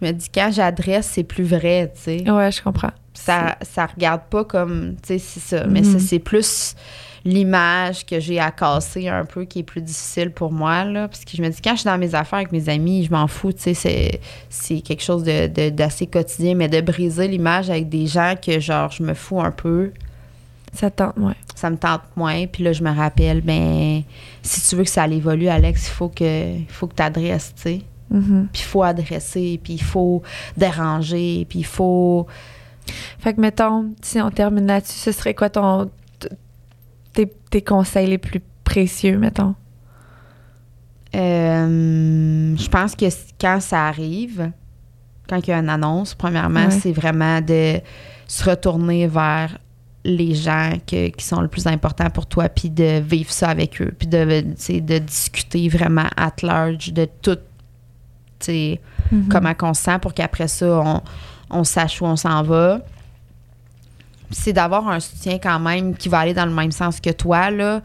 je 0.00 0.06
me 0.06 0.12
dis, 0.12 0.28
quand 0.32 0.50
j'adresse, 0.52 1.10
c'est 1.12 1.24
plus 1.24 1.44
vrai, 1.44 1.92
tu 1.94 2.02
sais. 2.02 2.30
Ouais, 2.30 2.52
je 2.52 2.62
comprends. 2.62 2.90
Ça, 3.14 3.56
ça 3.62 3.86
regarde 3.86 4.22
pas 4.28 4.44
comme, 4.44 4.96
tu 5.02 5.14
sais, 5.14 5.18
c'est 5.18 5.40
ça. 5.40 5.66
Mais 5.66 5.80
Mhm. 5.80 5.92
ça, 5.92 5.98
c'est 6.00 6.18
plus 6.18 6.74
l'image 7.24 8.06
que 8.06 8.20
j'ai 8.20 8.38
à 8.38 8.50
casser 8.52 9.08
un 9.08 9.24
peu 9.24 9.44
qui 9.46 9.60
est 9.60 9.62
plus 9.64 9.80
difficile 9.82 10.30
pour 10.30 10.52
moi, 10.52 10.84
là. 10.84 11.08
Parce 11.08 11.24
que 11.24 11.36
je 11.36 11.42
me 11.42 11.48
dis, 11.48 11.60
quand 11.62 11.72
je 11.72 11.80
suis 11.80 11.84
dans 11.86 11.98
mes 11.98 12.14
affaires 12.14 12.38
avec 12.40 12.52
mes 12.52 12.68
amis, 12.68 13.04
je 13.04 13.10
m'en 13.10 13.26
fous, 13.26 13.52
tu 13.52 13.74
sais, 13.74 14.20
c'est, 14.48 14.80
quelque 14.82 15.02
chose 15.02 15.24
de, 15.24 15.46
de- 15.48 15.70
d'assez 15.70 16.06
quotidien, 16.06 16.54
mais 16.54 16.68
de 16.68 16.80
briser 16.80 17.26
l'image 17.26 17.68
avec 17.70 17.88
des 17.88 18.06
gens 18.06 18.34
que, 18.40 18.60
genre, 18.60 18.90
je 18.92 19.02
me 19.02 19.14
fous 19.14 19.40
un 19.40 19.50
peu 19.50 19.92
Ça 20.72 20.90
tente, 20.90 21.14
ouais. 21.18 21.32
ça 21.54 21.70
me 21.70 21.76
tente 21.78 22.02
moins. 22.16 22.46
Puis 22.46 22.62
là, 22.62 22.72
je 22.72 22.82
me 22.84 22.94
rappelle, 22.94 23.40
ben, 23.40 24.02
si 24.42 24.60
tu 24.68 24.76
veux 24.76 24.84
que 24.84 24.90
ça 24.90 25.06
évolue, 25.08 25.48
Alex, 25.48 25.88
il 25.88 25.92
faut 25.92 26.08
que, 26.10 26.54
il 26.58 26.66
faut 26.68 26.86
que 26.86 26.94
tu 26.94 27.02
adresses, 27.02 27.54
tu 27.56 27.62
sais. 27.62 27.80
Mhm. 28.10 28.48
Puis 28.52 28.62
il 28.62 28.66
faut 28.66 28.82
adresser, 28.82 29.60
puis 29.62 29.74
il 29.74 29.82
faut 29.82 30.22
déranger, 30.56 31.46
puis 31.48 31.60
il 31.60 31.66
faut. 31.66 32.26
Fait 33.18 33.34
que, 33.34 33.40
mettons, 33.40 33.92
si 34.02 34.20
on 34.20 34.30
termine 34.30 34.66
là-dessus, 34.66 34.98
ce 34.98 35.12
serait 35.12 35.34
quoi 35.34 35.50
ton... 35.50 35.90
tes, 37.12 37.26
tes 37.50 37.62
conseils 37.62 38.06
les 38.06 38.18
plus 38.18 38.40
précieux, 38.64 39.18
mettons? 39.18 39.54
Euh, 41.14 42.54
je 42.56 42.68
pense 42.68 42.94
que 42.94 43.06
quand 43.40 43.60
ça 43.60 43.86
arrive, 43.86 44.50
quand 45.28 45.38
il 45.38 45.50
y 45.50 45.52
a 45.52 45.58
une 45.58 45.68
annonce, 45.70 46.14
premièrement, 46.14 46.66
Ouais. 46.66 46.70
c'est 46.70 46.92
vraiment 46.92 47.40
de 47.40 47.80
se 48.26 48.48
retourner 48.48 49.06
vers 49.06 49.58
les 50.04 50.34
gens 50.34 50.72
que- 50.86 51.08
qui 51.08 51.24
sont 51.24 51.40
le 51.40 51.48
plus 51.48 51.66
importants 51.66 52.10
pour 52.10 52.26
toi, 52.26 52.48
puis 52.48 52.70
de 52.70 53.00
vivre 53.00 53.30
ça 53.32 53.48
avec 53.48 53.80
eux, 53.80 53.92
puis 53.98 54.06
de, 54.06 54.24
de 54.80 54.98
discuter 54.98 55.68
vraiment 55.68 56.06
at 56.16 56.34
large 56.42 56.92
de 56.92 57.08
tout, 57.22 57.38
sais, 58.40 58.80
Mhm. 59.12 59.28
comment 59.28 59.52
on 59.62 59.72
se 59.74 59.82
sent 59.82 59.98
pour 60.00 60.12
qu'après 60.14 60.48
ça, 60.48 60.66
on, 60.66 61.00
on 61.50 61.64
sache 61.64 62.00
où 62.02 62.04
on 62.06 62.16
s'en 62.16 62.42
va. 62.42 62.80
C'est 64.30 64.52
d'avoir 64.52 64.88
un 64.88 64.98
soutien 64.98 65.38
quand 65.38 65.60
même 65.60 65.94
qui 65.96 66.08
va 66.08 66.18
aller 66.18 66.34
dans 66.34 66.46
le 66.46 66.52
même 66.52 66.72
sens 66.72 67.00
que 67.00 67.10
toi, 67.10 67.50
là. 67.50 67.80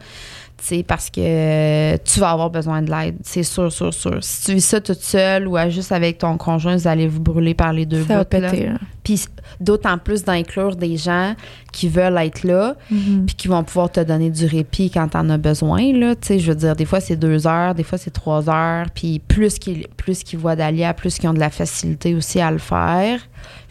Sais, 0.60 0.84
parce 0.84 1.10
que 1.10 1.96
tu 1.98 2.20
vas 2.20 2.30
avoir 2.30 2.48
besoin 2.50 2.82
de 2.82 2.90
l'aide. 2.90 3.16
C'est 3.24 3.42
sûr, 3.42 3.72
sûr, 3.72 3.92
sûr. 3.92 4.18
Si 4.22 4.44
tu 4.46 4.54
vis 4.54 4.60
ça 4.64 4.80
toute 4.80 5.00
seule 5.00 5.48
ou 5.48 5.56
juste 5.70 5.90
avec 5.90 6.18
ton 6.18 6.36
conjoint, 6.36 6.76
vous 6.76 6.86
allez 6.86 7.08
vous 7.08 7.20
brûler 7.20 7.54
par 7.54 7.72
les 7.72 7.84
deux 7.84 8.04
Ça 8.04 8.18
va 8.18 8.24
bouts. 8.24 8.40
là. 8.40 8.50
péter, 8.50 8.66
là. 8.66 8.74
Puis 9.04 9.24
d'autant 9.60 9.98
plus 9.98 10.22
d'inclure 10.24 10.76
des 10.76 10.96
gens 10.96 11.34
qui 11.72 11.88
veulent 11.88 12.18
être 12.18 12.44
là, 12.44 12.76
Mhm. 12.90 13.26
puis 13.26 13.34
qui 13.34 13.48
vont 13.48 13.64
pouvoir 13.64 13.90
te 13.90 13.98
donner 14.00 14.30
du 14.30 14.46
répit 14.46 14.90
quand 14.90 15.08
t'en 15.08 15.28
as 15.30 15.38
besoin, 15.38 15.92
là. 15.92 16.14
Tu 16.14 16.28
sais, 16.28 16.38
je 16.38 16.50
veux 16.52 16.56
dire, 16.56 16.76
des 16.76 16.84
fois, 16.84 17.00
c'est 17.00 17.16
deux 17.16 17.46
heures, 17.46 17.74
des 17.74 17.82
fois, 17.82 17.98
c'est 17.98 18.12
trois 18.12 18.48
heures. 18.48 18.86
Puis 18.94 19.18
plus 19.18 19.58
qu'ils 19.58 19.88
plus 19.96 20.22
qu'ils 20.22 20.38
voient 20.38 20.54
Dalia, 20.56 20.94
plus 20.94 21.18
qu'ils 21.18 21.28
ont 21.28 21.34
de 21.34 21.40
la 21.40 21.50
facilité 21.50 22.14
aussi 22.14 22.40
à 22.40 22.50
le 22.50 22.58
faire. 22.58 23.20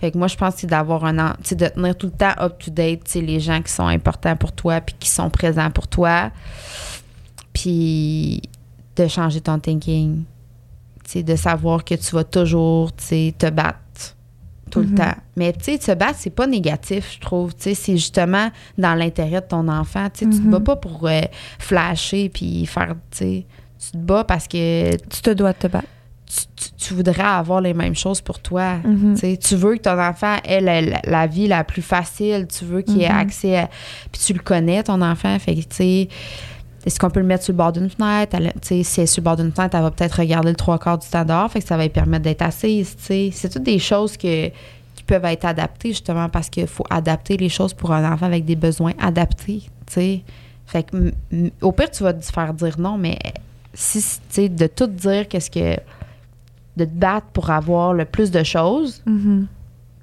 Fait 0.02 0.12
que 0.12 0.18
moi, 0.18 0.28
je 0.28 0.36
pense 0.36 0.56
que 0.56 0.62
c'est 0.62 0.68
d'avoir 0.68 1.06
un... 1.06 1.36
sais, 1.44 1.56
de 1.56 1.68
tenir 1.68 1.96
tout 1.96 2.08
le 2.08 2.12
temps 2.14 2.34
up-to-date, 2.40 3.04
tu 3.06 3.12
sais, 3.12 3.22
les 3.22 3.40
gens 3.40 3.62
qui 3.62 3.72
sont 3.72 3.86
importants 3.88 4.36
pour 4.36 4.52
toi 4.52 4.82
puis 4.82 4.96
qui 5.00 5.08
sont 5.10 5.30
présents 5.30 5.70
pour 5.72 5.88
toi. 5.88 6.32
Puis 7.54 8.42
de 8.96 9.08
changer 9.08 9.42
ton 9.42 9.60
thinking. 9.60 10.24
Tu 11.06 11.12
sais, 11.12 11.24
de 11.24 11.36
savoir 11.36 11.84
que 11.84 11.96
tu 11.96 12.16
vas 12.16 12.24
toujours, 12.24 12.94
tu 12.96 13.04
sais, 13.06 13.36
te 13.38 13.50
battre 13.50 13.80
tout 14.72 14.80
Mhm. 14.80 14.90
le 14.92 14.96
temps. 14.98 15.16
Mais 15.36 15.54
tu 15.54 15.64
sais, 15.66 15.78
te 15.78 15.92
battre, 15.94 16.16
c'est 16.18 16.30
pas 16.32 16.48
négatif, 16.48 17.14
je 17.16 17.20
trouve. 17.20 17.54
Tu 17.54 17.62
sais, 17.64 17.74
c'est 17.76 17.98
justement 17.98 18.50
dans 18.78 18.96
l'intérêt 18.96 19.42
de 19.42 19.46
ton 19.48 19.68
enfant. 19.68 20.08
Tu 20.12 20.26
sais, 20.26 20.32
tu 20.32 20.38
te 20.40 20.44
Mhm. 20.46 20.50
bats 20.52 20.60
pas 20.62 20.76
pour 20.78 21.08
euh, 21.08 21.22
flasher 21.60 22.30
puis 22.30 22.66
faire, 22.66 22.96
tu 23.12 23.18
sais, 23.18 23.46
tu 23.80 23.92
te 23.92 23.98
bats 23.98 24.24
parce 24.24 24.48
que 24.48 24.96
Tu 24.96 25.22
te 25.22 25.30
dois 25.32 25.54
te 25.54 25.68
battre. 25.68 25.88
tu, 26.26 26.46
tu- 26.56 26.72
tu 26.78 26.94
voudrais 26.94 27.22
avoir 27.24 27.60
les 27.60 27.74
mêmes 27.74 27.94
choses 27.96 28.22
pour 28.22 28.40
toi. 28.40 28.78
Mhm. 28.86 29.16
Tu 29.16 29.20
sais, 29.20 29.38
tu 29.38 29.56
veux 29.58 29.76
que 29.76 29.82
ton 29.82 30.00
enfant 30.00 30.38
ait 30.46 30.62
la, 30.62 30.80
la- 30.82 31.02
la 31.04 31.28
vie 31.28 31.48
la 31.48 31.64
plus 31.66 31.82
facile, 31.82 32.48
tu 32.48 32.64
veux 32.64 32.82
qu'il 32.82 33.02
ait 33.02 33.10
Mhm. 33.10 33.18
accès 33.20 33.58
à... 33.58 33.70
Puis 34.12 34.22
tu 34.26 34.32
le 34.34 34.40
connais, 34.40 34.82
ton 34.84 35.02
enfant, 35.02 35.38
fait 35.40 35.56
que, 35.56 35.62
tu 35.62 35.68
sais, 35.72 36.08
est-ce 36.86 37.00
qu'on 37.00 37.10
peut 37.10 37.20
le 37.20 37.26
mettre 37.26 37.44
sur 37.44 37.54
le 37.54 37.58
bord 37.58 37.72
d'une 37.72 37.90
fenêtre? 37.90 38.36
Elle- 38.36 38.54
si 38.62 38.74
elle 38.98 39.04
est 39.04 39.06
sur 39.06 39.22
le 39.22 39.24
bord 39.26 39.36
d'une 39.36 39.52
fenêtre, 39.52 39.76
elle 39.78 39.84
va 39.84 39.92
peut-être 39.92 40.14
regarder 40.20 40.50
le 40.50 40.56
trois 40.56 40.80
quarts 40.80 40.98
du 40.98 41.08
temps 41.08 41.26
dehors, 41.26 41.52
fait 41.52 41.62
que 41.62 41.68
ça 41.68 41.78
va 41.78 41.84
lui 41.84 41.90
permettre 41.90 42.24
d'être 42.24 42.42
assise, 42.42 42.96
tu 42.98 43.04
sais. 43.04 43.30
C'est 43.34 43.50
toutes 43.50 43.64
des 43.64 43.80
choses 43.80 44.18
que, 44.18 44.48
qui 44.96 45.04
peuvent 45.06 45.26
être 45.26 45.46
adaptées, 45.46 45.90
justement, 45.90 46.30
parce 46.30 46.50
qu'il 46.50 46.68
faut 46.68 46.86
adapter 46.90 47.38
les 47.38 47.50
choses 47.50 47.74
pour 47.74 47.92
un 47.92 48.12
enfant 48.12 48.26
avec 48.26 48.46
des 48.46 48.56
besoins 48.56 48.94
adaptés, 49.00 49.62
tu 49.88 49.94
sais. 49.94 50.22
Fait 50.66 50.84
que, 50.84 50.96
m- 50.96 51.12
m- 51.32 51.52
au 51.62 51.72
pire, 51.72 51.92
tu 51.92 52.04
vas 52.04 52.14
te 52.14 52.24
faire 52.26 52.54
dire 52.54 52.80
non, 52.80 52.98
mais 52.98 53.18
si, 53.74 54.04
tu 54.34 54.50
de 54.50 54.68
tout 54.68 54.88
dire 54.88 55.28
qu'est-ce 55.28 55.52
que... 55.52 55.76
de 56.78 56.86
te 56.86 56.90
battre 56.90 57.28
pour 57.34 57.50
avoir 57.50 57.94
le 57.94 58.06
plus 58.06 58.32
de 58.32 58.44
choses, 58.44 59.02
Mhm. 59.06 59.48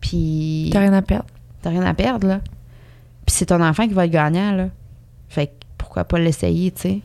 puis 0.00 0.70
T'as 0.72 0.80
rien 0.80 0.92
à 0.92 1.02
perdre. 1.02 1.26
T'as 1.62 1.70
rien 1.70 1.82
à 1.82 1.94
perdre, 1.94 2.26
là. 2.28 2.40
Puis 3.26 3.34
c'est 3.36 3.46
ton 3.46 3.62
enfant 3.62 3.86
qui 3.88 3.94
va 3.94 4.04
être 4.04 4.10
gagnant, 4.12 4.52
là. 4.52 4.68
Fait 5.28 5.48
que 5.48 5.52
pourquoi 6.04 6.18
pas 6.18 6.18
l'essayer, 6.18 6.70
tu 6.70 6.80
sais. 6.82 7.00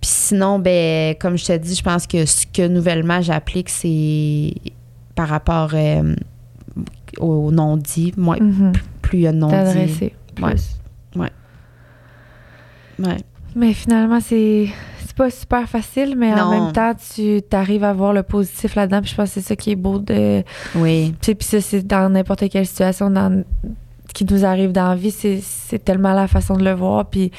Puis 0.00 0.10
sinon, 0.10 0.58
ben, 0.58 1.14
comme 1.20 1.36
je 1.36 1.44
te 1.44 1.56
dis, 1.56 1.74
je 1.74 1.82
pense 1.82 2.06
que 2.06 2.24
ce 2.24 2.46
que 2.46 2.66
nouvellement 2.66 3.20
j'applique, 3.20 3.68
c'est 3.68 4.54
par 5.14 5.28
rapport 5.28 5.70
euh, 5.74 6.14
au 7.18 7.50
non-dit. 7.50 8.14
Moi, 8.16 8.36
Mhm. 8.40 8.72
plus 9.02 9.18
il 9.18 9.22
y 9.22 9.26
a 9.26 9.32
de 9.32 9.36
non-dit. 9.38 9.52
T'adresser 9.54 10.14
plus. 10.34 10.44
Ouais. 11.16 11.30
Ouais. 12.98 13.16
Mais 13.54 13.72
finalement, 13.74 14.20
c'est 14.20 14.68
c'est 15.04 15.16
pas 15.16 15.28
super 15.30 15.68
facile, 15.68 16.14
mais 16.16 16.32
en 16.32 16.50
même 16.50 16.72
temps, 16.72 16.92
tu 17.14 17.42
arrives 17.52 17.82
à 17.84 17.92
voir 17.92 18.12
le 18.14 18.22
positif 18.22 18.74
là-dedans. 18.76 19.00
Puis 19.02 19.10
je 19.10 19.16
pense 19.16 19.28
que 19.34 19.34
c'est 19.40 19.46
ça 19.48 19.56
qui 19.56 19.72
est 19.72 19.76
beau 19.76 19.98
de. 19.98 20.42
Oui. 20.76 21.14
Puis 21.20 21.36
ça, 21.40 21.60
c'est 21.60 21.82
dans 21.86 22.08
n'importe 22.10 22.48
quelle 22.48 22.64
situation 22.66 23.10
dans, 23.10 23.42
qui 24.12 24.24
nous 24.24 24.44
arrive 24.44 24.72
dans 24.72 24.88
la 24.88 24.96
vie, 24.96 25.10
c'est, 25.10 25.78
tellement 25.84 26.12
la 26.12 26.26
façon 26.28 26.54
de 26.56 26.64
le 26.64 26.72
voir. 26.72 27.06
Puis 27.06 27.30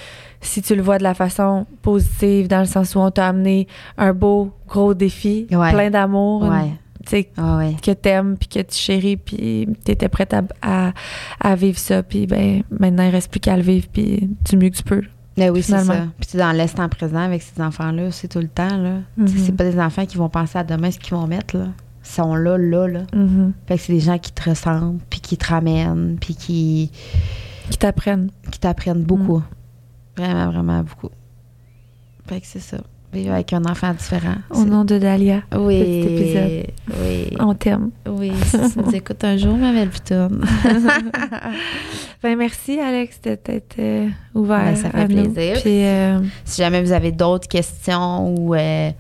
si 0.42 0.62
tu 0.62 0.76
le 0.76 0.82
vois 0.82 0.98
de 0.98 1.04
la 1.04 1.14
façon 1.14 1.66
positive, 1.82 2.48
dans 2.48 2.60
le 2.60 2.66
sens 2.66 2.96
où 2.96 3.00
on 3.00 3.12
t'a 3.12 3.28
amené 3.28 3.68
un 3.98 4.14
beau, 4.14 4.52
gros 4.68 4.94
défi, 4.94 5.48
Ouais. 5.52 5.72
plein 5.72 5.90
d'amour, 5.90 6.44
Ouais. 6.44 6.72
tu 7.06 7.10
sais, 7.12 7.30
ouais. 7.38 7.76
que 7.82 7.92
t'aimes, 7.92 8.38
puis 8.38 8.48
que 8.48 8.60
tu 8.60 8.76
chéris, 8.78 9.18
puis 9.18 9.68
t'étais 9.84 10.10
prête 10.10 10.34
à, 10.34 10.42
à, 10.62 10.92
à 11.40 11.56
vivre 11.56 11.78
ça. 11.78 12.04
Puis 12.04 12.26
ben, 12.28 12.64
maintenant, 12.72 13.04
il 13.04 13.12
reste 13.12 13.30
plus 13.32 13.40
qu'à 13.40 13.56
le 13.56 13.64
vivre, 13.64 13.88
puis 13.92 14.30
du 14.50 14.58
mieux 14.58 14.70
que 14.70 14.78
tu 14.78 14.84
peux. 14.84 15.04
Mais 15.38 15.50
oui, 15.50 15.64
c'est 15.64 15.78
ça. 15.80 16.08
Puis 16.20 16.30
tu 16.30 16.38
es 16.38 16.40
dans 16.40 16.52
l'instant 16.52 16.88
présent 16.90 17.20
avec 17.22 17.42
ces 17.42 17.62
enfants-là 17.62 18.08
aussi 18.08 18.28
tout 18.28 18.40
le 18.40 18.50
temps. 18.50 18.78
Là. 18.78 18.96
Mhm. 19.18 19.28
C'est 19.28 19.56
pas 19.56 19.64
des 19.64 19.80
enfants 19.80 20.06
qui 20.06 20.18
vont 20.18 20.28
penser 20.30 20.58
à 20.60 20.64
demain 20.64 20.92
ce 20.92 21.00
qu'ils 21.00 21.14
vont 21.16 21.26
mettre. 21.26 21.58
Là. 21.58 21.68
Sont 22.04 22.36
là, 22.36 22.58
là, 22.58 22.88
là. 22.88 23.02
Mhm. 23.14 23.54
Fait 23.68 23.76
que 23.78 23.82
c'est 23.84 23.94
des 23.94 24.00
gens 24.00 24.18
qui 24.18 24.32
te 24.32 24.50
ressemblent, 24.50 25.00
puis 25.10 25.20
qui 25.20 25.38
te 25.38 25.48
ramènent, 25.48 26.18
puis 26.20 26.36
qui, 26.36 26.92
Qui 27.70 27.78
t'apprennent. 27.78 28.32
qui 28.52 28.60
t'apprennent 28.60 29.04
beaucoup. 29.04 29.44
Vraiment, 30.18 30.50
vraiment 30.52 30.82
beaucoup. 30.84 31.10
Fait 32.28 32.42
que 32.42 32.48
c'est 32.48 32.60
ça. 32.60 32.78
Vivre 33.14 33.34
avec 33.34 33.52
un 33.52 33.66
enfant 33.66 33.94
différent. 33.94 34.36
Au 34.52 34.64
nom 34.64 34.86
de 34.86 34.98
Dahlia, 34.98 35.42
Oui. 35.54 35.80
petit 35.80 36.14
épisode. 36.16 36.74
Oui. 37.02 37.38
on 37.40 37.54
t'aime. 37.54 37.92
Oui. 38.08 38.32
Si 38.46 38.58
tu 38.74 38.80
nous 38.80 38.96
écoutes 38.96 39.24
un 39.26 39.36
jour, 39.38 39.56
ma 39.58 39.72
belle 39.74 39.90
putoune. 39.90 40.44
Ben 42.24 42.38
merci 42.38 42.80
Alex 42.80 43.20
de 43.22 43.34
t'être 43.36 43.78
euh, 43.80 44.08
ouvert. 44.36 44.60
Ben, 44.64 44.76
ça 44.76 44.92
fait 44.92 44.98
à 45.00 45.08
nous. 45.08 45.32
plaisir. 45.34 45.62
Puis 45.62 45.84
euh, 45.86 46.20
si 46.46 46.62
jamais 46.62 46.82
vous 46.84 46.92
avez 46.92 47.12
d'autres 47.12 47.48
questions 47.48 48.30
ou 48.36 48.54
euh, 48.54 48.92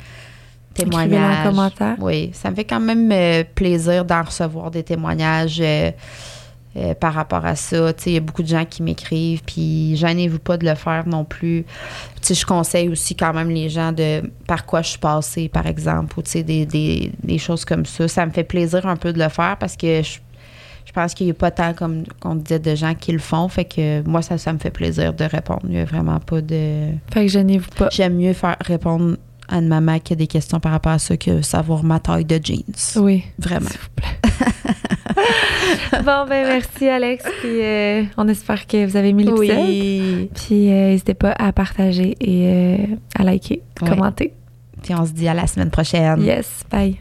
témoignages. 0.73 1.45
en 1.45 1.49
commentaire. 1.49 1.95
Oui, 1.99 2.31
ça 2.33 2.49
me 2.49 2.55
fait 2.55 2.65
quand 2.65 2.79
même 2.79 3.11
euh, 3.11 3.43
plaisir 3.55 4.05
d'en 4.05 4.23
recevoir 4.23 4.71
des 4.71 4.83
témoignages 4.83 5.59
euh, 5.61 5.91
euh, 6.77 6.93
par 6.93 7.13
rapport 7.13 7.45
à 7.45 7.55
ça. 7.55 7.91
Il 8.05 8.13
y 8.13 8.17
a 8.17 8.21
beaucoup 8.21 8.43
de 8.43 8.47
gens 8.47 8.65
qui 8.65 8.81
m'écrivent, 8.81 9.41
puis 9.45 9.95
gênez-vous 9.97 10.39
pas 10.39 10.57
de 10.57 10.65
le 10.65 10.75
faire 10.75 11.07
non 11.07 11.25
plus. 11.25 11.65
Je 12.27 12.45
conseille 12.45 12.87
aussi 12.87 13.15
quand 13.15 13.33
même 13.33 13.49
les 13.49 13.69
gens 13.69 13.91
de 13.91 14.21
par 14.47 14.65
quoi 14.65 14.81
je 14.81 14.89
suis 14.91 14.99
passée, 14.99 15.49
par 15.49 15.67
exemple, 15.67 16.17
ou 16.17 16.21
des, 16.21 16.65
des, 16.65 17.11
des 17.21 17.37
choses 17.37 17.65
comme 17.65 17.85
ça. 17.85 18.07
Ça 18.07 18.25
me 18.25 18.31
fait 18.31 18.45
plaisir 18.45 18.85
un 18.85 18.95
peu 18.95 19.11
de 19.11 19.19
le 19.19 19.27
faire 19.29 19.57
parce 19.59 19.75
que 19.75 20.01
je, 20.01 20.19
je 20.85 20.91
pense 20.93 21.13
qu'il 21.13 21.25
n'y 21.25 21.31
a 21.31 21.35
pas 21.35 21.51
tant, 21.51 21.73
comme 21.73 22.03
on 22.23 22.35
disait, 22.35 22.59
de 22.59 22.75
gens 22.75 22.95
qui 22.95 23.11
le 23.11 23.19
font. 23.19 23.47
Fait 23.49 23.65
que 23.65 24.01
moi, 24.07 24.21
ça, 24.21 24.37
ça 24.37 24.53
me 24.53 24.59
fait 24.59 24.71
plaisir 24.71 25.13
de 25.13 25.25
répondre. 25.25 25.61
Il 25.65 25.71
n'y 25.71 25.79
a 25.79 25.85
vraiment 25.85 26.19
pas 26.19 26.41
de... 26.41 26.87
Fait 27.13 27.25
que 27.25 27.27
gênez-vous 27.27 27.69
pas. 27.77 27.89
J'aime 27.91 28.15
mieux 28.15 28.33
faire 28.33 28.55
répondre 28.61 29.17
à 29.51 29.57
une 29.57 29.67
maman 29.67 29.99
qui 29.99 30.13
a 30.13 30.15
des 30.15 30.27
questions 30.27 30.59
par 30.59 30.71
rapport 30.71 30.93
à 30.93 30.99
ça 30.99 31.17
que 31.17 31.41
savoir 31.41 31.83
ma 31.83 31.99
taille 31.99 32.25
de 32.25 32.39
jeans. 32.41 32.63
Oui. 32.95 33.23
Vraiment. 33.37 33.69
S'il 33.69 33.79
vous 33.79 33.89
plaît. 33.95 34.21
bon, 36.03 36.25
ben 36.27 36.47
merci 36.47 36.87
Alex. 36.87 37.23
Puis 37.41 37.61
euh, 37.61 38.03
on 38.17 38.27
espère 38.27 38.65
que 38.65 38.85
vous 38.85 38.97
avez 38.97 39.09
aimé 39.09 39.23
l'épisode. 39.23 39.57
Oui. 39.57 40.29
Puis 40.33 40.71
euh, 40.71 40.89
n'hésitez 40.89 41.13
pas 41.13 41.33
à 41.37 41.51
partager 41.51 42.15
et 42.19 42.47
euh, 42.47 42.95
à 43.15 43.23
liker, 43.23 43.61
commenter. 43.75 44.33
Puis 44.81 44.95
on 44.95 45.05
se 45.05 45.11
dit 45.11 45.27
à 45.27 45.33
la 45.33 45.47
semaine 45.47 45.69
prochaine. 45.69 46.21
Yes, 46.21 46.63
bye. 46.71 46.97